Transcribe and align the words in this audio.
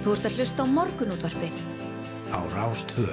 Þú 0.00 0.14
ert 0.16 0.26
að 0.30 0.36
hlusta 0.38 0.64
á 0.64 0.66
morgunútvarpið. 0.72 1.56
Á 2.32 2.40
Rástvö. 2.54 3.04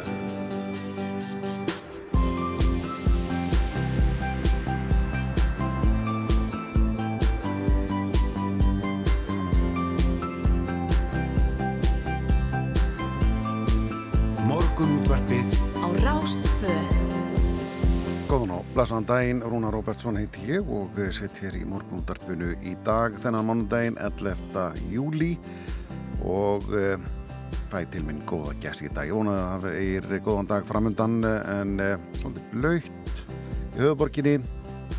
Morgunútvarpið. 14.47 15.59
Á 15.83 15.88
Rástvö. 16.07 16.75
Góðan 18.31 18.55
á, 18.55 18.59
blæsaðan 18.71 19.09
daginn, 19.11 19.43
Rúna 19.43 19.75
Róbertsson 19.75 20.21
heiti 20.23 20.54
ég 20.55 20.71
og 20.71 20.95
sitt 21.11 21.43
hér 21.43 21.59
í 21.59 21.67
morgundarpinu 21.67 22.55
í 22.63 22.79
dag 22.88 23.19
þennan 23.19 23.51
mánudaginn 23.51 23.99
11. 23.99 24.71
júli 24.88 25.35
og 26.28 26.67
e, 26.76 26.98
fæ 27.72 27.84
til 27.91 28.04
minn 28.08 28.20
góða 28.27 28.55
gæst 28.62 28.84
í 28.85 28.91
dag. 28.91 29.08
Ég 29.08 29.16
vona 29.16 29.38
að 29.55 29.68
það 29.68 29.80
er 29.84 30.23
góðan 30.26 30.52
dag 30.52 30.68
framöndan 30.68 31.18
en 31.23 31.80
e, 31.84 31.90
svolítið 32.20 32.52
blöytt 32.54 33.23
í 33.73 33.81
höfuborginni. 33.81 34.35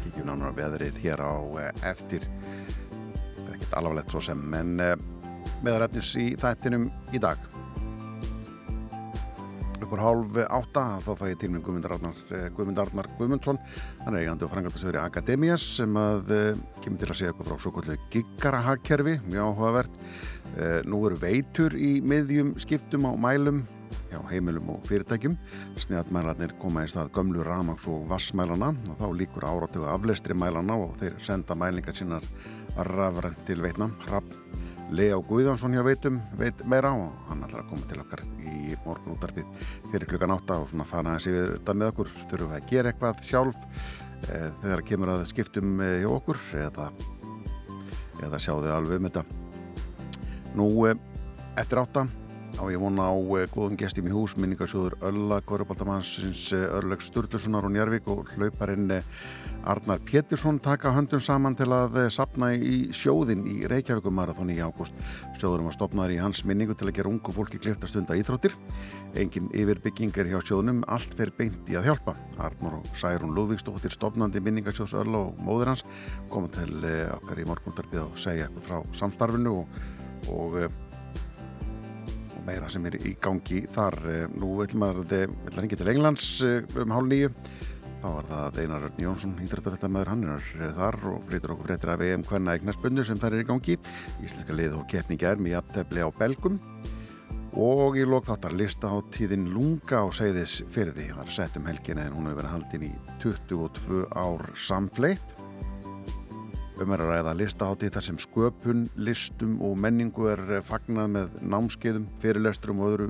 Kíkjum 0.01 0.31
nánar 0.31 0.57
veðrið 0.57 1.03
hér 1.05 1.25
á 1.25 1.37
e, 1.61 1.69
eftir. 1.93 2.27
Það 3.37 3.45
er 3.47 3.55
ekkert 3.59 3.79
alvarlegt 3.83 4.17
svo 4.17 4.25
sem 4.31 4.59
en 4.59 4.75
meðarefnis 5.63 6.17
í 6.21 6.33
þættinum 6.39 6.91
í 7.13 7.23
dag 7.23 7.49
upp 9.89 9.95
á 9.97 10.05
hálf 10.05 10.39
átta 10.45 10.83
þá 11.05 11.11
fæ 11.17 11.25
ég 11.31 11.39
til 11.41 11.51
minn 11.53 11.63
Guðmund 11.65 11.87
Arnar, 11.89 12.17
Guðmund 12.57 12.81
Arnar 12.83 13.09
Guðmundsson 13.17 13.61
hann 14.05 14.15
er 14.15 14.25
eigandi 14.25 14.45
og 14.45 14.53
frangatastöður 14.53 14.99
í 14.99 15.03
Akademias 15.03 15.65
sem 15.79 15.97
að 15.99 16.33
kemur 16.83 17.01
til 17.01 17.09
að 17.09 17.19
segja 17.21 17.33
eitthvað 17.33 17.51
frá 17.51 17.63
svo 17.63 17.73
kvöldu 17.77 17.97
giggarahagkerfi, 18.13 19.19
mjög 19.29 19.53
áhugavert 19.53 20.01
nú 20.89 21.03
eru 21.07 21.19
veitur 21.23 21.75
í 21.79 21.99
miðjum 22.03 22.57
skiptum 22.59 23.07
á 23.07 23.13
mælum 23.15 23.65
hjá 24.09 24.21
heimilum 24.31 24.71
og 24.73 24.87
fyrirtækjum. 24.89 25.37
Sniðatmælarnir 25.79 26.55
koma 26.61 26.85
í 26.85 26.91
stað 26.91 27.13
gömlu 27.17 27.45
ramags 27.47 27.87
og 27.91 28.07
vassmælana 28.11 28.73
og 28.89 28.97
þá 29.01 29.07
líkur 29.21 29.47
áratögu 29.49 29.89
aflestri 29.93 30.37
mælana 30.37 30.79
og 30.81 30.97
þeir 31.01 31.19
senda 31.23 31.57
mælingar 31.59 31.97
sínar 31.97 32.25
rafrænt 32.89 33.45
til 33.47 33.63
veitna. 33.65 33.91
Hrapp 34.07 34.35
Leo 34.91 35.21
Guðjónsson 35.29 35.75
hjá 35.77 35.85
veitum 35.85 36.21
veit 36.41 36.63
meira 36.65 36.95
og 36.97 37.13
hann 37.29 37.45
ætlar 37.45 37.67
að 37.67 37.73
koma 37.75 37.89
til 37.91 38.01
okkar 38.01 38.23
í 38.41 38.77
morgun 38.87 39.19
útarpið 39.19 39.67
fyrir 39.91 40.09
klukkan 40.09 40.33
átta 40.33 40.63
og 40.63 40.71
svona 40.71 40.89
fana 40.89 41.19
þessi 41.19 41.35
við 41.35 41.51
þetta 41.59 41.75
með 41.77 41.93
okkur. 41.93 42.15
Þurfum 42.31 42.55
við 42.55 42.61
að 42.61 42.71
gera 42.71 42.93
eitthvað 42.93 43.27
sjálf 43.29 43.59
e, 44.25 44.39
þegar 44.63 44.85
kemur 44.89 45.13
að 45.13 45.27
skiptum 45.35 45.77
hjá 45.85 46.09
okkur 46.15 46.41
eða, 46.63 46.89
eða 48.25 48.41
sjá 48.41 48.55
þau 48.55 48.73
alveg 48.79 49.03
um 49.03 49.11
þetta 49.11 49.27
Nú 50.57 50.71
e, 50.89 50.95
eftir 51.61 51.83
átta 51.83 52.07
á 52.59 52.65
ég 52.73 52.81
vona 52.81 53.11
á 53.11 53.15
e, 53.15 53.45
góðum 53.53 53.77
gestim 53.79 54.09
í 54.09 54.15
hús 54.15 54.37
minningarsjóður 54.41 54.97
Ölla 55.05 55.43
Górubaldamannsins 55.47 56.49
Örleg 56.57 57.05
Sturlusonar 57.05 57.69
og 57.69 57.75
Njarvík 57.75 58.09
og 58.09 58.33
hlauparinn 58.37 59.03
Arnar 59.69 60.01
Pétursson 60.01 60.59
taka 60.65 60.91
höndun 60.95 61.21
saman 61.21 61.57
til 61.59 61.69
að 61.75 61.99
sapna 62.15 62.55
í 62.55 62.89
sjóðin 62.97 63.43
í 63.51 63.67
Reykjavíkumarathon 63.69 64.53
í 64.55 64.57
ágúst. 64.65 64.97
Sjóðurum 65.37 65.69
var 65.69 65.77
stopnaður 65.77 66.15
í 66.15 66.21
hans 66.23 66.41
minningu 66.49 66.77
til 66.79 66.89
að 66.89 66.95
gera 66.97 67.13
ungu 67.13 67.35
fólki 67.37 67.61
klifta 67.61 67.91
stunda 67.91 68.17
íþróttir. 68.17 68.55
Engin 69.19 69.51
yfirbyggingar 69.53 70.31
hjá 70.31 70.39
sjóðunum, 70.41 70.81
allt 70.89 71.13
fer 71.19 71.35
beint 71.37 71.69
í 71.69 71.77
að 71.77 71.91
hjálpa. 71.91 72.17
Arnur 72.41 72.79
og 72.81 72.89
Særún 72.97 73.37
Lúvíksdóttir, 73.37 73.93
stopnandi 73.93 74.41
minningarsjóðs 74.41 74.97
Öll 75.03 75.21
og 75.21 75.37
móður 75.43 75.75
hans, 75.75 75.85
koma 76.33 76.49
til 76.55 76.81
okkar 77.19 77.43
í 77.43 77.49
morgundarpið 77.51 78.07
og 78.07 78.19
segja 78.25 78.49
frá 78.65 78.81
samstarfinu 78.97 79.59
og, 79.65 79.81
og, 80.35 80.61
og 82.37 82.45
meira 82.47 82.69
sem 82.73 82.87
er 82.89 82.99
í 83.01 83.17
gangi 83.21 83.65
þar. 83.75 83.99
Nú 84.37 84.55
ætlum 84.65 84.87
að 84.89 85.03
það 85.11 85.59
ringi 85.61 85.81
til 85.81 85.93
Englands 85.95 86.31
um 86.45 86.97
hálf 86.97 87.11
nýju 87.11 87.33
þá 87.99 88.09
var 88.15 88.29
það 88.29 88.59
Einar 88.63 88.85
Örn 88.89 89.01
Jónsson 89.03 89.39
íþrættafettamæður, 89.43 90.11
hann 90.13 90.27
er 90.29 90.75
þar 90.77 90.99
og 91.11 91.25
flytur 91.31 91.55
okkur 91.55 91.69
fréttir 91.71 91.93
af 91.93 92.05
EM 92.07 92.25
hvenna 92.29 92.55
eignarspunnu 92.55 93.05
sem 93.07 93.19
þær 93.19 93.35
er 93.35 93.43
í 93.43 93.49
gangi. 93.49 93.77
Íslenska 94.23 94.55
lið 94.55 94.77
og 94.79 94.87
keppning 94.91 95.25
er 95.27 95.43
með 95.43 95.57
jafntefni 95.57 96.07
á 96.07 96.11
belgum. 96.19 96.61
Og 97.59 97.99
í 97.99 98.05
lók 98.07 98.29
þáttar 98.29 98.55
lista 98.55 98.93
á 98.93 98.97
tíðin 99.15 99.49
Lunga 99.51 100.05
á 100.05 100.07
segðis 100.15 100.61
fyrir 100.71 100.95
því 100.95 101.09
var 101.17 101.33
sett 101.35 101.57
um 101.59 101.67
helgina 101.67 102.07
en 102.07 102.15
hún 102.15 102.29
hefur 102.29 102.43
verið 102.43 102.55
haldin 102.55 102.87
í 102.87 102.93
22 103.25 104.05
ár 104.15 104.47
samfleitt 104.55 105.38
um 106.83 106.93
er 106.95 107.03
að 107.03 107.11
ræða 107.13 107.33
listaháttið 107.39 107.93
þar 107.95 108.05
sem 108.07 108.19
sköpun, 108.23 108.85
listum 109.01 109.57
og 109.65 109.75
menningu 109.83 110.29
er 110.31 110.43
fagnað 110.67 111.11
með 111.15 111.37
námskeiðum, 111.55 112.07
fyrirlesturum 112.23 112.83
og 112.85 112.93
öðru 112.93 113.09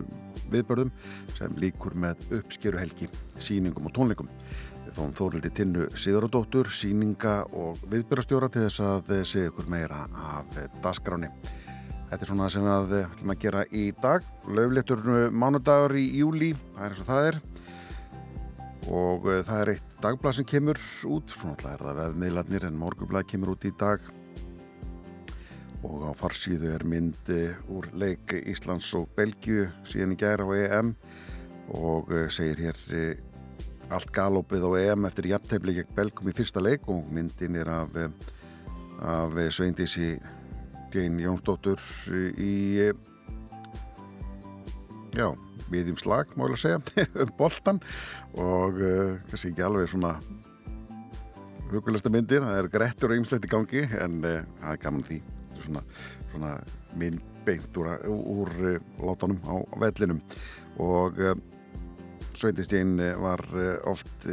viðbörðum 0.52 0.92
sem 1.36 1.56
líkur 1.60 1.96
með 1.98 2.22
uppskeru 2.38 2.80
helgi, 2.80 3.10
síningum 3.42 3.90
og 3.90 3.94
tónleikum. 3.96 4.30
Við 4.86 4.96
fáum 4.96 5.14
þórildi 5.18 5.52
tinnu 5.58 5.88
Sigurðardóttur, 5.92 6.70
síninga 6.72 7.42
og 7.52 7.80
viðbörðastjóra 7.92 8.48
til 8.52 8.64
þess 8.66 8.84
að 8.88 9.12
segja 9.28 9.52
ykkur 9.52 9.68
meira 9.68 10.06
af 10.32 10.60
dasgráni. 10.84 11.28
Þetta 12.08 12.24
er 12.24 12.30
svona 12.30 12.48
sem 12.48 12.64
við 12.88 13.02
ætlum 13.02 13.34
að 13.34 13.42
gera 13.42 13.66
í 13.68 13.88
dag. 14.00 14.24
Laufléttur 14.48 15.02
mánudagur 15.28 15.98
í 16.00 16.06
júli, 16.22 16.54
það 16.72 16.86
er 16.86 16.94
eins 16.94 17.02
og 17.04 17.10
það 17.10 17.26
er. 17.32 17.40
Og 18.88 19.26
það 19.44 19.58
er 19.60 19.70
eitt 19.74 19.96
dagblað 20.00 20.38
sem 20.38 20.46
kemur 20.48 20.78
út, 21.10 21.32
svona 21.34 21.54
alltaf 21.54 21.74
er 21.74 21.82
það 21.84 21.98
veðmiðlarnir 21.98 22.66
en 22.68 22.78
morgublað 22.80 23.26
kemur 23.28 23.52
út 23.52 23.66
í 23.68 23.72
dag. 23.76 24.04
Og 25.84 26.06
á 26.08 26.12
farsíðu 26.16 26.72
er 26.72 26.84
myndi 26.88 27.42
úr 27.70 27.90
leik 28.00 28.32
Íslands 28.38 28.88
og 28.98 29.10
Belgiu 29.16 29.68
síðan 29.86 30.16
í 30.16 30.20
gæra 30.22 30.46
á 30.48 30.52
EM 30.56 30.94
og 31.76 32.08
segir 32.32 32.64
hér 32.64 32.80
allt 33.92 34.10
galopið 34.12 34.64
á 34.64 34.70
EM 34.80 35.04
eftir 35.08 35.28
jafntefni 35.34 35.76
gegn 35.76 35.94
Belgum 35.96 36.32
í 36.32 36.36
fyrsta 36.36 36.62
leik. 36.64 36.88
Og 36.88 37.04
myndin 37.12 37.60
er 37.60 37.68
af, 37.72 37.92
af 39.04 39.36
Sveindísi 39.52 40.16
Gein 40.92 41.20
Jónsdóttur 41.20 41.78
í 42.40 42.88
já, 45.12 45.28
viðjum 45.72 45.98
slag 46.00 46.34
má 46.36 46.46
ég 46.46 46.56
að 46.56 46.62
segja, 46.62 46.80
um 47.22 47.32
boltan 47.38 47.80
og 48.34 48.78
uh, 48.80 49.16
kannski 49.28 49.52
ekki 49.52 49.66
alveg 49.66 49.90
svona 49.92 50.14
hugulasta 51.68 52.12
myndir 52.12 52.44
það 52.44 52.60
er 52.62 52.70
grettur 52.72 53.12
og 53.12 53.20
ymslegt 53.20 53.48
í 53.48 53.52
gangi 53.52 53.84
en 53.98 54.22
uh, 54.22 54.40
það 54.62 54.72
er 54.72 54.80
gaman 54.86 55.04
því. 55.08 55.20
Svona, 55.58 55.82
svona 56.30 56.54
mynd 56.98 57.22
beint 57.44 57.78
úr, 57.80 57.92
úr 58.08 58.54
uh, 58.74 58.80
látunum 59.02 59.40
á, 59.44 59.54
á 59.58 59.76
vellinum. 59.84 60.22
Og 60.82 61.22
Sveindistín 62.38 63.00
var 63.18 63.40
oft 63.90 64.28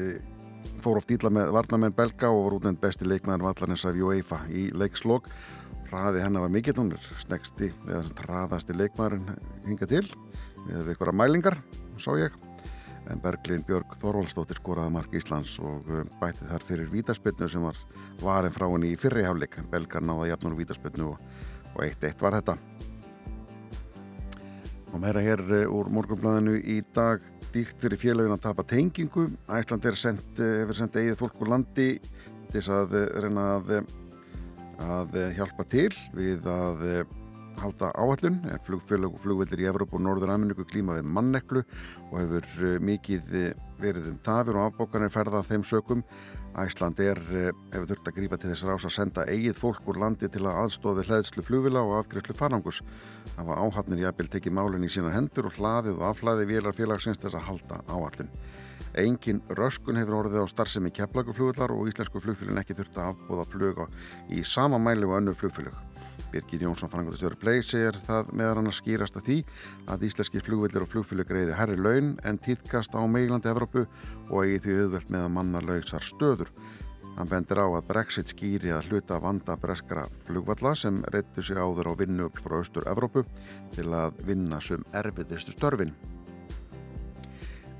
fór 0.83 0.99
oft 0.99 1.09
íla 1.09 1.31
með 1.33 1.49
varnamenn 1.55 1.95
belga 1.97 2.29
og 2.29 2.43
var 2.43 2.55
útnefnd 2.59 2.83
besti 2.83 3.07
leikmæður 3.09 3.47
vallarins 3.47 3.85
af 3.89 3.97
UEFA 3.97 4.43
í 4.53 4.67
leikslokk 4.77 5.31
hraði 5.89 6.23
hennar 6.23 6.45
var 6.45 6.53
mikill, 6.53 6.75
hún 6.77 6.93
er 6.95 7.01
snegsti 7.21 7.71
eða 7.87 8.03
hraðasti 8.25 8.75
leikmæðurinn 8.77 9.39
hinga 9.67 9.89
til 9.89 10.05
við 10.67 10.91
einhverja 10.93 11.15
mælingar, 11.15 11.57
sá 12.01 12.11
ég. 12.19 12.35
En 13.11 13.19
Berglind 13.21 13.67
Björg 13.67 13.91
Þorvaldstóttir 14.01 14.57
skoraði 14.57 14.93
mark 14.95 15.13
Íslands 15.13 15.59
og 15.61 15.85
bætti 16.21 16.47
þar 16.49 16.63
fyrir 16.65 16.89
vítaspilnu 16.89 17.49
sem 17.51 17.65
var 17.65 17.77
varin 18.21 18.53
frá 18.53 18.65
henni 18.71 18.95
í 18.95 18.97
fyrrihjáleik, 18.97 19.59
belgar 19.69 20.01
náða 20.01 20.31
jafnur 20.31 20.57
vítaspilnu 20.57 21.11
og, 21.11 21.19
og 21.75 21.83
eitt 21.85 22.03
eitt 22.07 22.23
var 22.25 22.39
þetta. 22.39 22.57
Og 24.93 25.01
meira 25.03 25.21
hér 25.21 25.43
úr 25.67 25.91
morgunblæðinu 25.93 26.55
í 26.57 26.79
dag 26.95 27.21
dýrt 27.53 27.77
fyrir 27.83 27.99
félagin 27.99 28.35
að 28.35 28.45
tapa 28.47 28.65
tengingu. 28.67 29.27
Æsland 29.51 29.85
er 29.85 29.99
sendið 29.99 31.01
eigið 31.03 31.19
fólk 31.19 31.43
úr 31.43 31.53
landi 31.53 31.89
til 31.99 32.57
þess 32.57 32.73
að 32.73 32.97
reyna 33.21 33.45
að, 33.59 33.75
að 34.81 35.19
hjálpa 35.37 35.67
til 35.69 35.91
við 36.15 36.49
að 36.49 36.87
halda 37.61 37.91
áallun, 37.95 38.39
er 38.51 38.61
flugfélag 38.65 39.13
og 39.13 39.21
flugveldir 39.23 39.61
í 39.63 39.67
Evróp 39.69 39.95
og 39.95 40.03
Norður 40.05 40.33
Ameríku 40.35 40.65
klíma 40.67 40.97
við 40.97 41.11
manneklu 41.17 41.63
og 42.11 42.17
hefur 42.19 42.79
mikið 42.83 43.31
verið 43.81 44.09
um 44.11 44.17
tafir 44.23 44.57
og 44.57 44.69
afbókanir 44.69 45.13
ferða 45.13 45.43
þeim 45.45 45.63
sökum. 45.67 46.03
Æsland 46.55 46.99
er, 47.03 47.19
hefur 47.73 47.89
þurft 47.89 48.09
að 48.09 48.17
grípa 48.19 48.39
til 48.39 48.51
þess 48.53 48.67
rás 48.69 48.87
að 48.87 48.93
senda 48.95 49.25
eigið 49.27 49.57
fólk 49.59 49.89
úr 49.91 49.99
landi 49.99 50.29
til 50.31 50.45
að 50.45 50.61
aðstofi 50.61 51.03
hlæðslu 51.09 51.43
flugvila 51.43 51.83
og 51.83 51.97
afgriðslu 51.99 52.35
farangus. 52.39 52.79
Það 53.33 53.49
var 53.49 53.63
áhafnir 53.65 54.05
jafnvel 54.05 54.29
tekið 54.31 54.55
málun 54.55 54.87
í 54.87 54.91
sínar 54.91 55.17
hendur 55.17 55.49
og 55.49 55.57
hlaðið 55.59 55.99
og 55.99 56.07
afhlaðið 56.13 56.53
vélar 56.53 56.77
félagsins 56.77 57.19
þess 57.19 57.35
að 57.35 57.49
halda 57.49 57.81
áallun. 57.91 58.31
Engin 58.95 59.41
röskun 59.51 59.99
hefur 59.99 60.21
orðið 60.21 60.47
á 60.47 60.53
starfsemi 60.53 60.93
keflaguflugvillar 60.95 61.73
og 61.75 61.89
íslensku 61.91 62.23
flugfélagin 62.23 62.61
ekki 62.61 62.77
þurft 62.79 63.01
að 63.01 63.11
afbúða 63.11 63.49
fluga 63.51 63.89
í 64.31 64.39
sama 64.47 64.79
mæli 64.79 65.03
og 65.09 65.17
önnur 65.19 65.35
flugfélag. 65.35 65.75
Birgir 66.35 66.65
Jónsson 66.65 66.91
frangotastjóri 66.91 67.37
Play 67.39 67.61
segir 67.63 67.95
það 68.03 68.33
meðan 68.35 68.59
hann 68.59 68.67
að 68.67 68.75
skýrast 68.81 69.15
að 69.15 69.27
því 69.29 69.35
að 69.93 70.01
íslenski 70.09 70.41
flugvillir 70.43 70.83
og 70.83 70.89
flugfélag 70.91 71.29
greiði 71.29 71.53
herri 71.55 71.77
laun 71.79 72.09
en 72.27 72.39
týðkast 72.43 72.91
á 72.91 72.99
meilandi 73.07 73.47
Evrópu 73.47 73.85
og 73.85 74.41
eigi 74.41 74.65
því 74.65 74.75
auðvelt 74.81 75.13
með 75.15 75.23
að 75.27 75.31
manna 75.37 75.61
laugsar 75.63 76.03
stöður. 76.03 76.51
Hann 77.15 77.31
bendir 77.31 77.61
á 77.63 77.67
að 77.69 77.85
Brexit 77.87 78.33
skýri 78.33 78.73
að 78.75 78.89
hluta 78.89 79.21
vanda 79.23 79.55
breskara 79.55 80.09
flugvalla 80.27 80.73
sem 80.75 80.97
reyttu 81.13 81.45
sig 81.45 81.55
áður 81.55 81.93
á 81.95 81.99
vinnu 82.03 82.27
frá 82.41 82.57
Östur-Evrópu 82.59 83.23
til 83.71 83.87
að 83.95 84.19
vinna 84.27 84.59
sem 84.59 84.83
erfiðistu 84.91 85.55
störfin. 85.55 85.95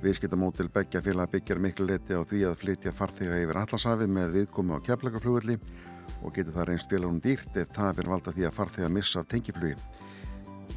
Viðskiptamótil 0.06 0.70
Beggja 0.72 1.02
félag 1.04 1.34
byggjar 1.34 1.60
miklu 1.60 1.90
leti 1.90 2.16
á 2.16 2.24
því 2.24 2.46
að 2.48 2.60
flytja 2.62 2.96
farþega 2.96 3.42
yfir 3.44 3.60
allarsafið 3.60 4.16
með 4.16 4.34
viðkomi 4.40 4.80
á 4.80 4.86
keflagaflugulli 4.88 5.60
og 6.22 6.34
getur 6.36 6.56
það 6.56 6.70
reynst 6.70 6.92
félagunum 6.92 7.22
dýrt 7.24 7.58
ef 7.60 7.74
tafir 7.76 8.10
valda 8.10 8.34
því 8.36 8.48
að 8.48 8.56
farþega 8.56 8.94
missa 8.94 9.22
af 9.22 9.30
tengiflugi. 9.32 9.76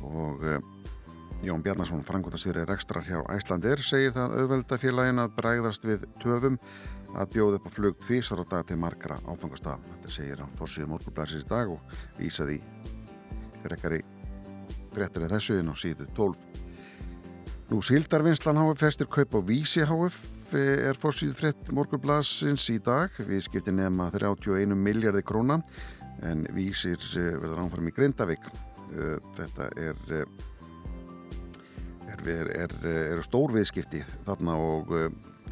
Og 0.04 0.44
uh, 0.44 0.58
Jón 1.42 1.62
Bjarnason, 1.62 2.02
frangotastýri 2.02 2.64
rekstrar 2.66 3.04
hjá 3.06 3.20
Æslandir, 3.30 3.78
segir 3.86 4.14
það 4.16 4.34
auðvelda 4.40 4.78
félagin 4.82 5.22
að 5.22 5.36
bræðast 5.36 5.86
við 5.86 6.08
töfum 6.18 6.58
að 7.14 7.32
bjóða 7.36 7.60
upp 7.60 7.68
á 7.70 7.76
flug 7.76 8.00
tvísar 8.02 8.42
á 8.42 8.44
dag 8.50 8.66
til 8.66 8.80
margra 8.82 9.20
áfangastafa. 9.22 9.78
Þetta 9.94 10.14
segir 10.16 10.42
á 10.42 10.46
fórsíðu 10.58 10.90
morgunblæsins 10.90 11.46
í 11.46 11.50
dag 11.52 11.70
og 11.70 11.96
vísaði 12.18 12.58
grekkari 13.62 14.02
frettir 14.94 15.28
þessu 15.30 15.60
inn 15.60 15.70
á 15.70 15.74
síðu 15.78 16.10
12. 16.16 16.47
Nú 17.68 17.82
Sildarvinnslan 17.84 18.56
HF 18.56 18.78
festir 18.80 19.08
kaup 19.12 19.34
á 19.36 19.44
Vísi 19.44 19.82
HF 19.84 20.54
er 20.56 20.96
fórsýð 20.96 21.34
frett 21.36 21.66
morgunblasins 21.76 22.62
í 22.72 22.78
dag. 22.80 23.12
Við 23.20 23.42
skipti 23.44 23.74
nefna 23.76 24.06
31 24.14 24.72
miljardi 24.72 25.20
króna 25.20 25.58
en 26.24 26.46
Vísir 26.56 26.96
eh, 26.96 27.34
verður 27.36 27.66
ánfram 27.66 27.90
í 27.90 27.92
Grindavík. 27.92 28.46
Eh, 28.88 29.18
þetta 29.36 29.66
er, 29.84 30.00
er, 32.08 32.48
er, 32.56 32.72
er 32.88 33.20
stór 33.26 33.52
viðskipti 33.52 34.00
þarna 34.24 34.54
og 34.56 34.94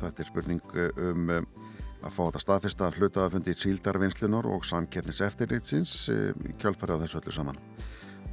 þetta 0.01 0.25
er 0.25 0.31
spurning 0.31 0.73
um 0.97 1.29
að 1.37 2.15
fá 2.15 2.23
þetta 2.23 2.43
staðfesta 2.47 2.87
að 2.87 2.97
hluta 3.03 3.27
að 3.27 3.37
fundi 3.37 3.57
Sildarvinnslunar 3.61 4.49
og 4.49 4.65
samkeppnis 4.65 5.21
eftirritsins 5.27 5.93
í 6.09 6.57
kjálfari 6.57 6.97
á 6.97 7.03
þessu 7.05 7.21
öllu 7.21 7.37
saman. 7.37 7.61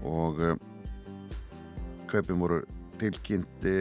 Og 0.08 0.40
kaupum 2.08 2.48
voru 2.48 2.62
tilkynnti 3.02 3.76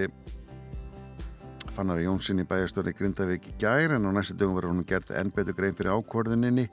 Fannari 1.73 2.05
Jónssoni 2.05 2.45
bæjastöri 2.45 2.93
Grindavík 2.93 3.47
í 3.49 3.55
gær 3.61 3.95
en 3.97 4.05
á 4.05 4.11
næstu 4.13 4.37
dögum 4.37 4.59
verður 4.59 4.75
hún 4.75 4.89
gert 4.89 5.13
enn 5.17 5.31
betur 5.33 5.57
grein 5.57 5.77
fyrir 5.79 5.95
ákvörðuninni. 5.97 6.67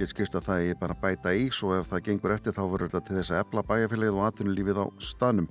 Ég 0.00 0.08
skist 0.08 0.38
að 0.38 0.46
það 0.48 0.70
er 0.70 0.78
bara 0.80 0.96
bæta 1.02 1.34
í 1.36 1.50
svo 1.52 1.74
ef 1.76 1.90
það 1.90 2.06
gengur 2.06 2.34
eftir 2.36 2.56
þá 2.56 2.62
verður 2.64 2.94
þetta 2.94 3.04
til 3.10 3.18
þess 3.18 3.34
að 3.34 3.42
epla 3.42 3.66
bæjafélagið 3.68 4.16
og 4.16 4.24
atvinnulífið 4.30 4.80
á 4.80 4.86
stanum 5.10 5.50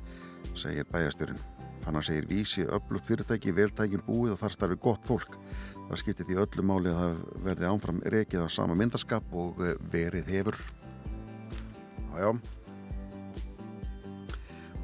segir 0.57 0.89
bæjastörin 0.89 1.45
Fannar 1.87 2.03
segir 2.03 2.25
vísi 2.27 2.65
öflugt 2.65 3.07
fyrirtæki 3.07 3.53
veltækin 3.55 4.01
búið 4.03 4.33
og 4.33 4.41
þar 4.41 4.55
starfi 4.57 4.75
gott 4.83 5.05
fólk. 5.07 5.37
Það 5.87 6.01
skiptir 6.01 6.27
því 6.27 6.41
öllu 6.43 6.65
máli 6.67 6.91
að 6.91 6.99
það 6.99 7.21
verði 7.45 7.69
ánfram 7.69 8.03
rekið 8.11 8.43
á 8.43 8.47
sama 8.51 8.75
myndaskap 8.75 9.31
og 9.31 9.61
verið 9.93 10.27
hefur. 10.33 10.59
Jájá 12.11 12.33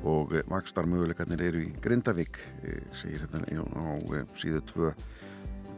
og 0.03 0.33
vakstar 0.51 0.87
möguleikarnir 0.89 1.41
eru 1.47 1.63
í 1.63 1.73
Grindavík 1.83 2.39
segir 2.95 3.23
hérna 3.23 3.43
á 3.47 3.83
síðu 4.37 4.63
2 4.73 4.89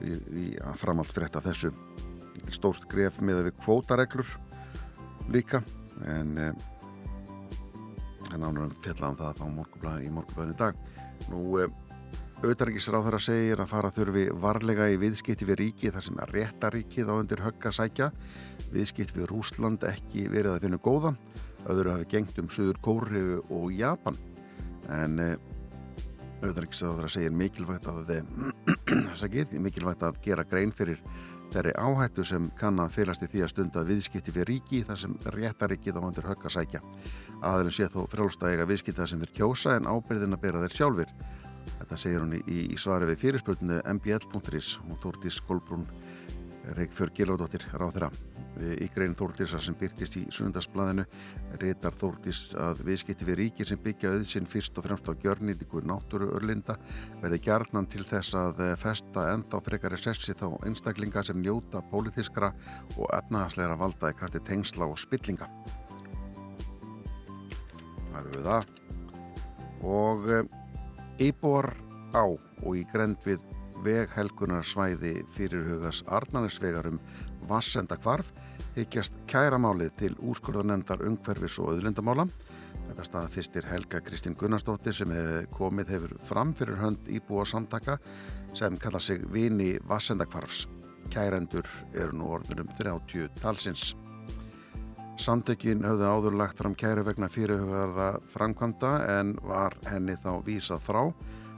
í, 0.05 0.45
að 0.59 0.79
framalt 0.81 1.13
frétta 1.13 1.43
þessu. 1.45 1.71
Stórst 2.51 2.89
gref 2.91 3.21
með 3.21 3.45
við 3.47 3.59
kvótareglur 3.63 4.35
líka 5.33 5.61
en 6.05 6.35
en 8.33 8.43
ánur 8.43 8.73
fjallaðum 8.83 9.19
það 9.19 9.39
þá 9.39 9.45
morgublaði 9.53 10.07
í 10.07 10.13
morgublaðinu 10.13 10.57
dag. 10.59 10.79
Nú 11.31 11.41
auðarriksráð 12.43 13.07
þar 13.07 13.17
að 13.63 13.69
fara 13.71 13.91
þurfi 13.95 14.25
varlega 14.43 14.89
í 14.91 14.99
viðskipti 15.01 15.47
við 15.47 15.59
ríki 15.61 15.91
þar 15.93 16.05
sem 16.05 16.19
réttaríkið 16.31 17.09
á 17.09 17.13
undir 17.15 17.43
höggasækja 17.45 18.11
viðskipti 18.73 19.21
við 19.21 19.29
Rúsland 19.31 19.85
ekki 19.87 20.27
verið 20.29 20.55
að 20.55 20.65
finna 20.65 20.81
góða 20.83 21.15
öðru 21.71 21.95
hafi 21.95 22.09
gengt 22.15 22.39
um 22.41 22.49
Suður 22.49 22.79
Kóri 22.85 23.23
og 23.43 23.69
Japan. 23.75 24.17
En 24.91 25.19
auðvitaðriksraður 26.45 27.09
segir 27.09 27.33
mikilvægt 27.33 27.87
að 27.89 28.11
þið 29.53 29.61
mikilvægt 29.63 30.03
að 30.05 30.19
gera 30.25 30.45
grein 30.45 30.73
fyrir 30.75 31.01
þeirri 31.53 31.71
áhættu 31.77 32.25
sem 32.25 32.49
kann 32.59 32.81
að 32.81 32.93
félast 32.97 33.23
í 33.23 33.29
því 33.31 33.45
að 33.45 33.51
stunda 33.53 33.83
viðskipti 33.87 34.33
fyrir 34.33 34.49
ríki 34.49 34.83
þar 34.85 34.99
sem 34.99 35.15
réttaríkið 35.35 35.99
á 36.01 36.03
vandur 36.03 36.29
högg 36.29 36.45
að 36.45 36.55
sækja. 36.57 36.81
Aðeins 37.45 37.79
sé 37.79 37.87
þó 37.93 38.03
frálstæðiga 38.11 38.67
viðskipti 38.69 39.01
þar 39.01 39.11
sem 39.11 39.23
þeir 39.23 39.33
kjósa 39.39 39.75
en 39.77 39.89
ábyrðin 39.89 40.35
að 40.35 40.43
bera 40.45 40.63
þeir 40.65 40.77
sjálfur 40.79 41.13
þetta 41.79 41.97
segir 41.99 42.23
hún 42.23 42.35
í, 42.37 42.41
í 42.73 42.77
svari 42.79 43.09
við 43.09 43.21
fyrirspöldinu 43.23 43.79
mbl.is 43.95 44.75
og 44.85 44.99
Þórtís 45.03 45.39
Kolbrún 45.47 45.85
Reykjörg 46.73 47.13
Gilvardóttir 47.19 47.67
ráð 47.77 47.99
þeirra 47.99 48.09
í 48.79 48.87
grein 48.93 49.15
Þórtísar 49.17 49.61
sem 49.63 49.75
byrtist 49.77 50.15
í 50.19 50.23
sundagsblæðinu 50.33 51.03
reytar 51.61 51.95
Þórtís 51.99 52.41
að 52.59 52.83
viðskipti 52.87 53.27
við 53.27 53.37
ríkir 53.41 53.69
sem 53.69 53.81
byggja 53.83 54.13
auðsinn 54.15 54.47
fyrst 54.49 54.77
og 54.79 54.87
fremst 54.87 55.09
á 55.11 55.13
gjörnýtingu 55.13 55.83
náttúru 55.83 56.29
örlinda 56.37 56.77
verði 57.21 57.41
gjarnan 57.47 57.89
til 57.91 58.05
þess 58.07 58.37
að 58.39 58.61
festa 58.79 59.27
ennþá 59.33 59.61
frekari 59.65 59.99
sessi 59.99 60.35
þá 60.37 60.47
einstaklinga 60.67 61.23
sem 61.27 61.41
njóta 61.41 61.83
pólitískra 61.91 62.53
og 62.95 63.09
efnahagsleira 63.17 63.77
valda 63.79 64.13
í 64.13 64.19
krafti 64.19 64.43
tengsla 64.47 64.87
og 64.87 64.99
spillinga. 65.03 65.49
Það 68.13 68.21
eru 68.21 68.37
við 68.37 68.47
það 68.49 68.63
og 69.85 71.19
íbúar 71.21 71.73
á 72.15 72.23
og 72.23 72.71
í 72.79 72.85
grend 72.91 73.19
við 73.27 73.43
veghelgunarsvæði 73.85 75.13
fyrirhugas 75.35 76.01
Arnarnesvegar 76.11 76.89
um 76.89 76.99
Vassenda 77.49 77.97
kvarf 78.01 78.31
higgjast 78.75 79.17
kæramálið 79.29 79.93
til 79.99 80.13
úrskurðanemndar 80.19 81.03
umhverfis 81.05 81.59
og 81.61 81.73
auðlindamála. 81.73 82.25
Þetta 82.85 83.05
stað 83.07 83.29
fyrstir 83.35 83.67
Helga 83.69 84.01
Kristín 84.03 84.35
Gunnarsdóttir 84.39 84.95
sem 84.97 85.13
hef 85.15 85.49
komið 85.55 85.93
hefur 85.95 86.15
fram 86.27 86.53
fyrir 86.57 86.81
hönd 86.81 87.07
íbúa 87.07 87.45
samtaka 87.47 87.97
sem 88.55 88.77
kalla 88.81 88.99
sig 88.99 89.23
Vini 89.31 89.75
Vassenda 89.87 90.27
kvarfs. 90.27 90.65
Kærendur 91.13 91.69
eru 91.93 92.17
nú 92.17 92.33
orðunum 92.35 92.69
30 92.77 93.39
talsins. 93.41 93.93
Samtökin 95.21 95.85
höfðu 95.85 96.09
áður 96.11 96.35
lagt 96.41 96.59
fram 96.59 96.73
kæru 96.75 97.05
vegna 97.07 97.29
fyrirhugaða 97.31 98.09
framkvæmda 98.33 98.91
en 99.15 99.35
var 99.47 99.77
henni 99.87 100.17
þá 100.19 100.41
vísað 100.43 100.83
frá 100.83 101.01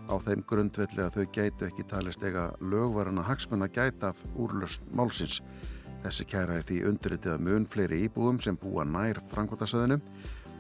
á 0.08 0.16
þeim 0.24 0.44
grundvelli 0.48 1.04
að 1.04 1.18
þau 1.18 1.26
gætu 1.36 1.68
ekki 1.68 1.86
talist 1.92 2.24
ega 2.24 2.50
lögvarana 2.64 3.26
hagsmunna 3.28 3.68
gæta 3.68 4.14
af 4.14 4.22
úrlöst 4.40 4.86
málsins. 4.96 5.42
Þessi 6.04 6.28
kæra 6.30 6.60
er 6.60 6.66
því 6.68 6.78
undirritið 6.92 7.34
að 7.34 7.44
mun 7.48 7.68
fleiri 7.68 8.04
íbúum 8.06 8.40
sem 8.44 8.58
búa 8.60 8.86
nær 8.88 9.20
Frankværtasöðinu, 9.32 10.00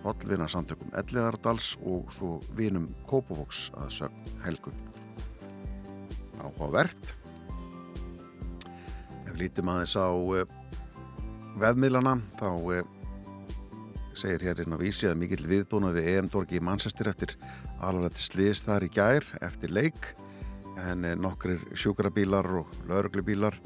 hollvina 0.04 0.50
samtökum 0.52 0.92
Elliðardals 1.00 1.76
og 1.86 2.12
svo 2.16 2.34
vinum 2.58 2.90
Kópavóks 3.08 3.70
að 3.80 3.94
sögn 4.02 4.36
helgun. 4.44 4.76
Áhugavert. 6.44 7.16
Ef 9.28 9.34
lítum 9.40 9.72
aðeins 9.72 9.96
á 9.96 10.10
vefmiðlana 11.58 12.20
þá 12.38 12.50
segir 14.18 14.48
hérinn 14.48 14.74
á 14.74 14.78
vísi 14.82 15.08
að 15.10 15.20
mikill 15.22 15.46
viðbúna 15.46 15.92
við 15.96 16.10
EM-dorgi 16.16 16.58
í 16.58 16.64
Manchester 16.64 17.12
eftir 17.12 17.36
alveg 17.86 18.18
sliðist 18.18 18.66
þar 18.66 18.86
í 18.88 18.90
gær 18.94 19.28
eftir 19.46 19.74
leik. 19.74 20.16
En 20.88 21.06
nokkrir 21.22 21.62
sjúkrabílar 21.78 22.50
og 22.60 22.74
lauruglubílar 22.90 23.58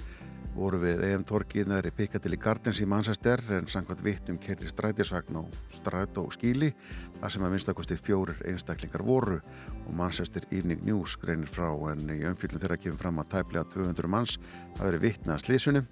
voru 0.56 0.82
við 0.82 1.06
EM-torgið 1.08 1.70
neðri 1.72 1.94
Piccadilly 1.96 2.38
Gardens 2.40 2.82
í 2.84 2.88
Manchester 2.90 3.40
en 3.56 3.70
sangvært 3.72 4.04
vittum 4.04 4.40
kerti 4.42 4.68
strætisvagn 4.68 5.40
á 5.40 5.44
stræt 5.72 6.20
og 6.20 6.34
skíli 6.36 6.74
þar 7.22 7.32
sem 7.32 7.46
að 7.48 7.56
minnstakosti 7.56 8.00
fjórir 8.00 8.44
einstaklingar 8.52 9.06
voru. 9.08 9.40
Og 9.86 9.96
Manchester 9.96 10.44
Evening 10.52 10.84
News 10.88 11.16
greinir 11.22 11.52
frá 11.52 11.70
en 11.94 12.12
í 12.12 12.20
umfyllum 12.28 12.60
þeirra 12.60 12.80
kemur 12.84 13.00
fram 13.00 13.24
að 13.24 13.32
tæplega 13.38 13.72
200 13.78 14.12
manns 14.12 14.38
hafi 14.76 14.90
verið 14.90 15.08
vittna 15.08 15.38
að 15.38 15.46
slísunum 15.46 15.88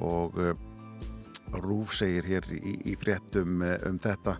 og 0.00 0.40
uh, 0.40 0.54
Rúf 1.58 1.94
segir 1.98 2.26
hér 2.28 2.46
í, 2.54 2.76
í 2.92 2.96
fréttum 3.00 3.62
uh, 3.66 3.76
um 3.88 3.98
þetta 4.00 4.36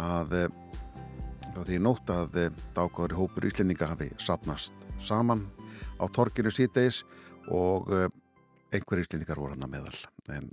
að 0.00 0.34
þá 1.50 1.60
því 1.66 1.78
nótt 1.82 2.10
að 2.14 2.36
dákáður 2.76 3.16
hópur 3.18 3.48
íslendinga 3.48 3.88
hafi 3.90 4.10
sapnast 4.22 4.74
saman 5.02 5.48
á 5.98 6.06
torkinu 6.14 6.52
síðdeis 6.54 7.02
og 7.50 7.90
einhver 8.70 9.02
íslendingar 9.02 9.40
voru 9.40 9.56
hann 9.56 9.66
að 9.66 9.72
meðal 9.74 10.36
en 10.36 10.50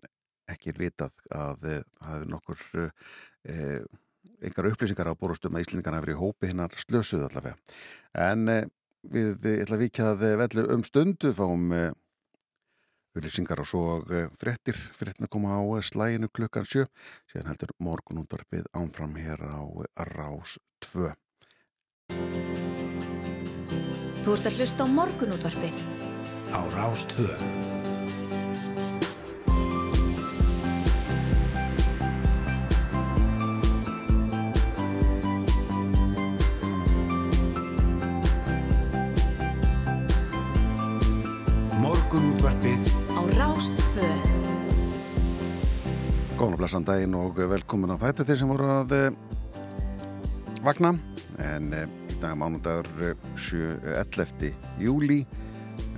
ekki 0.52 0.74
vitað 0.78 1.14
að 1.34 1.68
það 1.68 2.12
hefur 2.12 2.30
nokkur 2.32 2.62
eh, 3.52 3.82
einhver 4.44 4.70
upplýsingar 4.72 5.12
á 5.12 5.20
borustum 5.20 5.58
að 5.58 5.66
íslendingarna 5.66 6.02
hefur 6.02 6.14
í 6.14 6.20
hópi 6.22 6.52
hinnar 6.52 6.76
slösuð 6.80 7.28
allavega. 7.28 7.58
En 8.28 8.48
eh, 8.52 8.68
við 9.08 9.48
ætla 9.58 9.78
að 9.78 9.84
vikjað 9.86 10.26
vellu 10.44 10.68
um 10.76 10.86
stundu 10.88 11.34
fáum 11.36 11.72
eh, 11.76 11.90
upplýsingar 13.18 13.62
og 13.64 13.70
svo 13.70 13.84
frettir 14.40 14.78
frettina 14.78 15.28
koma 15.32 15.58
á 15.58 15.62
slæginu 15.82 16.30
klukkan 16.30 16.66
sjö. 16.66 16.86
Síðan 17.32 17.52
heldur 17.52 17.74
morgunúndarpið 17.82 18.70
ánfram 18.78 19.18
hér 19.18 19.42
á 19.42 19.62
Rás 20.14 20.58
2 20.94 21.12
Þú 24.28 24.34
ert 24.36 24.48
að 24.50 24.58
hlusta 24.60 24.84
á 24.84 24.88
morgunútvarpið. 24.92 25.84
Á 26.52 26.62
Rás 26.76 27.08
2 27.16 27.87
Blesan 46.38 46.84
daginn 46.86 47.16
og 47.18 47.40
velkomin 47.50 47.90
á 47.90 47.98
fættu 47.98 48.22
þeir 48.22 48.38
sem 48.38 48.50
voru 48.52 48.68
að 48.70 48.92
uh, 48.94 49.06
vakna 50.62 50.92
en 51.42 51.72
uh, 51.74 51.88
í 52.14 52.18
dag 52.22 52.36
mánudagur 52.38 52.86
uh, 53.02 53.96
11. 53.98 54.52
júli 54.78 55.24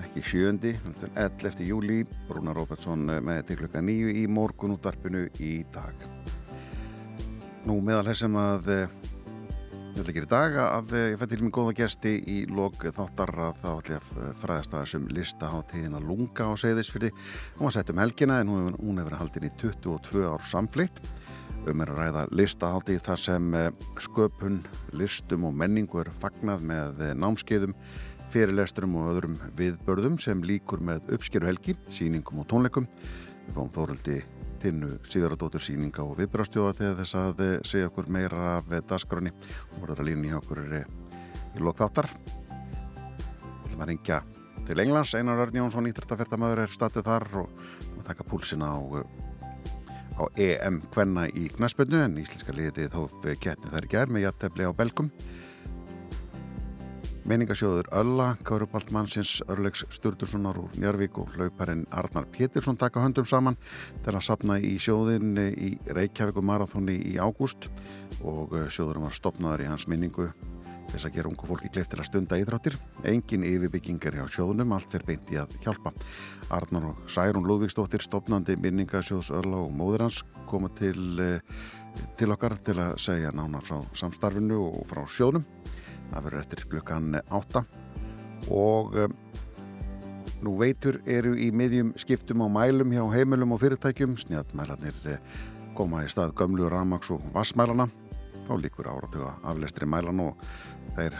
ekki 0.06 0.24
7. 0.24 0.72
11. 1.12 1.60
júli 1.68 2.06
Rúnar 2.32 2.56
Róbertsson 2.56 3.04
með 3.20 3.42
til 3.50 3.60
klukka 3.60 3.84
9 3.84 4.16
í 4.22 4.24
morgun 4.32 4.78
útvarpinu 4.78 5.26
í 5.44 5.58
dag 5.76 6.08
Nú 7.68 7.82
meðal 7.84 8.08
þessum 8.08 8.40
að 8.40 8.72
ég 9.90 10.02
ætla 10.04 10.14
ekki 10.14 10.22
í 10.22 10.30
dag 10.30 10.58
að 10.62 10.92
ég 10.98 11.18
fætti 11.20 11.38
til 11.38 11.46
mig 11.46 11.54
góða 11.56 11.74
gesti 11.80 12.12
í 12.30 12.38
lok 12.52 12.84
þáttar 12.96 13.32
að 13.48 13.62
þá 13.62 13.70
ætla 13.72 13.96
ég 13.96 14.10
að 14.10 14.36
fræðast 14.44 14.76
að 14.76 14.84
þessum 14.84 15.08
listaháttíðina 15.18 16.02
lunga 16.04 16.50
á 16.50 16.54
segðisfyrði 16.62 17.10
hún 17.58 17.66
var 17.66 17.76
sett 17.76 17.90
um 17.94 18.02
helgina 18.04 18.40
en 18.44 18.52
hún, 18.54 18.78
hún 18.78 19.02
hefur 19.02 19.18
haldin 19.20 19.48
í 19.50 19.52
22 19.62 20.24
ár 20.30 20.46
samflitt 20.46 21.02
um 21.68 21.84
er 21.84 21.92
að 21.92 22.02
ræða 22.04 22.24
listaháttíð 22.38 23.02
þar 23.10 23.24
sem 23.24 23.50
sköpun, 24.06 24.62
listum 24.96 25.50
og 25.50 25.58
menningu 25.58 26.04
er 26.04 26.14
fagnað 26.22 26.64
með 26.70 27.04
námskeiðum 27.20 27.76
fyrirlesturum 28.30 28.98
og 29.02 29.14
öðrum 29.16 29.40
viðbörðum 29.58 30.20
sem 30.22 30.44
líkur 30.46 30.84
með 30.86 31.10
uppskeru 31.16 31.50
helgi, 31.50 31.76
síningum 31.90 32.44
og 32.44 32.50
tónleikum. 32.52 32.86
Við 33.48 33.58
fáum 33.58 33.72
þóraldi 33.74 34.20
tinnu 34.64 34.96
síðaradóttur 35.10 35.64
síninga 35.64 36.04
og 36.06 36.18
viðbrastjóða 36.20 36.76
til 36.80 36.92
þess 37.00 37.20
að 37.20 37.46
segja 37.68 37.92
okkur 37.92 38.12
meira 38.12 38.58
af 38.58 38.74
dasgrunni 38.90 39.32
og 39.72 39.80
voruð 39.84 40.04
að 40.04 40.12
lína 40.12 40.32
í 40.32 40.36
okkur 40.40 40.66
í 40.80 41.64
lokþáttar 41.64 42.10
Það 43.70 43.78
var 43.78 43.90
ringja 43.94 44.20
til 44.68 44.82
Englands. 44.84 45.16
Einar 45.16 45.40
Örn 45.40 45.56
Jónsson, 45.56 45.88
íþrættaferðamöður 45.90 46.64
er 46.66 46.72
statið 46.74 47.06
þar 47.08 47.26
og, 47.44 47.62
og 47.96 48.02
taka 48.08 48.26
púlsina 48.28 48.74
á, 48.76 48.80
á 50.20 50.24
EM 50.36 50.82
Kvenna 50.92 51.28
í 51.30 51.48
Knæspönnu 51.56 52.02
en 52.04 52.18
íslenska 52.20 52.56
liðið 52.56 52.92
þó 52.96 53.06
getið 53.24 53.70
þær 53.72 53.88
gerð 53.94 54.16
með 54.16 54.26
jættefli 54.26 54.68
á 54.68 54.72
Belgum 54.76 55.12
Meiningasjóður 57.28 57.90
Ölla, 57.92 58.36
Kaurupaltmannsins, 58.48 59.42
Örlegs 59.52 59.84
Sturdurssonar 59.92 60.58
úr 60.62 60.76
Njörvík 60.80 61.18
og 61.20 61.34
hlauparinn 61.36 61.86
Arnar 61.92 62.28
Pétursson 62.32 62.78
taka 62.80 63.04
höndum 63.04 63.28
saman 63.28 63.58
til 64.06 64.14
að 64.14 64.24
sapna 64.24 64.60
í 64.60 64.78
sjóðin 64.80 65.36
í 65.52 65.74
Reykjavík 65.90 66.40
og 66.40 66.48
Marathóni 66.48 66.96
í 67.12 67.18
ágúst 67.20 67.68
og 68.22 68.56
sjóðurum 68.72 69.10
var 69.10 69.18
stopnaður 69.18 69.66
í 69.66 69.70
hans 69.70 69.88
minningu 69.92 70.30
þess 70.90 71.06
að 71.06 71.18
gera 71.18 71.30
ungu 71.30 71.50
fólki 71.50 71.70
kleift 71.74 71.92
til 71.94 72.00
að 72.02 72.08
stunda 72.10 72.40
íþráttir. 72.42 72.78
Engin 73.08 73.46
yfirbyggingar 73.46 74.16
hjá 74.18 74.26
sjóðunum, 74.34 74.74
allt 74.74 74.90
fyrir 74.90 75.06
beint 75.12 75.34
í 75.34 75.38
að 75.42 75.54
hjálpa. 75.64 75.94
Arnar 76.56 76.88
og 76.92 77.04
Særún 77.12 77.46
Lúðvíksdóttir, 77.50 78.02
stopnandi 78.02 78.58
minningasjóðs 78.58 79.30
Ölla 79.38 79.62
og 79.66 79.76
móður 79.76 80.08
hans 80.08 80.24
koma 80.50 80.72
til, 80.80 80.98
til 82.18 82.34
okkar 82.34 82.58
til 82.66 82.80
að 82.82 82.96
segja 83.06 83.34
nána 83.36 83.62
frá 83.62 83.84
samstarfinu 83.94 84.64
og 84.66 84.88
frá 84.90 85.04
sjóðunum 85.06 85.46
það 86.10 86.26
verður 86.26 86.44
eftir 86.44 86.66
klukkan 86.72 87.20
8 87.30 87.64
og 88.50 88.96
um, 88.98 89.16
nú 90.46 90.56
veitur 90.60 91.00
eru 91.10 91.36
í 91.36 91.50
miðjum 91.56 91.92
skiptum 92.00 92.44
á 92.46 92.48
mælum 92.52 92.94
hjá 92.96 93.04
heimilum 93.12 93.56
og 93.56 93.62
fyrirtækjum. 93.64 94.16
Snjadmælanir 94.20 95.20
koma 95.76 96.06
í 96.06 96.12
stað 96.12 96.36
gömlu 96.40 96.70
ramags 96.72 97.12
og 97.14 97.24
vassmælana 97.36 97.90
þá 98.48 98.56
líkur 98.64 98.90
áratuga 98.90 99.36
aflestri 99.46 99.88
mælan 99.90 100.24
og 100.24 100.42
þeir 100.98 101.18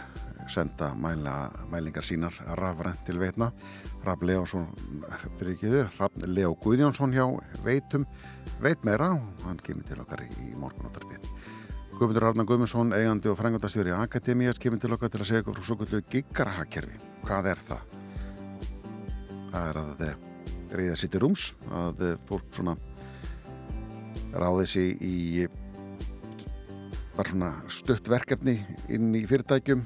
senda 0.50 0.90
mæla, 0.98 1.50
mælingar 1.70 2.02
sínar 2.02 2.34
rafrænt 2.58 3.04
til 3.06 3.20
veitna. 3.20 3.52
Raff 4.04 4.24
Leónsson 4.24 4.66
fyrir 5.38 5.54
ekki 5.54 5.70
þurr 5.70 5.94
Raff 6.00 6.26
Leó 6.26 6.56
Guðjónsson 6.64 7.14
hjá 7.14 7.28
veitum. 7.64 8.08
Veit 8.60 8.82
meira 8.84 9.12
og 9.14 9.46
hann 9.46 9.62
kemur 9.62 9.86
til 9.86 10.00
okkar 10.02 10.24
í 10.26 10.52
morgunáttarpið 10.56 11.28
Guðmundur 12.00 12.30
Arna 12.30 12.46
Guðmundsson, 12.48 12.94
eigandi 12.96 13.28
og 13.28 13.34
frangandastjóri 13.36 13.92
Akademías 13.92 14.56
kemur 14.56 14.80
til 14.80 14.94
okkar 14.94 15.10
til 15.12 15.18
að 15.20 15.26
segja 15.28 15.42
okkur 15.42 15.58
frá 15.58 15.66
svo 15.66 15.74
kvöldu 15.76 15.98
giggarhagkerfi. 16.08 16.96
Hvað 17.26 17.48
er 17.50 17.60
það? 17.66 17.82
Það 19.50 19.66
er 19.66 19.80
að 19.82 20.00
reyða 20.80 20.94
sitt 20.96 21.18
í 21.18 21.20
rúms, 21.20 21.44
að 21.68 22.00
fólk 22.24 22.56
svona 22.56 22.78
ráði 24.32 24.66
sig 24.72 25.04
í 25.04 25.44
stutt 27.68 28.08
verkefni 28.08 28.56
inn 28.88 29.12
í 29.12 29.26
fyrirtækjum, 29.28 29.84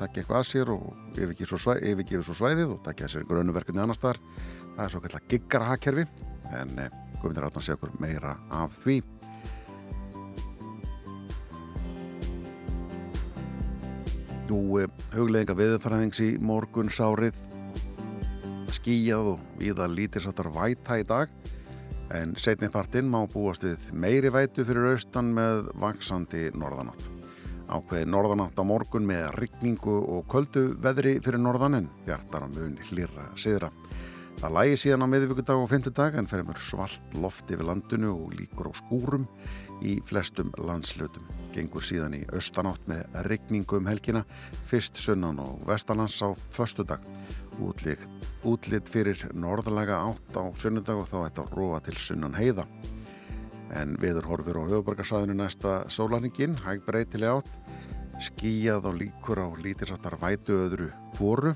takja 0.00 0.24
eitthvað 0.24 0.40
að 0.40 0.50
sér 0.54 0.72
og 0.72 0.88
yfirgefa 1.12 1.60
svo, 1.60 1.76
yfir 1.76 2.24
svo 2.24 2.40
svæðið 2.40 2.76
og 2.78 2.84
takja 2.88 3.12
sér 3.12 3.26
einhver 3.26 3.44
önnu 3.44 3.52
verkefni 3.60 3.84
annar 3.84 4.00
staðar. 4.00 4.24
Það 4.78 4.84
er 4.86 4.96
svo 4.96 5.04
kallar 5.04 5.28
giggarhagkerfi 5.28 6.08
en 6.56 6.76
Guðmundur 7.20 7.50
Arna 7.50 7.60
segja 7.60 7.76
okkur 7.76 7.98
meira 8.00 8.38
af 8.48 8.80
því. 8.80 9.02
Nú 14.50 14.80
hugleðinga 15.14 15.54
viðfæraðings 15.54 16.20
í 16.24 16.30
morgun 16.42 16.88
sárið 16.90 17.36
skíjað 18.74 19.28
og 19.36 19.44
viða 19.60 19.86
lítirsáttar 19.86 20.48
væta 20.50 20.96
í 20.98 21.04
dag 21.06 21.30
en 22.18 22.32
setniðpartinn 22.34 23.06
má 23.06 23.20
búast 23.30 23.62
við 23.62 23.84
meiri 23.94 24.32
vætu 24.34 24.64
fyrir 24.66 24.88
austan 24.90 25.30
með 25.36 25.68
vaksandi 25.78 26.48
norðanátt. 26.58 27.12
Ákveði 27.70 28.08
norðanátt 28.10 28.58
á 28.58 28.64
morgun 28.66 29.06
með 29.06 29.28
rigningu 29.38 30.00
og 30.16 30.26
köldu 30.32 30.72
veðri 30.82 31.20
fyrir 31.22 31.38
norðan 31.44 31.78
en 31.78 31.90
bjartar 32.08 32.46
á 32.46 32.48
mun 32.50 32.74
hlýra 32.90 33.30
siðra. 33.38 33.70
Það 34.40 34.56
lægi 34.56 34.82
síðan 34.82 35.06
á 35.06 35.12
miðvíkudag 35.12 35.62
og 35.62 35.70
fymtudag 35.70 36.18
en 36.18 36.26
fer 36.26 36.42
mér 36.48 36.58
svalt 36.64 37.18
loft 37.22 37.50
yfir 37.54 37.68
landinu 37.70 38.16
og 38.16 38.34
líkur 38.34 38.72
á 38.72 38.74
skúrum 38.74 39.30
í 39.86 39.96
flestum 40.06 40.52
landslutum. 40.60 41.26
Gengur 41.54 41.84
síðan 41.84 42.16
í 42.18 42.20
austanátt 42.34 42.86
með 42.90 43.06
regningu 43.26 43.80
um 43.80 43.88
helgina, 43.90 44.22
fyrst 44.68 45.00
sunnan 45.00 45.40
og 45.42 45.64
vestalans 45.68 46.18
á 46.22 46.28
förstudag. 46.52 47.04
Útlit, 47.60 48.02
útlit 48.46 48.88
fyrir 48.88 49.20
norðalega 49.34 50.00
átt 50.08 50.38
á 50.38 50.44
sunnudag 50.60 51.02
og 51.02 51.10
þá 51.10 51.18
ætti 51.26 51.44
að 51.44 51.56
róa 51.58 51.80
til 51.84 51.96
sunnan 52.00 52.36
heiða. 52.38 52.66
En 53.76 53.96
viður 54.02 54.26
horfir 54.30 54.58
á 54.58 54.62
höfuborgarsæðinu 54.66 55.36
næsta 55.38 55.84
sólarningin, 55.92 56.58
hæg 56.64 56.82
breytileg 56.86 57.40
átt, 57.40 57.52
skíjað 58.20 58.90
og 58.90 59.02
líkur 59.02 59.44
á 59.44 59.48
lítirsáttar 59.62 60.18
vætu 60.20 60.58
öðru 60.66 60.90
voru, 61.20 61.54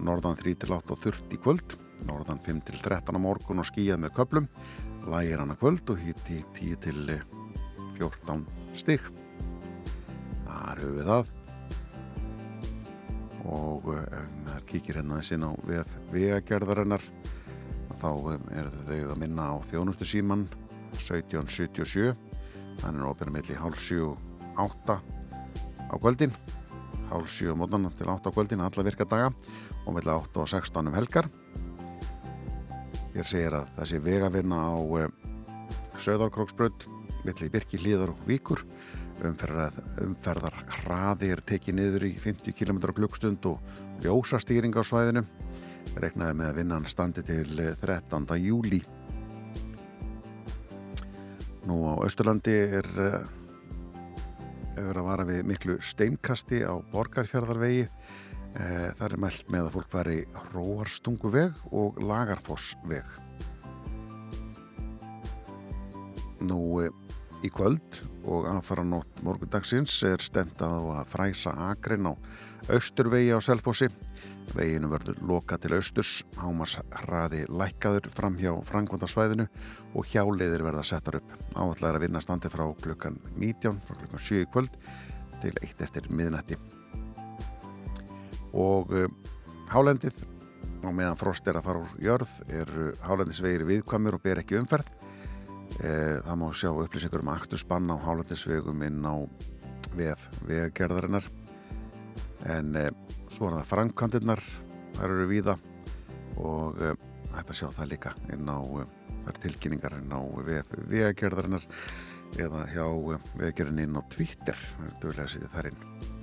norðan 0.00 0.38
3-8 0.38 0.94
og 0.94 1.02
þurft 1.02 1.34
í 1.34 1.40
kvöld 1.40 1.78
norðan 2.08 2.40
5-13 2.44 3.16
á 3.16 3.20
morgun 3.20 3.62
og 3.62 3.68
skíjað 3.68 4.02
með 4.04 4.14
köplum 4.18 4.48
lægir 5.10 5.40
hann 5.40 5.52
að 5.52 5.60
kvöld 5.60 5.90
og 5.92 6.00
hýtti 6.00 6.40
10-14 6.56 8.44
stygg 8.76 9.04
þar 10.44 10.80
höfum 10.80 10.96
við 10.98 11.08
það. 11.10 11.32
Og 13.44 13.88
ef 13.94 14.30
maður 14.46 14.66
kíkir 14.70 14.98
hérna 14.98 15.20
þessi 15.20 15.36
á 15.44 15.50
vegagerðarinnar 16.12 17.04
þá 18.00 18.10
er 18.56 18.70
þau 18.88 19.00
að 19.12 19.20
minna 19.20 19.50
á 19.52 19.56
þjónustu 19.68 20.08
síman 20.08 20.46
1777 20.96 22.14
þannig 22.80 23.00
er 23.00 23.08
óbyrna 23.10 23.36
melli 23.36 23.60
hálf 23.60 23.80
7 23.80 24.10
8 24.60 24.98
á 24.98 25.94
kvöldin. 26.00 26.34
Hálf 27.10 27.30
7 27.30 27.54
mótana 27.58 27.92
til 27.92 28.08
8 28.08 28.32
á 28.32 28.34
kvöldin 28.34 28.64
alla 28.64 28.86
virka 28.86 29.04
daga. 29.04 29.32
Og 29.84 29.96
melli 29.96 30.10
8 30.10 30.40
og 30.40 30.48
16 30.48 30.88
um 30.88 30.96
helgar 30.96 31.28
Ég 33.14 33.26
segir 33.30 33.54
að 33.54 33.68
það 33.76 33.86
sé 33.86 33.98
vegavinna 34.02 34.56
á 34.58 34.74
uh, 34.74 35.04
Söðarkróksbrödd, 36.02 36.88
milli 37.22 37.46
Birki, 37.52 37.78
Hlíðar 37.78 38.10
og 38.10 38.24
Víkur. 38.26 38.64
Umferðar, 39.24 39.76
umferðar 40.02 40.56
hraði 40.80 41.28
er 41.30 41.42
tekið 41.46 41.76
niður 41.78 42.06
í 42.08 42.10
50 42.18 42.56
km 42.58 42.80
klukkstund 42.96 43.46
og 43.46 43.62
ljósastýring 44.02 44.74
á 44.74 44.82
svæðinu. 44.82 45.22
Reknaði 45.94 46.40
með 46.40 46.50
að 46.50 46.58
vinnan 46.58 46.88
standi 46.90 47.22
til 47.22 47.46
13. 47.84 48.26
júli. 48.42 48.82
Nú 51.70 51.78
á 51.86 51.94
Östurlandi 52.02 52.56
er, 52.80 52.90
er 54.74 54.90
að 54.90 55.06
vara 55.06 55.28
við 55.30 55.46
miklu 55.54 55.78
steinkasti 55.78 56.64
á 56.66 56.74
Borgarfjörðarvegi. 56.90 57.86
Það 58.54 59.04
er 59.08 59.16
meld 59.18 59.48
með 59.50 59.66
að 59.66 59.72
fólk 59.74 59.88
fari 59.90 60.18
Róarstungu-veg 60.52 61.56
og 61.74 61.96
Lagarfoss-veg. 62.06 63.08
Nú 66.46 66.60
í 67.44 67.50
kvöld 67.52 67.98
og 68.24 68.46
aðfara 68.48 68.84
nótt 68.86 69.20
morgundagsins 69.26 69.96
er 70.08 70.22
stemt 70.24 70.62
að 70.64 70.86
að 70.94 71.10
fræsa 71.12 71.52
akrin 71.68 72.08
á 72.08 72.12
Östurvegi 72.72 73.34
á 73.36 73.38
Selfossi. 73.44 73.90
Veginu 74.54 74.88
verður 74.92 75.18
loka 75.26 75.58
til 75.60 75.74
Östurs, 75.76 76.22
hámars 76.38 76.76
hraði 77.04 77.42
lækkaður 77.48 78.08
fram 78.12 78.38
hjá 78.40 78.52
frangvöndarsvæðinu 78.70 79.48
og 79.96 80.12
hjáleiðir 80.12 80.64
verða 80.68 80.84
settar 80.86 81.18
upp. 81.20 81.34
Áallega 81.56 81.90
er 81.90 81.98
að 81.98 82.06
vinna 82.06 82.22
standi 82.24 82.52
frá 82.52 82.68
klukkan 82.84 83.18
19, 83.34 83.82
frá 83.84 83.98
klukkan 83.98 84.24
7 84.30 84.44
í 84.44 84.48
kvöld 84.54 84.80
til 85.42 85.52
eitt 85.60 85.84
eftir 85.84 86.08
miðnætti 86.12 86.60
og 88.54 88.94
uh, 88.94 89.08
hálendið 89.72 90.22
og 90.84 90.92
meðan 90.94 91.18
frost 91.18 91.46
er 91.48 91.58
að 91.58 91.66
fara 91.68 91.82
úr 91.82 92.02
jörð 92.02 92.32
er 92.52 92.70
hálendisvegir 93.06 93.64
viðkvæmur 93.68 94.18
og 94.18 94.22
ber 94.24 94.42
ekki 94.42 94.58
umferð. 94.58 94.90
E, 95.80 95.90
það 96.20 96.36
má 96.42 96.44
sjá 96.52 96.68
upplýsingur 96.70 97.24
um 97.24 97.30
akturspann 97.32 97.88
á 97.88 97.96
hálendisvegum 98.04 98.84
inn 98.84 99.00
á 99.08 99.16
VF 99.96 100.28
vegagerðarinnar. 100.44 101.30
En 102.52 102.76
e, 102.76 102.84
svo 103.32 103.48
er 103.48 103.56
það 103.56 103.70
framkvæmdirnar 103.72 104.44
þar 104.98 105.16
eru 105.16 105.28
víða. 105.32 105.56
Og 106.36 106.82
að 106.84 107.54
sjá 107.56 107.70
það 107.72 107.92
líka 107.94 108.12
inn 108.34 108.50
á 108.50 108.60
þar 109.24 109.40
tilkynningar 109.46 110.00
inn 110.02 110.12
á 110.12 110.20
VF 110.20 110.74
vegagerðarinnar 110.92 111.68
eða 112.36 112.66
hjá 112.74 112.86
vegagerðin 113.38 113.86
inn 113.86 113.96
á 113.96 114.02
Twitter. 114.12 114.66
Það 114.74 114.90
er 114.90 114.98
dögulega 115.00 115.30
að 115.30 115.32
sitja 115.38 115.54
þar 115.56 115.72
inn 115.72 116.13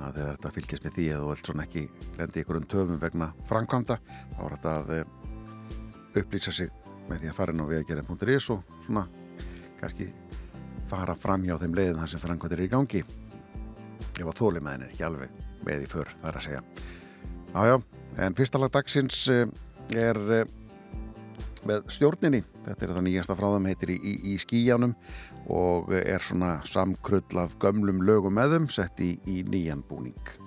að 0.00 0.18
þegar 0.18 0.36
þetta 0.36 0.54
fylgjast 0.54 0.86
með 0.86 0.96
því 0.96 1.06
eða 1.10 1.20
þú 1.22 1.28
vilt 1.30 1.50
svona 1.50 1.66
ekki 1.66 1.84
lendi 2.18 2.42
ykkur 2.42 2.58
um 2.60 2.66
töfum 2.70 3.00
vegna 3.02 3.28
framkvæmda 3.48 3.98
þá 4.06 4.40
er 4.44 4.56
þetta 4.56 4.74
að 4.80 4.92
e, 4.94 5.00
upplýsa 6.20 6.54
sig 6.54 6.72
með 7.08 7.22
því 7.22 7.30
að 7.30 7.38
fara 7.38 7.54
inn 7.54 7.62
á 7.62 7.70
vegagerðin.is 7.70 8.50
og 8.54 8.76
svona 8.86 9.04
kannski 9.80 10.08
fara 10.90 11.14
fram 11.18 11.44
hjá 11.46 11.56
þeim 11.60 11.76
leiðin 11.76 12.00
þar 12.02 12.12
sem 12.12 12.22
framkvæmdir 12.22 12.60
er 12.60 12.66
í 12.66 12.72
gangi. 12.72 13.04
Ef 14.14 14.26
að 14.26 14.38
þólimaðin 14.40 14.86
er 14.86 14.92
ekki 14.92 15.06
alveg 15.06 15.38
með 15.64 15.86
í 15.86 15.90
för 15.90 16.10
þar 16.20 16.38
að 16.38 16.46
segja. 16.46 16.62
Jájá, 17.54 17.78
en 18.26 18.36
fyrsta 18.38 18.60
lag 18.60 18.72
dagsins 18.74 19.20
eh, 19.32 19.46
er 19.94 20.20
eh, 20.38 20.44
með 21.68 21.90
stjórninni. 21.96 22.42
Þetta 22.68 22.86
er 22.86 22.94
það 22.94 23.06
nýjasta 23.08 23.38
frá 23.38 23.48
þeim 23.56 23.68
heitir 23.72 23.94
í, 23.96 23.98
í, 23.98 24.14
í 24.32 24.38
skíjanum 24.42 24.96
og 25.52 25.92
er 25.98 26.24
svona 26.24 26.56
samkrull 26.68 27.44
af 27.44 27.58
gömlum 27.62 28.04
lögum 28.06 28.36
með 28.38 28.58
þeim 28.58 28.72
sett 28.72 29.04
í, 29.04 29.14
í 29.28 29.42
nýjan 29.48 29.84
búning 29.88 30.43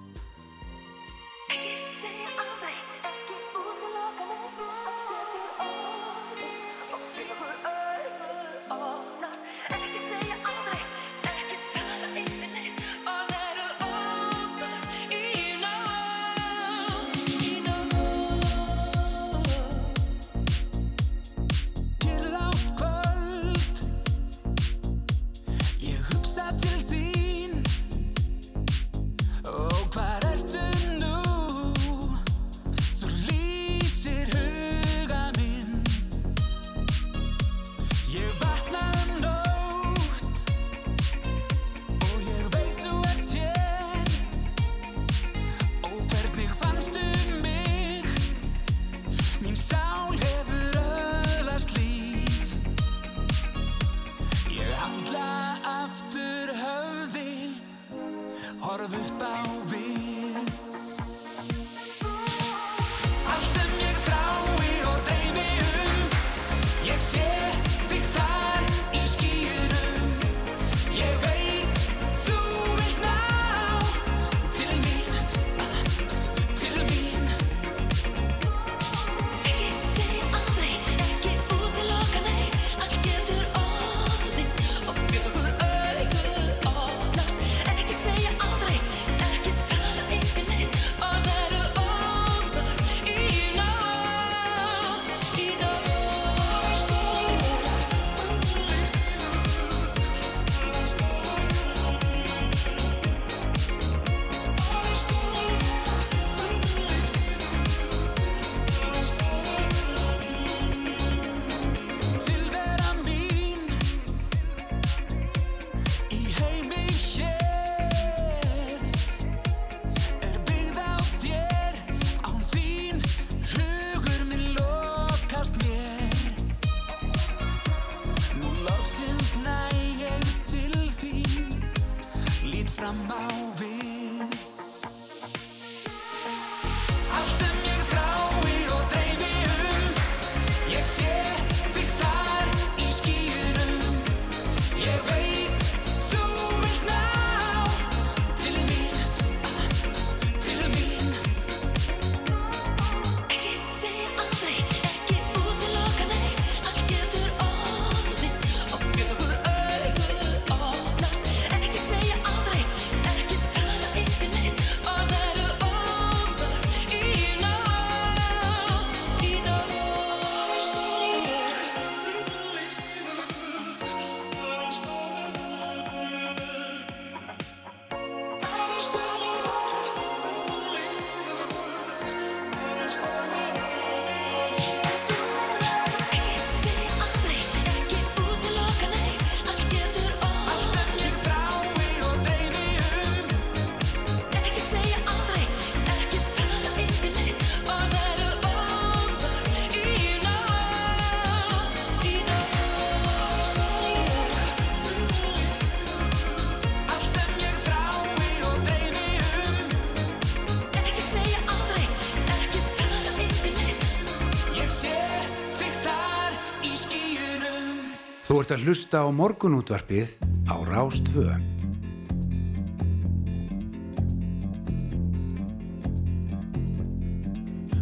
ert 218.48 218.62
að 218.62 218.64
hlusta 218.64 219.00
á 219.04 219.08
morgunútvarpið 219.12 220.12
á 220.48 220.56
Rástvö. 220.64 221.36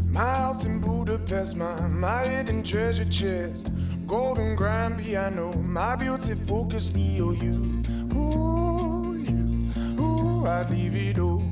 My 0.10 0.26
house 0.42 0.66
in 0.66 0.82
Budapest, 0.82 1.56
my, 1.56 1.86
my 1.86 2.26
hidden 2.26 2.64
treasure 2.64 3.06
chest, 3.06 3.70
golden 4.08 4.56
grand 4.56 4.98
piano, 4.98 5.54
my 5.54 5.96
beauty 5.96 6.34
focus, 6.48 6.90
EOU. 6.90 7.86
Ooh, 8.16 9.14
you, 9.22 9.70
ooh, 10.02 10.48
I'd 10.48 10.72
leave 10.72 10.96
it 10.96 11.20
all. 11.20 11.46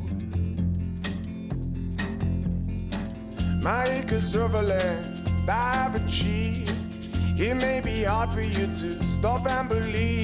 My 3.62 3.86
acres 3.86 4.34
of 4.34 4.54
land 4.56 5.30
I've 5.48 5.94
achieved 6.02 6.74
It 7.36 7.56
may 7.56 7.73
hard 8.04 8.32
for 8.32 8.42
you 8.42 8.68
to 8.68 9.04
stop 9.04 9.48
and 9.50 9.70
believe, 9.70 10.23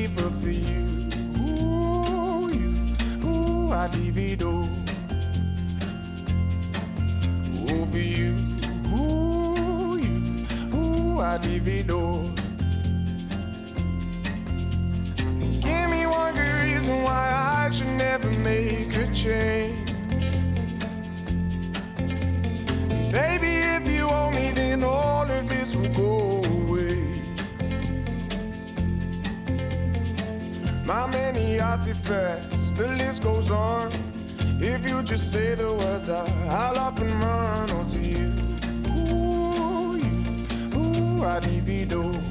I 41.90 41.92
divido. 41.92 42.22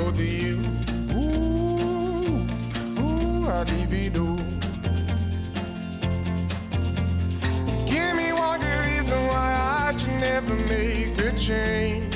Over 0.00 0.22
you, 0.22 0.60
ooh, 1.12 2.46
ooh, 3.00 3.48
I 3.48 3.64
divido. 3.64 4.36
Give 7.86 8.16
me 8.16 8.32
one 8.32 8.60
good 8.60 8.86
reason 8.86 9.26
why 9.26 9.88
I 9.88 9.92
should 9.96 10.20
never 10.20 10.54
make 10.54 11.18
a 11.18 11.32
change. 11.36 12.14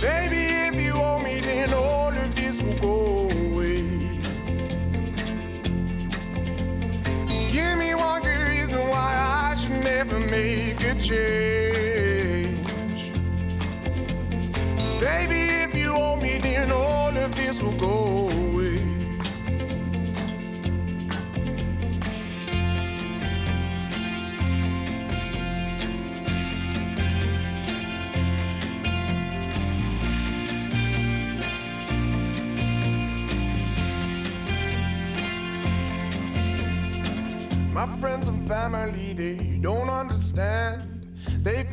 Baby, 0.00 0.42
if 0.68 0.74
you 0.76 0.94
owe 0.94 1.18
me, 1.18 1.40
then 1.40 1.74
all 1.74 2.05
change. 11.06 12.58
Baby, 14.98 15.40
if 15.62 15.74
you 15.76 15.94
owe 15.94 16.16
me, 16.16 16.38
then 16.38 16.72
all 16.72 17.16
of 17.16 17.32
this 17.36 17.62
will 17.62 17.76
go 17.76 18.28
away. 18.28 18.80
My 37.72 37.86
friends 37.98 38.26
and 38.26 38.48
family, 38.48 39.12
they 39.12 39.58
don't 39.60 39.88
understand. 39.88 40.75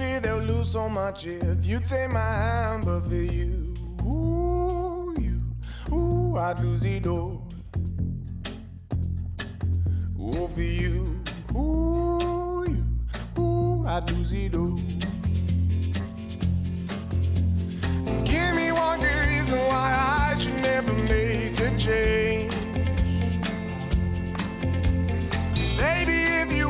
Fear 0.04 0.20
they'll 0.20 0.39
lose 0.39 0.70
so 0.74 0.89
much 0.89 1.26
if 1.26 1.66
you 1.66 1.80
take 1.80 2.10
my 2.10 2.20
hand, 2.20 2.84
but 2.84 3.08
for 3.08 3.16
you, 3.16 3.74
ooh, 4.06 5.16
you, 5.18 5.39
ooh, 5.96 6.36
I'd 6.36 6.60
lose 6.60 6.84
it 6.84 7.08
all. 7.08 7.48
Ooh, 10.20 10.48
for 10.50 10.62
you, 10.62 11.22
ooh, 11.56 12.66
you, 12.68 13.42
ooh, 13.42 13.86
I'd 13.88 14.12
lose 14.12 14.34
it 14.34 14.54
all. 14.56 14.76
Give 18.26 18.56
me 18.56 18.74
one 18.74 19.00
good 19.00 19.28
reason 19.30 19.58
why 19.58 20.32
I 20.34 20.38
should 20.38 20.56
never 20.56 20.92
make 20.92 21.58
a 21.62 21.78
change. 21.78 22.54
Baby, 25.78 26.20
if 26.42 26.52
you 26.52 26.68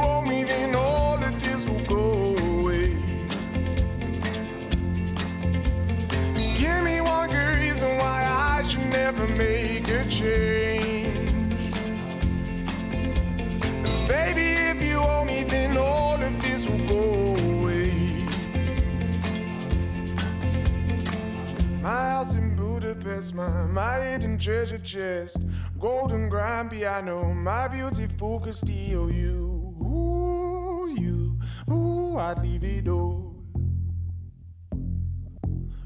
my, 23.32 23.48
my 23.68 24.02
hidden 24.02 24.38
treasure 24.38 24.80
chest, 24.80 25.38
golden 25.80 26.28
grand 26.28 26.72
piano, 26.72 27.34
my 27.34 27.68
beautiful 27.68 28.40
Castillo, 28.40 29.08
you, 29.08 29.78
ooh, 29.80 30.94
you, 30.98 31.40
ooh, 31.72 32.18
I'd 32.18 32.42
leave 32.42 32.64
it 32.64 32.88
all. 32.88 33.36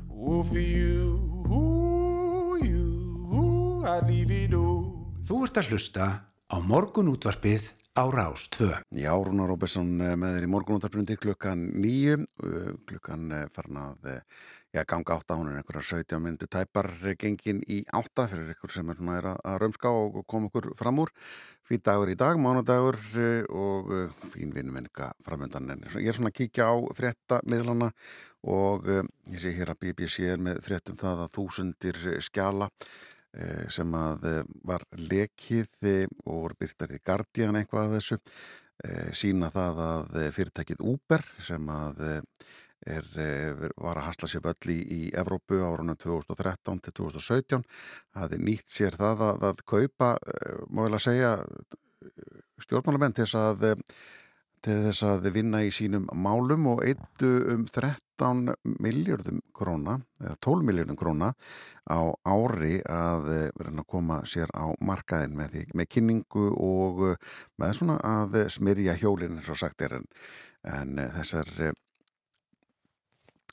Ooh, 0.09 0.43
for 0.43 0.57
you, 0.57 1.45
ooh, 1.51 2.57
you, 2.63 3.29
ooh, 3.33 3.85
I'd 3.85 4.07
leave 4.07 4.31
it 4.31 4.53
all. 4.53 5.13
Þú 5.27 5.43
ert 5.45 5.59
að 5.59 5.73
hlusta 5.73 6.05
á 6.47 6.57
morgunútvarpið 6.63 7.73
á 7.97 8.03
Rás 8.13 8.47
2. 8.53 8.69
Já, 8.93 9.11
Rúnar 9.11 9.49
Róbesson 9.49 9.89
með 9.97 10.37
þér 10.37 10.45
í 10.45 10.51
morgunútarprundi 10.53 11.17
klukkan 11.19 11.63
nýju, 11.81 12.21
klukkan 12.87 13.31
eh, 13.33 13.47
farin 13.53 13.81
að 13.81 14.11
eh, 14.13 14.21
já, 14.77 14.83
ganga 14.85 15.15
átta, 15.17 15.35
hún 15.35 15.49
er 15.49 15.57
einhverja 15.57 15.81
17 15.81 16.19
myndu 16.21 16.47
tæpar 16.51 16.91
gengin 17.17 17.63
í 17.65 17.79
átta 17.97 18.27
fyrir 18.29 18.51
ykkur 18.53 18.73
sem 18.75 18.89
er, 18.93 18.99
er 19.15 19.29
að, 19.31 19.39
að 19.49 19.57
raumská 19.63 19.89
og 19.89 20.19
koma 20.29 20.51
okkur 20.51 20.69
fram 20.77 21.01
úr. 21.01 21.11
Fýt 21.67 21.85
dagur 21.87 22.11
í 22.11 22.17
dag, 22.19 22.37
mánudagur 22.41 22.99
eh, 23.17 23.41
og 23.49 23.89
eh, 23.95 24.27
fín 24.33 24.53
vinnumenninga 24.53 25.09
framöndan. 25.25 25.71
En 25.73 25.85
ég 25.87 26.11
er 26.11 26.17
svona 26.17 26.29
að 26.33 26.37
kíkja 26.41 26.69
á 26.69 26.75
frétta 26.97 27.41
miðlana 27.49 27.89
og 28.45 28.85
eh, 28.91 29.01
ég 29.33 29.41
sé 29.41 29.55
hér 29.57 29.73
að 29.73 29.81
BBC 29.81 30.29
er 30.29 30.43
með 30.43 30.61
fréttum 30.67 30.99
það 30.99 31.25
að 31.25 31.35
þúsundir 31.39 32.01
skjala 32.29 32.71
sem 33.69 33.91
að 33.93 34.23
var 34.65 34.81
lekið 34.97 35.67
og 36.23 36.37
voru 36.39 36.55
byrtar 36.57 36.93
í 36.95 36.97
Guardian 37.05 37.57
eitthvað 37.59 37.83
af 37.83 37.91
þessu 37.97 38.17
sína 39.19 39.51
það 39.53 39.81
að 39.83 40.15
fyrirtækið 40.33 40.81
Uber 40.93 41.25
sem 41.45 41.69
að 41.69 42.01
er, 42.95 43.09
eh, 43.21 43.65
var 43.77 43.99
að 43.99 44.07
hasla 44.09 44.29
sér 44.31 44.47
öll 44.51 44.73
í, 44.73 44.77
í 44.79 45.01
Evrópu 45.17 45.59
árunum 45.63 45.97
2013 45.99 46.83
til 46.85 46.95
2017 47.01 47.65
hafi 48.19 48.39
nýtt 48.41 48.69
sér 48.71 48.97
það 48.99 49.25
að, 49.31 49.49
að 49.51 49.65
kaupa, 49.73 50.13
eh, 50.33 50.63
vel 50.79 50.93
að 50.93 51.03
segja 51.07 51.33
stjórnmálamenn 52.63 53.15
til 53.17 53.27
þess 53.27 53.39
að 53.41 53.67
eh, 53.71 53.83
til 54.65 54.77
þess 54.87 55.03
að 55.05 55.27
vinna 55.35 55.61
í 55.63 55.71
sínum 55.73 56.07
málum 56.17 56.65
og 56.73 56.83
eittu 56.87 57.29
um 57.53 57.65
13 57.69 58.53
miljardum 58.81 59.39
króna 59.55 59.99
eða 60.19 60.35
12 60.43 60.65
miljardum 60.65 60.97
króna 60.99 61.31
á 61.87 61.99
ári 62.25 62.79
að 62.81 63.29
eh, 63.35 63.49
reyna 63.61 63.85
að 63.85 63.91
koma 63.93 64.19
sér 64.25 64.51
á 64.57 64.73
markaðin 64.81 65.37
með, 65.37 65.53
því, 65.53 65.63
með 65.77 65.89
kynningu 65.93 66.47
og 66.55 67.03
eh, 67.11 67.19
með 67.61 67.75
svona 67.79 67.99
að 68.01 68.39
smyrja 68.57 68.97
hjólinn 68.99 69.37
eins 69.37 69.51
og 69.53 69.61
sagt 69.61 69.85
er. 69.85 69.99
En, 69.99 70.09
en 70.73 70.97
eh, 71.03 71.13
þessar 71.19 71.53
eh, 71.69 71.75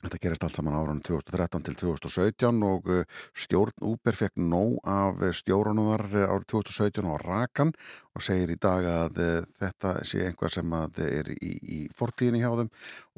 Þetta 0.05 0.21
gerist 0.21 0.45
allt 0.45 0.57
saman 0.57 0.77
árunum 0.77 1.01
2013 1.01 1.65
til 1.65 1.77
2017 1.81 2.63
og 2.67 2.89
eh, 2.93 3.21
stjórn 3.33 3.85
Uber 3.89 4.17
fekk 4.17 4.37
nóg 4.37 4.77
af 4.85 5.23
stjórnum 5.39 5.91
þar 5.91 6.05
eh, 6.11 6.27
árið 6.29 6.47
2017 6.53 7.09
á 7.09 7.15
rakan 7.23 7.73
og 8.13 8.25
segir 8.25 8.53
í 8.53 8.59
dag 8.61 8.85
að 8.85 9.21
eh, 9.23 9.39
þetta 9.59 9.95
sé 10.05 10.27
einhvað 10.27 10.53
sem 10.59 10.75
er 10.77 11.31
í, 11.33 11.51
í 11.77 11.79
fortíðinni 11.97 12.43
hjá 12.43 12.51
þeim 12.61 12.71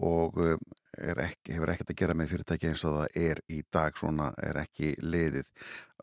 og 0.08 0.40
eh, 0.46 0.56
ekki, 1.28 1.54
hefur 1.58 1.74
ekkert 1.74 1.94
að 1.94 2.00
gera 2.02 2.18
með 2.18 2.34
fyrirtæki 2.34 2.72
eins 2.72 2.86
og 2.88 2.98
það 2.98 3.22
er 3.28 3.44
í 3.54 3.62
dag 3.74 4.00
svona 4.00 4.32
er 4.42 4.62
ekki 4.64 4.96
liðið 5.04 5.52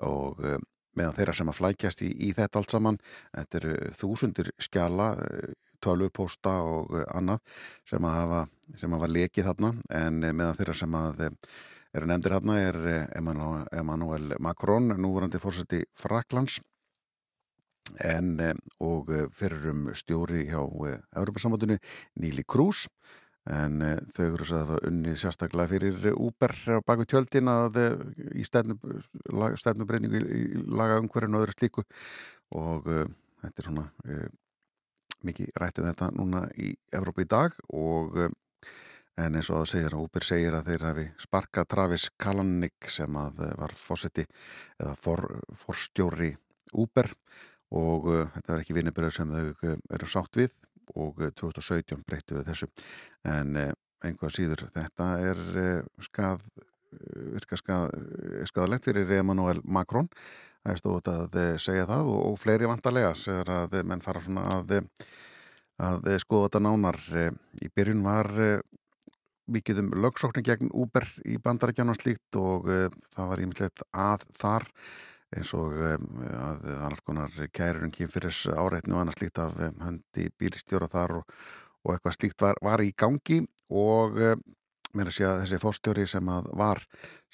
og 0.06 0.44
eh, 0.44 0.58
meðan 0.94 1.16
þeirra 1.18 1.36
sem 1.40 1.50
að 1.50 1.60
flækjast 1.60 2.04
í, 2.06 2.10
í 2.28 2.32
þetta 2.36 2.60
allt 2.60 2.74
saman 2.74 3.00
þetta 3.32 3.60
eru 3.60 3.76
þúsundir 3.98 4.52
skjala 4.62 5.14
eh, 5.24 5.54
tölvupósta 5.84 6.58
og 6.64 6.94
eh, 6.98 7.06
annað 7.16 7.40
sem 7.88 8.04
að 8.04 8.18
hafa, 8.18 8.42
sem 8.80 8.96
hafa 8.96 9.10
lekið 9.10 9.48
þarna. 9.50 9.72
En 10.02 10.20
eh, 10.22 10.36
meðan 10.36 10.60
þeirra 10.60 10.76
sem 10.80 10.98
að 10.98 11.24
eh, 11.26 11.34
eru 11.94 12.10
nefndir 12.10 12.36
þarna 12.36 12.60
er 12.60 12.78
Emmanuel, 13.14 14.38
Macron, 14.42 14.94
núverandi 14.98 15.42
fórseti 15.42 15.84
Fraklands 15.94 16.60
en 18.00 18.40
og 18.82 19.12
fyrrum 19.36 19.90
stjóri 19.94 20.46
hjá 20.48 20.62
Európa-sambandinu 20.64 21.76
Níli 22.18 22.42
Krús 22.48 22.86
en 23.44 23.84
þau 24.16 24.24
eru 24.24 24.46
að 24.56 24.70
það 24.72 24.86
unni 24.88 25.14
sérstaklega 25.20 25.70
fyrir 25.70 26.16
Uber 26.16 26.54
á 26.74 26.80
baku 26.82 27.04
tjöldin 27.06 27.52
að 27.52 27.76
í 28.32 28.42
stefnubreiningu 28.48 30.64
laga 30.72 30.96
umhverjum 31.04 31.36
og 31.36 31.44
öðru 31.44 31.58
slíku. 31.58 31.84
Og 32.56 32.88
þetta 32.88 33.60
er 33.60 33.68
svona 33.68 33.86
mikið 35.28 35.52
rættu 35.60 35.84
þetta 35.84 36.10
núna 36.16 36.44
í 36.60 36.72
Evrópu 36.94 37.24
í 37.24 37.30
dag 37.30 37.54
og 37.74 38.18
uh, 38.18 38.30
en 39.20 39.38
eins 39.38 39.50
og 39.52 39.60
það 39.60 39.70
segir 39.70 39.94
að 39.94 40.04
Uber 40.06 40.26
segir 40.26 40.56
að 40.58 40.70
þeir 40.70 40.86
hafi 40.88 41.06
sparkað 41.22 41.68
Travis 41.70 42.08
Kalanick 42.18 42.90
sem 42.90 43.18
að 43.20 43.44
eh, 43.46 43.52
var 43.60 43.74
fósetti 43.78 44.24
eða 44.80 44.94
for, 44.98 45.22
forstjóri 45.60 46.32
Uber 46.74 47.12
og 47.78 48.10
uh, 48.10 48.26
þetta 48.34 48.56
er 48.56 48.64
ekki 48.64 48.76
vinnibröð 48.78 49.16
sem 49.18 49.34
þau 49.34 49.74
eru 49.94 50.10
sátt 50.10 50.40
við 50.40 50.54
og 50.98 51.22
uh, 51.22 51.30
2017 51.30 52.02
breyttu 52.06 52.38
við 52.38 52.50
þessu. 52.50 52.70
En 53.30 53.54
einhvað 54.04 54.34
síður 54.36 54.66
þetta 54.74 55.06
er 55.30 55.44
skað 56.04 56.42
virka 57.34 57.58
skadalegt 57.58 58.88
fyrir 58.88 59.12
Emmanuel 59.18 59.60
Macron. 59.64 60.08
Það 60.64 60.72
er 60.72 60.80
stóð 60.80 61.08
að 61.12 61.34
eh, 61.40 61.54
segja 61.60 61.84
það 61.88 62.06
og, 62.08 62.20
og 62.30 62.38
fleiri 62.40 62.68
vantarlega 62.70 63.12
segir 63.20 63.50
að 63.52 63.74
eh, 63.76 63.84
menn 63.84 64.02
fara 64.04 64.22
svona 64.24 64.44
að, 64.54 64.78
eh, 64.78 65.08
að 65.84 66.06
skoða 66.22 66.48
þetta 66.48 66.62
nánar. 66.64 67.00
Í 67.60 67.68
byrjun 67.76 68.04
var 68.06 68.30
mikið 69.44 69.82
um 69.82 69.90
lögsóknin 70.00 70.46
gegn 70.46 70.72
Uber 70.72 71.04
í 71.28 71.36
bandarækjan 71.44 71.92
og 71.92 71.98
slíkt 72.00 72.38
og 72.40 72.70
það 73.12 73.28
var 73.28 73.42
ímyndilegt 73.44 73.84
að 73.92 74.24
þar 74.38 74.64
eins 75.34 75.50
og 75.58 75.74
að 75.76 76.64
annars 76.78 77.02
konar 77.04 77.36
kærurinn 77.52 77.92
kýmfyrir 77.92 78.38
áreitni 78.54 78.94
og 78.94 79.02
annars 79.02 79.18
slíkt 79.18 79.42
af 79.42 79.58
höndi 79.58 80.30
bílstjóra 80.40 80.88
þar 80.88 81.18
og, 81.18 81.34
og 81.84 81.92
eitthvað 81.92 82.16
slíkt 82.16 82.46
var, 82.46 82.60
var 82.64 82.80
í 82.80 82.94
gangi 82.96 83.42
og 83.68 84.16
mér 84.98 85.10
að 85.10 85.16
sé 85.18 85.28
að 85.28 85.40
þessi 85.42 85.60
fórstjóri 85.62 86.06
sem 86.10 86.32
að 86.32 86.50
var 86.60 86.82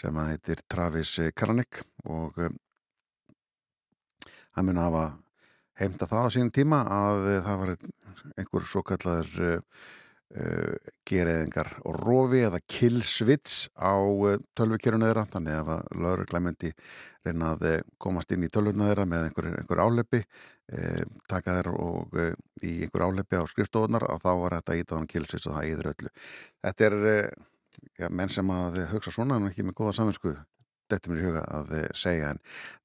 sem 0.00 0.20
að 0.22 0.32
heitir 0.34 0.64
Travis 0.70 1.14
Kalanick 1.36 1.82
og 2.08 2.38
um, 2.40 2.58
hann 4.56 4.68
mun 4.68 4.80
að 4.80 4.88
hafa 4.90 5.06
heimta 5.80 6.10
það 6.10 6.26
á 6.26 6.28
sínum 6.34 6.52
tíma 6.54 6.82
að 6.84 7.30
uh, 7.30 7.40
það 7.46 7.64
var 7.64 7.74
einhver 8.36 8.68
svo 8.68 8.82
kallar 8.86 9.34
uh, 9.40 9.58
uh, 10.36 10.92
gereðingar 11.08 11.72
og 11.88 11.98
rofi 12.00 12.42
eða 12.46 12.60
killsvits 12.70 13.68
á 13.74 13.96
uh, 13.96 14.38
tölvikjöruna 14.58 15.10
þeirra. 15.10 15.26
Þannig 15.32 15.58
að 15.58 16.00
lauruglæmyndi 16.04 16.72
reyna 17.26 17.54
að 17.54 17.68
uh, 17.70 17.76
komast 18.02 18.32
inn 18.34 18.46
í 18.46 18.52
tölvuna 18.52 18.90
þeirra 18.90 19.06
með 19.10 19.28
einhver, 19.28 19.50
einhver 19.60 19.84
álepi 19.84 20.22
uh, 20.22 21.04
taka 21.30 21.58
þeirra 21.58 21.76
og 21.86 22.18
í 22.20 22.74
einhver 22.84 23.06
álepi 23.08 23.40
á 23.40 23.44
skrifstofunar 23.50 24.06
og 24.10 24.22
þá 24.24 24.32
var 24.44 24.58
þetta 24.60 24.80
ítaðan 24.82 25.10
killsvits 25.10 25.48
og 25.50 25.56
það 25.58 25.70
íður 25.72 25.92
öllu. 25.94 26.14
Þetta 26.66 26.90
er 26.90 26.98
ja, 27.98 28.08
menn 28.08 28.32
sem 28.32 28.50
að 28.54 28.82
hugsa 28.92 29.12
svona 29.14 29.38
en 29.40 29.50
ekki 29.50 29.66
með 29.66 29.78
góða 29.82 29.98
saminsku 30.00 30.34
þetta 30.90 31.10
mér 31.10 31.20
í 31.20 31.26
huga 31.28 31.42
að 31.54 31.74
segja 31.94 32.32
en 32.34 32.40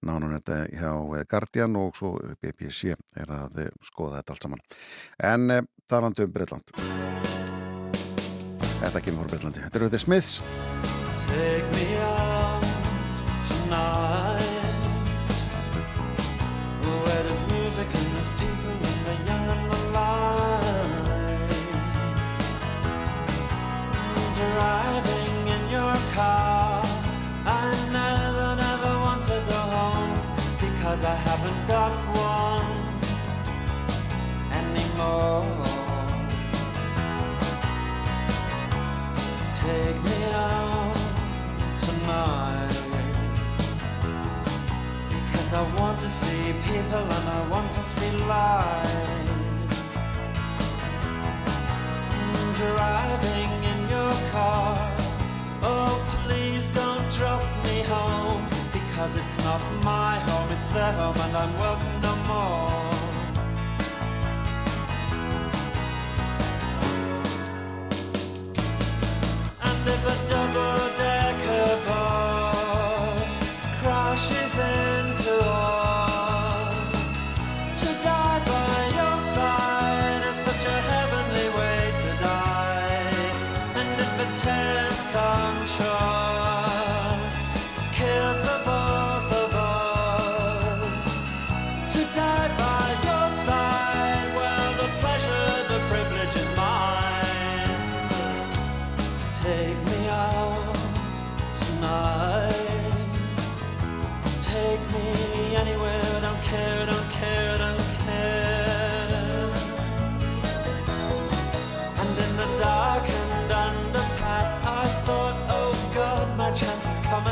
nánum 0.06 0.36
þetta 0.36 0.60
hjá 0.78 1.24
Guardian 1.32 1.80
og 1.80 1.98
svo 1.98 2.16
BBC 2.42 2.94
er 2.94 3.34
að 3.34 3.64
skoða 3.82 4.20
þetta 4.20 4.36
allt 4.36 4.46
saman. 4.46 4.66
En 5.18 5.56
talandi 5.90 6.28
um 6.28 6.36
Breitland 6.36 6.76
Þetta 8.76 9.02
kemur 9.02 9.26
frá 9.26 9.32
Breitlandi 9.34 9.64
Þetta 9.64 9.80
eru 9.80 9.90
The 9.90 10.00
Smiths. 10.00 10.42
Take 11.26 11.72
me 11.74 11.98
out 12.06 12.64
tonight 13.48 14.25
got 31.68 31.92
one 32.16 32.70
anymore. 34.52 35.46
Take 39.66 40.04
me 40.04 40.24
out 40.32 40.96
tonight 41.80 42.78
Because 45.10 45.54
I 45.54 45.64
want 45.80 45.98
to 46.00 46.08
see 46.08 46.54
people 46.70 47.00
and 47.00 47.30
I 47.30 47.48
want 47.50 47.72
to 47.72 47.80
see 47.80 48.12
life 48.28 49.26
Driving 52.58 53.64
in 53.72 53.90
your 53.90 54.14
car 54.32 54.78
Oh 55.64 55.94
please 56.12 56.68
don't 56.70 57.12
drop 57.12 57.55
Because 58.96 59.18
it's 59.18 59.38
not 59.44 59.62
my 59.84 60.18
home, 60.20 60.50
it's 60.52 60.70
their 60.70 60.94
home 60.94 61.18
and 61.20 61.36
I'm 61.36 61.54
welcome 61.60 62.00
no 62.02 62.16
more. 62.30 62.70
And 69.64 69.86
if 69.86 70.02
a 70.08 70.30
double-decker 70.30 70.95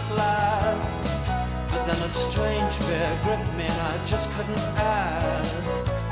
at 0.04 0.18
last. 0.18 1.04
But 1.70 1.86
then 1.86 2.02
a 2.04 2.10
strange 2.10 2.74
fear 2.74 3.20
gripped 3.24 3.54
me 3.56 3.66
and 3.66 3.82
I 3.82 4.04
just 4.04 4.32
couldn't 4.32 4.58
ask. 4.78 6.03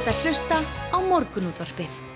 Þú 0.00 0.06
ert 0.06 0.16
að 0.16 0.20
hlusta 0.24 0.58
á 0.64 0.98
morgunútvarpið. 1.04 2.09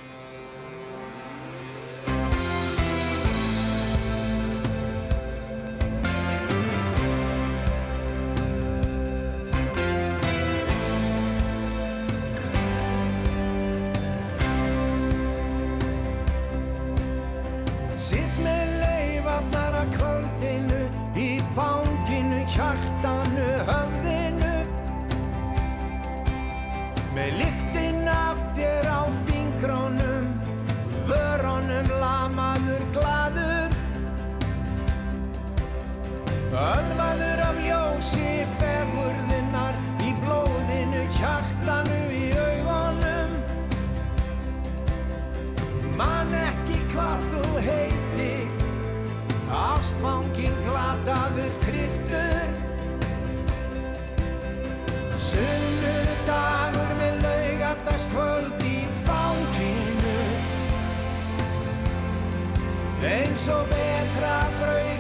eins 63.04 63.48
og 63.52 63.68
vetra 63.68 64.36
brau 64.58 64.93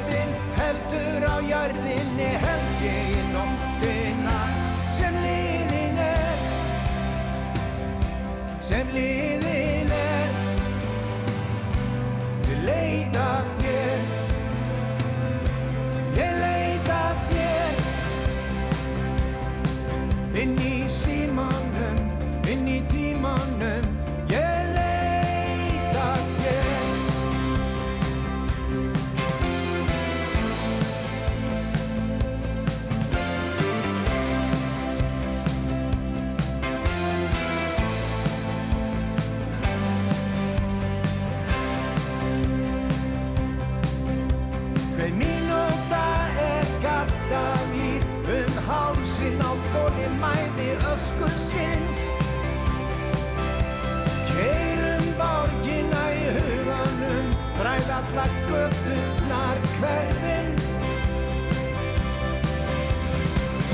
hverfin. 59.80 60.52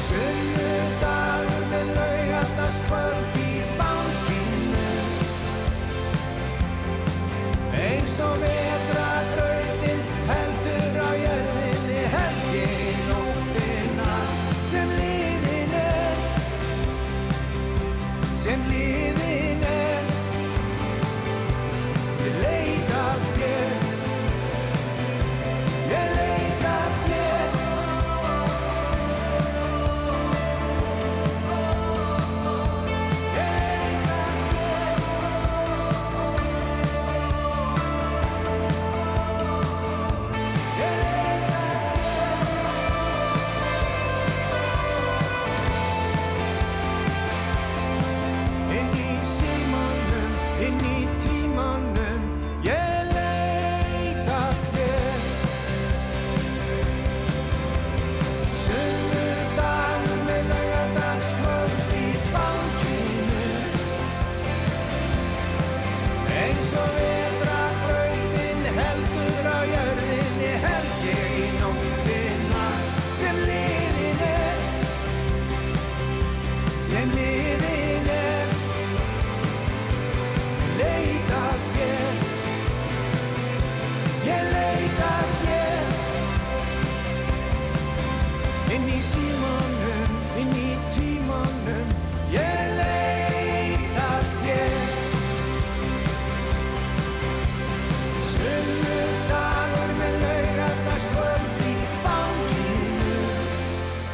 Sunnudagur 0.01 1.69
með 1.75 1.93
laugarnas 1.99 2.81
kvöld 2.89 3.40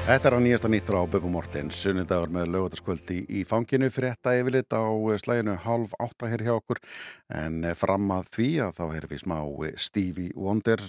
Þetta 0.07 0.28
er 0.28 0.34
á 0.38 0.38
nýjasta 0.38 0.68
nýttur 0.70 0.96
á 1.02 1.11
Böbu 1.11 1.26
Mortens 1.34 1.80
sunnindagur 1.82 2.30
með 2.30 2.52
lögvöldaskvöldi 2.54 3.16
í 3.26 3.40
fanginu. 3.42 3.88
Fyrir 3.90 4.12
þetta 4.12 4.34
yfirlit 4.38 4.76
á 4.78 4.86
eh, 4.86 5.18
slæginu 5.18 5.57
halv 5.64 5.96
átta 5.98 6.28
hér 6.30 6.44
hjá 6.46 6.52
okkur. 6.52 6.78
En 7.34 7.57
eh, 7.66 7.74
fram 7.74 8.07
að 8.14 8.28
því 8.36 8.46
að 8.68 8.76
þá 8.78 8.84
erum 8.86 9.11
við 9.11 9.22
smá 9.24 9.36
eh, 9.66 9.72
Stevie 9.82 10.30
Wonder 10.38 10.84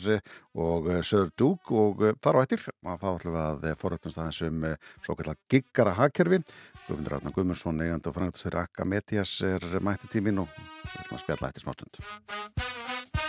og 0.53 0.91
Sir 1.01 1.31
Duke 1.33 1.73
og 1.73 2.05
þar 2.21 2.37
á 2.37 2.41
eittir 2.43 2.67
að 2.69 3.01
þá 3.01 3.09
ætlum 3.15 3.37
við 3.39 3.41
að 3.47 3.81
foröpnast 3.81 4.21
aðeins 4.21 4.43
um 4.51 4.67
svo 5.01 5.17
kallar 5.17 5.41
giggara 5.49 5.97
hagkerfi. 5.97 6.43
Guðmundur 6.85 7.17
Arnar 7.17 7.33
Guðmundsson, 7.33 7.81
eigandi 7.87 8.13
og 8.13 8.19
frangatistur 8.19 8.61
Akka 8.61 8.85
Metias 8.85 9.33
er 9.49 9.65
mætti 9.81 10.13
tímin 10.13 10.45
og 10.45 10.53
við 10.53 11.01
erum 11.01 11.17
að 11.17 11.25
spjalla 11.25 11.49
eittir 11.49 11.65
smástund 11.65 13.26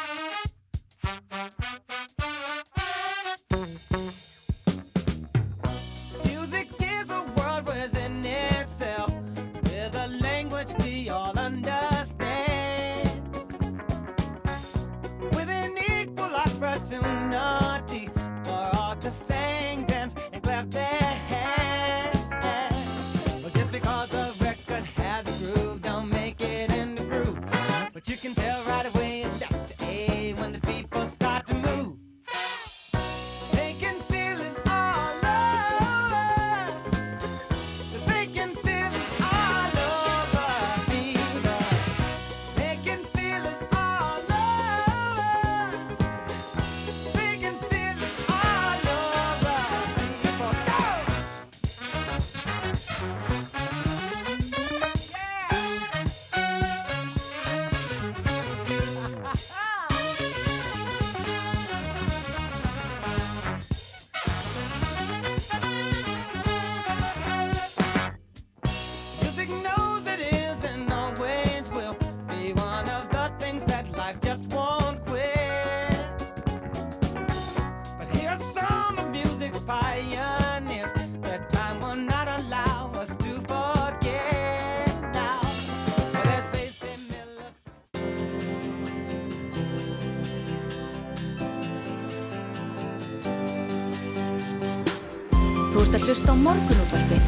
morgunútvarpið 96.43 97.25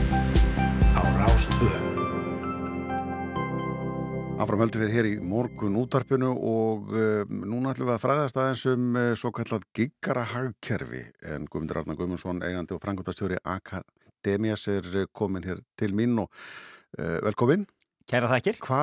á 0.95 1.03
Rástvö. 1.19 1.71
Áfram 4.41 4.63
höldum 4.63 4.85
við 4.85 4.93
hér 4.95 5.09
í 5.09 5.15
morgun 5.25 5.77
útarpinu 5.81 6.31
og 6.31 6.95
um, 6.95 7.41
núna 7.51 7.75
ætlum 7.75 7.91
við 7.91 7.97
að 7.97 8.05
fræðast 8.05 8.39
aðeins 8.41 8.63
um 8.71 8.87
uh, 8.95 9.11
svo 9.19 9.33
kallat 9.37 9.67
giggara-hagkerfi 9.77 11.03
en 11.35 11.51
Guðmundur 11.51 11.83
Arna 11.83 11.99
Guðmundsson, 11.99 12.41
eigandi 12.47 12.77
og 12.77 12.81
frangotastjóri 12.85 13.41
Akademias 13.43 14.69
er 14.71 14.87
uh, 14.95 15.11
komin 15.13 15.45
hér 15.49 15.61
til 15.81 15.93
mín 15.99 16.17
og 16.23 16.31
uh, 16.31 17.19
velkomin. 17.27 17.67
Kæra 18.11 18.31
þakkir. 18.33 18.63
Hva, 18.65 18.83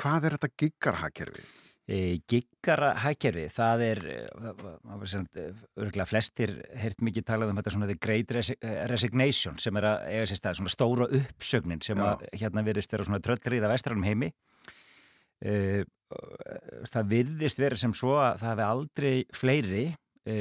hvað 0.00 0.28
er 0.30 0.38
þetta 0.38 0.54
giggara-hagkerfi? 0.64 1.46
E, 1.88 2.18
Giggara 2.28 2.90
hagkerfi, 3.00 3.46
það 3.48 3.82
er, 3.86 4.00
var 4.36 5.08
sem 5.08 5.22
örgulega 5.32 6.04
flestir 6.04 6.50
heyrt 6.76 7.00
mikið 7.00 7.24
talað 7.30 7.54
um 7.54 7.60
þetta 7.62 7.72
svona 7.72 7.88
the 7.88 7.96
great 7.96 8.34
resi- 8.36 8.58
resignation 8.90 9.56
sem 9.62 9.78
er 9.80 9.86
að 9.88 10.02
eiga 10.10 10.26
sér 10.28 10.40
stað, 10.42 10.58
svona 10.58 10.74
stóra 10.74 11.08
uppsögnin 11.16 11.80
sem 11.84 12.02
að 12.04 12.26
hérna 12.34 12.66
virðist 12.66 12.92
vera 12.92 13.08
svona 13.08 13.22
tröllriða 13.24 13.72
vestrænum 13.72 14.04
heimi. 14.04 14.28
E, 15.40 15.86
það 16.92 17.10
virðist 17.14 17.64
vera 17.64 17.80
sem 17.80 17.96
svo 17.96 18.18
að 18.20 18.42
það 18.42 18.52
hefði 18.52 18.68
aldrei 18.68 19.16
fleiri 19.40 19.86
e, 20.28 20.38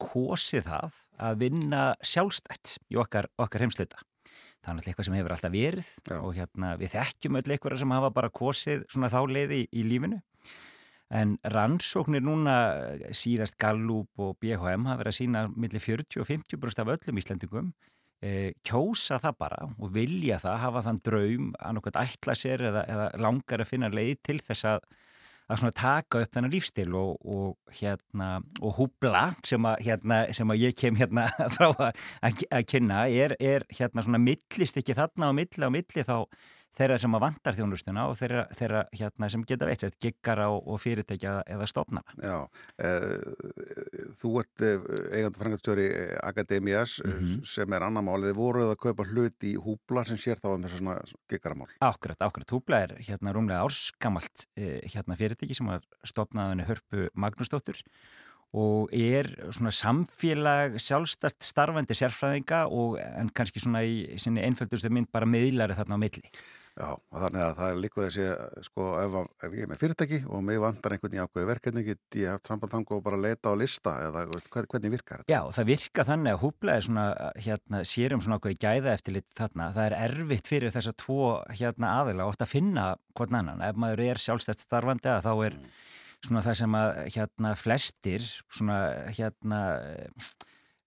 kosið 0.00 0.68
það 0.70 1.00
að 1.28 1.40
vinna 1.44 1.86
sjálfstætt 2.00 2.78
í 2.88 3.00
okkar, 3.04 3.28
okkar 3.36 3.66
heimsluta. 3.66 4.00
Það 4.64 4.70
er 4.70 4.76
náttúrulega 4.78 4.92
eitthvað 4.94 5.06
sem 5.10 5.16
hefur 5.18 5.34
alltaf 5.34 5.52
verið 5.52 5.88
Já. 6.08 6.16
og 6.24 6.30
hérna 6.38 6.76
við 6.80 6.94
þekkjum 6.94 7.36
öll 7.36 7.50
eitthvað 7.52 7.82
sem 7.82 7.98
hafa 7.98 8.16
bara 8.16 8.32
kosið 8.32 8.86
svona 8.88 9.10
þá 9.12 9.18
leiði 9.28 9.66
í, 9.66 9.66
í 9.76 9.84
lífinu. 9.92 10.24
En 11.14 11.36
rannsóknir 11.46 12.24
núna 12.24 12.56
síðast 13.14 13.58
Gallup 13.60 14.18
og 14.18 14.38
BHM 14.42 14.88
hafa 14.88 15.02
verið 15.02 15.12
að 15.12 15.18
sína 15.20 15.44
millir 15.54 15.82
40 15.84 16.24
og 16.24 16.30
50% 16.30 16.82
af 16.82 16.90
öllum 16.96 17.20
Íslandingum 17.20 17.68
e, 18.24 18.52
kjósa 18.66 19.20
það 19.22 19.38
bara 19.44 19.68
og 19.70 19.92
vilja 19.94 20.40
það, 20.42 20.60
hafa 20.64 20.84
þann 20.88 21.00
draum 21.06 21.48
að 21.60 21.76
nokkvæmt 21.78 22.00
ætla 22.02 22.36
sér 22.38 22.66
eða, 22.70 22.84
eða 22.90 23.08
langar 23.22 23.62
að 23.62 23.70
finna 23.70 23.92
leið 23.94 24.16
til 24.26 24.40
þess 24.42 24.70
að 24.74 24.86
að 25.52 25.74
taka 25.76 26.22
upp 26.24 26.32
þennan 26.32 26.52
lífstil 26.54 26.94
og, 26.96 27.18
og 27.20 27.76
hérna 27.76 28.40
og 28.64 28.78
húbla 28.78 29.34
sem 29.44 29.64
að, 29.68 29.82
hérna, 29.84 30.22
sem 30.32 30.50
að 30.50 30.62
ég 30.62 30.76
kem 30.78 30.96
hérna 30.96 31.26
frá 31.54 31.68
að, 31.68 32.00
að, 32.24 32.64
kynna. 32.70 33.04
Er, 33.12 33.36
er 33.38 33.66
hérna 33.68 34.02
svona 34.02 34.22
millist 34.22 34.80
ekki 34.80 34.96
þarna 34.96 35.28
á 35.28 35.32
milli 35.36 35.68
á 35.68 35.70
milli 35.70 36.06
þá 36.06 36.16
þeirra 36.74 36.98
sem 36.98 37.14
að 37.14 37.22
vantar 37.26 37.54
þjónustuna 37.58 38.06
og 38.10 38.16
þeirra, 38.18 38.44
þeirra 38.58 38.82
hérna 38.98 39.28
sem 39.30 39.44
geta 39.46 39.68
veit 39.68 39.84
sér 39.84 39.94
giggara 40.02 40.48
og, 40.50 40.64
og 40.74 40.80
fyrirtækja 40.82 41.34
eða 41.54 41.68
stofnana. 41.70 42.16
Já, 42.18 42.38
uh, 42.44 44.14
þú 44.20 44.32
ert 44.42 44.64
uh, 44.66 44.88
eigandi 45.14 45.40
frangotastjóri 45.42 45.88
Akademias 46.22 46.98
Mhm. 47.04 47.44
sem 47.46 47.72
er 47.72 47.82
annar 47.86 48.02
málið. 48.06 48.32
Þið 48.32 48.38
voruð 48.38 48.70
að 48.72 48.80
kaupa 48.84 49.04
hlut 49.10 49.44
í 49.46 49.54
húbla 49.60 50.04
sem 50.08 50.16
sér 50.20 50.40
þá 50.42 50.48
um 50.54 50.62
þessu 50.64 50.78
svona 50.80 50.98
giggaramál. 51.30 51.68
Akkurat, 51.84 52.18
akkurat. 52.24 52.50
Húbla 52.50 52.82
er 52.84 52.96
hérna 53.06 53.32
rúmlega 53.34 53.62
ársgamalt 53.64 54.46
eh, 54.56 54.80
hérna 54.90 55.16
fyrirtæki 55.18 55.54
sem 55.54 55.66
var 55.70 55.82
stopnað 56.06 56.52
henni 56.54 56.66
Hörpu 56.68 57.08
Magnúsdóttur 57.14 57.80
og 58.54 58.92
er 58.94 59.26
svona 59.50 59.72
samfélag 59.74 60.76
sjálfstært 60.78 61.42
starfandi 61.42 61.96
sérfræðinga 61.98 62.60
og 62.70 63.00
en 63.02 63.30
kannski 63.34 63.58
svona 63.62 63.82
í 63.82 64.14
sinni 64.22 64.44
einföldustu 64.46 64.90
mynd 64.94 65.10
bara 65.10 65.26
miðlari 65.26 65.74
þarna 65.74 65.98
á 65.98 66.02
milli. 66.04 66.22
Já, 66.74 66.88
og 66.90 67.18
þannig 67.22 67.42
að 67.44 67.52
það 67.60 67.68
er 67.70 67.76
líka 67.78 68.00
þessi, 68.02 68.24
sko, 68.66 68.84
ef, 68.98 69.12
ef 69.46 69.52
ég 69.54 69.62
er 69.62 69.68
með 69.70 69.78
fyrirtæki 69.84 70.18
og 70.26 70.40
mig 70.42 70.56
vantar 70.58 70.96
einhvern 70.96 71.14
í 71.14 71.20
ákveði 71.22 71.46
verkefni, 71.52 71.84
get 71.86 72.18
ég 72.18 72.32
haft 72.34 72.50
samband 72.50 72.72
þang 72.74 72.88
og 72.96 73.04
bara 73.06 73.20
leita 73.22 73.52
á 73.52 73.54
lista 73.54 73.92
eða 74.08 74.24
hvern- 74.32 74.66
hvernig 74.72 74.94
virkar 74.96 75.22
þetta? 75.22 75.30
Já, 75.30 75.40
það 75.54 75.68
virka 75.70 76.06
þannig 76.08 76.34
að 76.34 76.42
húbla 76.42 76.74
er 76.74 76.86
svona 76.88 77.04
hérna 77.46 77.82
sérum 77.86 78.24
svona 78.26 78.40
okkur 78.40 78.56
gæða 78.58 78.90
eftir 78.96 79.14
lit 79.20 79.30
þarna. 79.38 79.70
Það 79.76 79.86
er 79.86 79.96
erfitt 80.08 80.50
fyrir 80.50 80.74
þessa 80.74 80.96
tvo 80.98 81.20
hérna 81.54 81.92
aðila 82.00 82.26
og 82.26 82.34
oft 82.34 82.42
að 82.42 82.54
finna 82.56 82.88
hvern 83.14 83.38
annan. 83.44 83.62
Ef 83.70 83.78
maður 83.78 84.02
er 84.08 84.22
sjálfstætt 84.26 84.66
starfandi 84.66 85.12
að 85.14 85.28
þá 85.28 85.32
er 85.46 85.60
svona 86.24 86.42
það 86.42 86.58
sem 86.64 86.74
að 86.80 86.90
hérna 87.14 87.54
flestir 87.54 88.26
svona 88.50 88.80
hérna 89.14 89.62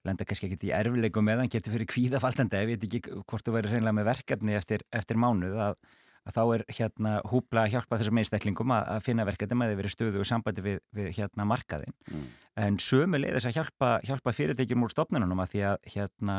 lenda 0.07 0.25
kannski 0.27 0.49
ekkert 0.49 0.65
í 0.67 0.73
erfileikum 0.75 1.25
með 1.27 1.43
hann 1.43 1.53
getur 1.53 1.75
fyrir 1.75 1.89
kvíðafaldandi, 1.91 2.63
ég 2.63 2.73
veit 2.73 2.83
ekki 2.87 3.01
hvort 3.27 3.45
þú 3.45 3.55
verður 3.55 3.77
reynilega 3.77 3.97
með 3.99 4.09
verkefni 4.11 4.57
eftir, 4.57 4.83
eftir 4.95 5.19
mánuð 5.21 5.57
að, 5.67 5.79
að 6.27 6.37
þá 6.37 6.41
er 6.55 6.65
hérna 6.79 7.13
húbla 7.31 7.65
að 7.65 7.73
hjálpa 7.75 7.99
þessum 8.01 8.21
einstaklingum 8.23 8.75
að, 8.75 8.89
að 8.95 9.05
finna 9.07 9.27
verkefni 9.27 9.59
með 9.59 9.73
því 9.73 9.79
verið 9.81 9.95
stöðu 9.95 10.23
og 10.23 10.29
sambandi 10.31 10.65
við, 10.65 10.79
við 10.97 11.11
hérna 11.19 11.47
markaðin 11.47 11.95
Mm. 12.07 12.27
en 12.63 12.77
sömu 12.79 13.19
leiðis 13.19 13.45
að 13.49 13.57
hjálpa, 13.59 13.89
hjálpa 14.07 14.31
fyrirtækjum 14.33 14.85
úr 14.87 14.93
stofnunum 14.93 15.43
að 15.43 15.51
því 15.53 15.63
að 15.67 15.89
hérna 15.93 16.37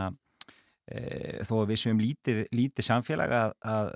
þó 1.45 1.53
að 1.59 1.70
við 1.72 1.80
séum 1.82 1.99
lítið, 2.01 2.39
lítið 2.57 2.86
samfélag 2.86 3.32
að, 3.36 3.55
að, 3.72 3.91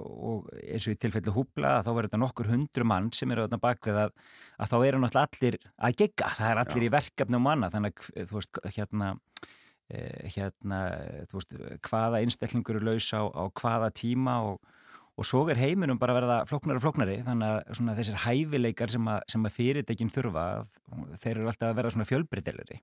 og 0.00 0.46
eins 0.62 0.86
og 0.88 0.94
í 0.94 1.00
tilfellu 1.02 1.34
húbla 1.36 1.74
að 1.76 1.88
þá 1.88 1.90
verður 1.90 2.08
þetta 2.08 2.20
nokkur 2.22 2.50
hundru 2.52 2.86
mann 2.88 3.10
sem 3.16 3.34
eru 3.34 3.44
þarna 3.44 3.60
bakvið 3.66 4.00
að, 4.04 4.14
að 4.56 4.72
þá 4.72 4.76
eru 4.78 5.02
náttúrulega 5.02 5.28
allir 5.28 5.58
að 5.76 5.98
gegga, 6.02 6.32
það 6.38 6.52
er 6.52 6.62
allir 6.62 6.86
í 6.86 6.90
verkefnum 6.94 7.48
og 7.48 7.54
annað. 7.54 7.76
Þannig 7.76 8.02
að 8.08 8.30
þú 8.30 8.38
veist 8.38 8.60
hérna 8.78 9.10
e, 9.88 10.00
hérna, 10.36 10.80
þú 11.28 11.40
veist, 11.40 11.54
hvaða 11.90 12.22
einstaklingur 12.24 12.80
eru 12.80 12.92
laus 12.92 13.10
á, 13.12 13.22
á 13.28 13.44
hvaða 13.60 13.92
tíma 13.98 14.40
og, 14.48 14.74
og 15.18 15.26
svo 15.26 15.42
er 15.50 15.58
heiminum 15.58 15.98
bara 15.98 16.14
að 16.14 16.20
verða 16.20 16.38
flóknari 16.46 16.78
og 16.78 16.84
flóknari 16.84 17.18
þannig 17.26 17.74
að 17.74 17.98
þessir 17.98 18.22
hæfileikar 18.22 18.92
sem 18.92 19.10
að, 19.10 19.18
sem 19.32 19.48
að 19.48 19.56
fyrirtækin 19.56 20.14
þurfa 20.14 20.46
þeir 21.18 21.34
eru 21.34 21.50
alltaf 21.50 21.72
að 21.72 21.78
vera 21.80 21.92
svona 21.94 22.06
fjölbreytilegri. 22.06 22.78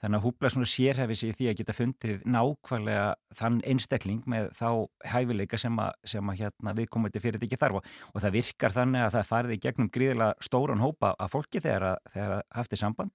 Þannig 0.00 0.16
að 0.16 0.24
húbla 0.24 0.48
svona 0.48 0.68
sérhefi 0.72 1.16
sig 1.20 1.32
í 1.32 1.36
því 1.36 1.48
að 1.50 1.56
geta 1.58 1.76
fundið 1.76 2.22
nákvæmlega 2.32 3.08
þann 3.36 3.58
einstakling 3.68 4.22
með 4.32 4.46
þá 4.56 4.68
hæfileika 5.12 5.60
sem 5.60 5.76
að, 5.84 5.90
sem 6.14 6.32
að 6.32 6.40
hérna 6.40 6.74
viðkomandi 6.78 7.20
fyrirtæki 7.20 7.58
þarf. 7.60 7.82
Og, 8.14 8.20
það 8.22 8.36
virkar 8.38 8.76
þannig 8.78 9.04
að 9.04 9.16
það 9.18 9.28
farið 9.34 9.56
í 9.56 9.60
gegnum 9.66 9.90
gríðilega 9.92 10.48
stóran 10.48 10.80
hópa 10.80 11.12
af 11.20 11.34
fólki 11.36 11.60
þegar 11.60 11.90
að, 11.90 12.00
þegar 12.14 12.36
að 12.38 12.44
haft 12.56 12.72
í 12.72 12.80
samband. 12.80 13.12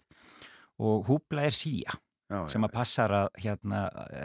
Og 0.86 1.10
húbla 1.10 1.48
er 1.50 1.58
síja 1.58 1.98
já, 2.30 2.40
sem 2.54 2.70
að 2.70 2.76
passar 2.78 3.18
að 3.24 3.42
hérna, 3.42 3.82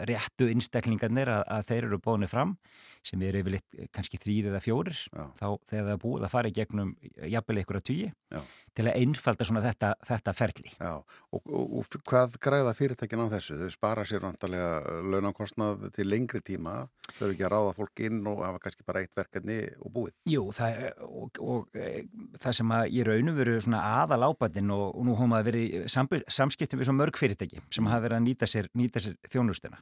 réttu 0.09 0.51
einstaklingarnir 0.53 1.33
að, 1.33 1.43
að 1.57 1.67
þeir 1.71 1.89
eru 1.89 2.01
bóðinu 2.05 2.29
fram 2.29 2.55
sem 3.05 3.21
eru 3.25 3.41
yfirleitt 3.41 3.89
kannski 3.95 4.19
þrýr 4.21 4.51
eða 4.51 4.61
fjórir 4.63 4.97
þá 5.39 5.47
þegar 5.69 5.85
það 5.87 5.93
er 5.95 6.01
búið 6.03 6.25
að 6.27 6.33
fara 6.33 6.51
í 6.51 6.55
gegnum 6.55 6.91
jafnvel 7.33 7.61
ykkur 7.63 7.79
að 7.81 7.87
Já. 8.31 8.39
til 8.77 8.85
að 8.87 8.97
einfalda 9.01 9.45
svona 9.47 9.61
þetta, 9.65 9.89
þetta 10.07 10.33
ferli. 10.37 10.71
já. 10.77 10.91
Og, 11.35 11.41
og, 11.43 11.73
og 11.81 11.97
hvað 12.07 12.37
græða 12.39 12.73
fyrirtækin 12.77 13.23
á 13.25 13.27
þessu? 13.33 13.57
Þau 13.59 13.73
spara 13.73 14.05
sér 14.07 14.23
vantarlega 14.23 15.01
launakostnað 15.11 15.89
til 15.95 16.07
lengri 16.07 16.39
tíma, 16.45 16.87
þau 17.17 17.25
eru 17.27 17.35
ekki 17.35 17.45
að 17.47 17.51
ráða 17.55 17.73
fólk 17.81 18.03
inn 18.07 18.21
og 18.31 18.43
hafa 18.45 18.61
kannski 18.63 18.87
bara 18.87 19.03
eitt 19.03 19.17
verkefni 19.17 19.57
og 19.81 19.91
búið. 19.97 20.13
Jú, 20.31 20.45
það, 20.55 20.85
og, 21.09 21.41
og 21.43 21.75
e, 21.75 22.05
það 22.39 22.57
sem 22.61 22.75
að 22.77 22.85
ég 22.95 23.09
raunum 23.09 23.39
veru 23.41 23.57
svona 23.59 23.83
aðal 24.01 24.29
ábættin 24.29 24.71
og, 24.71 25.01
nú 25.07 25.17
hóma 25.19 25.41
að 25.41 25.49
vera 25.51 25.63
í 25.65 25.83
sambu- 25.91 26.23
samskiptum 26.31 26.79
við 26.79 26.87
svo 26.91 26.95
mörg 26.95 27.19
fyrirtæki 27.19 27.59
sem 27.67 27.91
hafa 27.91 28.05
verið 28.07 28.21
að 28.21 28.27
nýta 28.29 28.47
sér, 28.47 28.71
nýta 28.77 29.03
sér 29.03 29.19
þjónustuna 29.27 29.81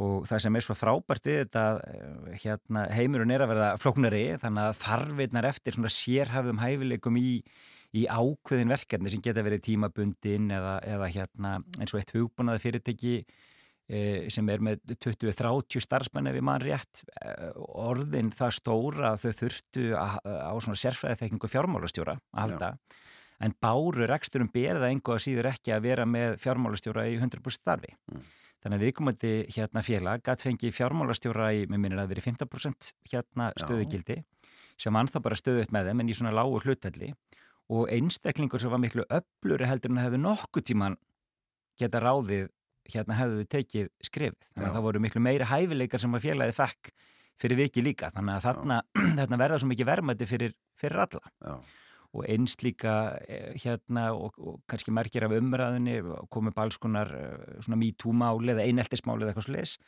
og 0.00 0.24
það 0.28 0.42
sem 0.44 0.56
er 0.56 0.64
svo 0.64 0.76
frábært 0.76 1.28
við 1.28 1.38
þetta 1.42 1.64
eh, 1.84 2.40
hérna, 2.46 2.86
heimurinn 2.96 3.34
er 3.34 3.44
að 3.44 3.52
verða 3.52 3.68
flóknari 3.82 4.24
þannig 4.40 4.70
að 4.70 4.80
þarfinnar 4.86 5.48
eftir 5.50 5.76
svona 5.76 5.92
sérhafðum 5.92 6.62
hæfileikum 6.62 7.20
í, 7.20 7.32
í 7.92 8.06
ákveðin 8.08 8.72
verkefni 8.72 9.12
sem 9.12 9.24
geta 9.24 9.44
verið 9.44 9.66
tímabundin 9.68 10.48
eða, 10.56 10.78
eða 10.94 11.10
hérna, 11.12 11.54
eins 11.78 11.92
og 11.92 12.00
eitt 12.00 12.14
hugbúnaði 12.16 12.64
fyrirtæki 12.64 13.14
eh, 13.20 14.32
sem 14.32 14.48
er 14.48 14.64
með 14.64 14.80
20-30 14.96 15.84
starfsmenn 15.84 16.32
ef 16.32 16.40
ég 16.40 16.48
mann 16.48 16.64
rétt 16.64 17.04
eh, 17.20 17.52
orðin 17.60 18.32
það 18.32 18.58
stóra 18.62 19.12
að 19.12 19.26
þau 19.26 19.40
þurftu 19.44 19.88
á 19.92 20.52
svona 20.56 20.82
sérfræðiþekkingu 20.86 21.52
fjármálastjóra 21.52 22.16
halda. 22.32 22.78
En 23.42 23.52
báru 23.58 24.06
reksturum 24.06 24.48
berða 24.54 24.88
engu 24.88 25.12
að 25.12 25.24
síður 25.24 25.48
ekki 25.50 25.72
að 25.74 25.88
vera 25.88 26.04
með 26.06 26.38
fjármálastjóra 26.40 27.10
í 27.10 27.18
100% 27.18 27.58
starfi 27.58 27.92
þannig 28.62 28.78
að 28.78 28.84
viðkomandi 28.86 29.32
hérna 29.56 29.82
félag 29.84 30.24
gætt 30.26 30.44
fengi 30.44 30.72
fjármálastjóra 30.74 31.52
í, 31.56 31.66
með 31.70 31.84
minnir 31.84 32.02
að 32.02 32.14
veri 32.14 32.24
15% 32.24 32.92
hérna 33.12 33.50
Já. 33.52 33.64
stöðugildi 33.64 34.22
sem 34.80 34.96
hann 34.96 35.10
þá 35.10 35.20
bara 35.26 35.38
stöðut 35.38 35.74
með 35.74 35.90
þeim 35.90 36.02
en 36.02 36.10
í 36.10 36.16
svona 36.16 36.34
lágu 36.34 36.62
hlutvelli 36.62 37.12
og 37.72 37.90
einstaklingur 37.92 38.62
sem 38.62 38.72
var 38.72 38.82
miklu 38.82 39.04
öfluri 39.10 39.68
heldur 39.68 39.92
en 39.92 40.02
hefðu 40.02 40.20
nokkuð 40.22 40.66
tíman 40.70 40.98
geta 41.80 42.02
ráðið 42.02 42.50
hérna 42.92 43.16
hefðu 43.18 43.46
tekið 43.50 43.88
skrifið. 44.04 44.48
Þannig 44.52 44.66
Já. 44.66 44.70
að 44.70 44.76
það 44.76 44.86
voru 44.88 45.02
miklu 45.04 45.22
meiri 45.22 45.48
hæfileikar 45.48 46.02
sem 46.02 46.16
að 46.16 46.24
félagið 46.26 46.58
fekk 46.58 46.90
fyrir 47.42 47.60
viki 47.62 47.84
líka. 47.84 48.10
Þannig 48.14 48.38
að 48.38 48.46
þarna, 48.48 48.80
þarna 49.20 49.38
verða 49.44 49.60
svo 49.62 49.70
mikið 49.70 49.88
verðmætti 49.88 50.28
fyrir, 50.30 50.56
fyrir 50.78 51.04
alla. 51.06 51.22
Já, 51.42 51.54
Og 52.12 52.26
einst 52.28 52.60
líka 52.60 53.16
eh, 53.24 53.52
hérna 53.62 54.10
og, 54.12 54.36
og 54.36 54.60
kannski 54.68 54.92
merkir 54.92 55.24
af 55.24 55.32
umræðunni 55.32 56.00
komið 56.32 56.58
alls 56.60 56.80
konar 56.80 57.12
eh, 57.16 57.60
svona 57.64 57.80
MeToo-máli 57.80 58.52
eða 58.52 58.66
eineltismáli 58.68 59.24
eða 59.24 59.32
eitthvað 59.32 59.78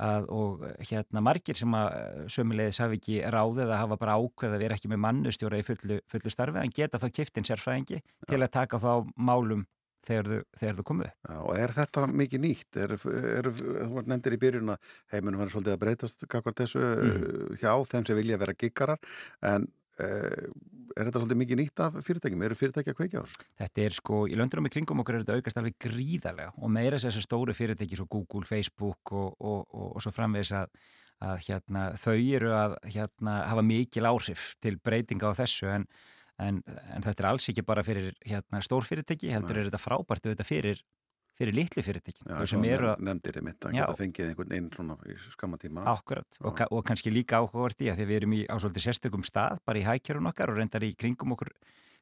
að, 0.00 0.28
og 0.32 0.62
eh, 0.66 0.86
hérna 0.90 1.22
margir 1.24 1.58
sem 1.58 1.74
að 1.76 2.28
sömulegis 2.32 2.80
hafi 2.82 3.00
ekki 3.00 3.18
ráðið 3.34 3.68
að 3.68 3.82
hafa 3.82 3.98
bara 4.00 4.16
ákveð 4.20 4.56
að 4.56 4.64
vera 4.64 4.78
ekki 4.78 4.92
með 4.92 5.02
mannustjóra 5.06 5.60
í 5.60 5.66
fullu, 5.66 6.00
fullu 6.10 6.32
starfi 6.32 6.62
en 6.62 6.72
geta 6.76 7.00
þá 7.00 7.10
kiftinn 7.18 7.48
sérfræðingi 7.48 8.00
til 8.28 8.40
að 8.40 8.54
taka 8.56 8.80
þá 8.80 8.92
málum 9.20 9.66
þegar 10.06 10.30
þau, 10.30 10.44
þegar 10.60 10.84
komu 10.88 11.04
upp. 11.04 11.16
Já, 11.28 11.36
og 11.40 11.58
er 11.60 11.74
þetta 11.76 12.06
mikið 12.08 12.42
nýtt? 12.44 12.78
Er, 12.80 12.94
er, 12.96 13.50
þú 13.52 14.04
nefndir 14.08 14.36
í 14.36 14.40
byrjun 14.40 14.72
að 14.74 14.94
heiminum 15.12 15.42
verður 15.42 15.56
svolítið 15.56 15.74
að 15.74 15.82
breytast 15.84 16.24
kakvart 16.32 16.62
þessu 16.62 16.80
mm. 16.80 17.58
hjá 17.60 17.74
þeim 17.90 18.08
sem 18.08 18.20
vilja 18.20 18.40
vera 18.40 18.56
giggarar 18.56 19.12
en 19.50 19.68
er 20.00 21.08
þetta 21.08 21.22
svolítið 21.22 21.40
mikið 21.40 21.60
nýtt 21.60 21.82
af 21.84 21.98
fyrirtækjum? 22.06 22.44
Eru 22.46 22.58
fyrirtæki 22.58 22.92
að 22.92 22.98
kveikja 22.98 23.22
á 23.22 23.24
þessu? 23.24 23.48
Þetta 23.60 23.82
er 23.84 23.96
sko, 23.96 24.20
í 24.30 24.38
löndunum 24.38 24.68
í 24.68 24.72
kringum 24.74 25.02
okkur 25.02 25.18
er 25.18 25.24
þetta 25.24 25.38
aukast 25.38 25.60
alveg 25.60 25.76
gríðarlega 25.86 26.54
og 26.56 26.72
meira 26.74 27.00
þessu 27.00 27.24
stóru 27.24 27.56
fyrirtæki 27.56 27.98
svo 27.98 28.06
Google, 28.10 28.46
Facebook 28.48 29.12
og, 29.14 29.36
og, 29.38 29.66
og, 29.70 29.88
og 29.96 30.04
svo 30.04 30.12
framvegis 30.14 30.52
að, 30.58 30.78
að 31.30 31.44
hérna, 31.48 31.84
þau 32.00 32.16
eru 32.18 32.54
að 32.56 32.78
hérna, 32.94 33.36
hafa 33.50 33.66
mikil 33.66 34.08
áhrif 34.10 34.54
til 34.64 34.76
breytinga 34.82 35.30
á 35.30 35.38
þessu 35.40 35.70
en, 35.76 35.86
en, 36.42 36.62
en 36.66 37.06
þetta 37.06 37.24
er 37.24 37.30
alls 37.32 37.50
ekki 37.52 37.66
bara 37.66 37.84
fyrir 37.86 38.14
hérna, 38.26 38.62
stór 38.64 38.86
fyrirtæki, 38.88 39.32
heldur 39.34 39.60
er 39.60 39.70
þetta 39.70 39.82
frábært 39.82 40.26
auðvitað 40.26 40.50
fyrir, 40.50 40.82
fyrir 41.40 41.56
litli 41.56 41.84
fyrirtæki. 41.84 42.24
Já, 42.28 42.36
sem 42.52 42.64
eru 42.68 42.90
að 42.92 43.04
nefndir 43.08 43.40
í 43.40 43.42
mitt 43.46 43.66
að 43.66 43.76
geta 43.78 43.96
fengið 43.96 44.30
einhvern 44.30 44.54
einn 44.56 44.70
svona 44.74 44.96
skamma 45.24 45.60
tíma. 45.60 45.84
Akkurat, 45.88 46.40
og, 46.44 46.62
og 46.68 46.86
kannski 46.86 47.12
líka 47.14 47.40
áhugavert 47.40 47.80
í 47.80 47.90
að 47.92 48.02
því 48.02 48.08
við 48.10 48.20
erum 48.20 48.36
í 48.36 48.40
á 48.44 48.54
svolítið 48.60 48.86
sérstökum 48.86 49.24
stað 49.26 49.62
bara 49.64 49.80
í 49.80 49.86
hækjörun 49.88 50.28
okkar 50.30 50.52
og 50.52 50.60
reyndar 50.60 50.84
í 50.84 50.92
kringum 51.00 51.36
okkur 51.36 51.54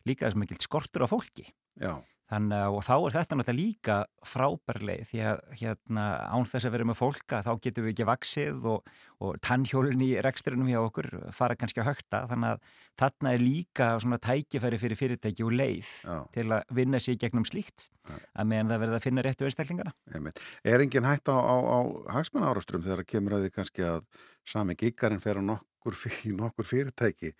líka 0.09 0.27
þessum 0.27 0.43
mikill 0.43 0.61
skortur 0.65 1.07
á 1.07 1.09
fólki. 1.11 1.47
Já, 1.79 1.95
Þannig 2.29 2.61
að 2.61 2.75
og 2.77 2.83
þá 2.85 2.95
er 2.95 3.15
þetta 3.15 3.37
náttúrulega 3.39 3.57
líka 3.57 3.95
frábærleið 4.29 5.05
því 5.09 5.21
að 5.31 5.39
hérna 5.63 6.03
án 6.29 6.49
þess 6.51 6.69
að 6.69 6.75
vera 6.75 6.87
með 6.91 6.99
fólka 6.99 7.39
þá 7.47 7.51
getum 7.65 7.87
við 7.87 7.93
ekki 7.95 8.07
vaksið 8.11 8.67
og, 8.69 8.91
og 9.25 9.39
tannhjólun 9.49 10.05
í 10.05 10.11
reksturinnum 10.25 10.69
hjá 10.69 10.81
okkur 10.83 11.09
fara 11.33 11.57
kannski 11.57 11.81
að 11.81 11.89
högta 11.89 12.21
þannig 12.29 12.53
að 12.53 12.75
þarna 13.01 13.33
er 13.33 13.45
líka 13.45 13.87
svona 14.05 14.19
tækifæri 14.21 14.81
fyrir 14.83 15.01
fyrirtæki 15.01 15.47
og 15.47 15.55
leið 15.57 15.89
Já. 16.05 16.19
til 16.35 16.47
að 16.59 16.75
vinna 16.77 17.01
sér 17.01 17.17
gegnum 17.23 17.49
slíkt 17.49 17.89
að 18.09 18.51
meðan 18.51 18.73
það 18.73 18.83
verða 18.85 18.99
að 18.99 19.07
finna 19.07 19.25
réttu 19.25 19.49
einstaklingana. 19.49 19.95
einmitt. 20.13 20.43
Er 20.65 20.85
engin 20.85 21.09
hætt 21.09 21.33
á, 21.33 21.37
á, 21.37 21.57
á 21.57 21.79
hagsmenn 22.19 22.45
árastrum 22.49 22.85
þegar 22.85 23.09
kemur 23.09 23.39
að 23.39 23.47
því 23.47 23.55
kannski 23.57 23.89
að 23.89 24.05
sami 24.49 24.77
giggarinn 24.81 25.23
fer 25.25 25.41
á 25.41 25.43
nokkur, 25.45 25.97
nokkur 26.43 26.69
fyrirtæki 26.69 27.35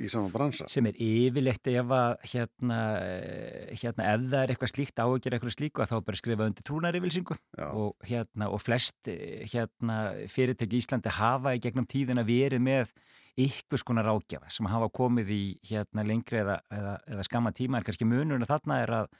í 0.00 0.08
sama 0.10 0.30
bransa? 0.32 0.66
sem 0.70 0.86
er 0.90 0.98
yfirleitt 1.00 1.70
ef 1.72 1.94
að 1.96 2.26
hérna, 2.32 2.80
eh, 3.04 3.76
hérna 3.80 4.08
ef 4.12 4.26
það 4.26 4.38
er 4.42 4.54
eitthvað 4.54 4.72
slíkt 4.74 5.02
áhugir 5.02 5.36
eitthvað 5.36 5.56
slíku 5.56 5.84
að 5.84 5.92
þá 5.92 5.96
bara 6.08 6.20
skrifa 6.20 6.48
undir 6.48 6.66
trúnaryfilsingu 6.68 7.38
og, 7.70 7.94
hérna, 8.06 8.50
og 8.50 8.62
flest 8.62 9.10
eh, 9.12 9.46
hérna, 9.50 9.98
fyrirtæki 10.30 10.78
í 10.78 10.84
Íslandi 10.84 11.16
hafa 11.20 11.54
í 11.56 11.62
gegnum 11.62 11.88
tíðina 11.88 12.26
verið 12.26 12.64
með 12.64 12.94
ykkurs 13.40 13.86
konar 13.86 14.10
ágjafa 14.10 14.50
sem 14.52 14.68
hafa 14.68 14.90
komið 14.92 15.34
í 15.34 15.42
hérna, 15.70 16.04
lengri 16.06 16.42
eða, 16.42 16.60
eða, 16.70 16.96
eða 17.14 17.28
skamma 17.28 17.54
tíma 17.56 17.78
en 17.78 17.86
kannski 17.86 18.08
munurinn 18.08 18.48
þarna 18.48 18.82
er 18.84 18.96
að 19.02 19.12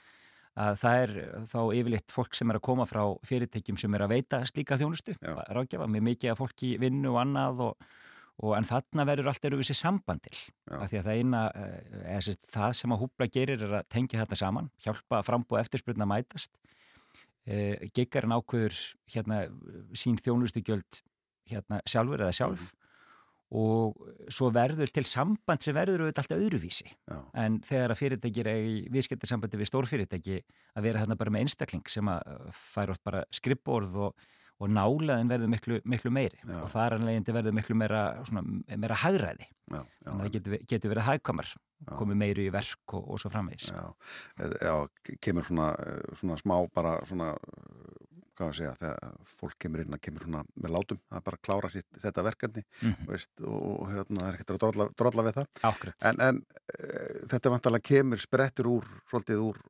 að 0.59 0.77
það 0.81 1.01
er 1.01 1.13
þá 1.51 1.61
yfirleitt 1.79 2.13
fólk 2.13 2.37
sem 2.37 2.51
er 2.51 2.59
að 2.59 2.65
koma 2.67 2.87
frá 2.89 3.03
fyrirtækjum 3.29 3.79
sem 3.81 3.95
er 3.97 4.05
að 4.05 4.15
veita 4.17 4.41
slíka 4.49 4.79
þjónustu, 4.81 5.15
Já. 5.23 5.35
ráðgjafa 5.55 5.87
með 5.91 6.07
mikið 6.09 6.33
af 6.33 6.41
fólki 6.43 6.73
vinnu 6.83 7.13
og 7.15 7.21
annað 7.23 7.63
og, 7.69 7.87
og 8.41 8.57
en 8.57 8.67
þarna 8.69 9.05
verður 9.09 9.31
allt 9.33 9.47
eru 9.49 9.61
sér 9.67 9.79
samband 9.79 10.23
til 10.25 10.37
Já. 10.37 10.79
af 10.81 10.89
því 10.91 11.01
að 11.01 11.07
það 11.09 11.21
eina, 11.21 11.43
eh, 11.61 11.95
eða, 12.17 12.37
það 12.57 12.75
sem 12.79 12.95
að 12.95 13.03
húbla 13.05 13.29
gerir 13.37 13.65
er 13.67 13.77
að 13.81 13.89
tengja 13.93 14.23
þetta 14.23 14.41
saman 14.41 14.71
hjálpa 14.85 15.23
frambúð 15.27 15.61
eftirspurna 15.61 16.07
að 16.07 16.13
mætast 16.15 16.53
e, 17.45 17.89
giggarinn 17.97 18.37
ákveður 18.37 18.79
hérna 19.13 19.43
sín 19.97 20.21
þjónustugjöld 20.21 21.03
hérna 21.51 21.81
sjálfur 21.89 22.25
eða 22.25 22.37
sjálf 22.37 22.71
og 23.51 23.99
svo 24.31 24.49
verður 24.55 24.93
til 24.95 25.03
samband 25.11 25.65
sem 25.65 25.75
verður 25.75 26.05
auðvitað 26.05 26.23
alltaf 26.23 26.43
öðruvísi 26.45 26.87
Já. 26.87 27.17
en 27.43 27.59
þegar 27.67 27.95
að 27.95 28.01
fyrirtækir 28.05 28.51
er 28.51 28.67
í 28.67 28.77
viðskiptarsambandi 28.95 29.59
við 29.59 29.71
stórfyrirtæki 29.73 30.37
að 30.79 30.87
vera 30.87 31.03
hérna 31.03 31.19
bara 31.19 31.35
með 31.35 31.49
einstakling 31.49 31.91
sem 31.91 32.11
að 32.13 32.53
fær 32.55 32.95
oft 32.95 33.03
bara 33.07 33.25
skrippborð 33.35 33.99
og, 34.07 34.29
og 34.61 34.69
nálaðin 34.69 35.31
verður 35.33 35.51
miklu, 35.55 35.79
miklu 35.89 36.11
meiri 36.13 36.37
Já. 36.45 36.59
og 36.61 36.69
þar 36.73 36.99
anlegindi 36.99 37.33
verður 37.37 37.57
miklu 37.57 37.77
meira, 37.81 38.03
svona, 38.29 38.43
meira 38.77 38.99
hagræði 39.01 39.47
Já, 39.71 39.81
já, 39.81 39.85
þannig 40.05 40.21
að 40.21 40.21
það 40.27 40.35
getur, 40.37 40.57
getur 40.75 40.93
verið 40.95 41.07
hagkamar 41.09 41.53
komið 41.97 42.19
meiru 42.21 42.45
í 42.45 42.51
verk 42.53 42.95
og, 42.99 43.07
og 43.15 43.21
svo 43.23 43.31
framvegis 43.33 43.71
já, 43.73 43.85
já, 44.61 44.75
kemur 45.25 45.47
svona, 45.49 45.71
eh, 45.81 46.15
svona 46.21 46.37
smá 46.43 46.57
bara 46.77 46.99
svona, 47.09 47.31
eh, 47.33 47.97
hvað 48.37 48.51
að 48.51 48.57
segja, 48.59 48.75
þegar 48.81 49.17
fólk 49.41 49.57
kemur 49.61 49.83
inn 49.85 49.97
að 49.97 50.03
kemur 50.05 50.25
svona 50.27 50.43
með 50.61 50.75
látum, 50.77 51.01
er 51.13 51.25
bara 51.25 51.37
að 51.41 51.45
klára 51.49 51.71
sitt, 51.73 51.89
þetta 52.05 52.25
verkefni 52.29 52.63
Mhm. 52.83 53.07
veist, 53.09 53.31
og, 53.45 53.89
hérna, 53.93 54.21
það 54.21 54.29
er 54.29 54.39
ekkert 54.39 54.55
að 54.55 54.61
drolla, 54.65 54.89
drolla 54.97 55.25
við 55.29 55.35
það. 55.41 55.49
Ákvæmt 55.71 56.07
En, 56.11 56.21
en 56.29 56.43
e, 56.73 57.27
þetta 57.33 57.53
vantalega 57.57 57.89
kemur 57.91 58.19
sprettur 58.23 58.71
úr, 58.77 58.87
svolítið 59.11 59.43
úr 59.49 59.61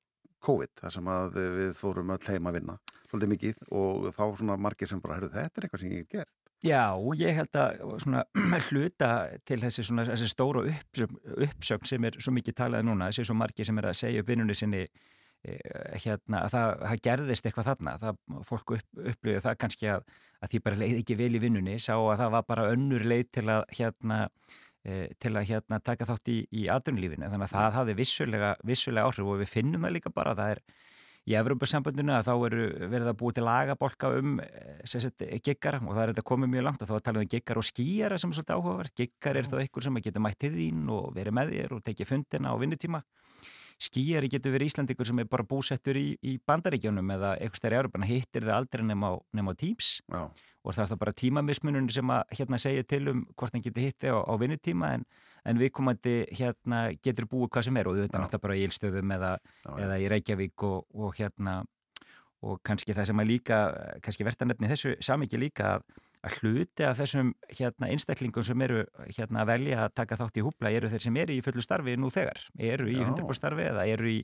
COVID, 0.45 0.74
það 0.80 0.97
sem 0.97 1.11
við 1.36 1.72
fórum 1.78 2.12
öll 2.14 2.26
heim 2.26 2.51
að 2.51 2.59
vinna, 2.59 2.76
svolítið 3.11 3.32
mikið 3.34 3.64
og 3.80 4.11
þá 4.16 4.24
svona 4.41 4.57
margir 4.61 4.91
sem 4.91 5.03
bara, 5.03 5.18
herru, 5.18 5.32
þetta 5.34 5.61
er 5.61 5.66
eitthvað 5.66 5.84
sem 5.84 5.93
ég 5.95 6.07
get 6.07 6.20
gert. 6.20 6.36
Já, 6.61 6.93
ég 7.16 7.38
held 7.38 7.57
að 7.57 7.78
svona, 8.05 8.24
hluta 8.68 9.11
til 9.49 9.61
þessi, 9.62 9.84
svona, 9.88 10.05
þessi 10.11 10.28
stóra 10.28 10.66
uppsögn, 10.68 11.20
uppsögn 11.47 11.88
sem 11.88 12.09
er 12.09 12.18
svo 12.20 12.34
mikið 12.36 12.59
talað 12.59 12.84
núna, 12.84 13.09
þessi 13.09 13.30
svo 13.30 13.36
margir 13.41 13.68
sem 13.68 13.80
er 13.80 13.88
að 13.88 13.97
segja 14.03 14.20
upp 14.20 14.28
vinnunni 14.28 14.57
sinni 14.59 14.82
eh, 14.84 15.95
hérna, 16.05 16.43
að 16.45 16.57
það, 16.57 16.74
það 16.82 17.05
gerðist 17.07 17.49
eitthvað 17.49 17.70
þarna 17.70 17.95
það, 18.03 18.20
fólk 18.51 18.74
upp, 18.76 19.01
upplöðu 19.14 19.45
það 19.47 19.57
kannski 19.64 19.88
að, 19.95 20.05
að 20.41 20.53
því 20.53 20.62
bara 20.66 20.80
leið 20.82 20.99
ekki 21.01 21.18
vel 21.22 21.30
í 21.32 21.43
vinnunni 21.47 21.78
sá 21.80 21.95
að 21.97 22.18
það 22.20 22.34
var 22.36 22.47
bara 22.53 22.68
önnur 22.74 23.07
leið 23.09 23.32
til 23.38 23.47
að 23.57 23.64
hérna 23.78 24.20
til 24.82 25.32
að 25.36 25.48
hérna 25.50 25.80
taka 25.84 26.06
þátt 26.08 26.30
í, 26.32 26.38
í 26.56 26.68
atvinnulífinu. 26.72 27.28
Þannig 27.28 27.48
að 27.48 27.56
það 27.56 27.74
hafði 27.76 27.96
vissulega, 27.98 28.54
vissulega 28.64 29.10
áhrif 29.10 29.28
og 29.28 29.42
við 29.42 29.52
finnum 29.52 29.84
það 29.84 29.96
líka 29.98 30.12
bara. 30.14 30.36
Það 30.38 30.54
er 30.54 30.62
í 31.28 31.36
Evropasambandinu 31.36 32.14
að 32.16 32.28
þá 32.30 32.32
eru 32.48 32.66
verið 32.90 33.10
að 33.10 33.18
búið 33.20 33.36
til 33.36 33.44
lagabolka 33.46 34.10
um 34.16 34.38
giggara 35.44 35.80
og 35.84 35.92
það 35.92 36.02
er 36.02 36.12
þetta 36.14 36.26
komið 36.30 36.52
mjög 36.54 36.66
langt 36.66 36.84
og 36.84 36.90
þá 36.90 36.94
er 36.96 37.04
talað 37.06 37.26
um 37.26 37.32
giggar 37.34 37.60
og 37.60 37.66
skýjara 37.68 38.18
sem 38.20 38.32
er 38.32 38.38
svolítið 38.38 38.56
áhugavert. 38.56 38.94
Giggar 38.96 39.40
er 39.40 39.50
þá 39.50 39.56
einhver 39.60 39.86
sem 39.86 40.00
getur 40.00 40.24
mætt 40.24 40.40
til 40.40 40.52
þín 40.56 40.86
og 40.96 41.10
verið 41.16 41.36
með 41.36 41.54
þér 41.56 41.76
og 41.76 41.82
tekið 41.86 42.10
fundina 42.14 42.54
á 42.54 42.60
vinnutíma. 42.60 43.02
Skýjari 43.80 44.28
getur 44.28 44.52
verið 44.52 44.72
Íslandingur 44.72 45.08
sem 45.08 45.20
er 45.22 45.28
bara 45.30 45.46
búsettur 45.48 45.96
í, 45.96 46.08
í 46.20 46.34
bandaríkjónum 46.44 47.14
eða 47.14 47.36
eitthvað 47.38 47.60
stærri 47.62 47.78
Európa, 47.78 48.00
hittir 48.04 48.44
það 48.44 48.56
aldrei 48.58 48.84
nema 48.84 49.12
á, 49.12 49.14
nema 49.36 49.54
á 49.56 49.60
Teams. 49.60 49.92
Já, 50.04 50.26
og 50.61 50.76
það 50.76 50.82
er 50.84 50.90
það 50.90 51.00
bara 51.00 51.16
tímamismunum 51.16 51.88
sem 51.92 52.12
að 52.12 52.36
hérna 52.36 52.61
segja 52.61 52.86
til 52.88 53.02
um 53.12 53.24
hvort 53.32 53.54
hann 53.56 53.64
getur 53.64 53.86
hitti 53.86 54.12
á, 54.12 54.18
á 54.20 54.34
vinnutíma 54.40 54.92
en, 54.98 55.06
en 55.48 55.61
viðkomandi 55.61 56.16
hérna 56.36 56.82
getur 57.00 57.28
búið 57.30 57.52
hvað 57.54 57.68
sem 57.68 57.80
er 57.80 57.88
og 57.88 57.96
Já. 57.96 58.02
auðvitað 58.02 58.24
náttúrulega 58.24 58.44
bara 58.46 58.58
í 58.58 58.64
Ílstöðum 58.66 59.14
eða, 59.16 59.32
já, 59.64 59.70
eða 59.86 59.98
í 60.00 60.11
Reykjavík 60.12 60.66
og, 60.68 60.84
og 60.92 61.16
hérna 61.16 61.61
og 62.46 62.61
kannski 62.64 62.96
það 62.96 63.11
sem 63.11 63.20
að 63.20 63.30
líka 63.34 63.58
kannski 64.04 64.24
nefni 64.24 64.70
þessu 64.70 64.94
samiki 65.04 65.40
líka 65.40 65.74
að, 65.74 65.84
að 66.24 66.38
hluti 66.40 66.86
af 66.88 66.96
þessum 67.00 67.34
hérna 67.52 67.90
einstaklingum 67.92 68.46
sem 68.46 68.64
eru 68.64 68.84
hérna 69.16 69.42
að 69.42 69.52
velja 69.52 69.84
að 69.84 69.94
taka 70.00 70.18
þátt 70.20 70.40
í 70.40 70.44
húbla 70.46 70.72
eru 70.72 70.88
þeir 70.92 71.04
sem 71.04 71.20
eru 71.20 71.36
í 71.36 71.44
fullu 71.44 71.64
starfi 71.64 71.96
nú 72.00 72.12
þegar, 72.12 72.40
eru 72.56 72.88
í 72.88 72.96
Já. 72.96 73.06
100% 73.08 73.40
starfi 73.40 73.68
eða 73.68 73.86
eru 73.92 74.12
í 74.12 74.18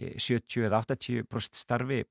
eh, 0.00 0.16
70 0.16 0.68
eða 0.68 0.82
80% 0.84 1.60
starfi 1.60 2.02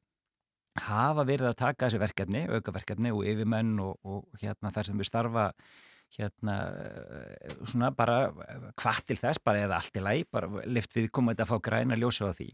hafa 0.79 1.25
verið 1.27 1.49
að 1.51 1.59
taka 1.59 1.87
þessi 1.87 2.01
verkefni, 2.01 2.43
aukaverkefni 2.47 3.11
og 3.11 3.25
yfirmenn 3.27 3.79
og, 3.83 3.97
og 4.07 4.41
hérna 4.41 4.71
þar 4.71 4.87
sem 4.87 5.01
við 5.01 5.09
starfa 5.09 5.47
hérna 6.11 6.55
eh, 6.75 7.55
svona 7.63 7.91
bara 7.95 8.17
hvað 8.79 9.01
til 9.07 9.19
þess, 9.19 9.41
bara 9.43 9.65
eða 9.65 9.79
allt 9.79 9.99
í 9.99 10.03
læg 10.03 10.29
bara 10.31 10.63
lift 10.67 10.95
við 10.95 11.11
komandi 11.11 11.43
að 11.43 11.53
fá 11.53 11.57
græna 11.63 11.99
ljósa 11.99 12.31
á 12.31 12.35
því. 12.35 12.49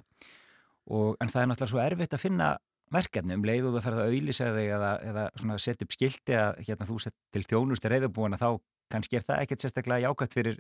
Og 0.94 1.18
en 1.22 1.32
það 1.32 1.42
er 1.42 1.52
náttúrulega 1.52 1.74
svo 1.74 1.84
erfitt 1.84 2.16
að 2.16 2.24
finna 2.24 2.50
verkefni. 2.94 3.36
Um 3.36 3.46
leið 3.48 3.68
og 3.68 3.76
þú 3.76 3.84
ferð 3.84 4.02
að 4.02 4.12
auðlýsa 4.14 4.50
þig 4.56 4.74
eða, 4.78 4.92
eða 5.10 5.58
setja 5.60 5.88
upp 5.88 5.96
skilti 5.96 6.38
að 6.38 6.62
hérna 6.68 6.88
þú 6.88 7.00
sett 7.04 7.18
til 7.36 7.44
þjónustu 7.44 7.92
reyðubúin 7.92 8.38
að 8.38 8.46
þá 8.46 8.50
kannski 8.92 9.20
er 9.20 9.26
það 9.28 9.44
ekkert 9.44 9.64
sérstaklega 9.64 10.08
jákvæmt 10.08 10.36
fyrir, 10.38 10.60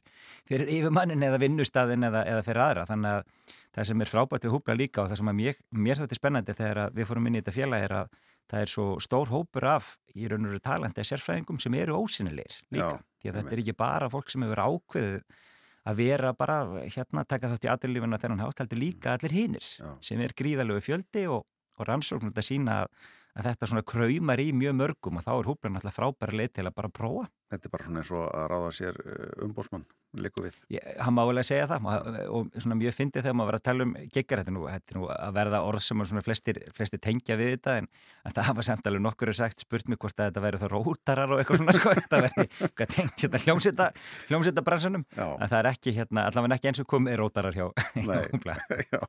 fyrir 0.50 0.72
yfirmannin 0.78 1.28
eða 1.28 1.42
vinnustadin 1.42 2.08
eða, 2.08 2.24
eða 2.28 2.46
fyrir 2.48 2.64
aðra. 2.66 2.86
Þannig 2.90 3.18
að 3.18 3.52
það 3.78 3.90
sem 3.92 4.04
er 4.04 4.12
frábært 4.14 4.48
við 4.48 4.56
húpla 4.56 4.78
líka 4.78 5.04
og 5.04 5.12
það 5.12 5.22
sem 5.22 5.32
að 5.32 5.40
mér, 5.42 5.60
mér 5.72 6.02
þetta 6.02 6.18
er 6.18 6.22
spennandi 6.22 6.58
þegar 6.58 6.84
að 6.86 6.98
við 7.00 7.10
fórum 7.12 7.30
inn 7.30 7.38
í 7.38 7.42
þetta 7.42 7.58
félag 7.58 7.88
er 7.88 7.98
að 8.02 8.16
það 8.48 8.64
er 8.64 8.72
svo 8.72 8.86
stór 9.04 9.32
hópur 9.32 9.68
af 9.68 9.90
í 10.16 10.30
raun 10.32 10.46
og 10.48 10.54
veru 10.54 10.64
talandi 10.64 11.04
sérfræðingum 11.08 11.60
sem 11.60 11.76
eru 11.76 11.98
ósynilegir 12.00 12.62
líka. 12.72 12.96
Já, 12.96 13.20
því 13.22 13.32
að 13.32 13.38
þetta 13.42 13.54
er 13.56 13.62
ekki 13.64 13.76
bara 13.82 14.10
fólk 14.12 14.32
sem 14.32 14.46
hefur 14.46 14.64
ákveðið 14.64 15.44
að 15.88 16.02
vera 16.02 16.34
bara 16.36 16.58
hérna 16.84 17.24
taka 17.28 17.52
þátt 17.54 17.68
í 17.68 17.72
aðrilífuna 17.72 18.20
þennan 18.22 18.44
hátt 18.44 18.64
heldur 18.64 18.82
líka 18.82 19.14
allir 19.16 19.36
hinnir 19.36 19.68
sem 20.04 20.24
er 20.24 20.36
gríðalögu 20.38 20.84
fjöldi 20.84 21.28
og, 21.32 21.46
og 21.78 21.88
rannsóknum 21.88 22.34
þetta 22.34 22.46
sína 22.46 22.80
að, 22.84 23.12
að 23.38 23.50
þetta 23.52 23.70
svona 23.72 23.86
kraumar 23.88 24.44
í 24.44 24.50
mjög 24.56 24.78
mörgum 24.82 25.20
og 25.20 25.28
þá 25.28 25.34
er 25.38 25.52
húplan 25.52 25.80
alltaf 25.80 25.96
frábæra 25.96 26.40
leið 26.42 26.54
til 26.58 26.68
að 26.68 26.76
bara 26.80 26.92
prófa 26.92 27.28
þetta 27.52 27.68
er 27.70 27.74
bara 27.74 27.88
svona 27.88 28.04
eins 28.04 28.12
og 28.16 28.26
að 28.28 28.48
ráða 28.52 28.72
sér 28.80 29.00
umbósmann 29.46 29.86
likur 30.24 30.48
við. 30.48 30.58
Ég, 30.76 30.88
hann 31.04 31.16
má 31.16 31.24
vel 31.28 31.38
að 31.38 31.48
segja 31.50 31.68
það 31.70 31.84
maður, 31.86 32.20
og 32.38 32.58
svona 32.58 32.80
mjög 32.80 32.98
fyndið 32.98 33.26
þegar 33.26 33.38
maður 33.38 33.52
var 33.52 33.60
að 33.60 33.66
tala 33.68 33.88
um 33.88 33.94
geggar, 34.16 34.42
þetta 34.44 34.54
er 34.54 34.58
nú, 34.58 34.66
nú 34.98 35.10
að 35.14 35.38
verða 35.38 35.64
orð 35.68 35.84
sem 35.86 36.22
flestir, 36.28 36.62
flestir 36.76 37.02
tengja 37.04 37.38
við 37.40 37.54
þetta 37.56 37.78
en 37.82 37.90
það 38.28 38.50
hafa 38.50 38.66
samt 38.68 38.90
alveg 38.90 39.04
nokkur 39.06 39.34
sagt 39.38 39.64
spurt 39.64 39.90
mér 39.92 40.00
hvort 40.02 40.20
að 40.20 40.32
þetta 40.32 40.44
væri 40.44 40.62
þá 40.62 40.68
rótarar 40.74 41.34
og 41.34 41.42
eitthvað 41.42 41.62
svona 41.62 41.76
sko, 41.78 41.94
þetta 42.00 42.22
væri, 42.26 42.48
hvað 42.78 42.94
tengt 42.96 43.24
hérna 43.24 43.42
hljómsýta 43.44 43.90
hljómsýta 44.32 44.64
bransunum, 44.68 45.06
að 45.18 45.46
það 45.46 45.58
er 45.60 45.70
ekki 45.72 45.94
hérna, 45.98 46.26
allavega 46.32 46.58
ekki 46.58 46.72
eins 46.72 46.82
og 46.84 46.90
komið 46.92 47.20
rótarar 47.22 47.58
hjá 47.58 47.68
Nei, 48.08 48.26
já, 48.92 49.00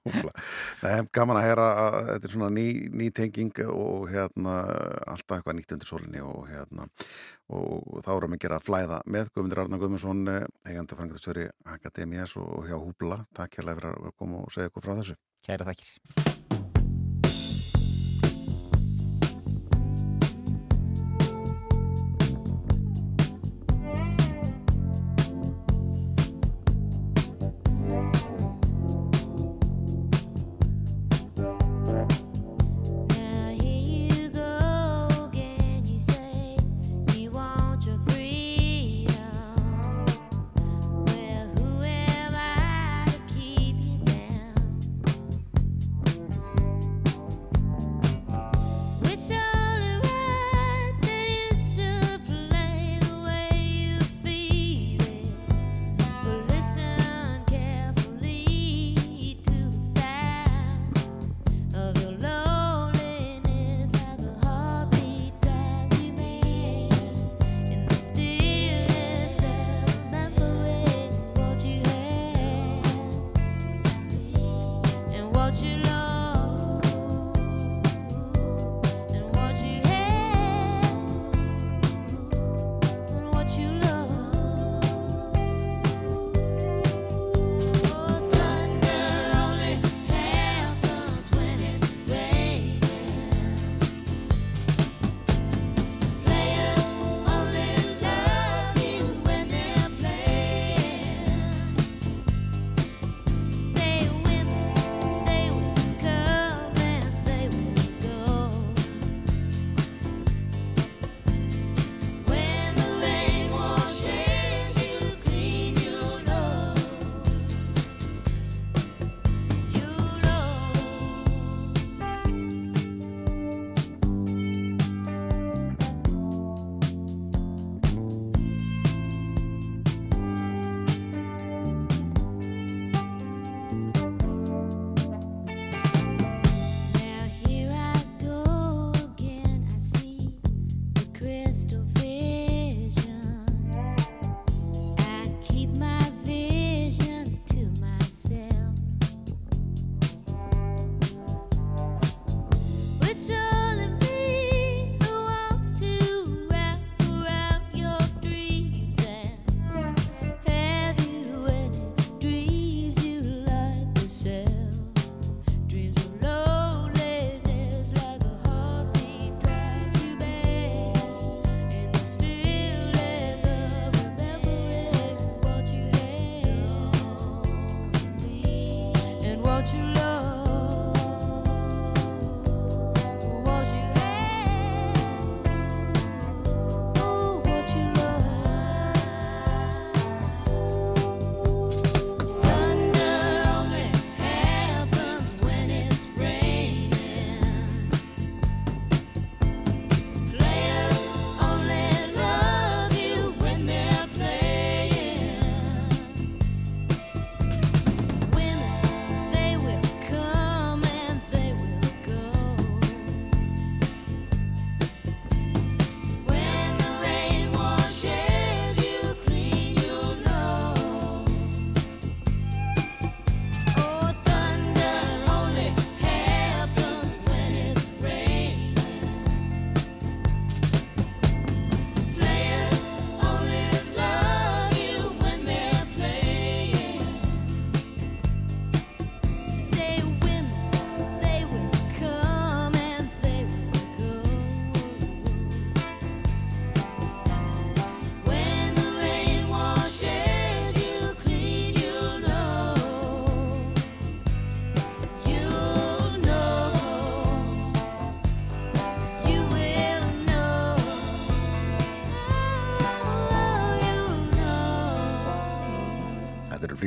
Nei, 0.82 0.92
gaman 1.14 1.40
að 1.40 1.48
hera 1.48 1.68
að 1.86 1.98
þetta 2.12 2.30
er 2.30 2.36
svona 2.36 2.52
ný, 2.54 2.68
ný 2.92 3.11
tenging 3.14 3.64
og 3.68 4.09
hérna 4.12 4.61
alltaf 5.09 5.38
eitthvað 5.38 5.59
nýtt 5.59 5.76
undir 5.76 5.90
solinni 5.90 6.22
og 6.24 6.46
hérna 6.50 6.88
og 7.48 8.02
þá 8.04 8.11
erum 8.12 8.34
við 8.34 8.38
að 8.38 8.42
gera 8.44 8.61
flæða 8.61 8.98
með 9.09 9.30
Guðmundur 9.32 9.62
Arna 9.62 9.78
Guðmundsson 9.80 10.20
eh, 10.28 10.42
eigandi 10.68 10.97
framkvæmstjóri 10.99 11.46
Akademías 11.76 12.36
og 12.36 12.66
hjá 12.66 12.76
Húbla. 12.76 13.22
Takk 13.36 13.61
hérlega 13.61 13.78
fyrir 13.80 14.11
að 14.11 14.18
koma 14.18 14.42
og 14.42 14.53
segja 14.55 14.72
okkur 14.72 14.88
frá 14.88 14.99
þessu. 14.99 15.18
Kæra 15.46 15.70
takkir. 15.70 16.47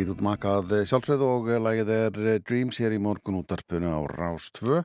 Hvít 0.01 0.15
útmakað 0.15 0.71
sjálfsögð 0.89 1.21
og 1.21 1.49
lagið 1.61 1.89
er 1.93 2.15
Dreams 2.41 2.79
hér 2.81 2.95
í 2.95 2.97
morgun 2.97 3.35
útarpunni 3.37 3.85
á 3.85 4.01
Rástvö. 4.09 4.79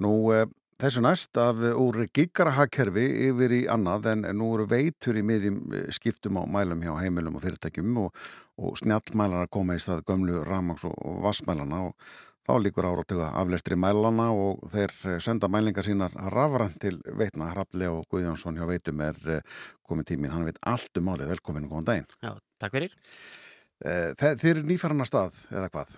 Nú 0.00 0.12
eh, 0.32 0.46
þessu 0.80 1.02
næst 1.04 1.36
af 1.36 1.60
eh, 1.60 1.76
úr 1.76 2.06
gigarahakkerfi 2.08 3.04
yfir 3.26 3.52
í 3.52 3.58
annað 3.68 4.08
en 4.14 4.24
nú 4.38 4.48
eru 4.54 4.64
veitur 4.70 5.18
í 5.20 5.24
miðjum 5.28 5.58
eh, 5.76 5.90
skiptum 5.92 6.40
á 6.40 6.48
mælum 6.48 6.80
hjá 6.86 6.94
heimilum 7.02 7.36
og 7.36 7.44
fyrirtækjum 7.44 7.98
og, 8.00 8.16
og 8.64 8.80
snjallmælar 8.80 9.44
að 9.44 9.52
koma 9.58 9.76
í 9.76 9.84
stað 9.84 10.06
gömlu 10.08 10.40
ramags 10.48 10.88
og, 10.88 10.96
og 10.96 11.20
vassmælana 11.28 11.88
og 11.90 12.14
Þá 12.42 12.56
líkur 12.58 12.88
áratuga 12.88 13.28
aflestri 13.38 13.76
mælana 13.78 14.24
og 14.34 14.64
þeir 14.72 15.20
senda 15.22 15.46
mælingar 15.46 15.86
sínar 15.86 16.16
rafran 16.34 16.72
til 16.82 16.96
veitna 17.14 17.52
Hrafle 17.52 17.92
og 17.92 18.08
Guðjánsson 18.10 18.58
hjá 18.58 18.66
veitum 18.66 19.04
er 19.06 19.20
komið 19.86 20.08
tímin. 20.08 20.32
Hann 20.34 20.48
veit 20.48 20.58
allt 20.66 20.98
um 20.98 21.12
álið. 21.12 21.30
Velkomin 21.36 21.68
og 21.68 21.76
góðan 21.76 21.86
daginn. 21.92 22.10
Já, 22.18 22.34
takk 22.58 22.74
fyrir. 22.74 22.98
Eh, 23.82 24.12
Þe, 24.18 24.34
Þeir 24.38 24.56
eru 24.56 24.66
nýfæran 24.68 25.06
stað 25.08 25.38
eða 25.50 25.70
hvað 25.72 25.94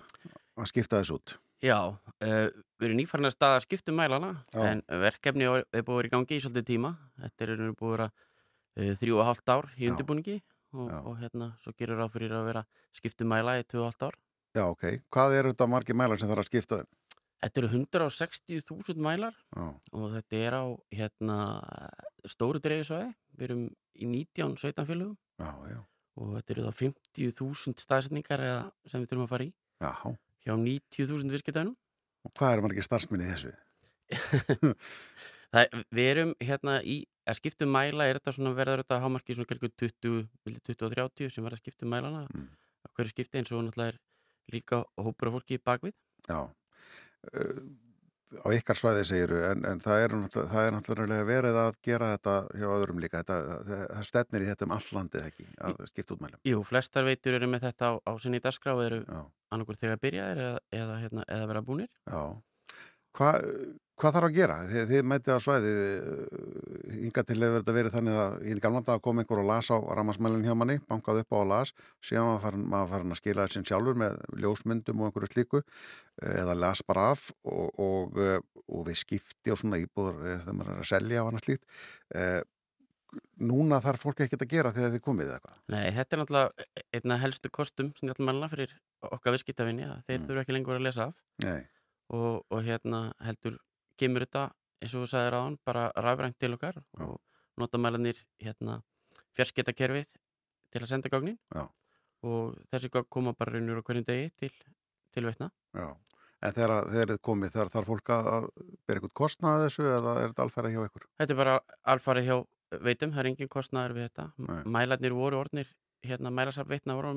að 0.55 0.69
skipta 0.71 1.01
þessu 1.01 1.19
út. 1.19 1.35
Já, 1.63 1.79
uh, 1.95 2.47
við 2.79 2.87
erum 2.89 2.99
nýfarnar 2.99 3.33
stað 3.33 3.57
að 3.57 3.63
skiptum 3.65 3.95
mælana 3.99 4.31
Já. 4.51 4.59
en 4.69 4.81
verkefni 5.01 5.47
er 5.47 5.63
er 5.71 5.85
búið 5.85 5.95
að 5.95 6.01
vera 6.01 6.09
í 6.09 6.13
gangi 6.15 6.35
í 6.37 6.41
svolítið 6.43 6.67
tíma. 6.67 6.91
Þetta 7.21 7.45
er 7.45 7.53
og 7.55 7.77
búið 7.79 7.87
að 7.87 7.95
vera 7.95 8.09
uh, 8.09 8.91
þrjú 8.99 9.21
og 9.21 9.29
hálft 9.29 9.53
ár 9.53 9.69
í 9.77 9.89
undirbúningi 9.91 10.35
og, 10.75 10.91
og 10.91 11.17
hérna 11.21 11.49
svo 11.63 11.73
gerur 11.79 12.01
ráð 12.01 12.13
fyrir 12.17 12.35
að 12.35 12.49
vera 12.49 12.65
skiptum 12.95 13.31
mæla 13.31 13.57
í 13.61 13.65
2,5 13.71 14.07
ár. 14.09 14.19
Já, 14.55 14.63
ok. 14.67 14.85
Hvað 15.11 15.39
eru 15.39 15.53
þetta 15.53 15.71
margir 15.71 15.99
mælar 15.99 16.21
sem 16.21 16.31
þarf 16.31 16.45
að 16.45 16.51
skipta 16.51 16.81
þeim? 16.81 16.91
Þetta 17.45 17.61
eru 17.61 17.69
160.000 17.77 19.01
mælar 19.05 19.35
Já, 19.53 19.65
og 19.93 20.05
þetta 20.15 20.37
er 20.41 20.55
á 20.57 20.65
hérna 20.95 21.39
stóru 22.31 22.61
dreifisvæði. 22.63 23.11
Við 23.35 23.49
erum 23.49 23.65
í 23.95 24.07
19 24.09 24.55
sveitanfélögum 24.61 25.17
já, 25.39 25.51
já. 25.69 25.79
Og 26.15 26.35
þetta 26.37 26.53
eru 26.55 26.65
þá 26.67 26.73
50.000 26.81 27.83
staðsetningar 27.83 28.43
eða 28.45 28.61
sem 28.91 29.01
við 29.03 29.09
þurfum 29.11 29.25
að 29.27 29.33
fara 29.33 29.47
í 29.47 29.51
Já, 29.83 29.91
hjá 30.45 30.53
90.000 30.55 31.33
virkitaðunum. 31.35 31.75
og 32.25 32.33
hvað 32.39 32.53
eru 32.55 32.65
margir 32.65 32.87
starfsminni 32.87 33.27
þessu? 33.31 33.51
Það, 35.55 35.75
við 35.95 36.07
erum 36.11 36.31
hérna 36.43 36.79
í 36.83 36.95
að 37.29 37.37
skiptum 37.39 37.69
mæla 37.71 38.07
er 38.09 38.17
þetta 38.19 38.33
svona 38.35 38.51
verður 38.57 38.81
þetta 38.83 38.97
hámarki 39.03 39.35
svona 39.37 39.49
kærku 39.49 39.69
20, 39.71 40.25
milli 40.45 40.59
20 40.67 40.87
og 40.89 40.95
30 40.97 41.31
sem 41.31 41.45
verður 41.45 41.57
að 41.59 41.63
skiptum 41.63 41.91
mælana 41.93 42.25
Mm. 42.33 42.49
hverju 42.95 43.11
skipti 43.13 43.39
eins 43.39 43.51
og 43.51 43.63
náttúrulega 43.65 43.93
er 43.95 43.97
líka 44.53 44.83
hópur 45.01 45.27
af 45.31 45.33
fólki 45.37 45.57
í 45.57 45.63
bakvið 45.63 45.95
Já. 46.29 46.39
Á 48.41 48.47
ykkar 48.55 48.79
svæði 48.79 49.05
segiru, 49.09 49.39
en, 49.47 49.63
en 49.69 49.81
það 49.83 50.03
er, 50.05 50.15
það 50.35 50.59
er 50.61 50.75
náttúrulega 50.75 51.27
verið 51.29 51.59
að 51.61 51.79
gera 51.85 52.11
þetta 52.15 52.35
hjá 52.59 52.67
öðrum 52.75 53.01
líka. 53.03 53.21
Þetta, 53.23 53.59
það, 53.69 53.85
það 53.93 54.09
stefnir 54.09 54.45
í 54.45 54.49
þetta 54.51 54.67
um 54.67 54.75
all 54.75 54.89
landið 54.97 55.29
ekki, 55.29 55.47
að 55.69 55.81
skipta 55.91 56.15
út 56.17 56.25
mælum. 56.25 56.41
Jú, 56.51 56.61
flestar 56.67 57.07
veitur 57.07 57.39
eru 57.39 57.49
með 57.51 57.67
þetta 57.69 57.91
á, 57.91 57.93
á 58.03 58.11
sinni 58.21 58.41
dagskrá 58.43 58.75
og 58.75 58.83
eru 58.85 59.01
annarkur 59.53 59.79
þegar 59.79 60.01
byrjaðir 60.03 60.43
eða, 60.45 60.59
eða, 60.81 60.99
hérna, 61.03 61.25
eða 61.37 61.49
vera 61.51 61.63
búnir 61.65 61.89
já. 61.89 62.21
Hva, 63.15 63.31
hvað 63.99 64.15
þarf 64.17 64.27
að 64.27 64.35
gera? 64.35 64.55
Þið, 64.69 64.85
þið 64.91 65.03
mætið 65.11 65.35
á 65.35 65.39
svæði, 65.45 65.73
hinga 66.95 67.23
til 67.27 67.37
hefur 67.41 67.61
þetta 67.61 67.75
verið 67.77 67.93
þannig 67.95 68.17
að 68.21 68.33
í 68.45 68.55
gamla 68.63 68.81
dag 68.87 69.03
kom 69.05 69.21
einhver 69.21 69.41
og 69.43 69.47
las 69.49 69.69
á 69.71 69.77
rammasmælinn 69.99 70.45
hjá 70.47 70.55
manni, 70.57 70.77
bankað 70.89 71.21
upp 71.23 71.35
á 71.35 71.37
og 71.39 71.47
las, 71.51 71.73
síðan 72.03 72.41
var 72.43 72.57
maður 72.59 72.91
farin 72.93 73.15
að 73.15 73.21
skila 73.21 73.45
þessin 73.47 73.67
sjálfur 73.69 73.99
með 74.01 74.17
ljósmyndum 74.43 75.03
og 75.03 75.09
einhverju 75.11 75.31
slíku 75.33 75.61
eh, 75.61 76.35
eða 76.41 76.57
las 76.59 76.83
bara 76.87 77.11
af 77.13 77.29
og, 77.43 77.69
og, 77.79 78.19
eh, 78.19 78.41
og 78.65 78.83
við 78.89 78.99
skipti 79.03 79.53
og 79.53 79.61
svona 79.61 79.79
íbúður 79.83 80.19
eh, 80.25 80.41
þegar 80.43 80.59
maður 80.59 80.75
er 80.75 80.83
að 80.83 80.91
selja 80.91 81.23
og 81.23 81.31
annað 81.31 81.45
slíkt. 81.47 81.65
Eh, 82.15 82.41
núna 83.39 83.77
þarf 83.83 84.01
fólk 84.03 84.25
ekkert 84.25 84.43
að 84.43 84.51
gera 84.51 84.73
þegar 84.75 84.91
þið 84.95 85.03
komið 85.05 85.29
eða 85.29 85.37
eitthvað. 85.39 85.59
Nei, 85.71 85.85
þetta 85.95 86.15
er 86.15 86.19
náttúrulega 86.19 86.89
einna 86.97 87.17
helstu 87.21 87.51
kostum 87.53 87.93
snjálfmælana 87.95 88.49
fyrir 88.51 88.73
okkar 89.07 89.35
viðskiptafinni 89.37 89.85
að 89.87 90.01
þeir 90.09 90.17
Mm. 90.19 90.25
þurfa 90.27 90.43
ekki 90.43 90.55
lengur 90.57 90.75
að 90.75 90.83
lesa 90.89 91.05
af 91.07 91.15
Nei, 91.45 91.61
og, 92.11 92.43
og 92.51 92.59
hérna 92.65 92.99
heldur 93.23 93.55
kemur 93.97 94.25
þetta 94.25 94.45
eins 94.81 94.93
og 94.95 95.05
þú 95.05 95.09
sagðir 95.13 95.37
áðan 95.39 95.57
bara 95.65 95.85
rafrænt 95.95 96.37
til 96.39 96.53
okkar 96.55 96.75
Já. 96.99 97.05
og 97.07 97.19
nota 97.57 97.77
mælanir 97.79 98.19
hérna 98.43 98.81
fjarskiptakerfið 99.37 100.09
til 100.71 100.81
að 100.83 100.89
senda 100.91 101.09
gögnin 101.11 101.37
Já. 101.55 101.65
og 102.25 102.57
þessi 102.71 102.89
gögn 102.93 103.09
koma 103.09 103.33
bara 103.33 103.55
raunur 103.55 103.79
á 103.79 103.85
hverjum 103.87 104.05
degi 104.07 104.29
til, 104.39 104.51
til 105.11 105.25
veitna. 105.29 105.51
já. 105.73 105.95
En 106.45 106.51
þegar, 106.53 106.89
þegar 106.91 107.09
þið 107.15 107.19
komið, 107.25 107.53
þar 107.55 107.69
þarf 107.73 107.87
fólk 107.89 108.09
að 108.13 108.47
bera 108.85 108.99
eitthvað 108.99 109.13
kostnaði 109.17 109.63
þessu 109.65 109.85
eða 109.89 110.11
er 110.21 110.27
þetta 110.33 110.43
alfæra 110.43 110.69
hjá 110.73 110.81
ykkur? 110.85 111.05
Þetta 111.17 111.33
er 111.33 111.39
bara 111.39 111.53
alfarið 111.95 112.27
hjá 112.27 112.35
veitum, 112.85 113.13
það 113.15 113.21
er 113.23 113.29
engin 113.31 113.49
kostnaður 113.55 113.95
við 113.95 114.03
þetta. 114.09 114.25
Nei. 114.37 114.59
Mælarnir 114.75 115.15
voru 115.15 115.39
orðnir, 115.39 115.71
hérna 116.05 116.29
mælarsaf 116.35 116.67
veitna 116.69 116.97
voru 116.99 117.15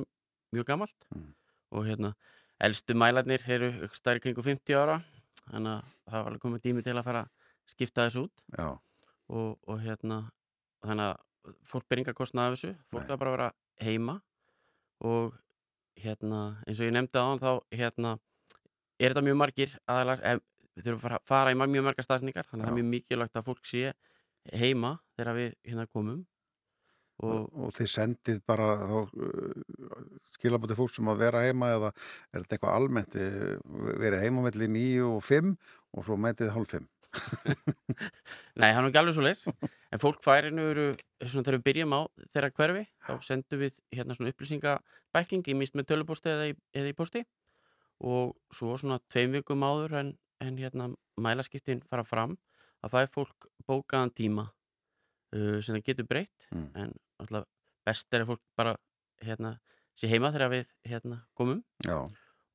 mjög 0.54 0.64
gamalt 0.70 1.08
Mm. 1.14 1.34
og 1.72 1.84
hérna 1.84 2.14
elstu 2.60 2.94
mælarnir 2.96 3.42
eru 3.50 3.88
stærri 3.92 4.20
kringu 4.22 4.40
50 4.42 4.78
ára 4.78 5.02
þannig 5.47 5.72
að 5.72 5.95
það 6.05 6.18
var 6.18 6.30
alveg 6.30 6.45
komið 6.45 6.64
tími 6.66 6.84
til 6.86 6.97
að 6.97 7.07
fara 7.09 7.24
að 7.24 7.49
skipta 7.72 8.07
þessu 8.07 8.24
út. 8.26 8.45
Og, 9.28 9.51
og 9.68 9.82
hérna 9.84 10.22
þannig 10.84 11.11
að 11.11 11.57
fólk 11.68 11.89
ber 11.89 12.03
enga 12.03 12.16
kostnaði 12.16 12.49
af 12.49 12.57
þessu. 12.59 12.72
Fólk 12.93 13.11
er 13.11 13.20
bara 13.20 13.32
að 13.32 13.36
vera 13.36 13.51
heima. 13.84 14.18
Og 15.09 15.36
hérna 15.99 16.43
eins 16.66 16.80
og 16.80 16.89
ég 16.89 16.95
nefndi 16.95 17.22
á 17.22 17.26
þá 17.43 17.51
hérna 17.74 18.14
er 18.99 19.12
þetta 19.12 19.24
mjög 19.26 19.39
margir 19.39 19.74
aðalar 19.86 20.22
við 20.78 20.86
þurfum 20.86 21.14
að 21.16 21.24
fara, 21.26 21.53
í 21.53 21.59
mjög 21.59 21.86
margar 21.89 22.07
staðsningar 22.07 22.47
þannig 22.47 22.64
að 22.64 22.68
það 22.68 22.72
er 22.72 22.78
mjög 22.78 22.91
mikilvægt 22.93 23.39
að 23.39 23.47
fólk 23.49 23.66
sé 23.66 23.93
heima 24.59 24.93
þegar 25.16 25.39
við 25.39 25.55
hérna 25.66 25.86
komum 25.91 26.20
og, 27.18 27.48
og 27.58 27.72
þið 27.74 27.88
sendið 27.94 28.38
bara 28.46 28.68
þá 28.86 28.98
skilabóti 30.36 30.76
fólk 30.78 30.92
sem 30.94 31.08
að 31.10 31.22
vera 31.24 31.42
heima 31.46 31.72
eða 31.74 31.90
er 32.32 32.44
þetta 32.44 32.56
eitthvað 32.58 32.76
almennt? 32.78 33.16
Eh, 33.18 33.56
verið 34.02 34.22
heima 34.26 34.44
melli 34.44 34.68
9 34.70 35.08
og 35.08 35.24
5 35.26 35.50
og 35.98 36.06
svo 36.06 36.18
mætið 36.20 36.52
hálf 36.54 36.76
5 36.76 36.86
Nei, 38.60 38.68
hann 38.74 38.84
er 38.84 38.90
ekki 38.90 39.00
alveg 39.00 39.14
svo 39.16 39.24
leis 39.24 39.42
en 39.48 40.00
fólk 40.02 40.20
færi 40.24 40.50
nú 40.52 40.66
eru 40.70 40.86
þegar 41.22 41.56
við 41.56 41.64
byrjum 41.68 41.94
á 41.96 42.00
þeirra 42.34 42.50
hverfi 42.58 42.82
þá 43.08 43.12
sendum 43.24 43.62
við 43.62 43.78
hérna 43.96 44.16
svona 44.18 44.32
upplýsingabækling 44.34 45.48
í 45.48 45.56
mist 45.56 45.76
með 45.78 45.88
tölupósti 45.92 46.30
eða, 46.32 46.50
í- 46.52 46.58
eða 46.76 46.92
í 46.92 46.96
pósti. 46.98 47.22
Og 48.04 48.36
svo 48.54 48.76
svona 48.78 49.00
tveim 49.10 49.32
vikum 49.34 49.64
áður 49.66 49.96
en, 50.02 50.10
en 50.44 50.60
hérna 50.60 50.90
mælaskiptin 51.18 51.80
fara 51.88 52.04
fram 52.06 52.36
að 52.84 52.92
fæði 52.94 53.10
fólk 53.16 53.48
bókaðan 53.66 54.12
tíma 54.14 54.44
uh, 55.34 55.58
sem 55.64 55.74
það 55.78 55.86
getur 55.90 56.06
breytt 56.12 56.46
Mm. 56.52 56.68
en 56.80 56.92
alltaf 57.22 57.46
best 57.88 58.14
er 58.14 58.24
að 58.24 58.32
fólk 58.34 58.42
bara 58.58 58.74
hérna 59.24 59.54
sé 59.98 60.10
heima 60.10 60.32
þegar 60.34 60.52
við 60.52 60.66
hérna 60.88 61.22
komum. 61.38 61.62
Já, 61.86 61.98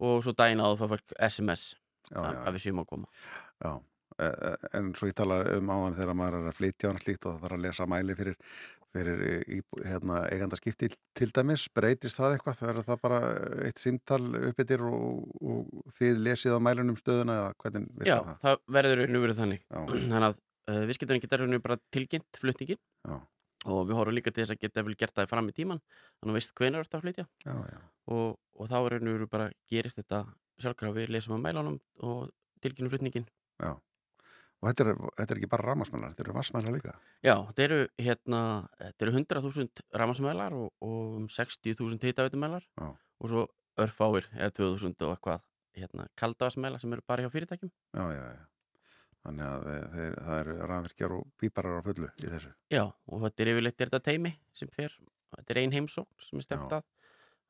og 0.03 0.21
svo 0.25 0.35
daginn 0.37 0.61
áður 0.63 0.83
fá 0.83 0.93
fólk 0.93 1.17
SMS 1.29 1.65
já, 2.11 2.19
að, 2.21 2.29
já, 2.29 2.43
að 2.43 2.53
við 2.57 2.63
séum 2.67 2.83
að 2.83 2.87
koma. 2.93 3.11
Já. 3.63 3.73
Eh, 4.21 4.29
eh, 4.29 4.69
En 4.77 4.93
svo 4.93 5.09
ég 5.09 5.15
tala 5.17 5.39
um 5.57 5.69
áðan 5.73 5.95
þegar 5.97 6.17
maður 6.19 6.39
er 6.39 6.47
að 6.51 6.57
flytja 6.59 6.91
og 6.91 6.99
það 7.01 7.37
þarf 7.41 7.55
að 7.57 7.63
lesa 7.63 7.87
mæli 7.89 8.15
fyrir, 8.19 8.35
fyrir 8.93 9.23
í, 9.49 9.57
hérna, 9.87 10.19
eiganda 10.29 10.59
skipti 10.59 10.91
til 11.17 11.29
dæmis, 11.33 11.63
breytist 11.73 12.19
það 12.21 12.35
eitthvað? 12.35 12.59
Það 12.59 12.71
er 12.73 12.87
það 12.91 12.99
bara 13.07 13.19
eitt 13.65 13.81
símtal 13.81 14.21
uppbyttir 14.51 14.85
og, 14.85 15.25
og 15.41 15.93
þið 15.97 16.21
lesið 16.27 16.57
á 16.57 16.59
mælunum 16.61 16.99
stöðuna 17.01 17.39
eða 17.41 17.53
hvernig 17.63 17.87
Já, 17.89 17.97
virkar 18.03 18.27
það? 18.29 18.37
það 18.45 18.61
verður 18.77 19.03
nú 19.15 19.23
verið 19.25 19.41
þannig. 19.41 19.63
Já, 19.65 19.79
þannig 19.89 20.27
að 20.29 20.37
uh, 20.37 20.83
viðskiptarinn 20.91 21.25
geta 21.25 21.41
rauninu 21.41 21.63
bara 21.65 21.79
tilkynnt 21.97 22.39
flutningin 22.43 22.77
já, 22.79 23.15
og 23.65 23.87
við 23.87 23.97
horfum 23.97 24.17
líka 24.17 24.33
til 24.33 24.43
þess 24.43 24.55
að 24.55 24.63
geta 24.65 24.83
vel 24.83 24.97
gert 24.99 25.15
það 25.15 25.31
fram 25.31 25.49
í 25.49 25.55
tíman 25.55 25.81
þannig 26.19 26.33
að 26.33 26.39
veist 26.39 26.53
hvenær 26.59 26.87
þetta 26.87 26.99
að 26.99 27.05
flytja 27.05 27.25
já, 27.45 27.55
já. 27.73 27.79
og, 28.15 28.37
og 28.59 28.69
þá 28.71 28.77
er 28.81 28.95
rauninu 28.97 29.29
bara 29.31 29.49
gerist 29.71 29.99
þetta 30.01 30.25
sjálfkrafa 30.63 30.97
við 30.99 31.15
lesum 31.15 31.37
að 31.37 31.43
mælunum 31.47 31.79
og 32.03 32.29
tilkynnum 32.63 32.93
flutningin 32.93 33.27
já. 33.63 33.73
Og 34.63 34.69
þetta 34.69 34.83
er, 34.85 34.99
þetta 35.17 35.33
er 35.33 35.39
ekki 35.41 35.47
bara 35.51 35.63
rammasmælar, 35.67 36.11
þetta 36.13 36.23
eru 36.23 36.33
vassmælar 36.37 36.71
líka. 36.71 36.91
Já, 37.19 37.33
þetta 37.49 37.63
eru 37.65 37.79
hérna 37.99 38.43
eru 38.93 39.11
100.000 39.11 39.83
ramarsmælar 39.99 40.55
og, 40.55 40.69
og 40.79 41.17
um 41.17 41.25
60.000 41.27 41.99
hitaveitumælar 42.07 42.63
Já. 42.63 42.85
og 42.95 43.27
svo 43.27 43.43
örfáir 43.83 44.29
eða 44.37 44.53
2.000 44.61 45.03
og 45.03 45.17
eitthvað 45.17 45.43
hérna 45.75 46.07
kaldavasmælar 46.15 46.79
sem 46.79 46.95
eru 46.95 47.03
bara 47.07 47.25
hjá 47.25 47.33
fyrirtækjum 47.33 47.73
Já, 47.97 48.05
já, 48.15 48.23
já. 48.37 48.43
Þannig 49.23 49.45
að 49.47 49.61
þeir, 49.69 49.83
þeir, 49.93 50.15
það 50.27 50.39
eru 50.43 50.55
rafvirkjar 50.67 51.13
og 51.15 51.27
píparar 51.39 51.77
á 51.79 51.81
fullu 51.85 52.09
í 52.19 52.27
þessu. 52.33 52.49
Já, 52.73 52.83
og 53.07 53.21
þetta 53.23 53.43
er 53.45 53.51
yfirleitt 53.53 53.81
er 53.81 53.91
þetta 53.93 54.03
teimi 54.09 54.31
sem 54.59 54.71
fer, 54.73 54.97
þetta 55.37 55.53
er 55.55 55.59
ein 55.61 55.75
heimsókn 55.77 56.25
sem 56.27 56.41
er 56.41 56.47
stemt 56.49 56.75
að 56.75 56.83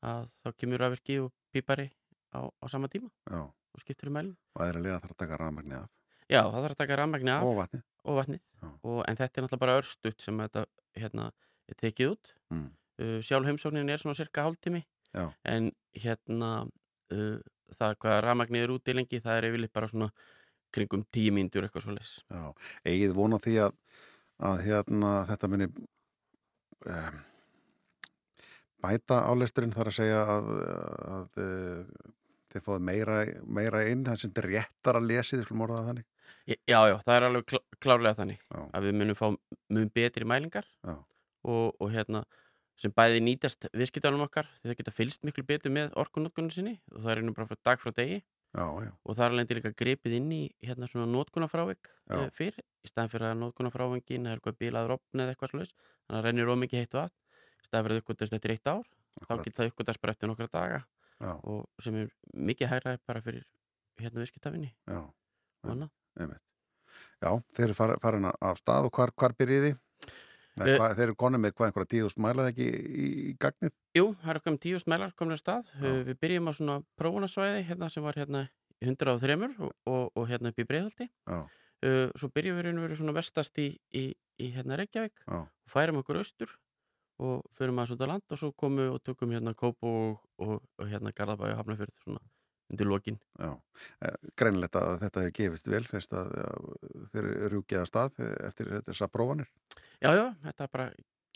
að 0.04 0.28
þá 0.44 0.48
kemur 0.60 0.82
rafvirki 0.84 1.16
og 1.24 1.32
pípari 1.56 1.88
á, 2.36 2.44
á 2.46 2.66
sama 2.68 2.90
tíma 2.92 3.08
Já, 3.32 3.40
og 3.48 3.80
skiptur 3.82 4.12
um 4.12 4.18
mælum. 4.20 4.36
og 4.54 4.66
aðra 4.66 5.00
þarf 5.00 5.14
að 5.16 5.20
taka 5.24 5.38
rafmagni 5.40 5.78
af. 5.80 5.90
Já, 6.30 6.42
það 6.44 6.60
þarf 6.60 6.76
að 6.76 6.82
taka 6.84 6.98
rammagni 7.00 7.32
af 7.34 7.44
Og 7.48 7.56
vatni. 7.58 7.82
og 8.04 8.18
vatnið 8.20 8.46
og, 8.84 9.00
en 9.08 9.16
þetta 9.20 9.40
er 9.40 9.46
náttúrulega 9.46 9.64
bara 9.64 9.78
örstutt 9.80 10.22
sem 10.22 10.38
þetta 10.44 10.66
hérna, 11.00 11.32
er 11.72 11.80
tekið 11.80 12.12
út. 12.14 12.34
Mm. 12.54 12.68
Uh, 13.00 13.18
sjálf 13.26 13.48
heimsóknin 13.50 13.90
er 13.90 13.98
svona 14.04 14.14
cirka 14.20 14.44
hálftími 14.46 14.84
Já. 15.16 15.32
en 15.50 15.72
hérna 15.98 16.52
uh, 16.68 17.40
það 17.74 17.96
hvað 18.04 18.20
rammagni 18.28 18.60
er 18.62 18.74
úti 18.76 18.94
lengi 18.94 19.22
það 19.24 19.40
er 19.40 19.48
yfirleitt 19.50 19.74
bara 19.74 19.88
svona 19.90 20.12
kringum 20.74 21.06
tíu 21.14 21.34
mínútur 21.36 21.68
eitthvað 21.68 21.86
svo 21.86 21.98
leys. 21.98 22.16
Já, 22.32 22.44
eigið 22.90 23.16
vona 23.18 23.40
því 23.44 23.60
að, 23.68 23.78
að 24.50 24.64
hérna, 24.68 25.14
þetta 25.30 25.52
muni 25.54 25.70
um, 25.70 27.22
bæta 28.84 29.22
álesturinn 29.30 29.76
þar 29.76 29.92
að 29.92 29.98
segja 30.00 30.24
að, 30.38 30.50
að, 31.18 31.30
að 31.44 32.10
þið 32.54 32.66
fáið 32.68 32.88
meira, 32.90 33.20
meira 33.60 33.86
inn, 33.90 34.04
það 34.08 34.20
sem 34.22 34.34
þetta 34.34 34.44
er 34.44 34.50
réttar 34.52 35.00
að 35.00 35.10
lesi, 35.10 35.38
þið 35.38 35.48
skulum 35.48 35.66
orða 35.68 35.80
það 35.80 35.92
þannig. 35.92 36.10
Já, 36.44 36.80
já, 36.90 36.96
það 37.00 37.16
er 37.16 37.26
alveg 37.28 37.46
klá, 37.48 37.60
klárlega 37.84 38.18
þannig 38.20 38.40
Já. 38.44 38.60
að 38.76 38.88
við 38.88 38.96
munum 39.00 39.18
fá 39.18 39.28
mun 39.32 39.92
betri 39.96 40.28
mælingar 40.28 40.66
og, 40.84 41.76
og 41.80 41.92
hérna 41.94 42.24
sem 42.80 42.92
bæði 42.96 43.22
nýtast 43.24 43.68
viðskiptanum 43.72 44.26
okkar 44.26 44.50
því 44.58 44.72
það 44.72 44.80
geta 44.82 44.96
fylst 44.98 45.28
miklu 45.28 45.46
betur 45.48 45.74
með 45.74 45.94
orkunótkunum 46.00 46.52
sinni 46.52 46.76
og 46.92 47.04
það 47.04 47.12
er 47.14 47.22
einu 47.22 47.36
bara 47.38 47.60
dag 47.64 47.80
frá 47.80 47.94
degi 47.96 48.20
Já, 48.54 48.66
já, 48.86 48.92
og 48.94 49.18
er 49.18 49.32
alveg 49.34 49.56
líka 49.58 49.72
gripið 49.74 50.14
inn 50.20 50.32
í 50.36 50.42
hérna 50.62 50.86
svona 50.86 51.08
nótkunafrávik 51.10 51.88
uh, 52.14 52.28
fyrr 52.36 52.60
í 52.62 52.90
staðan 52.90 53.10
fyrir 53.10 53.32
að 53.32 53.40
nótkunafrávingin 53.40 54.28
er 54.30 54.38
eitthvað 54.38 54.60
bilaður 54.62 54.94
opn 55.00 55.24
eða 55.24 55.34
eitthvað 55.34 55.54
sluðis 55.56 55.72
þannig 55.74 56.20
að 56.20 56.28
rennir 56.28 56.52
ómikið 56.54 56.84
heitt 56.84 56.98
vatn. 57.00 57.16
Í 57.34 57.66
staðan 57.66 57.88
fyrir 57.88 57.98
að 57.98 58.04
uppgötast 58.04 58.38
eftir 58.38 58.54
eitt 58.54 58.70
ár 58.70 58.84
þá 58.84 59.24
akkurat. 59.24 59.44
getur 59.48 59.58
það 59.58 59.72
uppgötast 59.72 60.04
bara 60.04 60.14
eftir 60.14 60.30
nokkra 60.30 60.50
daga 60.54 60.84
Já, 61.24 61.34
og 61.50 61.84
sem 61.84 61.98
er 61.98 62.14
mikið 62.34 62.72
hægraði 62.76 63.02
bara 63.08 63.24
fyrir 63.26 63.46
hérna 64.02 64.22
viðskiptafinni 64.22 64.72
já, 67.24 67.32
þeir 67.56 67.68
eru 67.68 67.78
far, 67.78 67.96
farin 68.04 68.30
af 68.30 68.62
stað 68.62 68.90
og 68.90 68.94
hvar, 68.98 69.14
hvar 69.18 69.36
byrjiði? 69.40 69.74
Nei, 70.54 70.68
Eh, 70.70 70.78
hvað, 70.78 70.92
þeir 71.00 71.08
eru 71.08 71.16
konum 71.18 71.42
með 71.42 71.54
hvað 71.58 71.68
einhverja 71.70 71.90
tíðust 71.94 72.20
mælaði 72.22 72.52
ekki 72.54 72.66
í, 72.70 73.06
í 73.28 73.32
gagnið? 73.42 73.74
Jú, 73.98 74.04
það 74.22 74.34
eru 74.34 74.42
komið 74.46 74.60
tíu 74.66 74.82
smælar 74.84 75.14
komin 75.18 75.34
að 75.34 75.42
stað 75.42 75.72
Já. 75.74 75.88
uh, 75.90 76.02
við 76.10 76.20
byrjum 76.22 76.50
á 76.50 76.52
svona 76.54 76.76
prófunasvæði 77.02 77.64
hérna 77.70 77.90
sem 77.90 78.06
var 78.06 78.20
hérna 78.22 78.44
í 78.84 78.86
103 78.92 79.38
og, 79.58 79.72
og, 79.90 80.04
og 80.14 80.28
hérna 80.30 80.52
upp 80.54 80.62
í 80.62 80.68
Breiðhaldi 80.70 81.08
Já, 81.10 81.40
uh, 81.42 82.12
svo 82.20 82.30
byrjum 82.36 82.60
við 82.60 82.68
raun 82.68 82.82
og 82.84 82.86
veru 82.86 83.00
svona 83.00 83.16
vestast 83.18 83.58
í, 83.64 83.72
í, 83.98 84.06
í 84.14 84.52
hérna 84.54 84.78
Reykjavík 84.78 85.26
já, 85.26 85.40
og 85.42 85.74
færum 85.74 86.04
okkur 86.04 86.22
austur 86.22 86.54
og 87.24 87.42
förum 87.58 87.82
aðeins 87.82 87.96
út 87.98 88.06
á 88.06 88.12
land 88.14 88.34
og 88.34 88.40
svo 88.42 88.52
komum 88.58 88.84
við 88.84 88.94
og 88.94 89.04
tökum 89.06 89.34
hérna 89.34 89.54
Kóp 89.58 89.82
og, 89.86 90.22
og, 90.42 90.62
hérna 90.90 91.14
Garðabæi 91.16 91.52
og 91.54 91.60
Hafnafjörð 91.64 91.98
svona 92.04 92.22
undir 92.74 92.88
lokin 92.90 93.18
já. 93.38 93.52
Eh, 94.02 94.16
Greinilegt 94.40 94.76
að 94.80 94.96
þetta 95.04 95.26
hefur 95.26 95.36
gefist 95.38 95.70
vel 95.70 95.84
fyrst 95.86 96.16
að 96.18 96.32
þeir 97.14 97.28
eru 97.28 97.50
rúkið 97.58 97.82
að 97.84 97.90
stað 97.92 98.22
eftir 98.48 98.72
þessar 98.88 99.12
prófanir. 99.14 99.50
Já, 100.04 100.12
já, 100.18 100.26
þetta 100.44 100.66
bara 100.68 100.86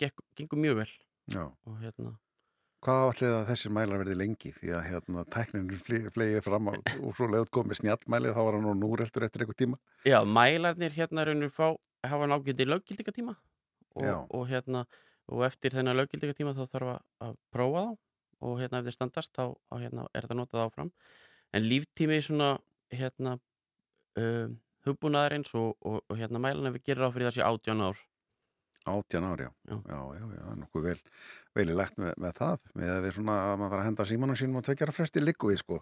gekk, 0.01 0.24
gengur 0.36 0.59
mjög 0.59 0.82
vel. 0.82 0.89
Já. 1.32 1.43
og 1.47 1.76
hérna. 1.80 2.18
Hvað 2.84 3.01
áallið 3.03 3.34
að 3.34 3.45
þessir 3.49 3.74
mælar 3.74 3.99
verði 4.01 4.15
lengi? 4.20 4.49
Því 4.53 4.72
að 4.78 4.82
hérna 4.86 5.24
tækninu 5.34 5.78
flegið 5.82 6.41
fram 6.45 6.68
á, 6.70 6.74
og 7.01 7.15
svo 7.18 7.28
leiðut 7.32 7.51
komið 7.55 7.80
snjallmælið 7.80 8.36
þá 8.36 8.41
var 8.45 8.57
hann 8.57 8.68
nú 8.68 8.74
núreltur 8.78 9.26
eftir 9.26 9.43
einhver 9.43 9.57
tíma. 9.57 9.80
Já, 10.05 10.20
mælarnir 10.24 10.93
hérna 10.95 11.26
raunir 11.28 11.53
fá 11.53 11.72
hafa 12.07 12.28
nágæti 12.30 12.68
löggildingatíma 12.68 13.34
og, 13.97 14.28
og 14.30 14.43
hérna 14.51 14.84
og 15.28 15.45
eftir 15.47 15.74
þennan 15.74 15.97
löggildingatíma 15.97 16.53
þá 16.55 16.63
þarf 16.76 16.91
að, 16.93 17.39
prófa 17.55 17.88
þá. 17.88 17.95
Og 18.47 18.59
hérna 18.61 18.84
ef 18.84 18.86
þeir 18.86 18.97
standast 18.99 19.34
þá 19.34 19.45
hérna, 19.74 20.05
er 20.13 20.28
þetta 20.28 20.38
notað 20.38 20.68
áfram. 20.68 20.91
En 21.57 21.65
líftími 21.65 22.20
svona 22.22 22.51
hérna 22.93 23.39
um, 24.20 24.59
hugbúnaðarins 24.86 25.55
og, 25.57 25.74
og, 25.82 26.03
og 26.05 26.20
hérna 26.20 26.43
mælarna 26.43 26.76
við 26.76 26.91
gerir 26.91 27.09
á 27.09 27.15
fyrir 27.15 27.32
þessi 27.32 27.47
átján 27.47 27.82
ár 27.89 28.05
Átján 28.88 29.25
ár, 29.27 29.41
já. 29.43 29.49
Já. 29.67 29.75
Já, 29.91 29.97
já, 30.15 30.23
það 30.31 30.51
er 30.51 30.57
nokkuð 30.61 30.85
vel, 30.88 30.97
vel 31.57 31.65
í 31.67 31.75
legt 31.75 31.97
með, 31.99 32.13
með 32.23 32.35
það. 32.38 32.69
Með 32.79 32.91
að 32.93 33.01
við 33.07 33.15
svona, 33.17 33.35
að 33.43 33.57
maður 33.59 33.73
þarf 33.73 33.81
að 33.83 33.88
henda 33.89 34.05
símanum 34.11 34.38
sínum 34.39 34.59
og 34.61 34.65
tvekjara 34.67 34.95
fresti 34.95 35.23
í, 35.51 35.57
sko. 35.59 35.79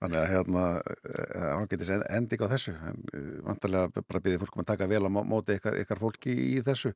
Þannig 0.00 0.18
að 0.18 0.26
hérna, 0.32 0.64
eh, 0.82 1.28
er 1.38 1.62
ágætis 1.62 1.92
ending 1.94 2.42
á 2.42 2.48
þessu. 2.54 2.74
Eh, 2.74 3.28
vantarlega 3.46 4.02
bara 4.02 4.22
byrðið 4.26 4.42
fólk 4.42 4.58
um 4.58 4.64
að 4.64 4.70
taka 4.72 4.90
vel 4.90 5.02
á 5.06 5.10
mó- 5.14 5.26
móti 5.28 5.54
ykkar, 5.58 5.78
ykkar 5.84 6.02
fólki 6.02 6.34
í 6.34 6.58
þessu 6.66 6.94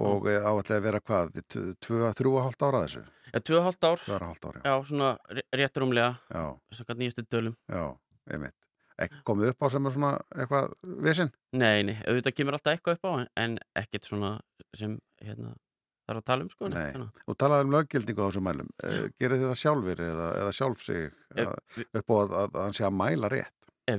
og 0.00 0.24
mm. 0.24 0.48
áallega 0.48 0.80
vera 0.88 1.00
hvað, 1.04 1.36
t- 1.44 1.66
tvö, 1.84 2.08
þrjú 2.16 2.34
og 2.38 2.42
hálft 2.48 2.62
ára 2.64 2.82
þessu? 2.86 3.04
Já, 3.32 3.38
tvö 3.40 3.60
og 3.60 3.68
hálft 3.68 3.84
ár, 3.84 4.00
Tvö 4.06 4.16
og 4.16 4.26
hálft 4.32 4.44
ára, 4.48 4.60
já. 4.64 4.72
já, 4.72 4.74
svona 4.88 5.12
ré- 5.28 5.46
rétt 5.60 5.76
rúmlega 5.80 6.10
Já, 6.32 6.44
svona 6.72 6.98
nýjastu 7.00 7.24
tölum 7.28 7.56
já, 7.68 7.84
einmitt. 8.32 8.56
Komið 9.26 9.48
upp 9.50 9.64
á 9.64 9.66
sem 9.72 9.86
er 9.88 9.90
svona 9.96 10.10
eitthvað 10.36 10.66
vissin? 11.02 11.30
Nei, 11.58 11.82
nei, 11.82 11.96
auðvitað 12.06 12.34
kemur 12.36 12.54
alltaf 12.54 12.76
eitthvað 12.76 12.98
upp 13.00 13.06
á 13.08 13.12
en, 13.18 13.28
en 13.40 13.56
ekkert 13.80 14.06
svona 14.06 14.34
sem 14.76 14.98
hérna 15.22 15.54
þarf 16.08 16.18
að 16.22 16.24
tala 16.26 16.42
um 16.42 16.50
sko 16.50 16.68
að- 16.68 17.10
Og 17.28 17.36
talaði 17.38 17.64
um 17.68 17.70
löggildingu 17.76 18.22
á 18.22 18.26
þessum 18.28 18.46
mælum. 18.48 18.68
Eh, 18.84 19.08
Gerið 19.20 19.42
þið 19.42 19.48
það 19.52 19.60
sjálfur 19.62 20.00
eða, 20.06 20.28
eða 20.42 20.52
sjálf 20.58 20.80
sig 20.82 21.12
Ef 21.36 21.46
að, 21.48 21.84
upp 22.00 22.10
á 22.10 22.14
að, 22.14 22.32
að, 22.32 22.48
að 22.54 22.62
hann 22.62 22.72
sé 22.78 22.84
að 22.88 22.96
mæla 23.00 23.28
rétt? 23.30 23.52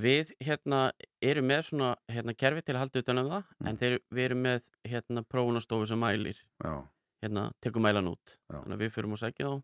Við 0.03 0.31
hérna 0.41 0.91
erum 1.21 1.45
með 1.47 1.61
svona 1.67 1.89
hérna 2.09 2.33
kerfi 2.39 2.61
til 2.63 2.73
að 2.75 2.79
halda 2.83 2.99
utan 3.03 3.17
um 3.19 3.29
það 3.29 3.43
Mm. 3.59 3.67
en 3.67 3.77
þeir, 3.77 3.99
við 4.11 4.23
erum 4.25 4.41
með 4.43 4.61
hérna 4.87 5.23
prófunastofu 5.27 5.87
sem 5.87 5.99
mælir 5.99 6.37
Já, 6.63 6.87
hérna 7.21 7.51
tekum 7.61 7.83
mælan 7.83 8.07
út 8.07 8.37
Já. 8.51 8.59
þannig 8.63 8.73
að 8.77 8.83
við 8.83 8.91
förum 8.95 9.11
og 9.13 9.19
sækja 9.19 9.45
þá 9.51 9.63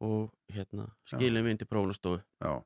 og 0.00 0.30
hérna 0.54 0.86
skilum 1.04 1.44
við 1.44 1.50
inn 1.50 1.58
til 1.58 1.66
prófunastofu 1.68 2.22
já, 2.40 2.62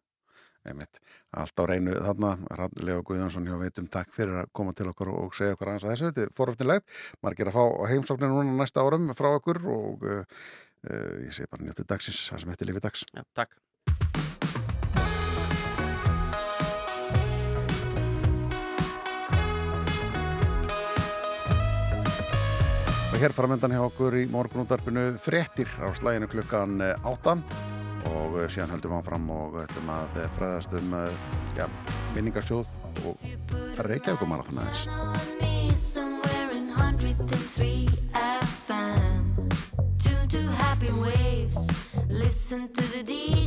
einmitt. 0.68 1.00
Allt 1.36 1.60
á 1.60 1.64
reynu 1.68 1.96
þarna, 1.98 2.34
Rannlega 2.58 3.04
Guðjónsson 3.06 3.48
hjá 3.48 3.56
veitum 3.60 3.88
takk 3.92 4.14
fyrir 4.14 4.44
að 4.44 4.52
koma 4.56 4.74
til 4.76 4.88
okkur 4.92 5.12
og 5.14 5.36
segja 5.36 5.56
okkur 5.56 5.72
aðeins 5.72 5.86
að 5.86 5.94
þessu. 5.94 6.10
Þetta 6.10 6.24
er 6.24 6.34
foröfnilegt. 6.38 6.96
Margir 7.24 7.50
að 7.50 7.58
fá 7.58 7.64
heimsóknir 7.92 8.32
núna 8.32 8.56
næsta 8.62 8.84
árum 8.84 9.12
frá 9.16 9.30
okkur 9.34 9.62
og 9.74 10.08
uh, 10.08 10.24
uh, 10.88 11.14
ég 11.24 11.36
segi 11.36 11.50
bara 11.50 11.66
njóttu 11.66 11.86
dagsins, 11.88 12.26
það 12.32 12.44
sem 12.44 12.56
eftir 12.56 12.70
lífi 12.72 12.84
dags. 12.84 13.06
Já, 13.12 13.24
takk 13.36 13.56
Og 23.14 23.20
hér 23.22 23.30
framöndan 23.30 23.70
hjá 23.70 23.84
okkur 23.84 24.16
í 24.18 24.24
morgunúndarpinu 24.26 25.12
fréttir 25.22 25.70
á 25.78 25.86
slæginu 25.94 26.26
klukkan 26.26 26.82
8 27.06 27.73
og 28.12 28.38
eh, 28.40 28.48
síðan 28.50 28.74
höldum 28.74 28.94
við 28.94 29.00
áfram 29.00 29.30
og 29.34 29.58
ætlum 29.64 29.92
að 29.94 30.18
eh, 30.22 30.30
fræðast 30.36 30.74
um 30.78 30.96
eh, 30.98 31.30
ja, 31.58 31.68
minningarsjóð 32.16 32.66
og 33.08 33.14
Reykjavík 33.84 34.26
marathon 34.28 34.60
aðeins. 34.62 34.86
on 34.88 35.38
me 35.40 35.72
somewhere 35.74 36.50
in 36.54 36.68
103 36.70 37.88
FM. 38.14 39.48
Tune 39.98 40.28
to 40.28 40.42
happy 40.62 40.92
waves. 41.00 41.58
Listen 42.08 42.68
to 42.72 42.82
the 42.92 43.02
DJ 43.02 43.43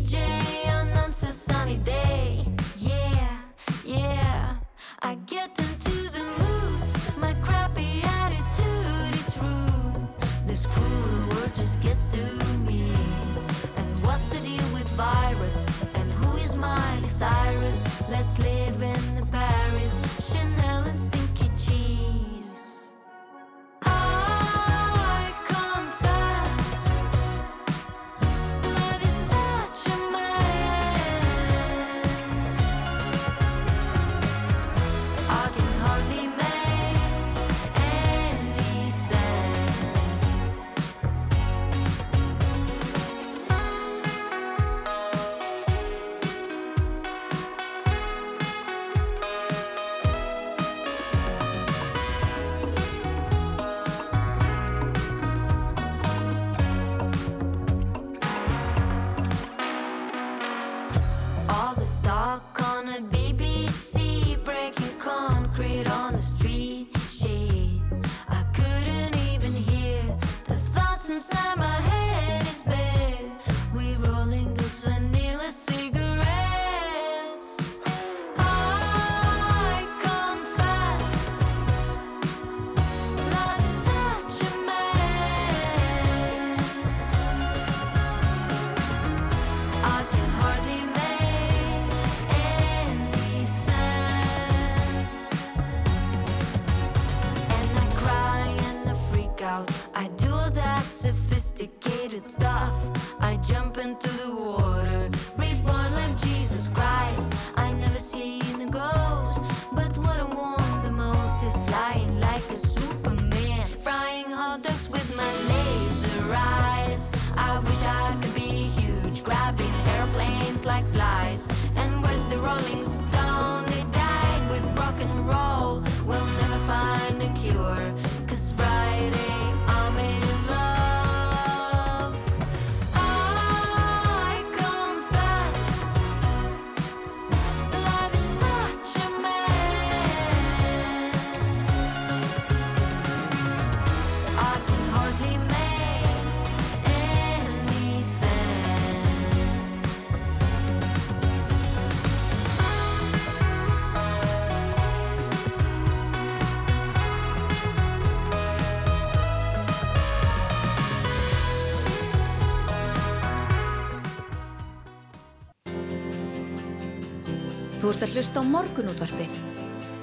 ert 167.97 168.05
að 168.05 168.13
hlusta 168.13 168.41
á 168.41 168.43
morgunútvarpið. 168.45 169.31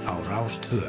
á 0.02 0.14
Rástvö. 0.26 0.82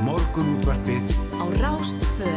Morgunútvarpið 0.00 1.04
Á 1.36 1.44
Rástfö. 1.60 2.32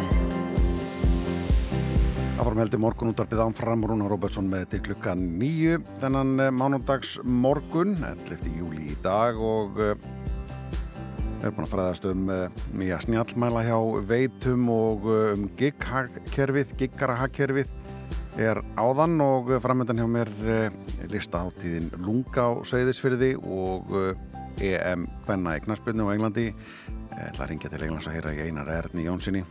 Áfram 2.38 2.60
heldur 2.62 2.84
morgunúttarpið 2.84 3.46
ánfram 3.48 3.88
Rúnar 3.88 4.12
Róbertsson 4.12 4.52
með 4.52 4.68
til 4.76 4.84
klukkan 4.92 5.24
nýju 5.40 5.80
þennan 6.04 6.36
eh, 6.44 6.52
mánudags 6.52 7.16
morgun 7.24 7.96
11. 8.04 8.52
júli 8.60 8.92
í 8.92 9.00
dag 9.02 9.40
og 9.40 9.80
uh, 9.82 9.96
við 11.48 11.54
erum 11.54 11.62
búin 11.62 11.68
að 11.68 11.74
fræðast 11.74 12.06
um 12.10 12.30
uh, 12.34 12.64
nýja 12.76 12.98
snjallmæla 13.06 13.62
hjá 13.64 13.78
veitum 14.10 14.66
og 14.74 15.06
uh, 15.08 15.30
um 15.32 15.46
gig-kerfið, 15.60 16.74
giggara-kerfið 16.82 17.72
er 18.44 18.60
áðan 18.76 19.16
og 19.24 19.54
framöndan 19.64 20.02
hjá 20.02 20.08
mér 20.12 20.30
lista 21.10 21.40
áttíðin 21.48 21.88
Lunga 22.04 22.44
á 22.46 22.52
Seyðisfyrði 22.70 23.32
og 23.40 23.96
EM 24.62 25.08
Kvenna 25.26 25.56
í 25.58 25.64
Knarsbyrnu 25.64 26.06
á 26.06 26.14
Englandi. 26.14 26.52
Ég 26.52 27.32
ætla 27.32 27.48
að 27.48 27.50
ringja 27.50 27.72
til 27.74 27.82
Englands 27.88 28.12
að 28.12 28.20
heyra 28.20 28.36
í 28.36 28.44
Einar 28.46 28.70
Erni 28.76 29.08
Jónssoni 29.08 29.42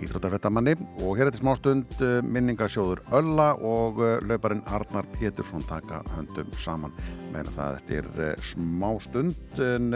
íþróttarfettamanni 0.00 0.78
og 1.04 1.18
hér 1.18 1.28
er 1.28 1.34
til 1.34 1.42
smá 1.42 1.52
stund 1.58 2.00
minningarsjóður 2.24 3.02
Ölla 3.18 3.50
og 3.60 4.00
lauparinn 4.24 4.64
Arnar 4.72 5.04
Pétursson 5.12 5.66
taka 5.68 6.00
höndum 6.14 6.48
saman. 6.56 6.94
Meðan 7.34 7.58
það 7.58 7.76
eftir 7.82 8.08
uh, 8.16 8.32
smá 8.40 8.88
stund 9.04 9.60
en 9.60 9.92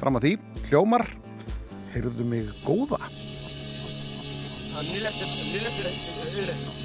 fram 0.00 0.18
að 0.18 0.26
því 0.26 0.32
hljómar 0.68 1.06
heyrðu 1.94 2.26
mig 2.28 2.48
góða. 2.64 3.00
Nu 4.74 4.98
läste, 4.98 5.26
nu 5.26 5.60
läste 5.62 5.86
det 5.86 6.83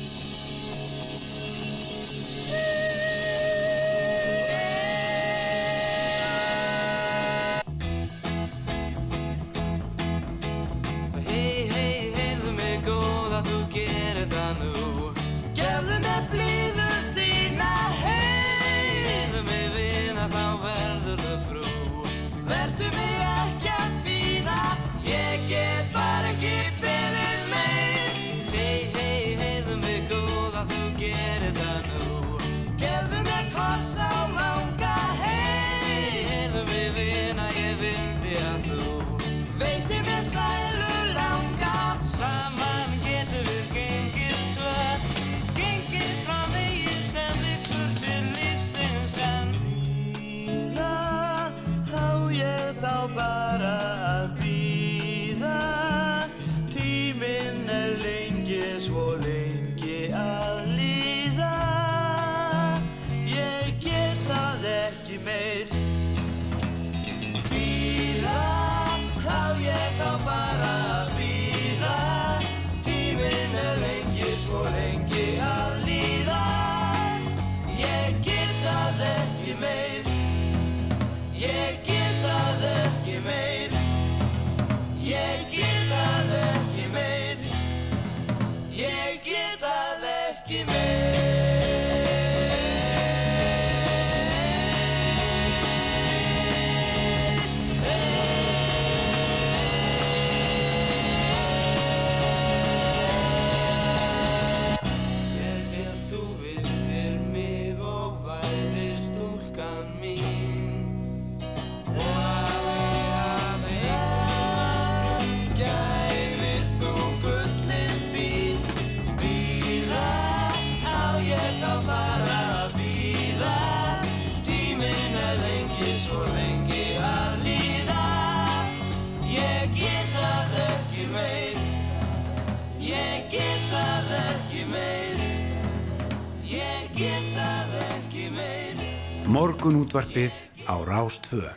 Morgunútvarpið 139.89 140.33
á 140.69 140.75
Rástvö. 140.85 141.49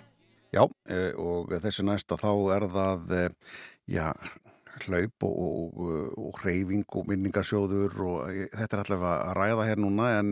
Já, 0.56 0.64
eh, 0.88 1.12
og 1.20 1.52
þessi 1.52 1.84
næsta 1.84 2.16
þá 2.16 2.30
er 2.56 2.64
það 2.72 3.10
eh, 3.12 3.28
já, 3.92 4.08
hlaup 4.86 5.26
og, 5.28 5.34
og, 5.36 6.14
og 6.16 6.38
hreyfing 6.40 6.86
og 6.96 7.10
minningarsjóður 7.10 7.98
og 8.00 8.30
eh, 8.32 8.48
þetta 8.56 8.78
er 8.78 8.82
allavega 8.86 9.10
að 9.26 9.36
ræða 9.36 9.66
hér 9.68 9.82
núna 9.84 10.06
en 10.22 10.30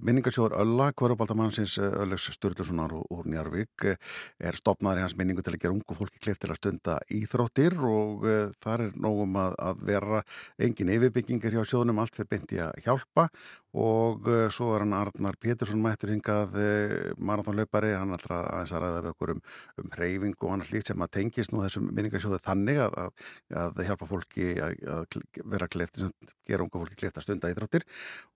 minningarsjóður 0.00 0.56
Ölla, 0.62 0.86
hverjubaldamannsins 0.96 1.76
Öllegs 1.84 2.30
Sturlusonar 2.32 2.96
úr, 2.96 3.28
Njarvík 3.28 3.90
er 3.92 4.56
stopnaður 4.56 5.02
í 5.02 5.04
hans 5.04 5.16
minningu 5.20 5.44
til 5.44 5.52
að 5.52 5.66
gera 5.66 5.76
ungu 5.76 5.98
fólki 5.98 6.24
klift 6.24 6.46
til 6.46 6.52
að 6.54 6.62
stunda 6.62 6.96
íþróttir 7.12 7.76
og 7.84 8.24
þar 8.64 8.86
er 8.86 8.96
nógum 8.96 9.36
að, 9.36 9.58
að 9.68 9.84
vera 9.92 10.24
engin 10.56 10.96
yfirbyggingar 10.96 11.58
hjá 11.58 11.68
sjóðunum, 11.74 12.00
allt 12.00 12.16
fyrir 12.16 12.32
byndi 12.32 12.64
að 12.64 12.80
hjálpa 12.88 13.28
og 13.74 14.28
uh, 14.30 14.46
svo 14.54 14.70
er 14.74 14.84
hann 14.84 14.94
Arnar 14.94 15.38
Pétursson 15.42 15.82
mættur 15.82 16.12
hingað 16.12 16.54
uh, 16.54 16.94
marathonlaupari, 17.18 17.90
hann 17.98 18.14
að 18.14 18.28
aðeins 18.30 18.74
að 18.74 18.84
ræða 18.84 19.02
við 19.02 19.10
okkur 19.10 19.32
um, 19.34 19.42
um 19.82 19.90
hreyfing 19.96 20.36
og 20.38 20.54
hann 20.54 20.64
er 20.64 20.70
slíkt 20.70 20.92
sem 20.92 21.04
að 21.06 21.12
tengist 21.18 21.54
nú 21.54 21.64
þessum 21.64 21.90
minningarsjóðu 21.90 22.40
þannig 22.46 22.80
að, 22.86 22.96
að, 23.00 23.28
að 23.64 23.82
hjálpa 23.90 24.10
fólki 24.10 24.48
að, 24.62 24.78
að 24.94 25.20
vera 25.56 25.70
klefti 25.74 26.04
sem 26.04 26.14
gera 26.46 26.66
unga 26.66 26.84
fólki 26.84 27.00
klefti 27.02 27.22
að 27.22 27.28
stunda 27.28 27.52
íþróttir 27.52 27.86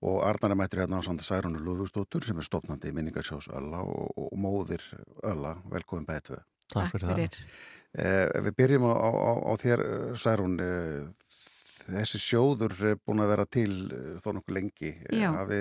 og 0.02 0.20
Arnar 0.26 0.56
er 0.56 0.62
mættur 0.62 0.84
hérna 0.84 0.98
á 0.98 1.06
Sanda 1.06 1.26
Særunu 1.26 1.62
Lúðvíksdóttur 1.62 2.26
sem 2.26 2.38
er 2.38 2.48
stopnandi 2.48 2.94
minningarsjós 2.96 3.50
Ölla 3.54 3.86
og, 3.86 4.14
og 4.18 4.38
móðir 4.38 4.84
Ölla, 5.22 5.56
velkomin 5.70 6.08
bæði 6.08 6.30
tvö. 6.32 6.44
Takk 6.68 6.96
fyrir 6.96 7.08
það. 7.08 7.42
Eh, 7.96 8.26
ef 8.36 8.44
við 8.44 8.56
byrjum 8.58 8.84
á, 8.84 8.92
á, 8.92 9.08
á, 9.08 9.32
á 9.48 9.52
þér, 9.56 9.80
eh, 9.80 10.16
Særún, 10.20 10.58
eh, 10.60 11.08
þessi 11.88 12.20
sjóður 12.22 12.74
er 12.90 12.98
búin 13.00 13.22
að 13.24 13.30
vera 13.32 13.46
til 13.48 13.72
eh, 13.92 14.08
þó 14.22 14.30
nokkuð 14.36 14.54
lengi. 14.58 14.90
Eh, 15.08 15.20
Já. 15.22 15.30
Hafi 15.36 15.60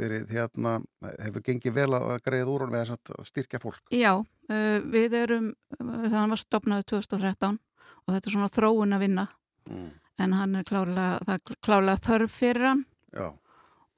verið 0.00 0.32
hérna, 0.34 0.76
hefur 1.22 1.44
gengið 1.46 1.76
vel 1.76 1.90
að 1.98 2.16
greiða 2.26 2.50
úr 2.54 2.66
með 2.72 2.94
að 2.96 3.28
styrkja 3.28 3.60
fólk? 3.62 3.82
Já, 3.94 4.16
uh, 4.18 4.78
við 4.92 5.14
erum, 5.20 5.52
þannig 5.78 6.34
var 6.34 6.42
stopnaði 6.42 6.88
2013 6.94 7.60
og 8.02 8.14
þetta 8.16 8.26
er 8.26 8.36
svona 8.36 8.52
þróun 8.52 8.96
að 8.98 9.06
vinna 9.06 9.28
Mm. 9.70 9.90
en 10.18 10.32
hann 10.34 10.56
er 10.58 10.64
klárlega, 10.66 11.20
það 11.22 11.36
er 11.36 11.58
klárlega 11.62 12.00
þörf 12.02 12.32
fyrir 12.34 12.64
hann 12.66 12.80
Já. 13.14 13.28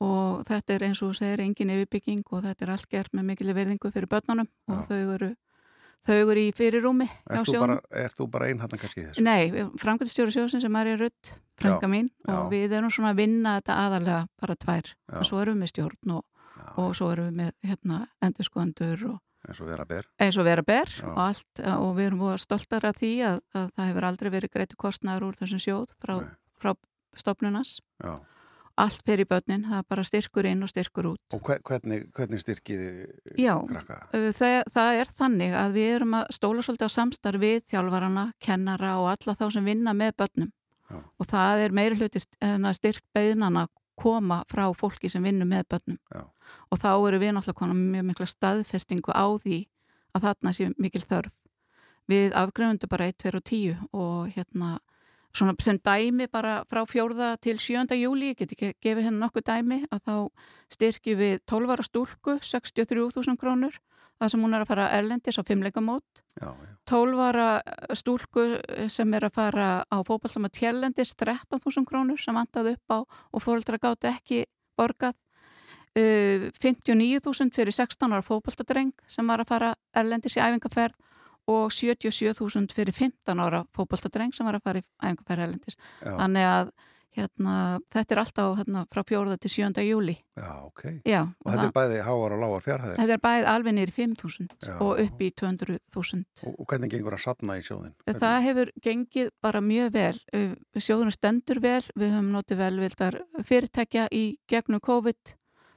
og 0.05 0.43
þetta 0.45 0.75
er 0.75 0.83
eins 0.89 1.01
og 1.03 1.15
segir 1.17 1.41
engin 1.41 1.73
yfirbygging 1.73 2.21
og 2.33 2.43
þetta 2.45 2.67
er 2.67 2.73
allt 2.75 2.89
gert 2.93 3.15
með 3.17 3.25
mikil 3.31 3.55
verðingu 3.57 3.91
fyrir 3.95 4.11
börnunum 4.12 4.51
og 4.69 4.83
þau 4.85 5.15
eru, 5.15 5.31
þau 6.07 6.19
eru 6.19 6.43
í 6.43 6.53
fyrirrúmi 6.57 7.09
hjá 7.09 7.41
Er 7.41 7.49
þú 7.49 7.57
bara, 7.63 7.79
er 8.05 8.17
bara 8.37 8.51
einn 8.51 8.63
hann 8.63 8.77
kannski 8.81 9.03
í 9.03 9.07
þessu? 9.09 9.25
Nei, 9.25 9.67
framkvæmstjóri 9.81 10.35
sjóðsins 10.35 10.67
er 10.69 10.91
í 10.93 10.97
rutt, 11.01 11.35
frænka 11.61 11.89
Já, 11.89 11.93
mín 11.93 12.11
og 12.29 12.35
já. 12.35 12.51
við 12.53 12.77
erum 12.79 12.93
svona 12.93 13.13
að 13.15 13.21
vinna 13.23 13.59
þetta 13.59 13.79
aðalega 13.85 14.21
bara 14.41 14.57
tvær 14.65 14.95
og 15.21 15.29
svo 15.29 15.43
erum 15.43 15.59
við 15.59 15.65
með 15.65 15.73
stjórn 15.75 16.17
og, 16.19 16.25
og 16.83 16.97
svo 16.99 17.13
erum 17.15 17.31
við 17.31 17.39
með 17.41 17.53
hérna, 17.71 18.01
endurskoðandur 18.25 19.07
eins 19.45 19.61
og 19.61 19.69
vera 19.69 19.85
ber. 19.85 20.07
eins 20.21 20.39
og 20.41 20.47
vera 20.47 20.65
ber 20.65 20.93
og 21.05 21.19
allt 21.21 21.65
og 21.75 21.91
við 21.99 22.09
erum 22.09 22.23
búið 22.23 22.39
stoltar 22.45 22.87
af 22.89 22.97
því 23.01 23.13
að, 23.29 23.41
að 23.53 23.67
það 23.77 23.91
hefur 23.91 24.07
aldrei 24.09 24.31
verið 24.33 24.55
greitu 24.57 24.79
kostnaður 24.81 25.27
úr 25.29 25.41
þessum 25.41 25.61
sjóð 25.61 25.91
frá, 26.01 26.15
frá 26.61 26.73
stopnunas 27.21 27.77
Já. 28.01 28.15
Allt 28.77 29.03
fyrir 29.07 29.27
börnin, 29.31 29.62
það 29.68 29.79
er 29.79 29.85
bara 29.89 30.05
styrkur 30.05 30.47
inn 30.51 30.62
og 30.66 30.68
styrkur 30.72 31.07
út 31.12 31.35
Og 31.37 31.41
hve- 31.47 31.61
hvernig, 31.62 32.09
hvernig 32.16 32.41
styrkiði 32.43 32.89
Já, 33.39 33.55
krakka? 33.68 33.99
Uh, 34.14 34.31
það, 34.35 34.57
það 34.75 34.99
er 35.01 35.12
þannig 35.20 35.55
að 35.61 35.72
við 35.79 35.93
erum 35.99 36.16
að 36.18 36.27
stóla 36.35 36.64
svolítið 36.66 36.89
á 36.91 36.97
samstarf 36.97 37.41
við 37.45 37.61
þjálfarana, 37.70 38.25
kennara 38.43 38.97
og 38.99 39.09
alla 39.12 39.37
þá 39.39 39.47
sem 39.53 39.64
vinna 39.64 39.95
með 39.95 40.12
börnum 40.22 40.51
Já. 40.91 40.99
og 41.18 41.27
það 41.31 41.62
er 41.64 41.70
meiri 41.81 41.97
hluti 42.01 42.20
st- 42.20 42.37
en 42.45 42.66
að 42.68 42.75
styrk 42.81 43.03
beðnana 43.14 43.68
koma 43.97 44.43
frá 44.51 44.66
fólki 44.75 45.09
sem 45.11 45.22
vinnur 45.22 45.47
með 45.47 45.64
börnum 45.70 45.99
Já. 46.12 46.25
og 46.70 46.79
þá 46.83 46.91
eru 47.09 47.18
við 47.22 47.33
náttúrulega 47.37 47.61
konar 47.62 47.79
mjög 47.79 48.05
mikla 48.11 48.27
staðfestingu 48.27 49.14
á 49.14 49.27
því 49.39 49.61
að 50.14 50.27
þarna 50.27 50.53
sé 50.55 50.66
mikil 50.79 51.03
þörf 51.07 51.31
við 52.11 52.35
afgrefundu 52.37 52.87
bara 52.91 53.07
1, 53.09 53.16
2 53.22 53.31
og 53.39 53.45
10 53.49 53.79
og 53.95 54.35
hérna 54.35 54.75
svona 55.35 55.55
sem 55.62 55.78
dæmi 55.82 56.28
bara 56.32 56.62
frá 56.70 56.85
fjórða 56.87 57.35
til 57.43 57.59
7. 57.59 57.97
júli, 57.99 58.32
ég 58.32 58.39
get 58.39 58.55
ekki 58.55 58.74
gefið 58.82 59.09
henni 59.09 59.22
nokkuð 59.22 59.47
dæmi 59.49 59.80
að 59.91 60.05
þá 60.07 60.14
styrkjum 60.76 61.18
við 61.18 61.35
12 61.51 61.74
ára 61.74 61.87
stúlku 61.87 62.39
63.000 62.39 63.41
krónur 63.41 63.76
það 64.20 64.30
sem 64.30 64.45
hún 64.47 64.55
er 64.55 64.62
að 64.62 64.70
fara 64.70 64.91
erlendis 64.95 65.39
á 65.39 65.43
fimmleikamót 65.47 66.22
Já, 66.39 66.51
já. 66.55 66.70
12 66.91 67.22
ára 67.24 67.49
stúlku 67.97 68.47
sem 68.93 69.14
er 69.16 69.26
að 69.26 69.37
fara 69.41 69.68
á 69.82 69.97
fótballum 70.07 70.49
að 70.49 70.59
tjellendis 70.61 71.14
13.000 71.18 71.89
krónur 71.89 72.20
sem 72.22 72.37
vantaði 72.37 72.76
upp 72.76 72.95
á 72.95 72.99
og 73.03 73.43
fóreldra 73.43 73.80
gátt 73.82 74.07
ekki 74.11 74.45
borgað 74.78 75.16
uh, 75.99 76.51
59.000 76.62 77.55
fyrir 77.55 77.74
16 77.74 78.14
ára 78.14 78.22
fótballtadreng 78.26 78.95
sem 79.11 79.26
var 79.26 79.43
að 79.43 79.51
fara 79.51 79.74
erlendis 79.97 80.39
í 80.39 80.43
æfingaferð 80.45 80.95
og 81.51 81.70
77.000 81.74 82.72
fyrir 82.74 82.95
15 82.97 83.45
ára 83.45 83.64
fótballtadreng 83.76 84.34
sem 84.34 84.47
var 84.49 84.59
að 84.59 84.66
fara 84.66 84.82
í 84.82 84.88
æfingaferð 85.03 85.47
erlendis 85.49 85.78
Já. 86.01 86.12
þannig 86.16 86.49
að 86.49 86.74
hérna, 87.14 87.55
þetta 87.95 88.14
er 88.14 88.20
alltaf 88.24 88.57
hérna, 88.59 88.80
frá 88.90 89.03
4. 89.07 89.36
til 89.38 89.51
7. 89.53 89.82
júli 89.86 90.14
Já, 90.34 90.49
ok. 90.66 90.82
Já, 91.07 91.20
Og 91.45 91.53
þetta 91.53 91.66
er 91.68 91.74
bæði 91.76 92.01
háar 92.09 92.34
og 92.34 92.42
lágar 92.42 92.64
fjárhæðir. 92.64 92.97
Þetta 92.99 93.14
er 93.14 93.22
bæðið 93.26 93.47
alveg 93.53 93.76
niður 93.76 93.92
í 93.92 93.97
5.000 93.99 94.49
Já. 94.66 94.74
og 94.82 95.03
upp 95.05 95.22
í 95.22 95.28
200.000. 95.42 96.24
Og, 96.42 96.57
og 96.59 96.66
hvernig 96.72 96.90
gengur 96.90 97.14
að 97.14 97.22
sapna 97.22 97.59
í 97.61 97.62
sjóðin? 97.62 97.95
Það 98.09 98.36
hefur 98.49 98.74
gengið 98.82 99.30
bara 99.47 99.62
mjög 99.62 99.95
vel. 99.95 100.18
Sjóðunum 100.74 101.14
stendur 101.14 101.62
vel, 101.62 101.84
við 101.95 102.14
höfum 102.16 102.34
notið 102.34 102.62
velvildar 102.64 103.20
fyrirtækja 103.47 104.09
í 104.11 104.24
gegnum 104.51 104.82
COVID 104.82 105.36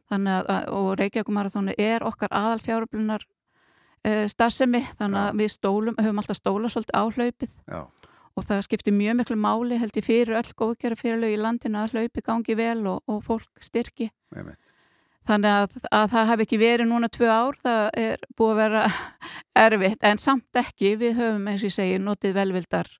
þannig 0.09 0.49
að, 0.49 0.69
og 0.73 0.91
Reykjavíkumarathónu 1.01 1.75
er 1.77 2.05
okkar 2.07 2.31
aðal 2.33 2.61
fjáröflunar 2.63 3.27
uh, 4.07 4.23
starfsemi 4.31 4.83
þannig 4.99 5.23
að 5.23 5.41
við 5.41 5.53
stólum, 5.53 5.97
höfum 5.99 6.21
alltaf 6.21 6.39
stóla 6.39 6.71
svolítið 6.71 6.95
á 6.97 7.03
hlaupið 7.05 7.51
Já. 7.67 7.81
og 8.37 8.47
það 8.47 8.63
skiptir 8.67 8.95
mjög 8.95 9.19
miklu 9.21 9.37
máli 9.43 9.81
held 9.81 9.99
ég 9.99 10.07
fyrir 10.07 10.39
öll 10.39 10.55
góðgerra 10.55 10.99
fyrirlög 10.99 11.35
í 11.35 11.41
landinu 11.41 11.83
að 11.83 11.97
hlaupi 11.97 12.23
gangi 12.25 12.57
vel 12.57 12.79
og, 12.93 13.03
og 13.07 13.21
fólk 13.27 13.63
styrki. 13.63 14.11
Einmitt. 14.35 14.61
Þannig 15.27 15.51
að, 15.51 15.73
að 15.91 16.05
það 16.13 16.29
hef 16.29 16.41
ekki 16.45 16.57
verið 16.61 16.87
núna 16.87 17.09
tvö 17.11 17.27
ár, 17.27 17.57
það 17.59 17.81
er 17.99 18.21
búið 18.39 18.53
að 18.53 18.61
vera 18.61 18.83
erfitt, 19.65 19.99
en 20.07 20.21
samt 20.23 20.61
ekki, 20.61 20.93
við 21.01 21.19
höfum 21.19 21.49
eins 21.51 21.65
og 21.65 21.67
ég 21.67 21.75
segi 21.75 21.99
notið 21.99 22.37
velvildar 22.37 22.91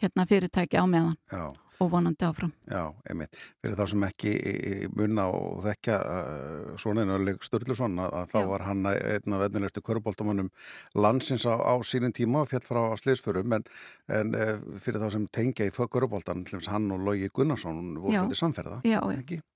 hérna, 0.00 0.26
fyrirtæki 0.28 0.76
á 0.76 0.84
meðan 0.84 1.16
Já. 1.32 1.48
Og 1.80 1.90
vonandi 1.94 2.26
áfram. 2.28 2.52
Já, 2.68 2.82
einmitt. 3.08 3.36
Fyrir 3.62 3.76
þá 3.78 3.84
sem 3.92 4.04
ekki 4.08 4.32
í- 4.36 4.60
í 4.70 4.88
munna 4.96 5.26
og 5.32 5.62
þekka 5.64 5.96
uh, 6.00 6.76
svona 6.80 7.04
einu 7.06 7.16
öllug 7.18 7.42
Sturluson 7.46 7.96
að, 8.04 8.14
að 8.20 8.26
þá 8.34 8.38
var 8.50 8.64
hann 8.68 8.84
einn 8.90 9.36
af 9.38 9.44
efnilegstu 9.48 9.82
köruboltamönnum 9.86 10.50
landsins 10.94 11.46
á, 11.48 11.56
á 11.56 11.74
sínum 11.86 12.12
tíma 12.16 12.42
og 12.44 12.50
fjall 12.52 12.64
frá 12.66 12.82
sliðsförum 13.00 13.56
en, 13.56 13.64
en 14.12 14.34
fyrir 14.82 15.00
þá 15.00 15.08
sem 15.16 15.26
tengja 15.32 15.66
í 15.68 15.74
köruboltan 15.74 16.44
hann 16.70 16.90
og 16.92 17.00
Logi 17.06 17.28
Gunnarsson 17.32 17.94
voru 17.96 18.12
svolítið 18.12 18.38
samferða, 18.40 18.80
Já, 18.84 19.00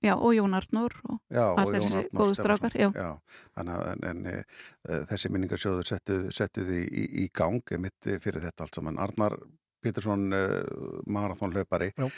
já, 0.01 0.15
og 0.15 0.33
Jón 0.33 0.55
Arnór 0.57 0.93
og 1.09 1.19
Jón 1.29 1.61
þessi 1.75 2.09
góðu 2.09 2.33
Stefánsson. 2.33 2.39
strákar, 2.41 2.73
já. 2.79 2.89
Já, 2.95 3.11
þannig 3.57 3.75
að 3.75 3.91
en, 3.91 4.03
en, 4.09 4.25
e, 4.31 4.99
þessi 5.11 5.31
minningarsjóður 5.33 5.89
settuð 5.91 6.25
settu 6.35 6.65
í, 6.65 6.81
í, 6.89 7.05
í 7.25 7.29
gang 7.35 7.61
mitt 7.79 8.09
fyrir 8.23 8.41
þetta 8.47 8.65
allt 8.65 8.75
saman. 8.79 8.97
Arnar 8.99 9.37
Pétursson, 9.85 10.25
uh, 10.33 10.99
marathónlaupari, 11.15 11.91
Já. 11.95 12.09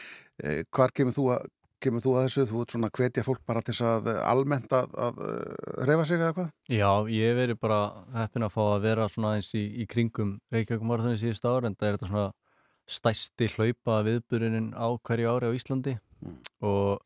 e, 0.41 0.57
hvar 0.73 0.94
kemur 0.95 1.15
þú, 1.15 1.27
að, 1.35 1.45
kemur 1.84 2.02
þú 2.06 2.15
að 2.18 2.26
þessu? 2.30 2.45
Þú 2.49 2.61
ert 2.64 2.73
svona 2.76 2.89
að 2.89 2.98
hvetja 3.02 3.26
fólk 3.27 3.44
bara 3.45 3.61
til 3.61 3.76
þess 3.76 3.85
að 3.91 4.07
eh, 4.15 4.22
almennt 4.31 4.72
að, 4.73 4.95
að 5.07 5.22
reyfa 5.91 6.06
sig 6.10 6.18
eða 6.22 6.34
hvað? 6.39 6.49
Já, 6.73 6.89
ég 7.14 7.30
hef 7.31 7.38
verið 7.44 7.60
bara 7.68 7.80
heppin 8.15 8.48
að 8.48 8.56
fá 8.56 8.61
að 8.72 8.88
vera 8.88 9.07
svona 9.14 9.35
eins 9.38 9.52
í, 9.53 9.64
í 9.84 9.85
kringum 9.91 10.31
Reykjavík 10.56 10.88
marathoni 10.89 11.19
síðust 11.22 11.45
ára 11.45 11.69
en 11.69 11.76
það 11.77 11.91
er 11.91 11.98
þetta 11.99 12.10
svona 12.10 12.26
stæsti 12.88 13.49
hlaupa 13.53 13.99
viðburinin 14.07 14.72
á 14.73 14.88
hverju 14.95 15.31
ári 15.35 15.52
á 15.52 15.57
Íslandi 15.57 15.98
Mm. 16.18 16.38
og 16.65 17.03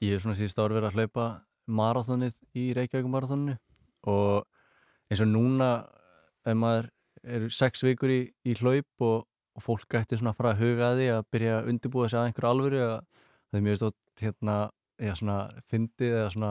ég 0.00 0.14
hef 0.14 0.22
svona 0.24 0.36
síðust 0.38 0.56
ára 0.56 0.72
verið 0.78 0.86
að 0.88 0.94
hlaupa 0.96 1.24
marathonið 1.68 2.32
í 2.56 2.62
Reykjavík 2.72 3.08
marathoninu 3.12 3.58
og 4.08 4.46
eins 5.12 5.20
og 5.20 5.28
núna 5.28 5.68
ef 6.46 6.56
maður 6.56 6.88
er 7.26 7.44
sex 7.52 7.84
vikur 7.84 8.14
í, 8.14 8.20
í 8.48 8.54
hlaup 8.56 9.04
og, 9.04 9.26
og 9.56 9.64
fólk 9.64 9.98
ætti 9.98 10.18
svona 10.20 10.32
að 10.34 10.40
fara 10.40 10.54
að 10.54 10.62
huga 10.62 10.88
að 10.90 10.98
því 11.00 11.10
að 11.16 11.28
byrja 11.34 11.58
að 11.58 11.68
undirbúa 11.72 12.08
sig 12.12 12.20
að 12.20 12.30
einhverju 12.30 12.50
alvöru 12.52 12.80
að 12.84 12.96
það 13.46 13.58
er 13.60 13.66
mjög 13.66 13.78
stótt 13.80 14.22
hérna 14.22 14.56
já, 15.00 15.12
svona 15.20 15.36
fyndið 15.70 16.16
eða 16.20 16.32
svona 16.34 16.50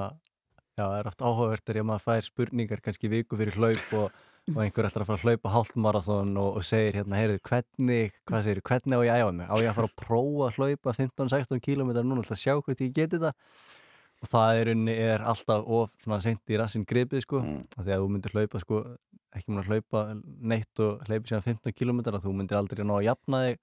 já, 0.76 0.84
það 0.84 0.96
er 1.00 1.10
oft 1.12 1.26
áhugavert 1.26 1.72
er 1.72 1.82
að 1.82 1.90
maður 1.92 2.06
fær 2.08 2.30
spurningar 2.30 2.82
kannski 2.86 3.12
viku 3.12 3.40
fyrir 3.40 3.60
hlaup 3.60 3.94
og, 4.00 4.20
og 4.52 4.60
einhver 4.66 4.90
ætlar 4.90 5.06
að 5.06 5.12
fara 5.12 5.20
að 5.22 5.26
hlaupa 5.30 5.54
hálfmarathon 5.56 6.36
og, 6.42 6.60
og 6.60 6.66
segir 6.68 7.00
hérna, 7.00 7.20
heyrðu, 7.22 7.40
hvernig 7.50 8.18
hvað 8.26 8.50
segir, 8.50 8.62
hvernig 8.66 8.98
á 8.98 9.06
ég 9.06 9.14
að 9.14 9.24
æfa 9.24 9.32
mig? 9.40 9.50
Á 9.50 9.56
ég 9.62 9.70
að 9.72 9.80
fara 9.80 9.92
að 9.92 9.98
prófa 10.02 10.50
að 10.50 10.60
hlaupa 10.60 10.96
15-16 11.00 11.64
km 11.66 11.96
núna 12.02 12.26
að 12.26 12.42
sjá 12.42 12.54
hvort 12.58 12.86
ég 12.86 12.94
geti 12.96 13.22
það 13.22 13.34
og 14.24 14.30
það 14.32 14.60
er, 14.62 14.70
er 14.96 15.26
alltaf 15.28 15.66
of 15.78 15.92
seint 16.24 16.54
í 16.54 16.58
rassin 16.58 16.86
gripið 16.88 17.26
sko 17.26 17.42
Mm. 17.46 17.66
Ekki 19.36 19.52
múin 19.52 19.64
að 19.64 19.72
hlaupa 19.72 20.04
neitt 20.16 20.82
og 20.84 21.06
hlaupa 21.08 21.30
síðan 21.30 21.46
15 21.46 21.76
km 21.76 22.02
þú 22.24 22.34
myndir 22.36 22.60
aldrei 22.60 22.84
ná 22.86 22.96
að 22.98 23.08
jafna 23.10 23.42
þig 23.46 23.60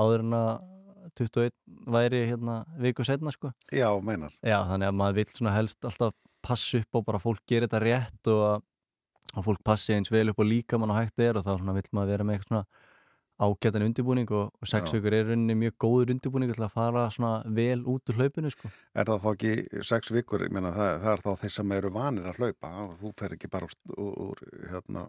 áður 0.00 0.24
en 0.24 0.36
að 0.40 0.52
21 1.18 1.54
væri 1.90 2.24
hérna 2.28 2.56
viku 2.80 3.04
setna 3.06 3.32
sko 3.34 3.52
Já, 3.72 3.88
meinar. 4.04 4.34
Já, 4.44 4.60
þannig 4.68 4.90
að 4.90 4.98
maður 5.00 5.18
vill 5.20 5.30
svona 5.32 5.54
helst 5.56 5.86
alltaf 5.88 6.14
passa 6.44 6.80
upp 6.80 7.00
og 7.00 7.06
bara 7.08 7.20
fólk 7.22 7.42
gerir 7.48 7.68
þetta 7.68 7.82
rétt 7.84 8.30
og 8.32 8.44
að, 8.48 8.62
fólk 9.46 9.64
passi 9.66 9.96
eins 9.96 10.12
vel 10.12 10.30
upp 10.32 10.40
og 10.40 10.48
líka 10.48 10.78
mann 10.80 10.92
og 10.92 11.00
hægt 11.00 11.20
er 11.22 11.38
og 11.38 11.44
þá 11.46 11.52
svona 11.56 11.76
vill 11.76 11.90
maður 11.96 12.14
vera 12.14 12.26
með 12.26 12.38
eitthvað 12.38 12.52
svona 12.52 12.88
ágætan 13.40 13.84
undirbúning 13.86 14.28
og, 14.36 14.50
og 14.60 14.68
sex 14.68 14.92
vikur 14.92 15.14
er 15.16 15.30
rauninni 15.30 15.56
mjög 15.56 15.76
góður 15.80 16.12
undirbúning 16.14 16.52
til 16.52 16.64
að 16.66 16.74
fara 16.74 17.06
svona 17.14 17.30
vel 17.56 17.80
út 17.88 18.12
úr 18.12 18.18
hlaupinu 18.20 18.52
sko. 18.52 18.70
Er 18.92 19.08
það 19.08 19.24
þá 19.24 19.28
ekki 19.30 19.82
sex 19.88 20.12
vikur, 20.12 20.44
ég 20.44 20.52
meina 20.54 20.72
það, 20.76 20.92
það 21.04 21.12
er 21.14 21.24
þá 21.24 21.44
þeir 21.44 21.54
sem 21.56 21.74
eru 21.76 21.92
vanir 21.94 22.28
að 22.30 22.40
hlaupa 22.42 22.72
og 22.84 22.94
þú 23.00 23.12
fer 23.20 23.36
ekki 23.36 23.50
bara 23.52 23.70
úr, 23.96 24.44
hérna, 24.70 25.04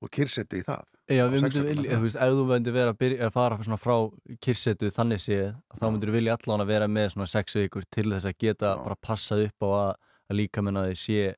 úr 0.00 0.12
kyrsetu 0.18 0.60
í 0.60 0.66
það. 0.66 0.92
Já, 1.12 1.24
við 1.28 1.46
myndum 1.46 1.68
vilja, 1.70 1.94
þú 1.94 2.08
veist, 2.08 2.20
ef 2.26 2.36
þú 2.40 2.46
myndir 2.52 2.76
vera 2.78 2.94
að, 2.94 3.00
byrja, 3.04 3.22
að 3.28 3.34
fara 3.36 3.62
svona 3.62 3.80
frá 3.80 3.96
kyrsetu 4.46 4.92
þannig 4.96 5.24
séð, 5.26 5.48
þá 5.76 5.88
myndir 5.88 6.12
þú 6.12 6.18
vilja 6.20 6.38
allan 6.40 6.64
að 6.64 6.72
vera 6.72 6.92
með 6.98 7.10
svona 7.14 7.32
sex 7.36 7.58
vikur 7.60 7.88
til 7.92 8.08
þess 8.14 8.30
að 8.30 8.38
geta 8.46 8.72
Já. 8.72 8.84
bara 8.84 9.02
passað 9.04 9.48
upp 9.50 9.66
á 9.66 9.68
að, 9.68 9.90
að 10.30 10.40
líka 10.40 10.64
menna 10.64 10.88
þið 10.88 11.02
sé 11.04 11.34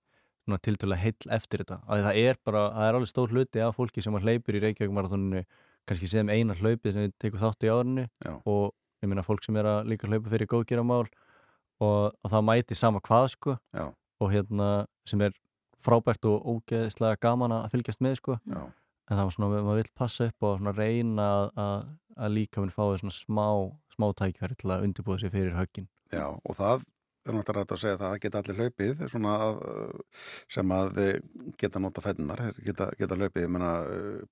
svona 0.48 0.62
tiltölulega 0.64 1.04
heill 1.04 1.32
eftir 1.36 1.62
þetta. 1.62 1.80
Því 1.84 2.04
það 2.06 2.20
er 2.22 2.38
bara, 2.46 2.62
það 2.72 2.88
er 2.88 2.98
alveg 2.98 3.10
stór 3.10 3.34
hluti 3.34 3.62
af 3.62 3.74
fólki 3.76 4.04
sem 4.04 4.16
að 4.16 4.28
hleypur 4.28 4.56
í 4.56 4.62
Reykjavík 4.64 4.94
marathoninu 4.96 5.42
kannski 5.88 6.10
sem 6.10 6.30
eina 6.32 6.56
hlaupið 6.58 6.94
sem 6.94 7.06
við 7.06 7.14
tekum 7.22 7.42
þátt 7.42 7.66
í 7.66 7.72
árinu 7.72 8.04
Já. 8.24 8.34
og 8.44 8.72
ég 9.02 9.10
meina 9.10 9.24
fólk 9.26 9.44
sem 9.46 9.58
er 9.60 9.68
að 9.70 9.90
líka 9.92 10.10
hlaupa 10.10 10.32
fyrir 10.32 10.50
góðgeramál 10.50 11.04
og, 11.04 12.12
og 12.12 12.32
það 12.32 12.46
mæti 12.48 12.78
sama 12.78 13.02
hvað 13.04 13.28
sko 13.34 13.56
Já. 13.76 13.86
og 14.20 14.32
hérna 14.34 14.68
sem 15.08 15.22
er 15.26 15.36
frábært 15.84 16.26
og 16.28 16.46
ógeðslega 16.54 17.20
gaman 17.22 17.54
að 17.60 17.70
fylgjast 17.76 18.02
með 18.04 18.18
sko 18.20 18.38
Já. 18.42 18.60
en 18.66 19.16
það 19.16 19.24
var 19.24 19.36
svona, 19.36 19.50
maður 19.54 19.82
vill 19.82 19.94
passa 20.02 20.28
upp 20.28 20.48
og 20.48 20.70
reyna 20.76 21.28
að, 21.28 21.50
að, 21.64 21.88
að 22.18 22.34
líka 22.34 22.62
minn 22.62 22.74
fáið 22.74 23.02
svona 23.04 23.18
smá, 23.18 23.48
smá 23.94 24.08
tækverð 24.18 24.58
til 24.62 24.74
að 24.74 24.88
undirbúða 24.88 25.22
sig 25.24 25.34
fyrir 25.34 25.56
höggin 25.58 25.88
Já, 26.12 26.26
og 26.34 26.56
það 26.58 26.86
er 27.28 27.38
náttúrulega 27.38 27.64
hægt 27.66 27.74
að 27.76 27.82
segja 27.82 27.96
að 27.98 28.04
það 28.04 28.16
geta 28.24 28.42
allir 28.42 28.60
hlaupið 28.62 29.04
svona, 29.12 29.34
uh, 29.54 30.22
sem 30.58 30.74
að 30.78 31.02
eh, 31.04 31.18
geta 31.60 31.82
nota 31.82 32.04
fennar, 32.04 32.44
geta, 32.64 32.90
geta 32.98 33.18
hlaupið. 33.18 33.44
Ég 33.44 33.52
menna 33.54 33.72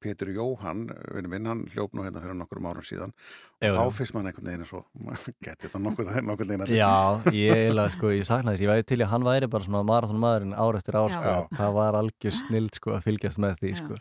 Pétur 0.02 0.32
Jóhann 0.34 0.86
vinnu 1.14 1.32
minn, 1.32 1.50
hann 1.50 1.66
hljóp 1.72 1.94
nú 1.96 2.06
hérna 2.06 2.22
fyrir 2.22 2.38
nokkur 2.38 2.62
árum 2.66 2.86
síðan 2.86 3.12
og 3.12 3.64
Já, 3.64 3.72
þá 3.72 3.96
finnst 3.96 4.14
mann 4.16 4.28
einhvern 4.28 4.48
veginn 4.50 4.68
svo 4.68 4.82
geti 5.44 5.66
þetta 5.66 5.80
nokkur, 5.82 6.10
nokkur 6.26 6.48
veginn 6.50 6.72
Já, 6.76 7.20
ég 7.32 7.52
eiginlega 7.66 7.94
sko, 7.94 8.10
ég 8.14 8.26
sakna 8.28 8.54
þess, 8.54 8.64
ég 8.64 8.72
væri 8.72 8.88
til 8.88 9.00
að 9.02 9.12
hann 9.12 9.26
væri 9.26 9.50
bara 9.52 9.66
svona 9.66 9.84
marathonmaðurinn 9.88 10.56
ár 10.56 10.78
eftir 10.78 10.98
ár 10.98 11.14
sko, 11.14 11.36
það 11.56 11.78
var 11.78 12.00
algjör 12.00 12.36
snild 12.36 12.76
sko 12.76 12.96
að 12.96 13.06
fylgjast 13.06 13.42
með 13.42 13.62
því 13.62 13.72
sko. 13.80 14.00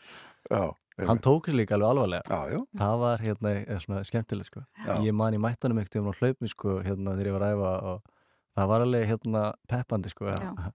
Já, 0.52 0.64
hann 1.10 1.22
tók 1.24 1.50
sér 1.50 1.60
líka 1.60 1.78
alveg 1.78 1.92
alvarlega. 1.94 2.24
Já, 2.30 2.56
já, 2.56 2.60
það 2.82 2.98
var 3.06 3.24
hérna 3.24 3.54
eh, 3.62 3.80
svona 3.84 4.04
skemmtilegt 4.08 4.52
sko. 4.52 4.66
Já. 4.86 4.94
ég 5.06 5.16
man 5.16 5.36
í 5.36 5.42
mættanum 5.42 5.82
ekkert 5.82 6.02
um 6.02 6.12
á 6.12 6.20
hlaupni 6.20 6.52
sko 6.52 6.80
hérna 6.86 7.16
þegar 7.16 7.32
ég 7.32 7.38
var 7.38 7.48
að 7.48 7.56
æfa 7.56 7.74
og 7.94 8.12
það 8.56 8.72
var 8.72 8.86
alveg 8.86 9.07
hérna 9.11 9.45
peppandi 9.69 10.11
sko 10.11 10.32
Já. 10.32 10.52
að 10.52 10.73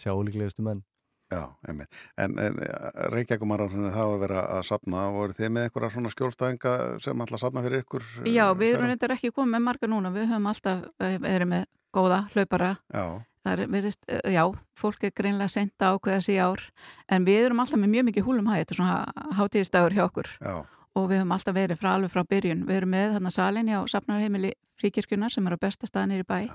sjá 0.00 0.14
ólíklegustu 0.14 0.66
menn 0.66 0.84
Já, 1.30 1.44
einmitt. 1.68 1.90
En, 2.18 2.32
en 2.42 2.56
Reykjavíkumarafinu 3.14 3.92
það 3.94 4.08
var 4.08 4.16
að 4.16 4.22
vera 4.24 4.40
að 4.56 4.64
sapna 4.66 5.02
og 5.12 5.20
eru 5.28 5.36
þið 5.38 5.52
með 5.54 5.66
einhverja 5.68 5.90
svona 5.94 6.10
skjólstæðinga 6.10 6.72
sem 7.04 7.22
að 7.22 7.34
sapna 7.38 7.62
fyrir 7.62 7.84
ykkur? 7.84 8.06
Já, 8.26 8.42
eh, 8.48 8.56
við 8.58 8.74
erum 8.74 8.90
reyndar 8.90 9.14
ekki 9.14 9.30
komið 9.36 9.52
með 9.54 9.62
marga 9.68 9.90
núna, 9.92 10.10
við 10.10 10.26
höfum 10.32 10.48
alltaf 10.50 10.80
eh, 10.98 11.14
verið 11.22 11.50
með 11.52 11.68
góða 11.94 12.24
hlaupara. 12.34 12.72
Já, 12.90 13.04
Það 13.40 13.60
er 13.62 13.70
verið, 13.72 13.94
já, 14.28 14.42
fólk 14.76 15.04
er 15.06 15.12
greinlega 15.16 15.48
sent 15.48 15.80
að 15.80 15.94
ákveða 15.96 16.24
sig 16.26 16.34
í 16.34 16.42
ár, 16.44 16.64
en 17.08 17.24
við 17.24 17.46
erum 17.46 17.62
alltaf 17.62 17.80
með 17.80 17.92
mjög 17.94 18.04
mikið 18.10 18.26
húlum 18.26 18.50
hæ, 18.50 18.58
þetta 18.58 18.74
er 18.74 18.80
svona 18.80 19.30
hátíðistagur 19.38 19.96
hjá 19.96 20.02
okkur 20.04 20.28
já, 20.34 20.58
og 20.92 21.06
við 21.08 21.22
höfum 21.22 21.32
alltaf 21.38 21.56
verið 21.56 21.80
frá 21.80 21.88
alveg 21.94 22.12
frá 22.12 22.20
byrjun. 22.34 22.66
Við 22.68 22.82
erum 22.82 22.92
með 22.92 23.14
þarna 23.14 23.32
salin 23.32 23.72
á 23.72 23.80
Safnarheimili 23.88 24.52
Fríkirkjunar 24.76 25.32
sem 25.32 25.48
er 25.48 25.56
á 25.56 25.62
besta 25.62 25.88
staðnir 25.88 26.20
í 26.20 26.28
bæ 26.28 26.50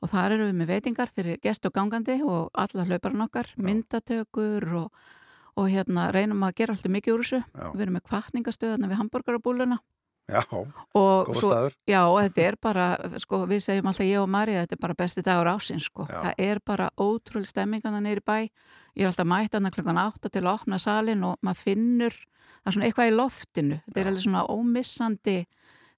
og 0.00 0.12
þar 0.12 0.36
erum 0.36 0.50
við 0.50 0.58
með 0.60 0.72
veitingar 0.74 1.14
fyrir 1.14 1.40
gest 1.44 1.66
og 1.68 1.74
gangandi 1.76 2.18
og 2.24 2.50
alla 2.54 2.86
hlauparan 2.88 3.26
okkar, 3.26 3.52
myndatökur 3.60 4.68
og, 4.80 5.06
og 5.60 5.70
hérna 5.70 6.10
reynum 6.14 6.44
að 6.46 6.56
gera 6.62 6.76
alltaf 6.76 6.92
mikið 6.92 7.14
úr 7.14 7.24
þessu. 7.24 7.42
Já. 7.44 7.66
Við 7.74 7.86
erum 7.86 7.98
með 7.98 8.06
kvartningastöðuna 8.08 8.90
við 8.90 9.02
hambúrgarabúluna 9.02 9.80
já, 10.30 10.42
góða 10.94 11.34
staður. 11.34 11.76
já, 11.88 12.00
og 12.06 12.18
þetta 12.24 12.44
er 12.46 12.56
bara 12.62 12.86
sko, 13.22 13.42
við 13.50 13.62
segjum 13.64 13.90
alltaf 13.90 14.06
ég 14.06 14.22
og 14.22 14.30
Marja 14.30 14.64
þetta 14.64 14.76
er 14.76 14.82
bara 14.84 14.96
besti 14.98 15.24
dagur 15.26 15.50
ásins 15.50 15.86
sko. 15.88 16.06
Já. 16.08 16.20
það 16.26 16.42
er 16.46 16.62
bara 16.66 16.88
ótrúlega 16.96 17.50
stemmingan 17.50 17.96
það 17.96 18.06
neyri 18.06 18.24
bæ 18.24 18.36
ég 18.40 19.04
er 19.04 19.10
alltaf 19.10 19.28
mætt 19.28 19.56
annað 19.58 19.76
klukkan 19.78 20.02
átta 20.02 20.30
til 20.30 20.44
að 20.44 20.52
opna 20.54 20.80
salin 20.82 21.24
og 21.26 21.38
maður 21.46 21.62
finnur 21.66 22.16
það 22.16 22.70
er 22.70 22.76
svona 22.76 22.88
eitthvað 22.88 23.10
í 23.10 23.16
loftinu 23.16 23.80
þetta 23.86 24.02
er 24.02 24.10
alveg 24.12 24.26
svona 24.26 24.44
ómissandi 24.54 25.38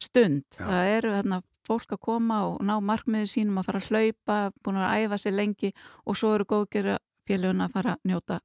stund 0.02 0.44
Já. 0.58 0.66
það 0.66 0.92
eru 0.96 1.16
þarna 1.18 1.42
fólk 1.68 1.94
að 1.94 2.02
koma 2.08 2.40
og 2.48 2.62
ná 2.66 2.74
markmiðu 2.82 3.28
sínum 3.30 3.60
að 3.60 3.68
fara 3.70 3.82
að 3.82 3.90
hlaupa 3.90 4.38
búin 4.62 4.80
að 4.82 5.04
æfa 5.04 5.20
sér 5.22 5.36
lengi 5.36 5.72
og 6.06 6.18
svo 6.18 6.34
eru 6.36 6.48
góðgjöra 6.52 6.98
félöguna 7.28 7.68
að 7.68 7.76
fara 7.78 7.94
að 7.96 8.10
njóta 8.10 8.40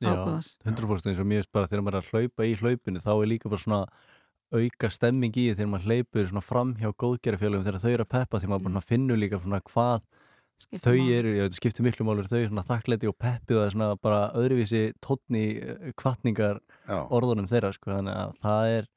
Já, 0.00 0.14
ágóðans. 0.14 0.54
100% 0.64 1.10
eins 1.10 1.20
og 1.20 1.28
mér 1.28 1.42
finnst 1.42 1.52
bara 1.52 1.68
þegar 1.68 1.84
maður 1.84 1.98
er 1.98 2.04
að 2.06 2.14
hlaupa 2.14 2.46
í 2.48 2.56
hlaupinu 2.56 3.02
þá 3.04 3.12
er 3.12 3.28
líka 3.28 3.50
bara 3.52 3.64
svona 3.64 3.82
auka 4.50 4.90
stemming 4.90 5.36
í 5.36 5.44
þegar 5.52 5.70
maður 5.70 5.90
hleypur 5.90 6.30
svona 6.30 6.42
fram 6.42 6.72
hjá 6.80 6.88
góðgerðafélagum 6.98 7.66
þegar 7.66 7.82
þau 7.84 7.90
eru 7.92 8.06
að 8.06 8.14
peppa 8.14 8.40
því 8.40 8.50
maður 8.50 8.66
bara 8.66 8.82
finnur 8.88 9.20
líka 9.20 9.40
svona 9.42 9.60
hvað 9.66 10.02
Skiptir 10.60 10.82
þau 10.84 11.12
eru, 11.16 11.30
já 11.38 11.44
þetta 11.46 11.56
skiptir 11.56 11.84
miklu 11.86 12.04
málur 12.04 12.26
þau 12.28 12.40
svona 12.44 12.64
þakklæti 12.68 13.08
og 13.08 13.14
peppið 13.16 13.56
og 13.56 13.60
það 13.62 13.68
er 13.68 13.74
svona 13.76 13.86
bara 14.04 14.18
öðruvísi 14.36 14.80
tónni 15.00 15.44
kvartningar 15.96 16.58
Já, 16.84 16.98
orðunum 17.08 17.48
þeirra 17.48 17.70
sko 17.72 17.94
þannig 17.94 18.18
að 18.20 18.34
það 18.42 18.72
er 18.74 18.90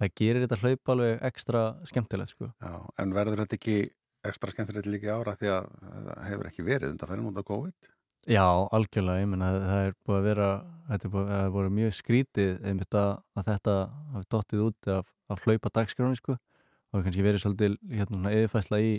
það 0.00 0.14
gerir 0.20 0.44
þetta 0.44 0.60
hlaup 0.62 0.94
alveg 0.94 1.26
ekstra 1.30 1.64
skemmtilegt 1.88 2.34
sko. 2.34 2.50
Já, 2.62 2.74
en 3.02 3.14
verður 3.16 3.44
þetta 3.44 3.58
ekki 3.58 3.78
ekstra 4.24 4.54
skemmtilegt 4.54 4.88
líka 4.90 5.18
ára 5.18 5.36
því 5.38 5.50
að 5.52 5.68
það 5.82 6.24
hefur 6.30 6.50
ekki 6.50 6.66
verið 6.66 6.94
undan 6.94 7.10
fyrir 7.10 7.26
mútið 7.26 7.44
á 7.44 7.50
COVID? 7.50 7.90
Já, 8.24 8.46
algjörlega, 8.72 9.20
ég 9.20 9.28
menna 9.28 9.50
það, 9.52 9.66
það 9.68 9.86
er 9.86 9.96
búið 10.08 10.18
að 10.18 10.26
vera 10.30 10.48
þetta 10.88 11.06
er 11.06 11.12
búið 11.12 11.32
að 11.36 11.48
vera 11.56 11.72
mjög 11.78 11.96
skrítið 11.98 12.52
einmitt 12.64 12.96
að, 12.96 13.10
að 13.36 13.48
þetta 13.50 13.74
hafi 14.14 14.28
dottið 14.34 14.62
út 14.64 14.90
af, 14.94 15.10
af 15.28 15.42
hlaupa 15.44 15.72
dagskráni 15.78 16.20
sko. 16.20 16.36
Og 16.36 16.98
það 16.98 17.04
kannski 17.08 17.26
verið 17.26 17.42
svolítið 17.42 17.76
hérna 17.90 18.32
yfirfæsla 18.32 18.80
í 18.80 18.94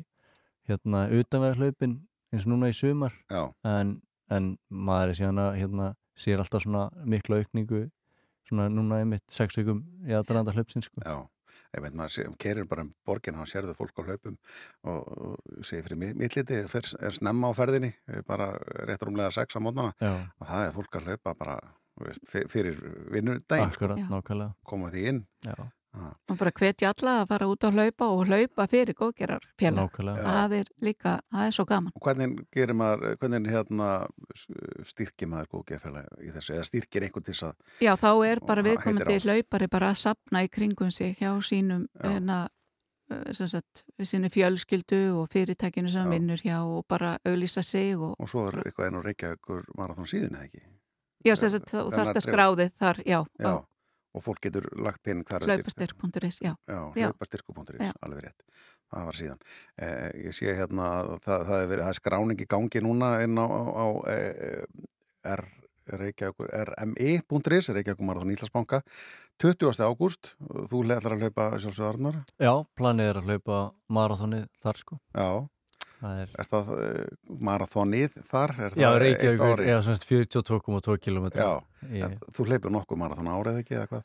hérna 0.69 1.03
utanvegarhlaupin 1.15 1.95
eins 2.33 2.45
og 2.45 2.53
núna 2.53 2.69
í 2.69 2.77
sumar. 2.77 3.17
En, 3.65 3.97
en 4.29 4.55
maður 4.69 5.13
er 5.13 5.19
síðan 5.19 5.41
að 5.41 5.59
hérna 5.61 5.91
sér 6.19 6.41
alltaf 6.41 6.65
svona 6.65 6.87
mikla 7.07 7.41
aukningu 7.41 7.85
svona 8.49 8.67
núna 8.69 9.01
einmitt 9.03 9.23
sex 9.31 9.57
vikum 9.59 9.83
í 10.05 10.13
aðdraðanda 10.17 10.53
hlaupsin 10.55 10.83
sko 10.85 11.01
já. 11.05 11.15
Ég 11.75 11.81
veit 11.83 11.95
maður, 11.95 12.11
sé- 12.13 12.25
keirir 12.39 12.67
bara 12.71 12.83
um 12.85 12.93
borgin, 13.07 13.35
hann 13.35 13.47
sérðu 13.47 13.73
fólk 13.75 13.97
á 13.99 14.03
hlaupum 14.07 14.35
og, 14.87 15.07
og 15.27 15.63
segir 15.67 15.83
fyrir 15.87 15.99
mittliti, 16.15 16.61
er 17.03 17.11
snemma 17.15 17.49
á 17.51 17.53
ferðinni, 17.57 17.89
bara 18.27 18.51
rétt 18.87 19.03
rúmlega 19.03 19.31
sex 19.35 19.55
á 19.55 19.59
mótnana 19.59 19.91
Já, 19.99 20.13
og 20.39 20.47
það 20.47 20.67
er 20.69 20.75
fólk 20.77 20.95
að 20.99 21.09
hlaupa 21.09 21.33
bara 21.39 21.57
þú 21.95 22.07
veist, 22.09 22.27
fyr- 22.31 22.47
fyrir 22.51 22.79
Já. 24.03 24.07
nákvæmlega 24.11 24.53
koma 24.67 24.91
því 24.91 25.03
inn. 25.11 25.21
Já, 25.47 25.55
og 25.95 26.37
bara 26.39 26.51
hvetja 26.55 26.91
alla 26.91 27.13
að 27.21 27.29
fara 27.31 27.47
út 27.49 27.65
að 27.67 27.77
hlaupa 27.79 28.07
og 28.13 28.23
hlaupa 28.29 28.65
fyrir 28.71 28.97
góðgerar 28.97 29.45
félag 29.59 29.85
nákvæmlega 29.85 30.25
það 30.25 30.55
er 30.59 30.71
líka, 30.87 31.13
það 31.31 31.47
er 31.49 31.55
svo 31.57 31.65
gaman. 31.69 31.93
Og 31.95 32.07
hvernig 32.07 32.35
gerir 32.55 32.77
maður, 32.77 33.15
hvernig 33.21 33.51
hérna 33.53 33.89
styrkir 34.91 35.31
maður 35.31 35.51
góðgerðfélag 35.55 36.25
í 36.25 36.33
þessu, 36.35 36.57
eða 36.57 36.67
styrkir 36.71 37.07
einhvern 37.07 37.27
til 37.27 37.35
þess 37.35 37.47
að, 37.49 37.71
Já, 37.85 37.93
þá 38.01 38.11
er 38.27 38.43
bara 38.51 38.65
viðkomandi 38.65 39.21
hlaupari 39.25 39.71
bara 39.71 39.93
að 39.93 40.01
sapna 40.03 40.43
í 40.45 40.51
kringum 40.51 40.91
sig 40.91 41.15
hjá 41.21 41.31
sínum 41.45 41.87
Já. 41.93 42.05
hérna, 42.09 42.39
sem 43.37 43.49
sagt, 43.51 43.83
sinni 44.01 44.31
fjölskyldu 44.33 45.01
og 45.21 45.27
fyrirtækinu 45.33 45.91
sem 45.93 46.09
vinnur 46.09 46.41
hjá 46.41 46.57
og 46.63 46.87
bara 46.89 47.17
auglýsa 47.25 47.63
sig 47.63 47.93
og, 47.97 48.15
og 48.17 48.29
svo 48.31 48.47
er 48.49 48.63
eitthvað 48.65 48.89
enn 48.89 49.01
og 49.01 49.05
reykja 49.05 49.35
ykkur 49.37 49.67
marathón 49.77 50.09
síðan 50.09 50.39
eða 50.39 50.49
ekki? 50.49 50.65
já, 51.25 51.35
sem 51.39 51.51
sagt, 51.53 51.71
þú 51.71 51.87
þarft 51.93 52.19
að 52.19 52.25
skráðið 52.27 52.75
þar, 52.81 53.01
já, 53.05 53.19
Já, 53.41 53.53
og 54.15 54.23
fólk 54.23 54.41
getur 54.47 54.67
lagt 54.79 55.03
pening 55.05 55.27
þar 55.27 55.47
hlaupastyrk.is, 55.49 56.39
já, 56.43 56.53
Já, 56.69 56.79
hlaupastyrku.is, 56.95 57.91
alveg 58.05 58.25
rétt. 58.27 58.47
Það 58.93 59.07
var 59.09 59.17
síðan. 59.19 59.45
Eh, 59.81 60.09
ég 60.27 60.35
sé 60.37 60.53
hérna 60.55 60.89
að 61.01 61.13
það, 61.25 61.45
það, 61.49 61.61
er 61.61 61.69
verið, 61.71 61.83
það 61.83 61.93
er 61.93 61.99
skráning 61.99 62.43
í 62.43 62.49
gangi 62.55 62.81
núna 62.85 63.11
inn 63.25 63.39
á, 63.41 63.45
á, 63.45 63.63
á 63.65 63.87
eh, 64.13 64.83
R, 65.35 65.43
Reykjavíkur, 65.85 66.49
rmi.is, 66.69 67.69
Reykjavíkur 67.75 68.07
Marathon 68.07 68.33
Íslandsbanka, 68.33 68.81
20. 69.41 69.81
ágúst, 69.85 70.31
þú 70.71 70.83
ætlar 70.85 71.17
að 71.17 71.25
hlaupa 71.25 71.49
sjálfsög 71.59 71.89
Arnar. 71.89 72.21
Já, 72.41 72.53
planið 72.77 73.11
er 73.11 73.19
að 73.19 73.29
hlaupa 73.29 73.59
marathonið 73.93 74.47
þar 74.61 74.81
sko 74.81 74.97
Já, 75.13 75.29
er 76.03 76.31
er 76.39 76.47
það 76.49 76.71
eh, 76.75 77.05
marathonið 77.45 78.17
þar? 78.27 78.53
Er 78.65 78.75
Já, 78.79 78.89
ári? 78.91 79.11
já, 79.69 79.77
svona 79.85 80.01
42,2 80.03 80.97
km 81.05 81.27
Já, 81.35 81.49
ég, 81.91 82.17
Þú 82.35 82.47
hleypur 82.49 82.73
nokkuð 82.75 82.99
marathon 82.99 83.29
árið 83.31 83.61
ekki 83.61 83.77
eða 83.77 83.87
hvað? 83.93 84.03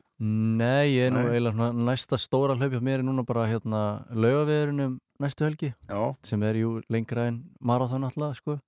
Nei, 0.61 0.87
ég 0.95 1.09
er 1.09 1.15
nú 1.15 1.25
eiginlega 1.31 1.71
næsta 1.91 2.19
stóra 2.21 2.57
hlaup 2.59 2.73
hjá 2.77 2.81
mér 2.85 3.01
er 3.03 3.07
núna 3.09 3.25
bara 3.27 3.49
hérna 3.51 3.83
laugaveðurinn 4.13 4.99
næstu 5.21 5.45
helgi 5.49 5.73
Já, 5.89 6.01
sem 6.23 6.43
er 6.47 6.61
jú 6.63 6.77
lengra 6.93 7.27
en 7.31 7.43
marathon 7.61 8.07
alltaf 8.09 8.39
sko. 8.39 8.59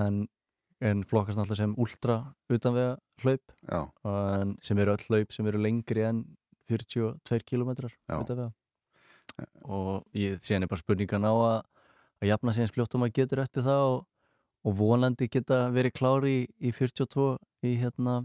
En, 0.00 0.26
en 0.80 1.02
flokkast 1.04 1.38
alltaf 1.38 1.58
sem 1.60 1.74
ultra 1.78 2.22
utanvega 2.50 2.96
hlaup 3.24 3.56
en 4.08 4.56
sem 4.64 4.78
eru 4.78 4.96
öll 4.96 5.06
hlaup 5.08 5.32
sem 5.36 5.46
eru 5.46 5.60
lengri 5.60 6.06
en 6.08 6.24
42 6.70 7.44
km 7.46 7.74
utanvega. 8.08 8.50
Og 9.64 10.04
ég 10.16 10.40
sé 10.42 10.56
henni 10.56 10.68
bara 10.70 10.80
spurningan 10.82 11.24
á 11.26 11.32
að 11.32 11.60
að 12.20 12.32
jafna 12.32 12.54
sig 12.54 12.66
eins 12.66 12.74
fljótt 12.74 12.96
og 12.96 13.04
maður 13.04 13.16
getur 13.20 13.44
eftir 13.44 13.66
það 13.66 13.86
og, 13.92 14.02
og 14.66 14.76
vonandi 14.80 15.30
geta 15.32 15.62
verið 15.72 15.96
klári 15.96 16.34
í, 16.40 16.44
í 16.68 16.74
42 16.76 17.32
í 17.66 17.78
hérna 17.80 18.20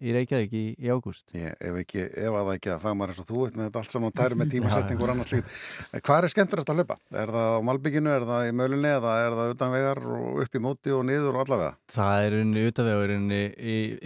í 0.00 0.14
Reykjavík 0.14 0.52
í, 0.56 0.62
í 0.80 0.88
ágúst 0.88 1.34
ef 1.36 1.58
að 1.60 2.46
það 2.46 2.52
ekki 2.54 2.70
að 2.72 2.82
fagmar 2.84 3.12
eins 3.12 3.20
og 3.20 3.28
þú 3.28 3.42
ert 3.46 3.58
með 3.58 3.66
þetta 3.68 3.82
allt 3.82 3.94
saman 3.94 4.14
tæri 4.16 4.38
með 4.38 4.50
tímasetningur 4.54 5.10
og 5.10 5.14
annars 5.14 5.34
líkt. 5.34 5.58
Hvað 6.06 6.20
er 6.22 6.32
skemmtilegast 6.34 6.72
að 6.72 6.80
hlaupa? 6.80 6.96
Er 7.22 7.32
það 7.34 7.48
á 7.52 7.58
Malbygginu, 7.68 8.12
er 8.14 8.26
það 8.30 8.46
í 8.46 8.54
Mölunni 8.60 8.92
eða 8.94 9.16
er 9.26 9.36
það 9.40 9.52
utan 9.54 9.74
vegar 9.74 10.02
og 10.16 10.40
upp 10.44 10.56
í 10.56 10.62
móti 10.64 10.94
og 10.96 11.04
niður 11.10 11.36
og 11.36 11.44
allavega? 11.44 11.74
Það 11.92 12.26
er 12.28 12.38
unni 12.40 12.64
utanvegur 12.70 13.14
unni 13.18 13.42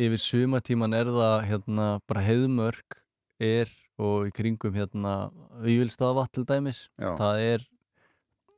yfir 0.09 0.25
sumatíman 0.25 0.99
er 0.99 1.13
það 1.15 1.37
hérna 1.53 1.89
bara 2.11 2.27
heiðmörk 2.27 2.99
er 3.45 3.71
og 4.03 4.27
í 4.27 4.35
kringum 4.35 4.75
hérna 4.75 5.15
Vívilstaðavatt 5.63 6.35
til 6.35 6.47
dæmis 6.49 6.89
Já. 6.99 7.13
það 7.21 7.45
er 7.45 7.69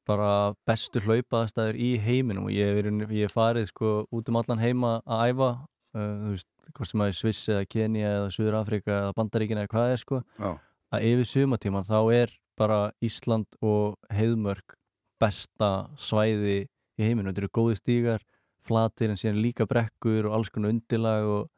bara 0.06 0.54
bestu 0.68 1.00
hlaupaðastæður 1.02 1.78
í 1.82 1.90
heiminum 2.02 2.46
og 2.48 2.54
ég 2.54 2.68
hef 2.70 2.76
verið- 2.78 3.10
ég 3.16 3.26
hef 3.28 3.34
farið 3.36 3.66
sko 3.72 3.94
út 4.14 4.28
um 4.30 4.36
allan 4.40 4.62
heima 4.62 4.92
að 5.06 5.24
æfa 5.32 5.48
uh, 5.96 6.14
þú 6.22 6.30
veist, 6.34 6.48
hvort 6.76 6.90
sem 6.90 7.00
að 7.04 7.10
er 7.12 7.18
Sviss 7.20 7.48
eða 7.48 7.66
Kenya 7.68 8.08
eða 8.20 8.30
Suður 8.36 8.58
Afrika 8.60 8.92
eða 9.02 9.16
Bandaríkina 9.18 9.64
eða 9.66 9.72
hvað 9.74 9.92
er 9.96 10.02
sko 10.04 10.22
Já, 10.38 10.50
að 10.96 11.06
yfir 11.10 11.30
sumatíman 11.32 11.86
þá 11.88 11.98
er 12.14 12.34
bara 12.56 12.80
Ísland 13.04 13.58
og 13.60 13.96
heiðmörk 14.14 14.76
besta 15.20 15.70
svæði 15.96 16.66
í 16.96 17.02
heiminum, 17.04 17.32
þetta 17.34 17.42
eru 17.44 17.52
góði 17.58 17.76
stígar 17.80 18.22
flatir 18.66 19.10
en 19.12 19.16
síðan 19.20 19.42
líka 19.42 19.66
brekkur 19.68 20.26
og 20.30 20.34
alls 20.38 20.48
konar 20.50 20.72
undirlag 20.72 21.26
og 21.28 21.50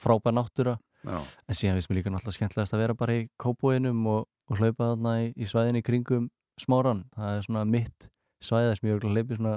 frábær 0.00 0.34
náttúra. 0.36 0.74
Já, 1.04 1.16
en 1.48 1.56
síðan 1.56 1.78
finnst 1.78 1.90
mér 1.90 1.98
líka 2.00 2.10
náttúrulega 2.12 2.36
skemmtilegast 2.36 2.74
að 2.76 2.82
vera 2.82 2.96
bara 2.98 3.14
í 3.16 3.22
kópóinum 3.40 4.02
og, 4.10 4.26
og 4.50 4.58
hlaupa 4.60 4.90
þarna 4.90 5.14
í, 5.24 5.30
í 5.40 5.48
svæðinni 5.48 5.80
í 5.80 5.86
kringum 5.86 6.26
smáran, 6.60 7.04
það 7.16 7.36
er 7.36 7.46
svona 7.46 7.66
mitt 7.68 8.08
svæðið 8.44 8.76
sem 8.78 8.88
ég 8.90 8.98
er 8.98 9.08
hleypið 9.10 9.40
svona 9.40 9.56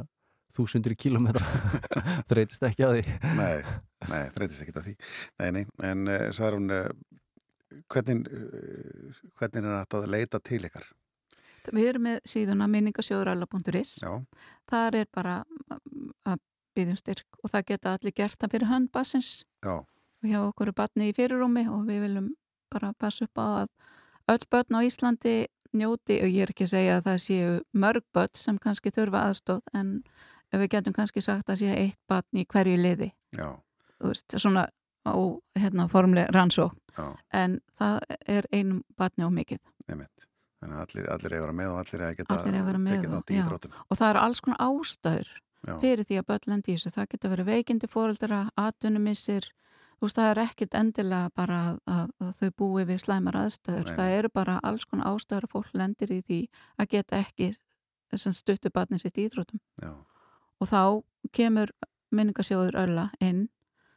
þúsundir 0.53 0.95
kilometra 0.99 1.45
þreytist 2.29 2.65
ekki 2.67 2.85
að 2.85 2.97
því. 2.97 3.17
Nei, 3.39 3.77
nei, 4.11 4.23
þreytist 4.35 4.65
ekki 4.65 4.75
að 4.75 4.89
því. 4.89 4.95
Nei, 5.41 5.47
nei, 5.57 5.63
en 5.89 6.09
uh, 6.11 6.25
sagði 6.35 6.59
hún, 6.59 6.73
uh, 6.73 7.79
hvernig, 7.93 8.27
uh, 8.27 9.23
hvernig 9.39 9.63
er 9.63 9.79
þetta 9.79 10.01
að 10.01 10.11
leita 10.13 10.41
til 10.43 10.61
ykkar? 10.69 10.89
Við 11.71 11.89
erum 11.93 12.03
með 12.09 12.19
síðuna 12.27 12.67
minningasjóðuralla.is 12.67 13.95
Já, 14.03 14.11
þar 14.69 14.99
er 14.99 15.09
bara 15.15 15.37
mm, 15.47 16.09
að 16.27 16.41
byggjum 16.75 16.99
styrk 16.99 17.39
og 17.39 17.53
það 17.53 17.67
geta 17.71 17.95
allir 17.95 18.15
gert 18.17 18.39
það 18.41 18.55
fyrir 18.55 18.71
hönd 18.71 18.91
bassins 18.93 19.31
já, 19.63 19.75
og 19.79 20.27
hjá 20.27 20.39
okkur 20.41 20.71
er 20.71 20.77
batni 20.77 21.09
í 21.11 21.15
fyrirrúmi 21.15 21.65
og 21.71 21.85
við 21.87 22.01
viljum 22.07 22.31
bara 22.73 22.93
passa 22.97 23.27
upp 23.27 23.39
á 23.39 23.45
að 23.63 23.69
öll 24.33 24.47
börn 24.51 24.79
á 24.79 24.85
Íslandi 24.87 25.35
njóti 25.77 26.19
og 26.23 26.29
ég 26.31 26.45
er 26.45 26.53
ekki 26.53 26.67
að 26.67 26.73
segja 26.73 26.97
að 26.97 27.07
það 27.07 27.19
séu 27.25 27.51
mörg 27.83 28.05
börn 28.15 28.37
sem 28.37 28.59
kannski 28.61 28.93
þurfa 28.93 29.25
aðstóð 29.29 29.61
en 29.73 29.93
við 30.53 30.69
getum 30.75 30.95
kannski 30.95 31.23
sagt 31.25 31.49
að 31.49 31.63
sé 31.63 31.75
eitt 31.75 31.99
batn 32.09 32.41
í 32.41 32.45
hverju 32.45 32.77
liði 32.77 33.11
veist, 34.03 34.35
svona 34.37 34.67
á 35.03 35.15
hérna, 35.59 35.87
formlega 35.91 36.31
rannsókn 36.33 36.77
já, 36.97 37.07
en 37.33 37.57
það 37.77 37.99
er 38.27 38.47
einum 38.53 38.83
batni 38.97 39.25
og 39.25 39.33
einmitt. 39.33 40.29
Þannig 40.63 40.77
að 40.77 40.83
allir, 40.85 41.07
allir 41.11 41.33
eiga 41.33 41.39
að 41.41 41.43
vera 41.43 41.55
með 41.57 41.71
og 41.71 41.79
allir 41.81 42.03
eiga 42.03 42.11
að 42.11 42.19
geta 42.19 42.37
tekið 42.39 43.15
þátt 43.15 43.31
í 43.33 43.35
já. 43.35 43.41
íþróttum. 43.43 43.73
og 43.89 43.99
það 43.99 44.13
eru 44.13 44.21
alls 44.23 44.43
konar 44.43 44.61
ástæður 44.63 45.33
Já. 45.63 45.73
fyrir 45.79 46.07
því 46.07 46.19
að 46.19 46.27
börn 46.29 46.49
lendi 46.51 46.71
í 46.71 46.77
þessu 46.77 46.91
það 46.93 47.09
getur 47.13 47.33
verið 47.33 47.49
veikindi 47.49 47.89
fóreldra, 47.91 48.39
atvinnumissir 48.59 49.49
veist, 50.07 50.17
það 50.19 50.29
er 50.33 50.41
ekkit 50.43 50.73
endilega 50.79 51.29
bara 51.35 51.59
að, 51.69 51.79
að, 51.87 52.09
að 52.21 52.31
þau 52.41 52.51
búi 52.61 52.85
við 52.89 53.01
slæmar 53.05 53.37
aðstæður, 53.43 53.85
Nei, 53.89 53.95
það 53.97 54.15
eru 54.19 54.29
bara 54.33 54.59
alls 54.63 54.85
konar 54.85 55.09
ástæður 55.13 55.47
að 55.47 55.53
fólk 55.55 55.73
lendir 55.73 56.11
í 56.13 56.21
því 56.27 56.39
að 56.79 56.89
geta 56.95 57.19
ekki 57.23 57.51
sem 58.15 58.33
stuttu 58.37 58.69
barni 58.69 58.99
sitt 59.01 59.17
í 59.17 59.25
íþrótum 59.27 59.59
Já, 59.81 59.91
og 60.61 60.69
þá 60.69 60.81
kemur 61.33 61.71
minningasjóður 62.13 62.75
ölla 62.83 63.09
inn 63.19 63.47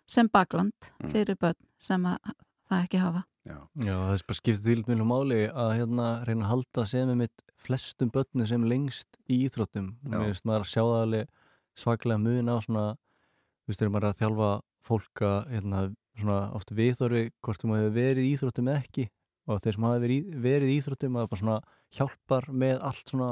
sem 0.09 0.29
bakland 0.33 0.73
Mm. 1.03 1.11
fyrir 1.13 1.37
börn 1.37 1.59
sem 1.83 2.05
að 2.09 2.17
það 2.71 2.85
ekki 2.87 2.99
hafa 3.03 3.21
já, 3.45 3.57
Já, 3.77 3.93
það 3.93 4.13
er 4.15 4.23
bara 4.27 4.39
skipt 4.39 4.63
því 4.65 4.77
mjög 4.89 5.07
máli 5.11 5.41
að 5.53 5.73
hérna 5.77 6.07
reyna 6.25 6.47
að 6.47 6.51
halda 6.55 6.87
sem 6.87 7.11
er 7.13 7.19
mitt 7.21 7.43
flestum 7.67 8.11
börnu 8.15 8.47
sem 8.47 8.65
lengst 8.65 9.19
í 9.29 9.43
íþróttum. 9.47 9.93
Já. 10.03 10.09
Mér 10.17 10.31
finnst 10.31 10.47
maður 10.47 10.65
að 10.65 10.71
sjá 10.73 10.83
það 10.83 11.03
alveg 11.03 11.29
svaklega 11.77 12.19
mun 12.23 12.49
á 12.49 12.57
svona, 12.65 12.85
þú 12.97 13.69
veist, 13.71 13.81
þegar 13.83 13.93
maður 13.93 14.07
er 14.07 14.15
að 14.15 14.21
þjálfa 14.23 14.51
fólk 14.87 15.23
að 15.27 15.39
hérna, 15.55 15.81
svona 16.17 16.39
oft 16.57 16.71
viðþorfi 16.79 17.25
hvort 17.45 17.61
þú 17.63 17.71
maður 17.71 17.85
hefur 17.87 17.97
verið 18.01 18.25
í 18.25 18.31
íþróttum 18.37 18.71
eða 18.73 18.83
ekki 18.85 19.07
og 19.47 19.61
þeir 19.63 19.77
sem 19.77 19.85
hafa 19.87 20.01
verið, 20.03 20.17
í- 20.17 20.79
íþróttum 20.79 21.19
að 21.21 21.29
bara 21.33 21.41
svona 21.43 21.59
hjálpar 21.99 22.49
með 22.65 22.81
allt 22.89 23.13
svona 23.13 23.31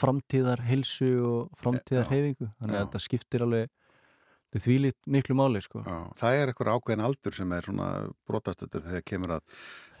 framtíðar 0.00 0.62
heilsu 0.68 1.08
og 1.26 1.50
framtíðar 1.58 2.06
Já. 2.06 2.10
hefingu. 2.14 2.46
Þannig 2.60 2.76
að 2.78 2.84
þetta 2.86 3.00
skiptir 3.02 3.42
alveg 3.46 3.70
þetta 4.50 4.60
þvílít 4.64 4.96
miklu 5.06 5.34
máli, 5.38 5.60
sko. 5.62 5.80
já. 5.86 5.98
Það 6.18 6.36
er 6.36 6.50
eitthvað 6.50 6.70
ákveðin 6.74 7.02
aldur 7.06 7.36
sem 7.36 7.52
er 7.54 7.66
svona 7.68 7.88
brotastöður 8.26 8.82
þegar 8.88 9.04
kemur 9.06 9.34
að, 9.36 9.44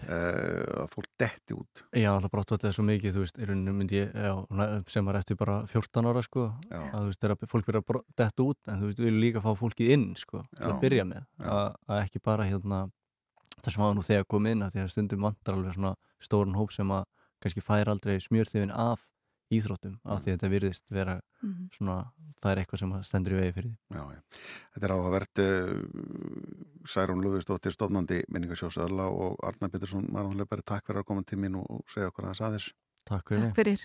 uh, 0.08 0.80
að 0.82 0.88
fólk 0.94 1.08
detti 1.22 1.54
út. 1.54 1.82
Já, 1.94 2.10
það 2.16 2.32
þetta 2.50 2.68
er 2.70 2.76
svo 2.76 2.86
mikið, 2.88 3.14
þú 3.14 3.24
veist, 3.24 3.38
í 3.38 3.48
rauninu 3.50 3.74
myndi 3.76 4.00
ég, 4.00 4.10
já, 4.10 4.32
sem 4.90 5.06
var 5.06 5.20
eftir 5.20 5.38
bara 5.38 5.60
14 5.70 6.10
ára, 6.10 6.24
sko, 6.26 6.48
Já. 6.66 6.80
að 6.80 6.96
þú 6.96 7.04
veist, 7.12 7.20
þegar 7.22 7.52
fólk 7.54 7.70
byrja 7.70 7.84
að 7.84 8.02
detta 8.22 8.46
út, 8.46 8.60
en 8.66 8.80
þú 8.80 8.90
veist, 8.90 9.02
við 9.02 9.10
viljum 9.10 9.22
líka 9.26 9.44
fá 9.44 9.50
fólkið 9.60 9.94
inn, 9.94 10.08
sko, 10.18 10.42
til 10.56 10.66
að 10.66 10.80
byrja 10.82 11.06
með, 11.06 11.28
að, 11.38 11.62
að 11.86 12.02
ekki 12.02 12.24
bara 12.26 12.48
hérna, 12.48 12.82
það 13.60 13.70
sem 13.70 13.84
hafa 13.84 13.98
nú 13.98 14.06
þegar 14.06 14.28
komið 14.34 14.56
inn, 14.56 14.66
að 14.66 14.74
því 14.74 14.82
að 14.82 14.92
stundum 14.96 15.28
vantar 15.28 15.58
alveg 15.58 15.78
svona 15.78 15.94
stórun 16.20 16.58
hóp 16.58 16.74
sem 16.74 16.90
að 16.90 17.06
kannski 17.40 17.62
fær 17.64 17.88
aldrei 17.88 18.18
smjörþifin 18.20 18.74
af 18.74 19.06
íþróttum, 19.50 19.98
af 20.04 20.22
því 20.22 20.30
að 20.32 20.36
þetta 20.38 20.50
virðist 20.54 20.84
vera 20.90 21.20
Mhm. 21.42 21.68
svona, 21.72 22.12
það 22.42 22.50
er 22.52 22.58
eitthvað 22.64 22.78
sem 22.78 22.92
stendur 23.02 23.32
í 23.32 23.40
vegi 23.40 23.52
fyrir 23.56 23.70
því. 23.70 23.76
Já, 23.96 24.02
já. 24.14 24.20
Þetta 24.74 24.84
er 24.88 24.94
áhugavert 24.96 25.38
uh, 25.44 26.84
Særún 26.86 27.22
Lúðistóttir 27.24 27.72
stofnandi 27.74 28.22
minningasjósöðla 28.32 29.06
og 29.12 29.36
Arnar 29.44 29.70
Pettersson 29.70 30.06
Marðanleipari, 30.12 30.62
takk 30.64 30.86
fyrir 30.86 31.02
að 31.02 31.08
koma 31.10 31.22
til 31.24 31.38
mín 31.38 31.56
og, 31.60 31.66
og 31.70 31.84
segja 31.88 32.08
okkur 32.12 32.30
að 32.30 32.54
þessu. 32.56 32.72
Takk 33.10 33.28
fyrir 33.32 33.48
Takk 33.48 33.56
fyrir 33.60 33.80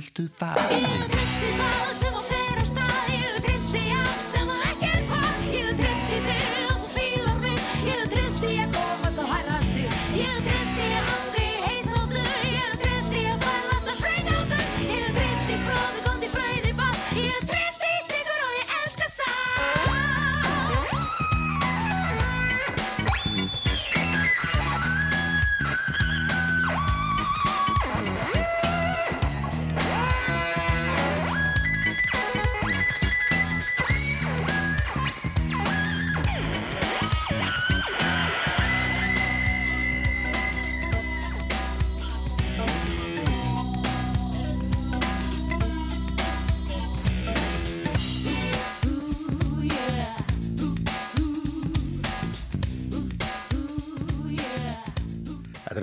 viltu 0.00 0.28
það? 0.40 1.19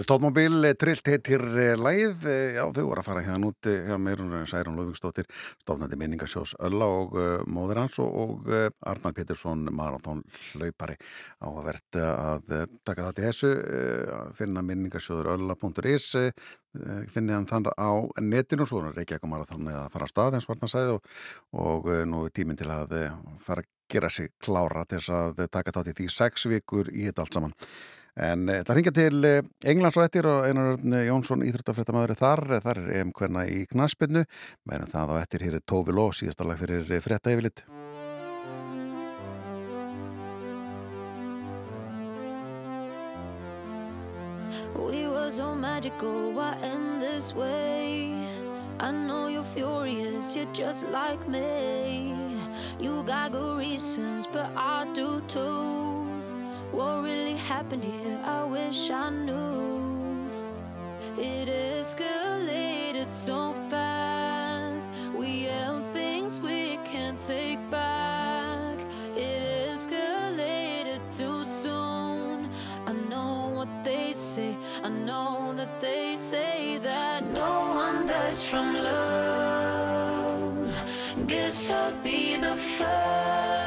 Tóttmobil, 0.08 0.64
trillt 0.80 1.10
heitir 1.12 1.42
læð, 1.76 2.22
já 2.56 2.62
þau 2.72 2.84
voru 2.88 3.02
að 3.02 3.08
fara 3.10 3.24
hérna 3.26 3.50
út 3.50 3.68
hjá 3.68 3.98
mér, 4.00 4.22
Særun 4.48 4.78
Lófingsdóttir, 4.80 5.28
stofnandi 5.66 6.00
minningarsjós 6.00 6.54
Ölla 6.64 6.88
og 6.88 7.18
uh, 7.20 7.42
móðir 7.44 7.82
hans 7.82 7.98
og, 8.00 8.14
og 8.22 8.48
uh, 8.48 8.70
Arnar 8.88 9.16
Pétursson, 9.18 9.66
marathón 9.76 10.22
hlaupari 10.54 10.96
áhugavert 11.44 12.00
að 12.00 12.56
uh, 12.56 12.64
taka 12.88 13.10
það 13.10 13.18
til 13.18 13.26
þessu, 13.26 13.52
finna 14.40 14.64
minningarsjóður 14.70 15.34
ölla.is, 15.34 16.08
finna 17.12 17.42
hann 17.42 17.50
þann 17.52 17.68
á 17.76 17.92
netinu 18.24 18.70
svo 18.70 18.86
er 18.86 19.04
ekki 19.04 19.18
eitthvað 19.18 19.34
marathón 19.34 19.68
eða 19.68 19.84
að 19.90 19.94
fara 19.98 20.08
að 20.08 20.16
stað 20.16 20.40
eins 20.40 20.48
og 20.48 20.56
hann 20.56 20.76
sagði 20.78 20.96
og, 20.96 21.14
og 21.68 21.92
nú 22.08 22.24
er 22.30 22.36
tíminn 22.38 22.60
til 22.60 22.72
að 22.72 22.96
fara 23.44 23.66
að 23.66 23.72
gera 23.92 24.08
sig 24.12 24.32
klára 24.40 24.88
til 24.88 25.02
þess 25.02 25.16
að 25.20 25.48
taka 25.52 25.76
þátt 25.76 25.92
í 25.92 26.00
því 26.00 26.12
sex 26.16 26.48
vikur 26.48 26.96
í 26.96 27.10
þetta 27.10 27.28
allt 27.28 27.42
saman. 27.42 27.58
En 28.18 28.48
það 28.50 28.74
ringja 28.74 28.94
til 28.98 29.26
e, 29.30 29.34
Englands 29.70 29.98
og 30.00 30.08
ettir 30.08 30.26
og 30.26 30.48
Einar 30.48 30.72
Örn 30.74 30.96
Jónsson 31.06 31.44
íþróttafrættamæður 31.46 32.16
er 32.16 32.18
þar, 32.18 32.42
þar 32.66 32.80
er 32.82 32.96
EM 32.98 33.12
hverna 33.14 33.44
í 33.46 33.60
knaspinu, 33.70 34.24
meðan 34.66 34.90
það 34.90 35.14
á 35.14 35.16
ettir 35.22 35.46
hér 35.46 35.60
er 35.60 35.66
Tófi 35.70 35.94
Ló, 35.94 36.08
síðasta 36.10 36.48
lag 36.48 36.58
fyrir 36.58 36.88
frétta 37.04 37.36
yfirlitt. 37.36 37.62
We 44.74 45.06
were 45.06 45.30
so 45.30 45.54
magical, 45.54 46.34
why 46.34 46.58
end 46.64 47.04
this 47.04 47.36
way? 47.36 48.14
I 48.80 48.92
know 48.92 49.28
you're 49.28 49.44
furious, 49.44 50.36
you're 50.36 50.52
just 50.54 50.90
like 50.90 51.22
me. 51.28 52.16
You 52.80 53.04
got 53.04 53.32
good 53.32 53.60
reasons, 53.60 54.26
but 54.26 54.50
I 54.56 54.88
do 54.96 55.22
too. 55.28 56.07
What 56.72 57.04
really 57.04 57.36
happened 57.36 57.84
here? 57.84 58.20
I 58.24 58.44
wish 58.44 58.90
I 58.90 59.10
knew. 59.10 60.30
It 61.18 61.48
escalated 61.48 63.08
so 63.08 63.54
fast. 63.70 64.90
We 65.16 65.44
held 65.44 65.86
things 65.94 66.40
we 66.40 66.78
can't 66.84 67.20
take 67.20 67.60
back. 67.72 68.78
It 69.16 69.72
escalated 69.72 71.00
too 71.18 71.46
soon. 71.46 72.50
I 72.86 72.94
know 73.10 73.52
what 73.56 73.70
they 73.84 74.14
say. 74.14 74.56
I 74.84 74.90
know 74.90 75.54
that 75.56 75.82
they 75.82 76.18
say 76.18 76.80
that 76.84 77.26
no 77.32 77.72
one 77.74 78.08
dies 78.08 78.44
from 78.44 78.74
love. 78.76 80.74
Guess 81.28 81.70
I'll 81.72 81.94
be 82.04 82.36
the 82.36 82.56
first. 82.56 83.67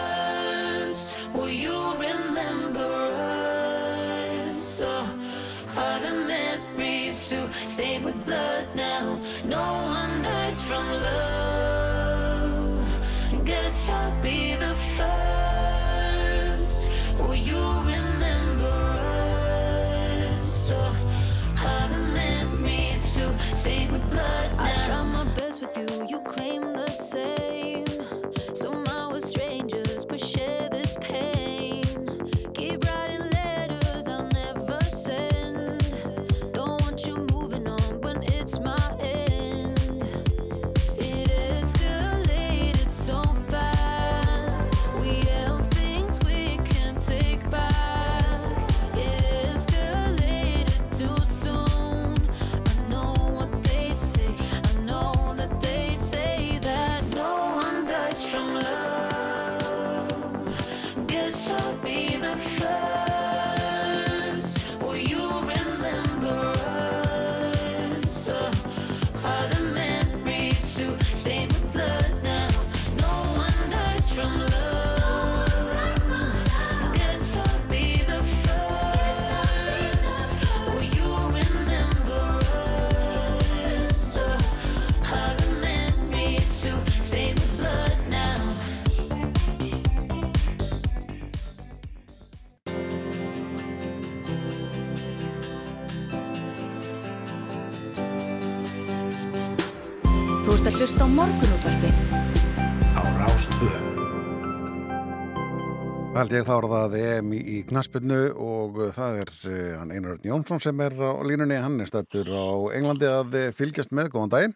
Hald 106.20 106.34
ég 106.36 106.42
þá 106.44 106.50
er 106.52 106.64
það 106.68 106.94
EM 107.00 107.30
í, 107.32 107.38
í 107.40 107.58
knaspinu 107.64 108.16
og 108.44 108.74
uh, 108.76 108.90
það 108.92 109.14
er 109.22 109.30
uh, 109.48 109.52
hann 109.78 109.92
Einar 109.94 110.18
Örn 110.18 110.26
Jónsson 110.28 110.58
sem 110.60 110.80
er 110.84 110.92
á 111.00 111.16
línunni, 111.24 111.56
hann 111.56 111.78
er 111.80 111.88
stættur 111.88 112.28
á 112.28 112.76
Englandi 112.76 113.06
að 113.08 113.36
uh, 113.38 113.44
fylgjast 113.56 113.94
með, 113.96 114.10
góðan 114.12 114.34
daginn. 114.34 114.52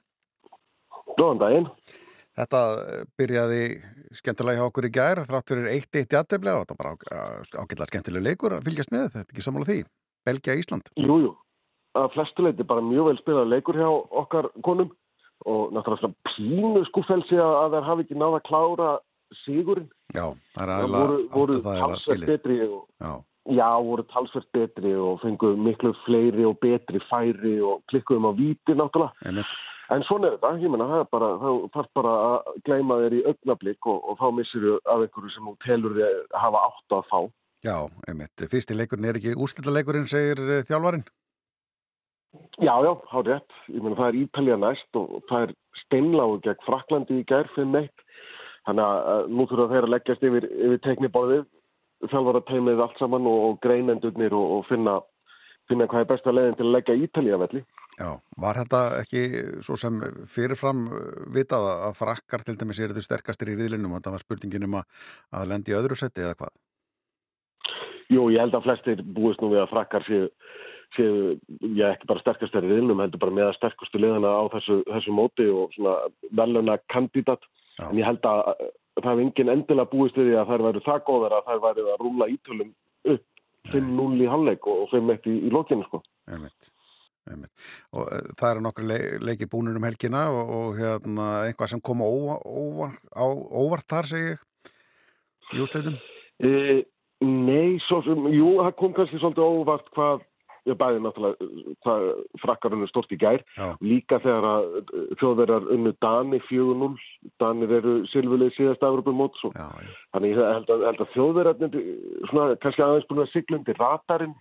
Góðan 1.16 1.41
daginn. 1.41 1.69
Þetta 2.36 2.61
byrjaði 3.16 3.62
skemmtilega 4.19 4.61
hjá 4.61 4.66
okkur 4.66 4.89
í 4.91 4.93
gær, 4.93 5.23
þrátt 5.24 5.55
fyrir 5.55 5.70
1-1 5.70 6.12
jætteflega 6.19 6.59
og 6.59 6.66
þetta 6.66 6.77
var 6.82 6.91
ágætlega 7.62 7.89
skemmtilega 7.95 8.27
leikur 8.28 8.59
að 8.59 8.69
fylgjast 8.69 8.93
með, 8.93 9.09
þetta 9.15 9.24
er 9.24 9.32
ekki 9.32 9.47
samála 9.49 9.70
því. 9.70 9.78
Belgia 10.28 10.59
Ísland. 10.61 10.93
Jú, 11.01 11.19
jú. 11.24 11.32
Að 11.97 12.12
flestuleiti 12.19 12.69
bara 12.74 12.85
mjög 12.85 13.09
vel 13.09 13.16
spilað 13.23 13.51
leikur 13.55 13.81
hjá 13.81 13.89
okkar 13.89 14.53
konum 14.69 14.93
og 15.49 15.73
náttúrulega 15.73 16.12
pínu 16.35 16.85
skúfelsi 16.93 17.41
að 17.41 17.78
þær 17.78 17.89
hafi 17.89 18.05
ekki 18.05 18.20
náða 18.20 18.43
að 18.43 18.47
klára 18.53 18.93
sigurinn. 19.43 19.90
Já, 20.15 20.27
það 20.55 20.65
er 20.65 20.73
aðeins 20.74 20.97
voru, 20.97 21.20
voru 21.35 21.59
er 21.59 21.61
að 21.61 21.78
talsvert 21.85 22.19
skilja. 22.20 22.32
betri 22.32 22.59
og, 22.69 22.82
Já, 23.02 23.12
já, 23.59 23.69
voru 23.90 24.06
talsvert 24.15 24.51
betri 24.56 24.94
og 24.94 25.20
fengu 25.23 25.55
miklu 25.69 25.94
fleiri 26.05 26.48
og 26.48 26.59
betri 26.62 27.02
færi 27.05 27.55
og 27.61 27.82
klikkuðum 27.93 28.31
á 28.31 28.32
víti 28.39 28.77
náttúrulega. 28.77 29.12
einmitt. 29.24 29.55
En 29.93 30.01
svona 30.09 30.31
er 30.31 30.39
þetta, 30.39 30.51
ég 30.62 30.70
meina, 30.73 30.86
það 30.89 31.02
er 31.02 31.09
bara, 31.12 31.27
það 31.43 31.59
þarf 31.74 31.90
bara 31.98 32.12
að 32.27 32.61
gleyma 32.65 33.01
þér 33.02 33.16
í 33.19 33.24
augnablík 33.28 33.89
og, 33.93 33.98
og 34.09 34.16
þá 34.20 34.28
missir 34.39 34.65
þú 34.65 34.77
af 34.81 35.02
einhverju 35.05 35.32
sem 35.35 35.51
þú 35.51 35.56
telur 35.66 35.98
þér 35.98 36.15
að 36.23 36.40
hafa 36.40 36.62
átt 36.70 36.97
að 36.97 37.11
fá. 37.11 37.19
Já, 37.65 37.77
einmitt. 38.09 38.47
Fyrsti 38.52 38.77
leikurinn 38.77 39.11
er 39.11 39.19
ekki 39.20 39.36
úrstættaleikurinn, 39.36 40.09
segir 40.09 40.40
uh, 40.40 40.62
þjálfarinn. 40.69 41.05
Já, 42.65 42.74
já, 42.82 42.93
há 43.12 43.19
rétt. 43.28 43.55
Ég 43.70 43.85
meina 43.85 43.98
það 43.98 44.09
er 44.09 44.19
Ítalja 44.23 44.56
næst 44.65 44.98
og 44.98 45.12
það 45.28 45.47
er 45.47 45.55
steinlágu 45.85 46.40
gegn 46.44 46.65
Fraklandi 46.66 47.20
í 47.20 47.27
fyrir 47.28 47.70
neitt. 47.70 48.04
Þannig 48.65 48.85
að 49.12 49.27
nú 49.31 49.47
þurfa 49.51 49.70
þeir 49.73 49.86
að 49.86 49.95
leggjast 49.95 50.27
yfir, 50.28 50.49
yfir 50.66 50.82
tekniborðið, 50.86 51.47
þjálfara 52.09 52.45
teimið 52.49 52.85
allt 52.85 53.01
saman 53.01 53.28
og, 53.28 53.41
og 53.49 53.59
greinendurnir 53.65 54.36
og, 54.36 54.59
og 54.59 54.66
finna, 54.69 54.99
finna 55.70 55.89
hvað 55.91 56.05
er 56.05 56.11
besta 56.15 56.32
leiðin 56.32 56.59
til 56.59 56.69
að 56.69 56.77
leggja 56.78 57.01
Ítalja 57.05 57.41
velli. 57.45 57.65
Já, 57.95 58.09
var 58.43 58.59
þetta 58.59 58.81
ekki 58.99 59.23
svo 59.62 59.77
sem 59.78 60.01
fyrirfram 60.27 60.86
vitað 61.35 61.69
að 61.74 61.99
frakkar 62.01 62.43
til 62.43 62.57
dæmis 62.59 62.81
eru 62.82 62.97
þau 62.97 63.07
sterkastir 63.07 63.53
í 63.53 63.59
riðlinum 63.61 63.93
og 63.93 64.01
þetta 64.01 64.15
var 64.16 64.24
spurningin 64.24 64.66
um 64.66 64.81
að, 64.81 65.05
að 65.39 65.51
lendi 65.53 65.74
í 65.74 65.77
öðru 65.78 65.99
seti 65.99 66.24
eða 66.24 66.39
hvað? 66.41 66.55
Jú, 68.12 68.27
ég 68.35 68.43
held 68.43 68.57
að 68.59 68.66
flestir 68.66 69.03
búist 69.15 69.41
nú 69.43 69.53
við 69.53 69.62
að 69.62 69.70
frakkar 69.70 70.05
séu, 70.09 70.27
séu 70.97 71.36
já, 71.77 71.86
ekki 71.93 72.11
bara 72.11 72.24
sterkastir 72.24 72.66
í 72.66 72.73
riðlum, 72.73 73.01
heldur 73.05 73.23
bara 73.23 73.36
með 73.39 73.53
að 73.53 73.59
sterkustu 73.61 74.03
liðana 74.03 74.32
á 74.32 74.45
þessu, 74.57 74.81
þessu 74.91 75.15
móti 75.15 75.47
og 75.53 75.73
svona 75.77 75.95
veluna 76.35 76.77
kandidat. 76.93 77.47
Já. 77.79 77.89
En 77.89 77.99
ég 77.99 78.07
held 78.07 78.29
að 78.31 78.43
uh, 78.53 78.69
það 79.01 79.11
hef 79.11 79.25
engin 79.25 79.53
endilega 79.55 79.91
búist 79.91 80.19
við 80.19 80.31
því 80.31 80.39
að 80.41 80.53
þær 80.53 80.67
væru 80.69 80.85
það 80.85 81.03
góðar 81.09 81.37
að 81.39 81.49
þær 81.49 81.65
væru 81.65 81.89
að 81.91 82.05
rúla 82.05 82.31
ítölum 82.35 82.71
upp 83.15 83.25
5-0 83.73 84.21
í 84.21 84.31
halvleik 84.31 84.69
og 84.69 84.87
5-1 84.93 85.29
í, 85.33 85.35
í 85.49 85.53
lokinu, 85.53 85.87
sko. 85.89 86.03
Einmitt. 86.31 86.71
Einmitt. 87.31 87.69
Og 87.97 88.05
uh, 88.05 88.33
það 88.37 88.51
eru 88.51 88.65
nokkru 88.67 88.89
le 88.91 88.99
leikir 89.25 89.51
búnir 89.51 89.79
um 89.79 89.87
helgina 89.89 90.27
og, 90.33 90.53
og 90.59 90.81
hérna, 90.81 91.29
einhvað 91.49 91.73
sem 91.73 91.85
kom 91.85 92.05
óvart 92.05 93.89
þar, 93.91 94.11
segi 94.11 94.35
ég, 94.35 94.45
í 95.55 95.63
úrsleitum. 95.65 95.97
E, 96.45 96.53
nei, 97.25 97.81
svo 97.87 98.01
sem, 98.07 98.29
jú, 98.35 98.57
það 98.61 98.77
kom 98.81 98.95
kannski 98.97 99.21
svolítið 99.21 99.59
óvart 99.61 99.91
hvað 99.97 100.25
ég 100.69 100.78
bæði 100.81 101.03
náttúrulega 101.05 101.49
það 101.85 102.07
frakkar 102.43 102.77
unnu 102.77 102.89
stort 102.89 103.12
í 103.12 103.19
gær 103.20 103.43
Já. 103.59 103.66
líka 103.85 104.20
þegar 104.24 104.49
að 104.51 104.69
uh, 104.81 105.05
þjóðverjar 105.20 105.69
unnu 105.77 105.93
Dani 106.05 106.41
4-0 106.49 106.91
Danir 107.43 107.77
eru 107.78 107.95
silfurlega 108.12 108.57
síðast. 108.57 108.85
Já, 108.85 109.69
já. 109.69 109.93
þannig 110.15 110.35
ég 110.35 110.43
held 110.55 110.74
að, 110.74 110.86
að 110.91 111.05
þjóðverjarnir 111.15 111.78
svona 112.31 112.59
kannski 112.65 112.86
aðeins 112.86 113.09
búin 113.11 113.24
að 113.24 113.32
sigla 113.35 113.61
undir 113.61 113.81
radarinn 113.81 114.36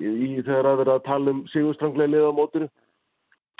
í, 0.00 0.08
í 0.08 0.30
þegar 0.42 0.72
að 0.72 0.82
vera 0.82 0.98
að 0.98 1.06
tala 1.08 1.36
um 1.36 1.44
sigurstranglega 1.52 2.14
liða 2.14 2.34
á 2.34 2.38
mótinu 2.38 2.70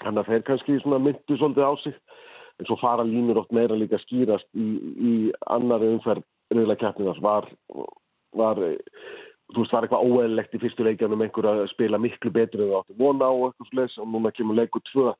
þannig 0.02 0.22
að 0.22 0.30
þeir 0.32 0.46
kannski 0.48 0.78
svona 0.82 1.00
myndu 1.02 1.38
svolítið 1.38 1.68
á 1.68 1.72
sig 1.82 1.96
en 2.60 2.68
svo 2.68 2.76
fara 2.80 3.06
línur 3.06 3.40
oft 3.40 3.52
meira 3.54 3.78
líka 3.78 4.00
skýrast 4.02 4.48
í, 4.54 4.68
í 4.98 5.12
annari 5.54 5.90
umferð 5.94 6.26
reyðlega 6.52 6.80
keppninas 6.86 7.20
var, 7.24 7.48
var 8.36 8.60
eh, 8.66 8.76
þú 9.52 9.62
veist, 9.64 9.74
var 9.76 9.86
eitthvað 9.86 10.06
óeðlegt 10.08 10.54
í 10.56 10.62
fyrstu 10.62 10.86
leikjanum 10.86 11.22
einhver 11.26 11.48
að 11.52 11.60
spila 11.72 12.00
miklu 12.00 12.32
betur 12.34 12.64
en 12.64 12.70
það 12.72 12.80
átti 12.82 12.98
vona 13.02 13.28
á 13.28 13.34
eitthvað 13.34 13.68
slis 13.72 13.98
og 14.02 14.08
núna 14.12 14.32
kemur 14.36 14.58
leikur 14.58 14.82
tvö. 14.92 15.12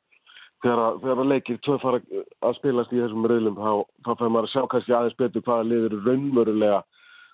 Þegar, 0.63 0.81
að- 0.87 1.27
leikir 1.27 1.59
tvö 1.67 1.77
fara 1.83 1.99
að 2.47 2.57
spilast 2.61 2.93
í 2.95 3.01
þessum 3.03 3.27
reyðlum 3.27 3.57
þá, 3.59 3.71
þá 4.07 4.11
fær 4.21 4.31
maður 4.31 4.47
að 4.49 4.53
sjá 4.55 4.63
kannski 4.71 4.95
aðeins 4.95 5.19
betur 5.19 5.43
hvaða 5.43 5.69
liður 5.69 5.89
eru 5.91 6.03
raunverulega 6.07 6.83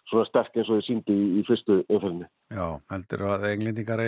svona 0.08 0.24
sterk 0.24 0.54
eins 0.56 0.70
og 0.72 0.78
þið 0.78 0.86
síndi 0.86 1.12
í, 1.12 1.26
í 1.36 1.42
fyrstu 1.44 1.74
umferðinni. 1.92 2.28
Já, 2.56 2.64
heldur 2.88 3.24
að 3.28 3.44
englendingar 3.50 4.00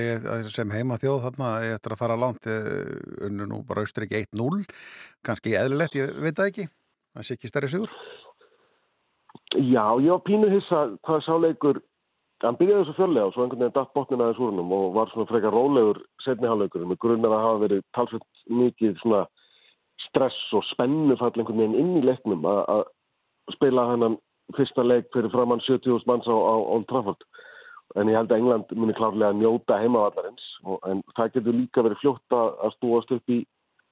sem 0.48 0.70
heima 0.72 0.96
þjóð 0.96 1.26
þarna 1.26 1.50
eftir 1.74 1.92
að 1.92 2.00
fara 2.00 2.16
langt 2.16 2.48
eh, 2.48 3.26
unnu 3.28 3.44
nú 3.50 3.58
bara 3.68 3.84
Austuríki 3.84 4.22
1-0 4.24 4.62
kannski 5.28 5.52
eðlilegt, 5.60 5.98
ég 6.00 6.16
veit 6.24 6.38
það 6.40 6.48
ekki. 6.54 6.66
Það 7.12 7.26
sé 7.28 7.36
ekki 7.36 7.50
stærri 7.52 7.68
sigur. 7.74 7.92
Já, 9.60 9.84
ég 10.00 10.10
var 10.14 10.22
pínu 10.24 10.48
hissa 10.52 10.80
hvað 11.04 11.22
sá 11.26 11.32
leikur 11.42 11.80
hann 12.44 12.56
byrjaði 12.60 12.86
svo 12.88 12.94
fjörlega 12.96 13.28
og 13.28 13.34
svo 13.34 13.44
einhvern 13.44 13.60
veginn 13.64 13.76
datt 13.76 13.92
botnin 13.96 14.22
aðeins 14.24 14.40
úr 14.40 14.50
húnum 14.52 14.72
og 14.72 14.94
var 14.96 15.10
svona 15.12 15.28
frekar 15.28 15.52
rólegur 15.54 16.00
setni 16.24 16.48
hálfleikur 16.48 16.86
með 16.88 17.00
grunnar 17.02 17.34
að 17.36 17.44
hafa 17.44 17.62
verið 17.66 17.84
talsveit 17.96 18.26
mikið 18.62 18.96
svona 19.02 19.26
stress 20.06 20.38
og 20.56 20.64
spennufall 20.70 21.34
einhvern 21.34 21.60
veginn 21.60 21.78
inn 21.82 22.00
í 22.00 22.06
leiknum 22.06 22.46
að 22.48 22.86
spila 23.54 23.90
hennan 23.92 24.16
fyrsta 24.56 24.82
leik 24.86 25.10
fyrir 25.14 25.30
framann 25.34 25.62
70.000 25.66 26.08
manns 26.10 26.26
á, 26.26 26.34
á 26.34 26.54
Old 26.58 26.88
Trafford. 26.90 27.20
En 27.98 28.08
ég 28.10 28.16
held 28.18 28.30
að 28.30 28.40
England 28.40 28.72
muni 28.78 28.94
klárlega 28.94 29.32
að 29.34 29.40
njóta 29.42 29.78
heimavallarins 29.82 30.44
en 30.88 31.02
það 31.16 31.32
getur 31.36 31.56
líka 31.58 31.84
verið 31.86 32.02
fljótt 32.02 32.36
að 32.38 32.74
snúast 32.78 33.14
upp 33.14 33.32
í 33.34 33.40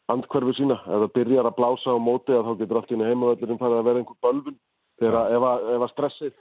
andkverfu 0.08 0.54
sína. 0.56 0.78
Ef 0.86 1.02
það 1.04 1.14
byrjar 1.18 1.48
að 1.50 1.56
blása 1.58 1.94
á 1.94 1.98
móti 1.98 2.34
að 2.34 2.46
þá 2.46 2.52
getur 2.62 2.80
allt 2.80 2.92
í 2.92 2.94
henni 2.96 3.10
heimavallurinn 3.10 3.60
farið 3.60 3.80
að 3.80 3.88
vera 3.90 4.02
einhver 4.02 4.20
bölvun 4.24 4.58
þegar 4.98 5.18
að- 5.20 5.32
ef 5.36 5.46
að, 5.50 5.66
ef 5.74 5.82
að 5.86 5.92
stressið 5.94 6.32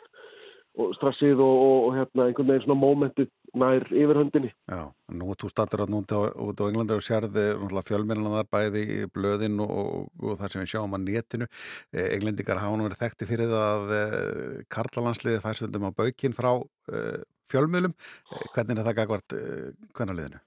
og 0.77 0.93
stressið 0.97 1.41
og, 1.41 1.57
og, 1.67 1.77
og 1.87 1.95
hérna 1.97 2.27
einhvern 2.27 2.51
veginn 2.51 2.65
svona 2.65 2.79
mómentið 2.81 3.29
nær 3.57 3.85
yfirhöndinni. 3.89 4.51
Já, 4.69 4.81
nú 5.17 5.35
þú 5.39 5.49
stattur 5.51 5.83
að 5.85 5.93
núti 5.93 6.17
á, 6.17 6.21
út 6.29 6.61
á 6.61 6.67
Englandi 6.67 6.97
og 6.97 7.05
sérði 7.05 7.45
fjölmennina 7.87 8.33
þar 8.35 8.49
bæði 8.53 8.83
í 8.97 8.99
blöðin 9.13 9.61
og, 9.63 9.71
og, 9.71 10.09
og 10.21 10.41
það 10.41 10.53
sem 10.53 10.63
við 10.63 10.73
sjáum 10.73 10.97
á 10.97 10.99
netinu. 11.01 11.47
Eh, 11.93 12.09
Englendingar 12.17 12.61
hafa 12.61 12.77
nú 12.77 12.87
verið 12.87 13.03
þekkti 13.05 13.29
fyrir 13.29 13.53
það 13.53 13.69
að 13.71 13.95
eh, 13.97 14.59
karlalandsliði 14.73 15.43
fær 15.45 15.59
stundum 15.59 15.89
á 15.89 15.97
baukinn 15.97 16.37
frá 16.37 16.51
eh, 16.93 17.23
fjölmiðlum. 17.51 17.95
Eh, 17.95 18.45
hvernig 18.53 18.77
er 18.77 18.89
það 18.89 18.99
gagvart 19.01 19.37
eh, 19.37 19.71
hvernaliðinu? 19.97 20.43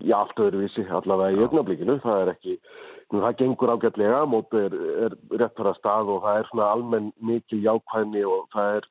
Já, 0.00 0.16
allt 0.22 0.38
öðruvísi, 0.40 0.86
allavega 0.88 1.36
í 1.36 1.42
augnablikinu, 1.44 1.98
það 2.00 2.22
er 2.22 2.30
ekki, 2.32 2.54
það 3.20 3.36
gengur 3.40 3.72
ágætlega, 3.74 4.24
mótið 4.30 4.66
er, 4.66 4.74
er 5.06 5.14
rétt 5.40 5.56
fyrir 5.56 5.70
að 5.72 5.78
stað 5.78 6.10
og 6.14 6.22
það 6.24 6.38
er 6.40 6.50
svona 6.50 6.68
almenn 6.72 7.08
mikil 7.20 7.60
jákvæðni 7.60 8.24
og 8.28 8.46
það 8.54 8.76
er, 8.78 8.88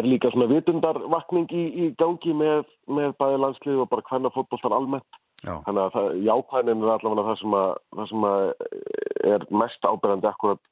er 0.00 0.08
líka 0.08 0.30
svona 0.32 0.48
vitundarvakning 0.52 1.52
í, 1.52 1.64
í 1.84 1.88
gangi 2.00 2.36
með, 2.36 2.64
með 2.88 3.16
bæði 3.20 3.42
landslið 3.44 3.82
og 3.84 3.90
bara 3.92 4.06
hvernig 4.08 4.34
fótboltar 4.36 4.76
almennt. 4.76 5.20
Já. 5.40 5.54
Þannig 5.66 5.82
að 5.82 5.94
það, 5.96 6.08
jákvæðnin 6.28 6.84
er 6.84 6.94
allavega 6.94 7.26
það 7.28 7.40
sem, 7.40 7.56
að, 7.60 7.70
það 7.96 8.10
sem 8.12 8.28
að 8.30 8.44
er 9.34 9.46
mest 9.62 9.88
ábyrjandi 9.88 10.30
akkurat 10.30 10.62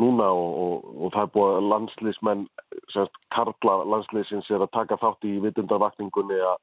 núna 0.00 0.28
og, 0.32 0.52
og, 0.64 0.92
og 1.04 1.14
það 1.14 1.24
er 1.26 1.32
búið 1.36 1.54
að 1.54 1.70
landsliðsmenn, 1.72 2.44
semst 2.92 3.18
karla 3.34 3.78
landsliðsins 3.92 4.48
er 4.52 4.64
að 4.64 4.72
taka 4.76 5.00
þátt 5.00 5.28
í 5.28 5.38
vitundarvakningunni 5.44 6.40
að 6.40 6.60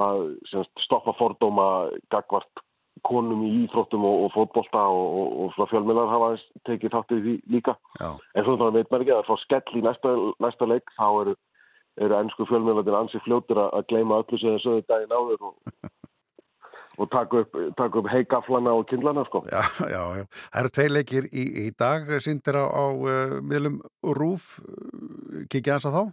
að 0.00 0.22
semst, 0.48 0.72
stoppa 0.86 1.12
fordóma 1.18 1.90
gagvart 2.12 2.62
konum 3.06 3.40
í 3.46 3.50
íþróttum 3.64 4.04
og, 4.06 4.26
og 4.26 4.34
fótbolta 4.34 4.82
og, 4.92 5.16
og, 5.22 5.54
og 5.56 5.70
fjölmjölar 5.70 6.10
hafa 6.10 6.28
tekið 6.68 6.94
þátt 6.94 7.16
í 7.16 7.20
því 7.24 7.34
líka. 7.54 7.74
Já. 7.98 8.10
En 8.36 8.46
svona 8.46 8.70
veit 8.74 8.90
maður 8.90 9.06
ekki 9.06 9.14
að 9.14 9.22
það 9.22 9.30
fá 9.30 9.42
skell 9.46 9.80
í 9.80 9.84
næsta, 9.86 10.12
næsta 10.44 10.68
leik 10.68 10.94
þá 10.98 11.08
eru, 11.22 11.34
eru 12.06 12.18
ennsku 12.20 12.46
fjölmjölarnir 12.50 12.98
ansi 13.00 13.22
fljótur 13.24 13.64
að, 13.64 13.74
að 13.78 13.88
gleyma 13.92 14.22
öllu 14.22 14.40
sem 14.40 14.54
þeir 14.54 14.64
sögðu 14.66 14.86
daginn 14.92 15.16
áður 15.16 15.48
og, 15.48 15.54
og 17.00 17.12
taka 17.16 17.42
upp, 17.42 17.60
taka 17.80 18.02
upp 18.02 18.10
heigaflana 18.12 18.76
og 18.78 18.86
kindlana 18.92 19.24
sko. 19.30 19.42
Já, 19.48 19.62
já, 19.88 20.02
já. 20.20 20.26
Það 20.44 20.60
eru 20.62 20.74
tvei 20.78 20.88
leikir 20.92 21.30
í, 21.32 21.46
í 21.64 21.68
dag 21.72 22.12
síndir 22.22 22.60
á, 22.60 22.64
á 22.68 22.84
uh, 22.92 23.38
miðlum 23.40 23.80
Rúf 24.20 24.60
kikið 25.48 25.78
hans 25.78 25.88
að 25.88 25.98
þá? 25.98 26.04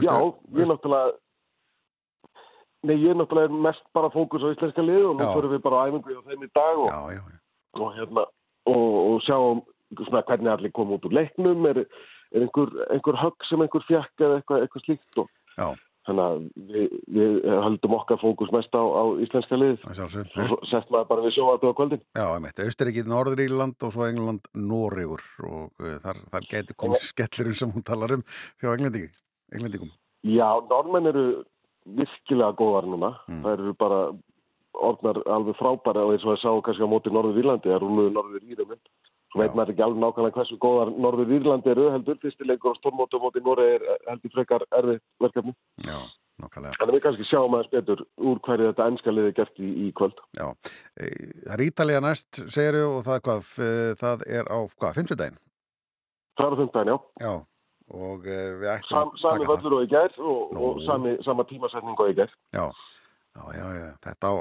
Já, 0.00 0.16
ég 0.56 0.64
er 0.64 0.70
náttúrulega 0.70 1.12
Nei, 2.84 2.96
ég 3.00 3.14
er 3.14 3.16
náttúrulega 3.20 3.62
mest 3.66 3.84
bara 3.96 4.10
fókus 4.12 4.44
á 4.44 4.52
íslenska 4.52 4.82
lið 4.84 5.06
og 5.10 5.14
nú 5.18 5.28
fyrir 5.32 5.54
við 5.54 5.62
bara 5.64 5.84
æfingu 5.88 6.18
á 6.20 6.26
þeim 6.28 6.42
í 6.44 6.50
dag 6.52 6.82
og, 6.82 6.90
Já, 6.90 6.98
já, 7.16 7.22
já. 7.22 7.38
og, 7.80 7.88
hérna, 7.96 8.24
og, 8.74 8.90
og 9.14 9.22
sjáum 9.24 9.62
svona 10.02 10.24
hvernig 10.28 10.52
allir 10.52 10.72
koma 10.74 10.98
út 10.98 11.06
úr 11.08 11.14
leiknum 11.16 11.64
er, 11.70 11.84
er 12.34 12.44
einhver, 12.44 12.70
einhver 12.92 13.18
högg 13.20 13.48
sem 13.48 13.62
einhver 13.64 13.84
fjekk 13.88 14.24
eða 14.26 14.38
eitthvað, 14.40 14.64
eitthvað 14.66 14.84
slíkt 14.88 15.20
og 15.22 15.28
Já. 15.54 15.68
þannig 16.08 16.24
að 16.24 16.40
við, 16.74 16.96
við 17.16 17.38
höldum 17.64 17.96
okkar 18.00 18.20
fókus 18.20 18.52
mest 18.52 18.74
á, 18.74 18.82
á 18.82 19.04
íslenska 19.24 19.60
lið 19.60 19.86
og 19.86 20.66
sett 20.68 20.90
maður 20.92 21.08
bara 21.12 21.24
við 21.28 21.36
sjóa 21.38 21.54
þetta 21.56 21.72
á 21.72 21.78
kvöldin 21.80 22.02
Já, 22.18 22.26
einmitt. 22.34 22.62
Austuríkið 22.66 23.10
Norður 23.14 23.44
Írland 23.46 23.86
og 23.86 23.94
svo 23.94 24.08
England 24.10 24.50
Noregur 24.52 25.24
og 25.46 25.70
uh, 25.80 25.96
þar, 26.04 26.20
þar 26.34 26.50
getur 26.50 26.80
komið 26.84 27.06
skellurinn 27.12 27.60
sem 27.62 27.72
hún 27.72 27.86
talar 27.86 28.18
um 28.18 28.26
Englendingi, 28.60 29.12
Englendingum. 29.54 29.94
Já, 30.24 30.48
normenn 30.68 31.08
eru 31.12 31.24
virkilega 31.84 32.56
góðar 32.58 32.86
núna. 32.88 33.10
Það 33.28 33.52
eru 33.58 33.74
bara 33.78 33.98
orðnar 34.74 35.20
alveg 35.30 35.56
frábæra 35.60 36.02
og 36.06 36.14
eins 36.14 36.24
og 36.26 36.34
það 36.34 36.40
sá 36.42 36.50
kannski 36.66 36.82
á 36.86 36.90
móti 36.90 37.12
Norður 37.14 37.38
Írlandi, 37.42 37.70
það 37.70 37.82
rúluðu 37.84 38.14
Norður 38.16 38.48
Írlandi. 38.48 38.78
Svo 39.34 39.40
veit 39.42 39.54
maður 39.58 39.72
ekki 39.74 39.82
alveg 39.86 40.02
nákvæmlega 40.02 40.36
hversu 40.38 40.58
góðar 40.62 40.90
Norður 41.04 41.32
Írlandi 41.36 41.70
eru 41.74 41.86
heldur. 41.94 42.18
Fyrsti 42.22 42.46
leikur 42.48 42.74
á 42.74 42.78
stórmóti 42.80 43.18
á 43.18 43.22
móti 43.22 43.42
Norður 43.44 43.70
er 43.76 43.86
heldur 44.10 44.34
frekar 44.34 44.64
erfið 44.78 45.00
verkefni. 45.22 45.54
Já, 45.86 45.96
nokkulega. 46.42 46.74
Þannig 46.80 46.96
við 46.98 47.04
kannski 47.06 47.28
sjáum 47.30 47.54
aðeins 47.58 47.72
betur 47.74 48.04
úr 48.18 48.42
hverju 48.46 48.68
þetta 48.72 48.88
ennska 48.90 49.14
liði 49.14 49.32
gert 49.38 49.58
í, 49.62 49.70
í 49.86 49.88
kvöld. 49.98 50.18
Já, 50.38 50.46
e, 50.98 51.10
það 51.46 51.54
er 51.58 51.64
Ítalija 51.68 52.02
næst, 52.06 52.42
segir 52.54 52.80
og 52.86 53.00
það, 53.06 53.22
hvað, 53.28 53.42
f- 53.46 53.98
það 54.02 54.26
er 54.40 54.50
á, 54.50 54.58
hvað, 54.74 54.94
fimmtudaginn? 55.00 55.40
Það 56.38 56.46
er 56.46 56.54
á 56.54 56.58
fimmtudaginn, 56.62 56.94
já. 56.94 56.98
Já, 57.26 57.34
og 57.92 58.26
e, 58.26 58.40
við 58.60 58.70
ættum 58.76 58.90
Sam, 58.90 59.14
sami 59.20 59.48
völlur 59.48 59.78
og 59.78 59.86
í 59.86 59.90
gær 59.92 60.18
og, 60.18 60.52
og 60.56 60.82
sami, 60.86 61.16
sama 61.26 61.46
tímasetning 61.48 61.98
og 62.00 62.12
í 62.12 62.16
gær. 62.18 62.32
Já, 62.56 62.66
já, 63.36 63.44
já, 63.58 63.66
já. 63.76 63.88
þetta 64.08 64.30
á, 64.30 64.34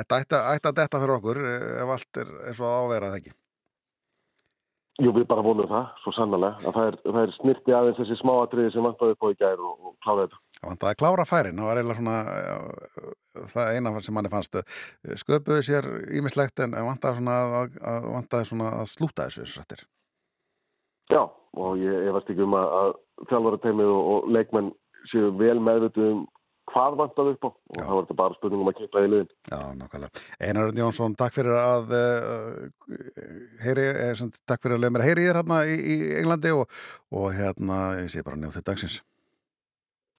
þetta 0.00 0.20
ætti 0.24 0.72
að 0.72 0.80
detta 0.80 1.02
fyrir 1.02 1.16
okkur 1.18 1.40
e, 1.44 1.54
ef 1.84 1.94
allt 1.96 2.20
er 2.24 2.34
eins 2.48 2.60
og 2.60 2.66
það 2.66 2.76
á 2.76 2.80
að 2.82 2.92
vera 2.94 3.12
það 3.12 3.22
ekki. 3.22 3.36
Jú, 5.00 5.14
við 5.16 5.24
bara 5.30 5.40
vonum 5.40 5.68
það, 5.70 5.92
svo 6.02 6.12
sannlega, 6.12 6.56
að 6.60 6.74
það 6.76 6.86
er, 6.90 6.96
það 7.06 7.22
er 7.22 7.30
snirti 7.38 7.72
aðeins 7.72 8.00
þessi 8.02 8.16
smáatriði 8.20 8.72
sem 8.74 8.84
vantaði 8.84 9.14
upp 9.14 9.24
á 9.24 9.28
í 9.32 9.38
gær 9.40 9.62
og, 9.64 9.76
og 9.80 9.94
kláða 10.04 10.26
þetta. 10.26 10.40
Það 10.60 10.68
vantaði 10.74 10.92
að 10.92 11.00
klára 11.00 11.24
færin, 11.24 11.60
það 11.60 11.70
var 11.70 11.80
eiginlega 11.80 12.00
svona 12.00 12.16
það 13.54 13.70
eina 13.72 13.92
sem 14.04 14.16
manni 14.18 14.32
fannst 14.32 14.58
sköpuðu 15.22 15.64
sér 15.64 15.88
ímislegt 16.18 16.60
en 16.66 16.76
vantaði 16.76 17.20
svona 17.22 17.38
að, 17.40 17.78
að, 17.80 18.10
að 18.68 18.90
slúta 18.90 19.30
þessu 19.30 19.46
þessu 19.46 19.54
sættir. 19.54 19.86
Já, 21.10 21.22
og 21.58 21.80
ég, 21.80 22.10
veist 22.14 22.30
ekki 22.30 22.44
um 22.46 22.58
að, 22.58 22.76
að 22.80 22.92
þjálfarateimið 23.30 23.94
og, 23.94 24.10
og 24.12 24.28
leikmenn 24.36 24.70
séu 25.10 25.32
vel 25.40 25.58
meðvituð 25.64 26.12
um 26.12 26.28
hvað 26.70 26.96
vantaði 27.00 27.34
upp 27.34 27.46
á 27.46 27.50
og 27.50 27.78
það 27.80 27.90
var 27.90 28.04
þetta 28.04 28.16
bara 28.20 28.36
spurning 28.36 28.62
um 28.62 28.70
að 28.70 28.76
kippa 28.78 29.02
í 29.02 29.10
liðin. 29.10 29.30
Já, 29.50 29.60
nákvæmlega. 29.80 30.24
Einar 30.46 30.72
Jónsson, 30.78 31.16
takk 31.18 31.34
fyrir 31.34 31.56
að 31.58 31.94
uh, 31.98 32.96
heyri, 33.64 33.86
eh, 33.90 34.24
takk 34.46 34.62
fyrir 34.62 34.76
að 34.76 34.84
leiða 34.84 34.94
mér 34.94 35.04
að 35.04 35.10
heyri 35.10 35.26
ég 35.26 35.40
hérna 35.40 35.60
í, 35.66 35.78
í 35.80 35.96
Englandi 36.20 36.54
og, 36.54 36.82
og 37.10 37.30
hérna, 37.34 37.80
ég 38.04 38.12
sé 38.12 38.22
bara 38.26 38.38
njóttu 38.38 38.62
dagsins. 38.66 39.00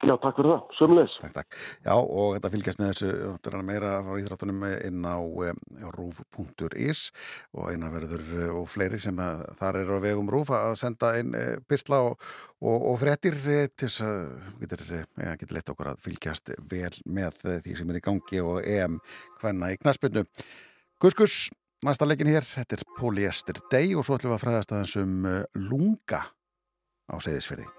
Já, 0.01 0.15
takk 0.17 0.39
fyrir 0.39 0.49
það, 0.49 0.61
sömulegis. 0.79 1.15
Takk, 1.21 1.33
takk. 1.35 1.57
Já, 1.85 1.93
og 1.93 2.31
þetta 2.33 2.49
fylgjast 2.55 2.79
með 2.81 2.87
þessu 2.89 3.09
þetta 3.19 3.51
er 3.51 3.65
meira 3.67 3.89
frá 4.01 4.15
íþráttunum 4.17 4.63
inn 4.71 5.03
á 5.05 5.17
um, 5.21 5.59
rúf.is 5.93 7.01
og 7.53 7.67
einar 7.69 7.91
verður 7.93 8.23
eh, 8.39 8.53
og 8.57 8.65
fleiri 8.71 8.97
sem 9.03 9.19
að, 9.21 9.43
þar 9.59 9.77
eru 9.83 9.99
á 10.01 10.05
vegum 10.07 10.31
rúf 10.33 10.49
að 10.57 10.73
senda 10.81 11.11
inn 11.21 11.35
eh, 11.37 11.59
pistla 11.69 11.99
og, 12.07 12.15
og, 12.65 12.87
og 12.89 12.97
fréttir 13.03 13.37
eh, 13.45 13.67
til 13.69 13.91
þess 13.91 14.01
að 14.07 14.49
getur, 14.63 14.83
eh, 14.97 15.05
ja, 15.21 15.35
getur 15.37 15.59
lett 15.59 15.69
okkur 15.75 15.91
að 15.91 16.01
fylgjast 16.07 16.49
vel 16.71 16.93
með 17.05 17.43
eh, 17.45 17.59
því 17.67 17.75
sem 17.77 17.93
er 17.93 17.99
í 17.99 18.05
gangi 18.07 18.41
og 18.41 18.57
EM 18.65 18.97
hvenna 19.43 19.69
í 19.69 19.77
knaspinu. 19.83 20.23
Kuskus, 21.01 21.43
næsta 21.85 22.07
leikin 22.09 22.31
hér, 22.31 22.47
þetta 22.47 22.79
er 22.79 22.87
Polyester 22.97 23.61
Day 23.69 23.93
og 23.93 24.07
svo 24.07 24.17
ætlum 24.17 24.33
við 24.33 24.39
að 24.39 24.43
fræðast 24.47 24.73
aðeins 24.73 24.97
um 25.03 25.29
eh, 25.29 25.45
lunga 25.69 26.23
á 27.05 27.15
Seyðisfyrði. 27.21 27.69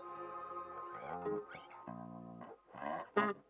Thank 3.17 3.37
you. 3.37 3.42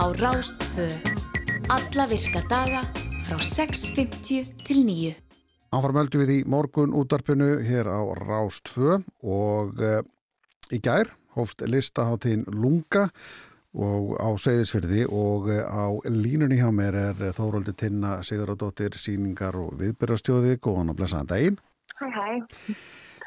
Á 0.00 0.06
Rástfö. 0.16 0.88
Alla 1.68 2.06
virka 2.08 2.40
daga 2.48 2.86
frá 3.26 3.36
6.50 3.36 4.64
til 4.64 4.78
9. 4.88 5.12
Áfram 5.76 5.98
höldum 6.00 6.22
við 6.24 6.30
í 6.34 6.38
morgun 6.48 6.94
útarpinu 6.96 7.58
hér 7.60 7.90
á 7.92 8.00
Rást 8.16 8.72
2 8.72 8.96
og 9.22 9.82
e, 9.84 10.00
í 10.72 10.80
gær 10.80 11.12
hófst 11.36 11.60
listaháttíðin 11.68 12.46
Lunga 12.48 13.10
og 13.76 14.16
á 14.16 14.32
Seyðisfyrði 14.40 15.04
og 15.12 15.50
e, 15.52 15.58
á 15.60 15.92
línunni 16.08 16.56
hjá 16.62 16.70
mér 16.72 16.96
er 16.96 17.20
Þóróldi 17.36 17.74
Tinna 17.76 18.22
Sigurðardóttir 18.24 18.96
síningar 18.96 19.58
og 19.60 19.76
viðbyrjastjóði 19.82 20.56
góðan 20.64 20.94
og 20.94 20.96
blessaðan 21.02 21.28
daginn. 21.34 21.58
Hæ, 22.00 22.06
hæ. 22.08 22.72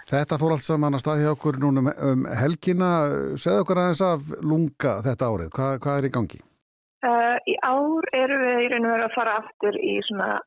Þetta 0.10 0.40
fór 0.42 0.58
allt 0.58 0.66
saman 0.66 0.98
að 0.98 1.06
staði 1.06 1.30
okkur 1.30 1.62
núna 1.62 1.86
um, 1.86 1.94
um 2.10 2.26
helgina. 2.34 2.90
Segð 3.38 3.62
okkur 3.62 3.84
aðeins 3.84 4.04
af 4.04 4.34
Lunga 4.42 4.98
þetta 5.06 5.30
árið. 5.30 5.54
Hvað, 5.54 5.78
hvað 5.86 6.02
er 6.02 6.10
í 6.10 6.12
gangi? 6.18 6.42
Uh, 7.04 7.36
í 7.52 7.58
ár 7.68 8.06
erum 8.16 8.42
við 8.46 8.62
í 8.64 8.68
raun 8.72 8.86
og 8.88 8.94
veru 8.94 9.06
að 9.10 9.16
fara 9.18 9.32
aftur 9.42 9.76
í 9.76 9.98
svona 10.08 10.38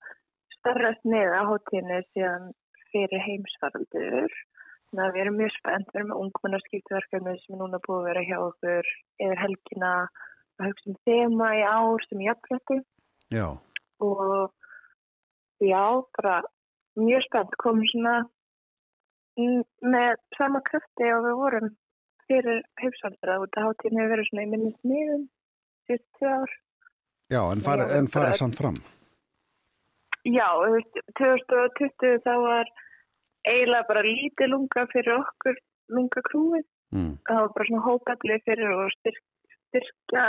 starra 0.54 0.94
sniða 1.02 1.42
hóttíðinu 1.50 1.98
síðan 2.14 2.46
fyrir 2.92 3.24
heimsfaraldur. 3.26 4.36
Þannig 4.86 5.02
að 5.04 5.12
við 5.12 5.22
erum 5.24 5.36
mjög 5.40 5.52
spennt, 5.58 5.90
við 5.90 6.00
erum 6.00 6.12
með 6.12 6.22
ungmennarskiptverkefni 6.22 7.34
sem 7.42 7.56
er 7.56 7.60
núna 7.60 7.82
búið 7.84 7.98
að 7.98 8.08
vera 8.08 8.24
hjá 8.30 8.36
okkur 8.38 8.90
yfir 9.26 9.42
helgina. 9.42 9.92
Að 10.56 10.70
hugsa 10.70 10.90
um 10.94 10.98
þema 11.04 11.50
í 11.58 11.62
ár 11.68 12.06
sem 12.08 12.24
jafnfrætti 12.24 12.78
Já. 13.36 13.46
og 14.00 14.54
já, 15.60 15.84
bara 16.16 16.36
mjög 16.96 17.26
spennt, 17.26 17.56
komum 17.60 17.84
svona 17.92 18.16
með 19.36 20.16
sama 20.38 20.64
krafti 20.64 21.12
og 21.12 21.26
við 21.26 21.40
vorum 21.42 21.72
fyrir 22.26 22.64
út 22.80 23.58
að 23.60 23.66
hátíðin 23.66 24.00
hefur 24.00 24.14
verið 24.14 24.30
svona 24.30 24.46
í 24.46 24.52
minni 24.54 24.72
sniðum 24.80 25.26
tvö 26.18 26.32
ár. 26.42 26.50
Já, 27.30 27.40
en 27.52 27.60
farið 27.66 28.12
bara- 28.14 28.38
samt 28.38 28.58
fram. 28.58 28.76
Já, 30.26 30.48
þú 30.58 30.70
veist, 30.74 30.94
2020 31.18 32.18
þá 32.26 32.34
var 32.42 32.66
eiginlega 33.46 33.88
bara 33.88 34.02
lítið 34.02 34.50
lunga 34.50 34.86
fyrir 34.92 35.14
okkur 35.20 35.56
lunga 35.94 36.22
krúið. 36.30 36.66
Mm. 36.94 37.12
Það 37.28 37.40
var 37.42 37.52
bara 37.54 37.68
svona 37.68 37.86
hópalli 37.86 38.40
fyrir 38.46 38.72
og 38.74 38.90
styrk, 38.98 39.22
styrkja 39.68 40.24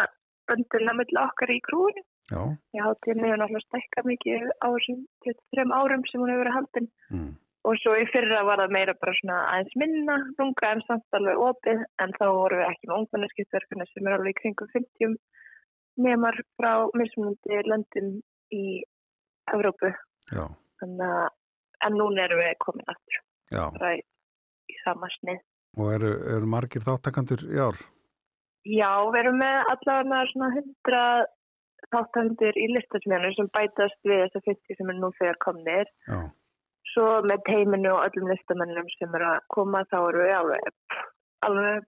böndina 0.48 0.94
mill 0.98 1.22
okkar 1.24 1.50
í 1.54 1.60
krúinu. 1.66 2.04
Já. 2.32 2.42
Ég 2.76 2.84
hátíðin 2.86 3.24
hefur 3.26 3.42
náttúrulega 3.42 3.68
stækkað 3.68 4.10
mikið 4.12 4.48
á 4.62 4.68
þessum 4.76 5.04
23 5.26 5.76
árum 5.80 6.04
sem 6.10 6.22
hún 6.22 6.32
hefur 6.34 6.44
verið 6.44 6.58
haldin. 6.58 6.90
Mm. 7.14 7.34
Og 7.68 7.80
svo 7.82 7.94
í 8.00 8.06
fyrra 8.12 8.44
var 8.48 8.62
það 8.62 8.76
meira 8.78 8.94
bara 9.02 9.14
svona 9.18 9.38
aðeins 9.52 9.76
minna 9.82 10.18
lunga 10.38 10.72
en 10.72 10.84
samt 10.88 11.18
alveg 11.18 11.42
opið 11.50 11.82
en 12.04 12.14
þá 12.20 12.26
vorum 12.38 12.62
við 12.62 12.70
ekki 12.70 12.88
með 12.88 13.00
ungmennaskiptverkuna 13.02 13.88
sem 13.90 14.08
er 14.08 14.18
alveg 14.18 14.36
í 14.36 14.40
kringum 14.42 14.70
50 14.76 15.18
nemar 15.98 16.38
frá 16.60 16.72
mismunandi 16.98 17.62
löndum 17.68 18.14
í 18.54 18.64
Evrópu. 19.54 19.92
Þannig 20.82 21.06
að 21.08 21.28
en 21.86 21.98
núna 21.98 22.26
erum 22.26 22.42
við 22.42 22.56
komin 22.64 22.90
aftur 22.92 23.22
bara 23.52 23.94
í, 23.98 24.02
sama 24.84 25.10
snið. 25.20 25.44
Og 25.78 25.94
eru, 25.94 26.12
eru 26.36 26.50
margir 26.50 26.84
þáttakandur 26.86 27.44
í 27.48 27.60
ár? 27.62 27.80
Já, 28.68 28.92
við 29.14 29.20
erum 29.22 29.38
með 29.40 29.58
allavega 29.74 30.24
svona 30.32 30.50
100 30.58 31.04
þáttandur 31.94 32.58
í 32.60 32.66
listasmjönu 32.74 33.30
sem 33.36 33.50
bætast 33.56 34.00
við 34.10 34.24
þessa 34.26 34.44
50 34.50 34.80
sem 34.80 34.92
er 34.92 34.98
nú 34.98 35.12
þegar 35.20 35.40
komnir. 35.46 35.92
Já. 36.10 36.20
Svo 36.94 37.06
með 37.30 37.44
teiminu 37.48 37.94
og 37.94 38.04
öllum 38.08 38.32
listamennum 38.32 38.90
sem 38.96 39.16
eru 39.20 39.30
að 39.30 39.46
koma 39.54 39.84
þá 39.92 39.98
eru 40.00 40.26
við 40.26 40.36
alveg, 40.40 40.98
alveg 41.48 41.88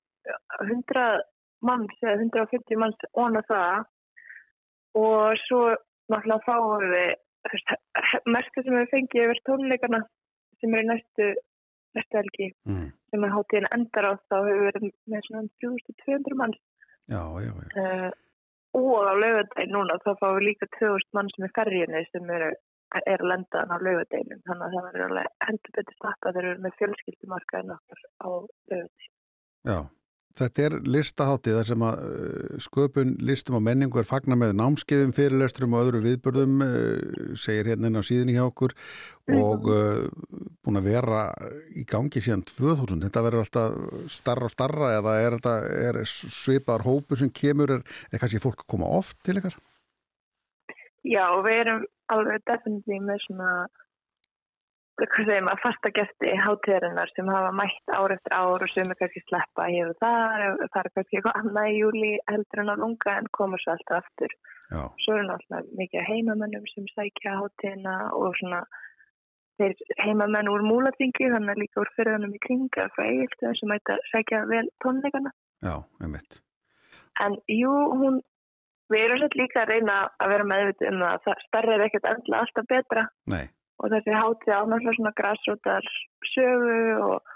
100 0.69 1.05
manns 1.65 2.03
eða 2.03 2.19
150 2.21 2.79
manns 2.79 3.07
óna 3.17 3.41
það 3.49 3.87
og 4.97 5.37
svo 5.45 5.59
náttúrulega 6.09 6.45
fáum 6.47 6.85
við 6.93 7.11
merka 8.29 8.63
sem 8.63 8.75
við 8.75 8.89
fengið 8.93 9.25
yfir 9.27 9.41
tónleikana 9.49 9.99
sem 10.61 10.73
er 10.75 10.83
í 10.83 10.87
næstu 10.89 11.27
næstu 11.97 12.17
helgi 12.19 12.47
Mm. 12.69 12.89
sem 13.11 13.23
að 13.25 13.33
hátíðin 13.35 13.69
endar 13.75 14.05
á 14.05 14.13
þá 14.29 14.35
hefur 14.45 14.55
við 14.55 14.65
verið 14.69 14.89
með 15.13 15.21
svona 15.27 15.43
3200 15.63 16.35
manns 16.41 16.59
Já, 17.09 17.21
já, 17.41 17.51
já. 17.73 17.83
uh, 17.83 18.11
og 18.77 19.07
á 19.09 19.13
laugardegin 19.17 19.71
núna 19.73 19.95
þá 20.05 20.11
fáum 20.19 20.35
við 20.37 20.45
líka 20.49 20.67
2000 20.77 21.13
mann 21.17 21.31
sem 21.33 21.45
er 21.47 21.53
ferjunni 21.57 22.03
sem 22.11 22.29
eru 22.35 22.51
er 23.05 23.21
að 23.21 23.29
lenda 23.31 23.63
á 23.69 23.75
laugardeginum 23.85 24.43
þannig 24.45 24.65
að 24.67 24.73
það 24.75 24.85
verður 24.89 25.05
alveg 25.07 25.27
heldur 25.47 25.73
betur 25.79 25.95
stappa 25.97 26.31
þeir 26.35 26.45
eru 26.51 26.61
með 26.65 26.77
fjölskyldumarkaðin 26.81 27.73
okkar 27.75 27.99
á 28.25 28.27
laugardegin. 28.29 29.11
Já, 29.69 29.79
þetta 30.39 30.65
er 30.65 30.75
listaháttið 30.87 31.57
þar 31.59 31.69
sem 31.69 31.83
að 31.85 32.01
uh, 32.05 32.57
sköpun 32.63 33.13
listum 33.27 33.57
og 33.59 33.63
menningu 33.65 34.01
er 34.01 34.07
fagna 34.07 34.37
með 34.39 34.55
námskeiðum, 34.59 35.13
fyrirlesturum 35.17 35.75
og 35.75 35.85
öðru 35.85 36.01
viðbörðum, 36.05 36.63
uh, 36.65 37.35
segir 37.39 37.71
hérna 37.73 37.91
inn 37.91 37.99
á 37.99 38.03
síðinni 38.05 38.37
hjá 38.37 38.45
okkur 38.47 38.75
og 39.35 39.69
uh, 39.69 40.05
búin 40.65 40.79
að 40.81 40.89
vera 40.89 41.23
í 41.77 41.85
gangi 41.89 42.23
síðan 42.23 42.45
2000. 42.49 43.03
Þetta 43.07 43.25
verður 43.25 43.45
alltaf 43.45 44.09
starra 44.13 44.49
og 44.49 44.55
starra 44.55 44.93
eða 44.97 45.17
er 45.23 45.37
þetta 45.37 45.57
er 45.89 46.01
svipar 46.09 46.85
hópu 46.87 47.19
sem 47.19 47.31
kemur, 47.31 47.79
er, 47.79 47.99
er 48.09 48.21
kannski 48.21 48.41
fólk 48.43 48.63
að 48.63 48.71
koma 48.75 48.89
oft 48.99 49.19
til 49.27 49.39
ykkar? 49.41 49.59
Já, 51.07 51.25
við 51.45 51.61
erum 51.61 51.85
alveg 52.11 52.43
definitíð 52.49 53.05
með 53.07 53.21
svona 53.23 53.51
hvað 55.05 55.29
segir 55.29 55.45
maður, 55.45 55.61
fasta 55.63 55.91
gesti 55.95 56.33
hátíðarinnar 56.43 57.11
sem 57.15 57.31
hafa 57.31 57.51
mætt 57.55 57.93
ár 57.95 58.13
eftir 58.15 58.35
ár 58.35 58.65
og 58.65 58.71
sem 58.71 58.91
er 58.91 58.99
kannski 58.99 59.23
sleppa 59.25 59.67
hér 59.71 59.93
og 59.93 59.97
þar 60.03 60.45
það 60.73 60.81
er 60.81 60.91
kannski 60.95 61.19
eitthvað 61.19 61.39
annað 61.41 61.71
í 61.71 61.79
júli 61.79 62.11
heldur 62.31 62.63
en 62.63 62.73
á 62.73 62.75
lunga 62.83 63.15
en 63.15 63.31
koma 63.37 63.59
svo 63.63 63.75
alltaf 63.75 64.03
aftur 64.03 64.35
Já. 64.69 64.83
svo 65.05 65.17
er 65.17 65.25
náttúrulega 65.29 65.79
mikið 65.81 66.07
heimamennum 66.09 66.69
sem 66.73 66.87
sækja 66.93 67.37
hátíðina 67.39 67.95
og 68.19 68.37
svona 68.41 68.63
þeir 69.59 69.75
heimamenn 70.03 70.51
úr 70.51 70.63
múlatingi 70.63 71.29
þannig 71.33 71.55
að 71.55 71.61
líka 71.63 71.83
úr 71.83 71.93
fyrirðanum 71.97 72.35
í 72.35 72.41
kringa 72.45 72.87
frá 72.95 73.05
eigilstöðum 73.05 73.59
sem 73.59 73.75
að 73.75 74.03
sækja 74.11 74.43
vel 74.51 74.65
tónleikana 74.83 75.33
Já, 75.59 75.75
einmitt. 75.99 76.39
En 77.19 77.35
jú, 77.51 77.71
hún, 77.99 78.21
við 78.87 79.05
erum 79.05 79.19
svolítið 79.19 79.41
líka 79.41 79.63
að 79.65 79.71
reyna 79.73 79.95
að 80.23 80.31
vera 80.33 80.45
meðvitið 80.51 80.91
um 80.93 81.01
það 81.03 81.31
að 81.33 81.41
starra 81.47 81.73
er 81.75 81.85
ekkert 81.87 82.07
alltaf 82.13 82.69
betra 82.69 83.07
Nei. 83.27 83.45
Og 83.79 83.91
þessi 83.93 84.15
hátíð 84.15 84.55
á 84.55 84.61
náttúrulega 84.67 84.97
svona 84.97 85.15
græsrótar 85.19 85.89
sögu 86.33 86.79
og, 87.07 87.35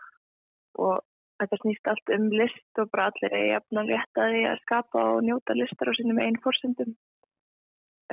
og 0.80 0.96
þetta 1.42 1.60
snýst 1.62 1.92
allt 1.92 2.12
um 2.18 2.28
list 2.34 2.82
og 2.82 2.92
bara 2.94 3.10
allir 3.12 3.38
er 3.38 3.62
rétt 3.92 4.20
að 4.20 4.36
því 4.36 4.44
að 4.50 4.62
skapa 4.66 5.06
og 5.14 5.24
njóta 5.28 5.56
listar 5.58 5.92
á 5.92 5.94
sínum 5.98 6.22
einn 6.24 6.40
fórsendum. 6.44 6.94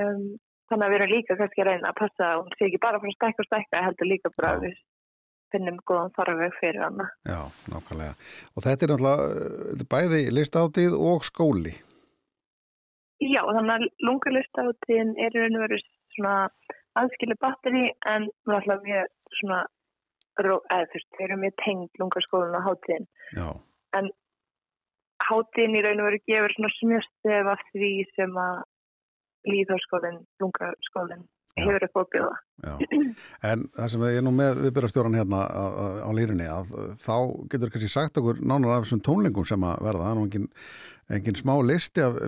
Um, 0.00 0.38
þannig 0.70 0.86
að 0.86 0.92
við 0.92 0.98
erum 1.00 1.12
líka 1.14 1.36
kannski 1.40 1.64
að 1.64 1.68
reyna 1.70 1.90
að 1.90 2.00
passa 2.00 2.30
að 2.30 2.40
hún 2.40 2.56
sé 2.56 2.68
ekki 2.68 2.82
bara 2.86 3.00
að 3.00 3.12
stækka 3.16 3.42
og 3.42 3.50
stækka, 3.50 3.84
heldur 3.86 4.10
líka 4.10 4.32
bara 4.36 4.54
að 4.54 4.66
við 4.68 4.80
finnum 5.50 5.78
góðan 5.90 6.12
farveg 6.14 6.56
fyrir 6.60 6.84
hana. 6.84 7.08
Já, 7.26 7.40
nákvæmlega. 7.72 8.14
Og 8.54 8.66
þetta 8.66 8.86
er 8.86 8.92
náttúrulega 8.94 9.88
bæði 9.90 10.20
listaháttið 10.38 10.98
og 11.10 11.26
skóli. 11.26 11.74
Já, 13.20 13.42
þannig 13.44 13.74
að 13.74 13.88
lungalistaháttíðin 14.06 15.10
er 15.20 15.34
veru 15.34 15.78
svona 16.14 16.36
aðskilu 16.98 17.36
batteri 17.40 17.84
en 18.08 18.28
náttúrulega 18.48 18.82
mjög 18.86 19.36
svona 19.40 19.60
eða 20.40 20.86
þú 20.88 20.96
veist, 20.96 21.10
þeir 21.16 21.26
eru 21.26 21.40
mjög 21.40 21.56
tengd 21.64 22.00
lungaskólinu 22.00 22.60
á 22.60 22.66
háttíðin. 22.66 23.08
Já. 23.36 23.48
En 23.98 24.10
háttíðin 25.26 25.76
í 25.76 25.82
raun 25.84 26.00
og 26.00 26.08
veru 26.08 26.22
gefur 26.30 26.54
svona 26.56 26.72
smjöstef 26.78 27.50
af 27.54 27.66
því 27.72 27.92
sem 28.14 28.40
að 28.40 28.62
líðháskólinn, 29.50 30.24
lungaskólinn 30.40 31.28
hefur 31.58 31.86
upp 31.86 31.98
á 31.98 32.00
að 32.00 32.10
bjóða. 32.14 32.38
En 33.50 33.64
það 33.76 33.92
sem 33.92 34.04
ég 34.06 34.18
er 34.20 34.24
nú 34.24 34.32
með 34.36 34.62
viðbyrjastjóran 34.64 35.18
hérna 35.18 35.42
á, 35.44 35.64
á, 36.06 36.10
lýrinni 36.16 36.48
að 36.48 36.74
þá 37.02 37.14
getur 37.52 37.72
kannski 37.74 37.90
sagt 37.92 38.20
okkur 38.20 38.40
nánar 38.40 38.78
af 38.78 38.86
þessum 38.86 39.04
tónlingum 39.04 39.48
sem 39.48 39.64
að 39.66 39.82
verða. 39.86 40.06
Það 40.06 40.12
er 40.12 40.18
nú 40.18 40.26
engin, 40.28 40.50
engin 41.18 41.40
smá 41.40 41.54
listi 41.66 42.04
af, 42.04 42.20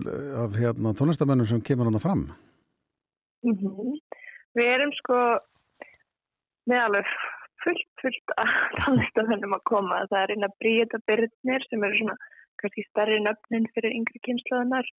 af 0.45 0.59
hérna, 0.59 0.95
tónlistamennum 0.99 1.49
sem 1.49 1.63
kemur 1.65 1.91
hann 1.91 2.03
fram. 2.03 2.27
Mhm. 3.47 4.02
Við 4.59 4.69
erum 4.75 4.93
sko 4.99 5.21
með 6.71 6.85
alveg 6.87 7.15
fullt, 7.63 7.89
fullt 8.03 8.35
að 8.43 8.53
tónlistamennum 8.81 9.57
að 9.57 9.65
koma. 9.71 10.03
Það 10.11 10.25
er 10.25 10.35
eina 10.35 10.53
Bríeta 10.61 11.01
Byrnir 11.09 11.67
sem 11.69 11.87
eru 11.89 12.01
svona 12.01 12.19
kannski 12.63 12.85
stærri 12.89 13.19
nöfnin 13.23 13.71
fyrir 13.75 13.97
yngri 13.97 14.23
kynnslóðunar. 14.27 14.93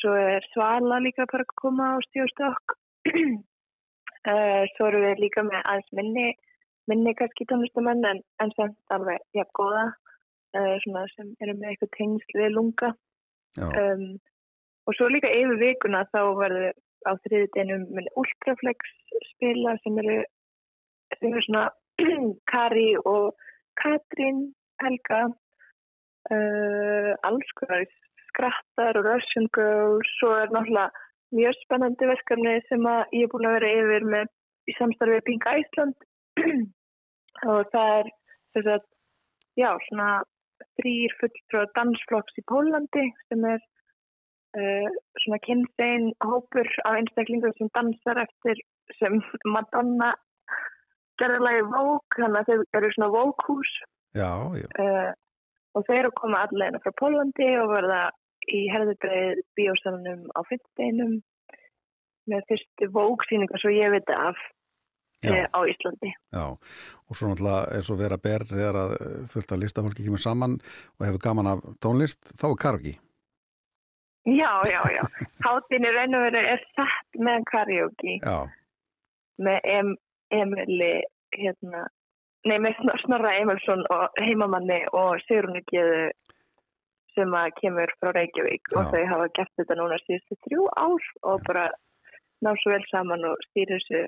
Svo 0.00 0.16
er 0.18 0.48
Svala 0.52 0.98
líka 1.04 1.28
bara 1.30 1.46
að 1.46 1.54
koma 1.60 1.92
á 1.94 1.96
stíðustokk. 2.08 2.76
uh, 3.12 4.64
svo 4.74 4.90
eru 4.90 5.04
við 5.04 5.22
líka 5.26 5.44
með 5.46 5.62
aðeins 5.62 5.92
minni, 6.00 6.26
minni 6.90 7.14
kannski 7.18 7.46
tónlistamenn 7.50 8.04
en, 8.08 8.24
en 8.42 8.52
samt 8.58 8.96
alveg 8.96 9.22
jafn 9.36 9.56
góða 9.60 9.86
svona 10.56 11.04
sem 11.12 11.34
eru 11.44 11.52
með 11.58 11.72
eitthvað 11.72 11.92
tengsl 11.96 12.38
við 12.38 12.54
lunga. 12.54 12.92
Um, 13.60 14.04
og 14.86 14.96
svo 14.96 15.08
líka 15.10 15.30
yfir 15.32 15.58
vikuna 15.60 16.04
þá 16.12 16.20
verður 16.38 16.74
á 17.08 17.12
þriði 17.24 17.48
deginum 17.54 17.86
með 17.96 18.10
Ultraflex 18.20 18.92
spila 19.32 19.76
sem 19.82 19.98
eru, 20.02 20.18
sem 21.16 21.32
eru 21.32 21.44
svona 21.46 21.66
Kari 22.52 22.90
og 23.04 23.32
Katrín 23.80 24.50
Helga 24.82 25.22
uh, 25.30 27.12
alls 27.28 27.52
konar 27.60 27.86
skrattar 28.28 29.00
og 29.00 29.08
Russian 29.08 29.48
Girls 29.56 30.10
svo 30.18 30.34
er 30.42 30.52
náttúrulega 30.52 30.90
mjög 31.36 31.56
spennandi 31.62 32.08
verkefni 32.10 32.56
sem 32.68 32.90
ég 33.16 33.26
er 33.26 33.32
búin 33.32 33.48
að 33.48 33.56
vera 33.58 33.72
yfir 33.80 34.08
með 34.14 34.32
í 34.70 34.74
samstarfið 34.78 35.24
Pink 35.26 35.46
Iceland. 35.50 35.96
Og 37.52 37.68
það 37.72 37.92
er 38.00 38.10
þess 38.56 38.70
að 38.74 38.84
já, 39.60 39.70
svona 39.88 40.10
þrýr 40.80 41.16
fulltrú 41.20 41.64
dansflokks 41.76 42.40
í 42.40 42.44
Pólandi 42.50 43.06
sem 43.28 43.44
er 43.48 43.64
uh, 44.56 44.88
svona 45.22 45.38
kynstein 45.46 46.10
hópur 46.24 46.68
af 46.84 46.98
einstaklingum 46.98 47.54
sem 47.58 47.70
dansar 47.76 48.22
eftir 48.24 48.62
sem 49.00 49.20
Madonna 49.44 50.12
gerðarlagi 51.20 51.62
Vogue, 51.70 52.16
þannig 52.18 52.42
að 52.42 52.50
þau 52.50 52.80
eru 52.80 52.90
svona 52.94 53.12
Vogue-hús 53.14 53.72
Já, 54.16 54.30
já. 54.56 54.68
uh, 54.80 55.12
og 55.76 55.86
þeir 55.88 56.02
eru 56.04 56.12
koma 56.16 56.42
allegina 56.46 56.80
frá 56.84 56.92
Pólandi 57.00 57.48
og 57.60 57.72
verða 57.72 58.02
í 58.52 58.66
herðubreið 58.72 59.40
bíósalunum 59.58 60.28
á 60.36 60.40
fyrsteinum 60.48 61.16
með 62.30 62.44
fyrstu 62.50 62.90
Vogue-sýningar 62.94 63.62
svo 63.62 63.72
ég 63.74 63.92
veit 63.94 64.12
af 64.14 64.38
Já. 65.24 65.32
uh, 65.32 65.46
á 65.56 65.60
Íslandi. 65.64 66.12
Já, 66.36 66.44
og 66.52 67.16
svo 67.16 67.30
náttúrulega 67.30 67.78
er 67.78 67.86
svo 67.86 67.96
vera 67.98 68.20
ber 68.20 68.44
þegar 68.50 68.76
að 68.82 68.94
fullt 69.32 69.56
af 69.56 69.62
listafólki 69.62 70.04
kemur 70.04 70.20
saman 70.22 70.58
og 70.60 71.06
hefur 71.08 71.22
gaman 71.24 71.52
af 71.54 71.64
tónlist, 71.80 72.20
þá 72.36 72.50
er 72.50 72.60
karaoke. 72.60 72.94
Já, 74.26 74.50
já, 74.66 74.80
já. 74.96 75.04
Háttinn 75.46 75.86
í 75.86 75.90
raun 75.94 76.16
og 76.18 76.24
veru 76.26 76.40
er 76.52 76.62
sett 76.74 77.18
með 77.22 77.44
karaoke 77.50 78.16
Já, 78.24 78.38
með 79.38 79.58
em, 79.70 79.92
Emili 80.34 80.94
hérna, 81.36 81.84
nei 82.48 82.56
með 82.58 82.74
Snor- 82.80 83.02
Snorra 83.04 83.34
Emilsson 83.38 83.84
og 83.94 84.18
heimamanni 84.22 84.80
og 84.92 85.20
Sigrunu 85.28 85.62
Geðu 85.70 86.08
sem 87.14 87.32
að 87.38 87.52
kemur 87.60 87.92
frá 88.00 88.10
Reykjavík 88.16 88.72
og 88.74 88.82
Já. 88.82 88.90
þau 88.92 89.04
hafa 89.12 89.28
gert 89.38 89.52
þetta 89.60 89.76
núna 89.78 90.00
síðustu 90.02 90.36
þrjú 90.48 90.66
ár 90.76 91.06
og 91.30 91.46
bara 91.46 91.68
ná 92.44 92.50
svo 92.60 92.74
vel 92.74 92.82
saman 92.90 93.24
og 93.30 93.38
stýrir 93.46 93.78
þessu 93.78 94.02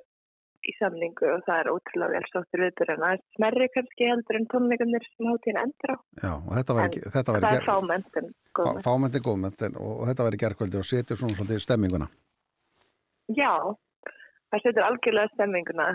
í 0.69 0.75
samningu 0.77 1.29
og 1.33 1.45
það 1.47 1.61
er 1.63 1.71
ótrúlega 1.73 2.15
vel 2.15 2.29
stóttur 2.29 2.63
viðbjör 2.65 2.93
en 2.95 3.03
það 3.05 3.15
er 3.15 3.23
smerri 3.37 3.69
kannski 3.75 4.09
heldur 4.11 4.39
en 4.39 4.49
tónleikarnir 4.53 5.07
sem 5.09 5.31
hátíðin 5.31 5.61
endur 5.63 5.95
á. 5.95 5.97
Já, 6.25 6.33
og 6.37 6.53
þetta 6.59 6.77
var 6.77 6.89
ekki, 6.89 7.03
þetta 7.17 7.35
var 7.35 7.47
það 7.47 7.59
er 7.59 7.69
fámennt 7.69 8.21
en 8.21 8.29
góðmennt. 8.59 8.85
fámyndi 8.87 9.23
góðmynd 9.25 9.65
en, 9.69 9.79
og, 9.85 10.03
þetta 10.11 10.27
var 10.27 10.37
í 10.37 10.43
gerkvöldi 10.43 10.81
og 10.81 10.89
setur 10.89 11.21
svona 11.21 11.39
svolítið 11.39 11.65
stemminguna. 11.65 12.11
Já, 13.39 13.55
það 14.53 14.65
setur 14.67 14.87
algjörlega 14.89 15.35
stemminguna. 15.35 15.89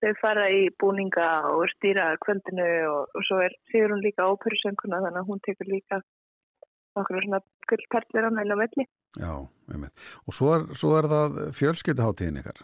Þau 0.00 0.12
fara 0.16 0.46
í 0.48 0.62
búninga 0.80 1.28
og 1.52 1.66
stýra 1.74 2.14
kvöldinu 2.24 2.68
og, 2.88 3.10
og 3.12 3.26
svo 3.28 3.42
er 3.44 3.52
Sigrun 3.68 4.00
líka 4.00 4.30
óperusönguna 4.32 5.02
þannig 5.04 5.20
að 5.20 5.28
hún 5.28 5.42
tekur 5.44 5.68
líka 5.68 6.00
okkur 6.96 7.20
svona 7.26 7.42
gullperlir 7.68 8.26
á 8.26 8.30
næla 8.32 8.56
velli. 8.62 8.86
Já, 9.20 9.32
einmitt. 9.70 10.06
Og 10.26 10.36
svo 10.36 10.54
er, 10.56 10.66
svo 10.78 10.94
er 10.98 11.08
það 11.10 11.40
fjölskylduháttíðin 11.58 12.40
ykkar. 12.40 12.62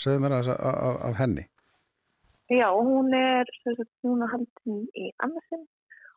Segðu 0.00 0.22
mér 0.24 0.36
aðeins 0.36 0.54
af, 0.56 1.16
henni. 1.20 1.44
Já, 2.50 2.68
hún 2.74 3.12
er 3.14 3.50
sagt, 3.60 3.90
núna 4.06 4.26
haldin 4.32 4.80
í 4.98 5.10
annarsinn 5.22 5.66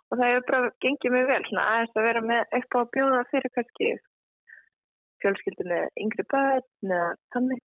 og 0.09 0.17
það 0.19 0.29
hefur 0.29 0.47
bara 0.49 0.71
gengið 0.85 1.13
mjög 1.13 1.29
vel 1.29 1.43
svona 1.49 1.67
aðeins 1.73 1.97
að 1.97 2.07
vera 2.07 2.23
með 2.29 2.55
á 2.55 2.57
að 2.79 2.91
bjóða 2.95 3.21
fyrir 3.31 3.53
kannski 3.57 3.91
fjölskyldinu 5.23 5.81
yngri 6.03 6.25
börn 6.33 6.93
eða 6.95 7.11
þannig 7.35 7.61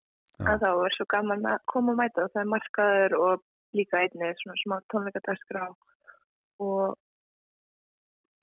að 0.43 0.63
þá 0.63 0.69
er 0.71 0.95
svo 0.97 1.07
gaman 1.13 1.49
að 1.49 1.65
koma 1.71 1.93
og 1.93 1.99
mæta 1.99 2.25
og 2.25 2.31
það 2.33 2.43
er 2.43 2.51
markaður 2.53 3.17
og 3.19 3.43
líka 3.77 4.01
einnig 4.01 4.39
svona 4.41 4.61
smá 4.61 4.75
tónleikadagskrá 4.93 5.65
og 6.63 6.95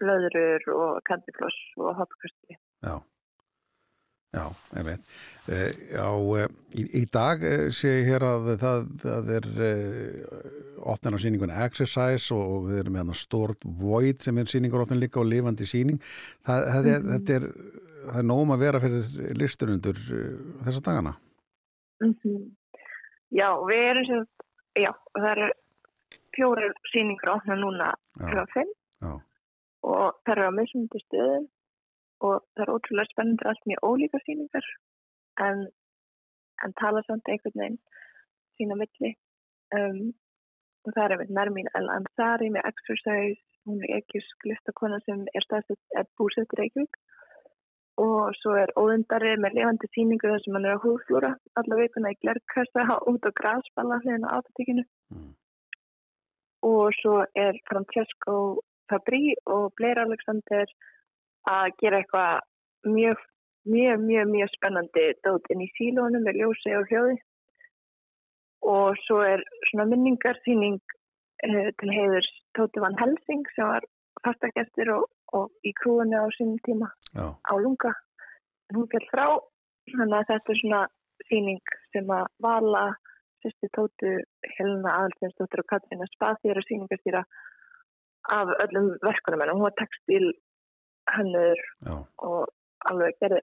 blöðurur 0.01 0.69
og 0.75 1.01
kandifloss 1.09 1.59
og 1.79 1.97
hoppkasti. 1.99 2.57
Já, 2.87 2.95
já, 4.37 4.45
einmitt. 4.79 5.07
Uh, 5.51 5.71
já, 5.91 6.07
í, 6.79 6.85
í 7.01 7.05
dag 7.13 7.43
uh, 7.47 7.67
sé 7.75 7.95
ég 8.01 8.11
hér 8.13 8.27
að 8.29 8.51
það, 8.61 8.87
það 9.05 9.33
er 9.39 9.49
opnarna 10.81 11.21
síningun 11.21 11.55
Exercise 11.67 12.35
og, 12.37 12.69
við 12.69 12.83
erum 12.85 12.97
með 12.97 13.05
hana 13.05 13.19
Stort 13.19 13.67
Void 13.81 14.23
sem 14.25 14.39
er 14.41 14.51
síningur 14.51 14.85
opnin 14.87 15.03
líka 15.03 15.23
og 15.23 15.29
lifandi 15.31 15.69
síning. 15.69 16.01
Það, 16.47 16.71
það, 16.75 16.93
er, 16.95 17.09
þetta 17.15 17.41
er, 17.41 17.51
er 18.15 18.31
nógum 18.31 18.55
að 18.57 18.65
vera 18.65 18.83
fyrir 18.83 19.35
listurundur 19.39 20.01
þessa 20.65 20.87
dagana. 20.87 21.17
Mm 22.01 22.49
Já, 23.31 23.47
við 23.63 23.81
erum 23.87 24.07
sem, 24.09 24.23
já, 24.83 24.91
það 25.15 25.29
eru 25.31 25.49
fjórar 26.35 26.73
síningur 26.91 27.33
opna 27.37 27.57
núna 27.59 27.91
fimm 28.55 28.73
Já. 29.03 29.13
og 29.87 30.19
það 30.27 30.33
eru 30.35 30.49
á 30.51 30.53
mismundi 30.57 31.03
stöðum 31.05 31.47
og 32.27 32.41
það 32.55 32.65
er 32.65 32.73
ótrúlega 32.75 33.13
spennandi 33.13 33.49
allt 33.49 33.69
mjög 33.71 33.85
ólíka 33.91 34.21
síningar 34.25 34.67
en, 35.47 35.67
en 36.65 36.75
tala 36.81 37.03
samt 37.07 37.29
einhvern 37.29 37.61
veginn 37.63 37.79
sína 38.59 38.77
milli. 38.81 39.13
Um, 39.77 40.11
og 40.85 40.95
það 40.97 41.05
er 41.05 41.15
einmitt 41.15 41.35
Nermin 41.37 41.71
El 41.79 41.89
Ansari 41.93 42.51
með 42.53 42.69
Exercise, 42.73 43.41
hún 43.69 43.81
er 43.85 44.01
ekkisk 44.01 44.49
listakona 44.49 45.01
sem 45.07 45.27
er 45.37 45.47
er 46.01 46.07
búsett 46.19 46.55
í 46.57 46.61
Reykjavík. 46.61 47.01
Og 48.01 48.33
svo 48.41 48.55
er 48.57 48.73
óðundari 48.81 49.35
með 49.37 49.59
lifandi 49.59 49.89
síningu 49.93 50.31
þar 50.31 50.41
sem 50.45 50.57
hann 50.57 50.69
er 50.69 50.79
að 50.79 50.85
húflúra 50.87 51.35
alla 51.61 51.81
vikuna 51.83 52.15
í 52.15 52.21
glerkassa 52.23 52.87
út 53.11 53.29
á 53.29 53.31
grasballa 53.41 54.01
hliðina 54.05 54.33
á 54.33 54.41
átatíkinu 54.41 54.87
og 56.63 56.93
svo 57.01 57.25
er 57.35 57.57
Francesco 57.69 58.61
Fabri 58.91 59.35
og 59.47 59.73
Blair 59.77 60.01
Alexander 60.03 60.67
að 61.49 61.73
gera 61.81 62.01
eitthvað 62.01 62.93
mjög, 62.95 63.23
mjög, 63.69 64.05
mjög, 64.05 64.31
mjög 64.35 64.53
spennandi 64.57 65.07
dót 65.25 65.51
inn 65.53 65.65
í 65.65 65.71
sílónum 65.77 66.25
með 66.27 66.41
ljósi 66.43 66.75
og 66.77 66.89
hljóði. 66.91 67.17
Og 68.71 68.99
svo 69.07 69.23
er 69.25 69.43
svona 69.71 69.89
minningarsýning 69.89 70.81
uh, 70.81 71.69
til 71.81 71.95
heiðurs 71.97 72.29
Tóti 72.59 72.83
Van 72.83 72.99
Helsing 73.01 73.47
sem 73.55 73.67
var 73.67 73.87
fastagestur 74.25 74.93
og, 74.99 75.07
og 75.33 75.49
í 75.65 75.73
krúinu 75.81 76.19
á 76.21 76.29
sínum 76.37 76.59
tíma 76.67 76.91
Já. 77.17 77.33
á 77.33 77.55
lunga. 77.57 77.95
Hún 78.75 78.89
fjall 78.93 79.07
frá 79.13 79.27
þannig 79.91 80.19
að 80.19 80.29
þetta 80.33 80.53
er 80.53 80.61
svona 80.61 80.83
sýning 81.29 81.73
sem 81.95 82.13
að 82.13 82.27
vala 82.45 82.85
sérstu 83.41 83.71
Tótu 83.77 84.13
Helena 84.59 84.97
Aðalsteinsdóttir 84.99 85.63
og 85.63 85.71
Katrína 85.73 86.09
Spaþýra 86.13 86.63
sýningastýra 86.67 87.25
af 88.37 88.53
öllum 88.65 88.93
verkunum 89.05 89.43
en 89.43 89.53
hún 89.55 89.65
var 89.65 89.77
textil 89.81 90.27
hannur 91.17 91.63
og 91.91 92.49
alveg 92.91 93.17
gerði 93.23 93.41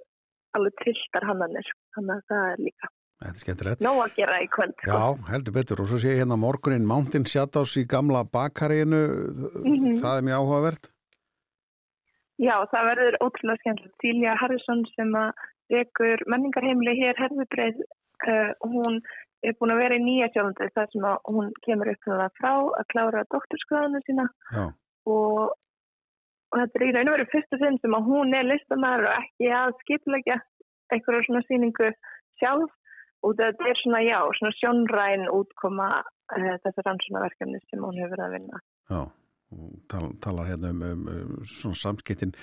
alveg 0.57 0.73
trilltar 0.81 1.27
hannanir 1.29 1.67
þannig 1.95 2.15
að 2.15 2.23
það 2.31 2.51
er 2.53 2.63
líka 2.67 2.91
Þetta 3.17 3.33
er 3.33 3.41
skemmtilegt. 3.41 3.79
nóg 3.81 3.99
að 4.03 4.11
gera 4.19 4.35
í 4.43 4.47
kvöld. 4.53 4.73
Já, 4.85 4.99
heldur 5.31 5.53
betur. 5.55 5.79
Og 5.81 5.87
svo 5.89 5.97
sé 5.97 6.11
ég 6.13 6.19
hérna 6.21 6.35
morgunin 6.37 6.83
Mountain 6.85 7.23
Shadows 7.25 7.71
í 7.81 7.81
gamla 7.89 8.21
bakaríinu. 8.29 8.99
Mhm. 9.65 9.95
Það 10.03 10.17
er 10.19 10.25
mjög 10.27 10.37
áhugavert. 10.43 10.89
Já, 12.37 12.53
það 12.69 12.85
verður 12.91 13.17
ótrúlega 13.25 13.57
skemmtilegt. 13.63 13.95
Tília 14.03 14.35
Harrison 14.37 14.83
sem 14.93 15.15
að 15.17 15.31
rekur 15.73 16.21
menningarheimli 16.29 16.93
hér 16.99 17.17
herðubreið 17.17 17.79
uh, 17.81 18.51
hún 18.69 19.01
er 19.41 19.57
búin 19.57 19.73
að 19.73 19.81
vera 19.81 19.97
í 19.97 20.03
nýja 20.05 20.29
sjálfandi 20.35 20.69
þar 20.77 20.91
sem 20.93 21.07
að 21.09 21.17
hún 21.33 21.49
kemur 21.65 21.89
upp 21.95 22.05
frá 22.37 22.53
að 22.53 22.85
klára 22.93 23.25
doktorskráðinu 23.33 24.03
sína 24.05 24.27
Já. 24.53 24.67
og, 25.09 25.57
og 26.51 26.59
þetta 26.61 26.79
er 26.79 26.85
í 26.87 26.93
raun 26.95 27.09
og 27.11 27.15
veru 27.17 27.27
fyrstu 27.33 27.59
sinn 27.61 27.79
sem 27.81 27.95
að 27.97 28.07
hún 28.07 28.33
er 28.37 28.47
listamæður 28.47 29.09
og 29.09 29.21
ekki 29.21 29.51
að 29.61 29.75
skipleggja 29.83 30.37
einhverju 30.95 31.27
svona 31.27 31.43
síningu 31.47 31.91
sjálf 32.39 32.73
og 33.25 33.37
þetta 33.39 33.67
er 33.67 33.79
svona, 33.81 34.01
já, 34.05 34.19
svona 34.39 34.53
sjónræn 34.61 35.25
útkoma 35.33 35.87
uh, 36.01 36.51
þessar 36.63 36.85
rannsónaverkefni 36.87 37.59
sem 37.65 37.81
hún 37.83 37.97
hefur 37.99 38.13
verið 38.15 38.25
að 38.27 38.35
vinna. 38.37 38.61
Já, 38.93 39.01
tal, 39.91 40.03
talar 40.23 40.47
hérna 40.51 40.71
um, 40.75 40.83
um, 40.85 41.07
um 41.15 41.49
svona 41.49 41.79
samskiptin 41.81 42.35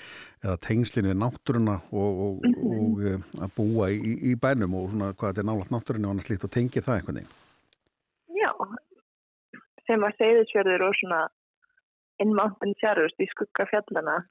eða 0.43 0.57
tengslinn 0.67 1.09
við 1.09 1.17
náttúruna 1.23 1.79
og, 1.91 2.21
og, 2.27 2.45
Mhm. 2.45 2.75
og 2.75 3.05
uh, 3.07 3.25
að 3.47 3.55
búa 3.57 3.89
í, 3.93 4.13
í 4.29 4.35
bænum 4.35 4.75
og 4.81 4.91
svona 4.91 5.13
hvað 5.15 5.31
þetta 5.31 5.45
er 5.45 5.49
nálat 5.49 5.73
náttúrunni 5.73 6.09
og 6.09 6.15
annars 6.15 6.29
líkt 6.29 6.45
og 6.45 6.53
tengir 6.53 6.85
það 6.85 7.09
veginn. 7.09 7.33
Já, 8.35 8.51
sem 9.87 10.03
að 10.05 10.17
segðisfjörður 10.19 10.89
og 10.89 10.99
svona 10.99 11.23
in 12.23 12.35
mountain 12.35 12.75
shadows 12.81 13.15
í 13.19 13.27
skugga 13.31 13.67
fjallana. 13.71 14.21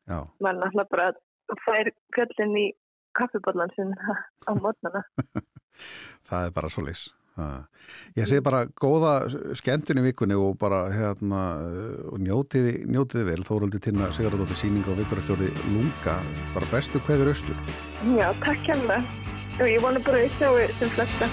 Man 0.45 0.63
náttúrulega 0.63 0.91
bara 0.93 1.59
fær 1.67 1.91
fjöllin 2.17 2.57
í 2.61 2.69
kaffibóllan 3.19 3.73
sinn 3.77 3.93
á 4.49 4.53
mótnana. 4.59 5.05
Það 6.29 6.49
er 6.49 6.57
bara 6.57 6.73
svo 6.73 6.87
leys. 6.87 7.11
Ég 8.15 8.29
segi 8.31 8.43
bara 8.47 8.63
góða 8.79 9.15
skemmtun 9.59 9.99
í 9.99 10.05
vikunni 10.05 10.37
og 10.39 10.55
bara 10.61 10.85
hérna 10.95 11.41
og 12.13 12.23
njótiði, 12.23 12.85
njótiði 12.87 13.27
vel 13.33 13.43
Þóraldi 13.49 13.83
Tinna 13.83 14.13
Sigurðardóttir 14.15 14.61
síning 14.61 14.87
á 14.87 14.95
vikurastjóri 14.95 15.51
Lunga, 15.73 16.21
bara 16.55 16.71
bestu 16.71 17.03
hverður 17.09 17.35
austur. 17.35 17.59
Já, 18.15 18.31
takk 18.47 18.71
hérna. 18.71 19.03
Og 19.59 19.67
ég 19.71 19.83
vona 19.83 20.03
bara 20.03 20.23
að 20.23 20.29
ég 20.29 20.39
sjáu 20.39 20.79
sem 20.79 20.95
flesta. 20.95 21.31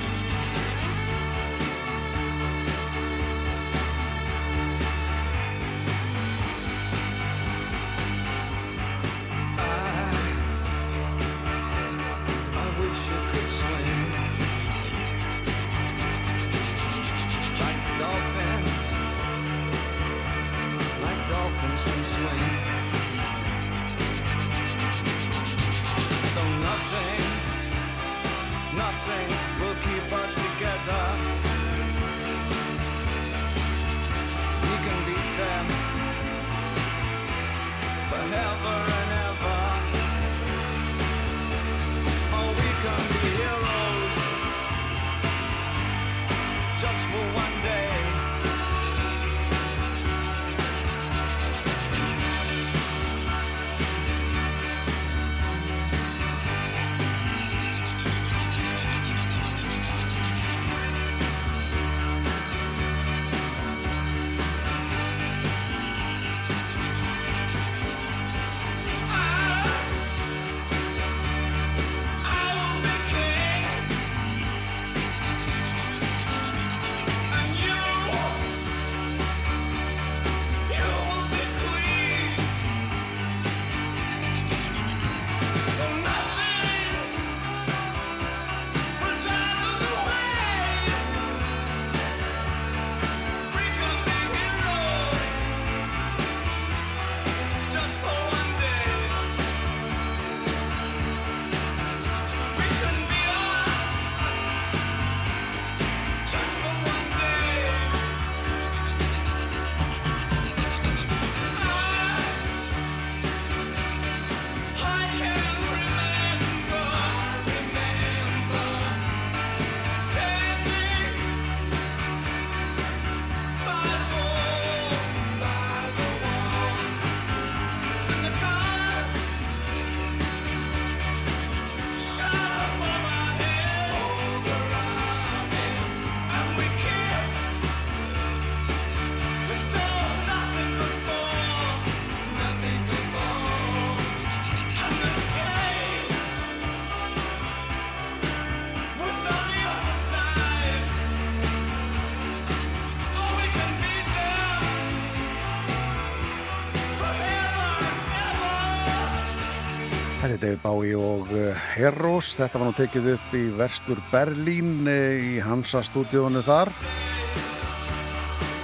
Heroes. 161.71 162.33
Þetta 162.35 162.59
var 162.59 162.69
nú 162.69 162.75
tekið 162.75 163.07
upp 163.15 163.33
í 163.37 163.45
Verstur 163.55 164.01
Berlín 164.11 164.87
eh, 164.89 165.35
í 165.35 165.39
Hansa 165.43 165.81
stúdíónu 165.85 166.43
þar. 166.43 166.71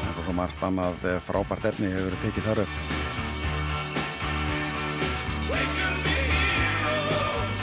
Er 0.07 0.19
svo 0.25 0.35
margt 0.35 0.63
annað 0.65 1.07
eh, 1.07 1.19
frábært 1.23 1.69
efni 1.71 1.91
hefur 1.93 2.09
verið 2.09 2.25
tekið 2.25 2.49
þar 2.49 2.63
upp. 2.65 2.75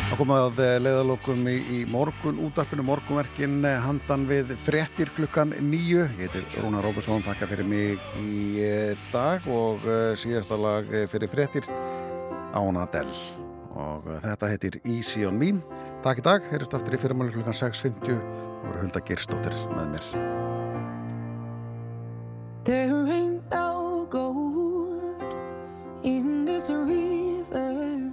Það 0.08 0.18
kom 0.22 0.34
að 0.38 0.64
eh, 0.64 0.74
leiðalokum 0.80 1.46
í, 1.50 1.56
í 1.76 1.84
morgun 1.92 2.40
útarpinu 2.46 2.88
morgunverkin 2.88 3.60
handan 3.84 4.28
við 4.30 4.56
frettir 4.64 5.12
klukkan 5.16 5.52
nýju. 5.60 6.08
Ég 6.22 6.28
heitir 6.28 6.60
Rúna 6.64 6.84
Róbesson, 6.84 7.24
takka 7.26 7.50
fyrir 7.50 7.68
mig 7.68 8.12
í 8.24 8.68
dag 9.12 9.44
og 9.50 9.84
síðasta 10.20 10.56
lag 10.56 10.88
fyrir 11.12 11.32
frettir 11.32 11.68
Ána 12.54 12.86
Dell 12.94 13.43
og 13.74 14.06
þetta 14.22 14.50
heitir 14.52 14.78
Easy 14.84 15.24
on 15.26 15.38
Me. 15.40 15.52
Takk 16.04 16.20
í 16.20 16.24
dag, 16.26 16.46
heyrjast 16.50 16.76
aftur 16.76 16.96
í 16.96 17.00
fyrirmáli 17.00 17.34
klukkan 17.34 17.56
6.50 17.56 18.18
og 18.18 18.66
voru 18.68 18.84
Hulda 18.84 19.02
Girstóttir 19.08 19.56
með 19.74 19.94
mér. 19.96 20.08
There 22.64 23.04
ain't 23.12 23.50
no 23.50 24.06
gold 24.08 25.34
in 26.02 26.44
this 26.46 26.70
river 26.70 28.12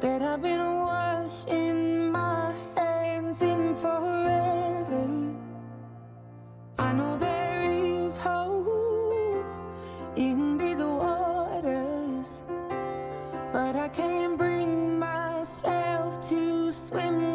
that 0.00 0.20
I've 0.20 0.42
been 0.42 0.60
washing 0.60 2.12
my 2.12 2.52
hands 2.76 3.40
in 3.40 3.74
forever. 3.74 5.08
I 6.78 6.92
know 6.92 7.16
there 7.16 7.62
is 7.62 8.18
hope 8.18 9.46
in 10.16 10.53
I 13.76 13.88
can't 13.88 14.38
bring 14.38 15.00
myself 15.00 16.20
to 16.28 16.70
swim 16.70 17.33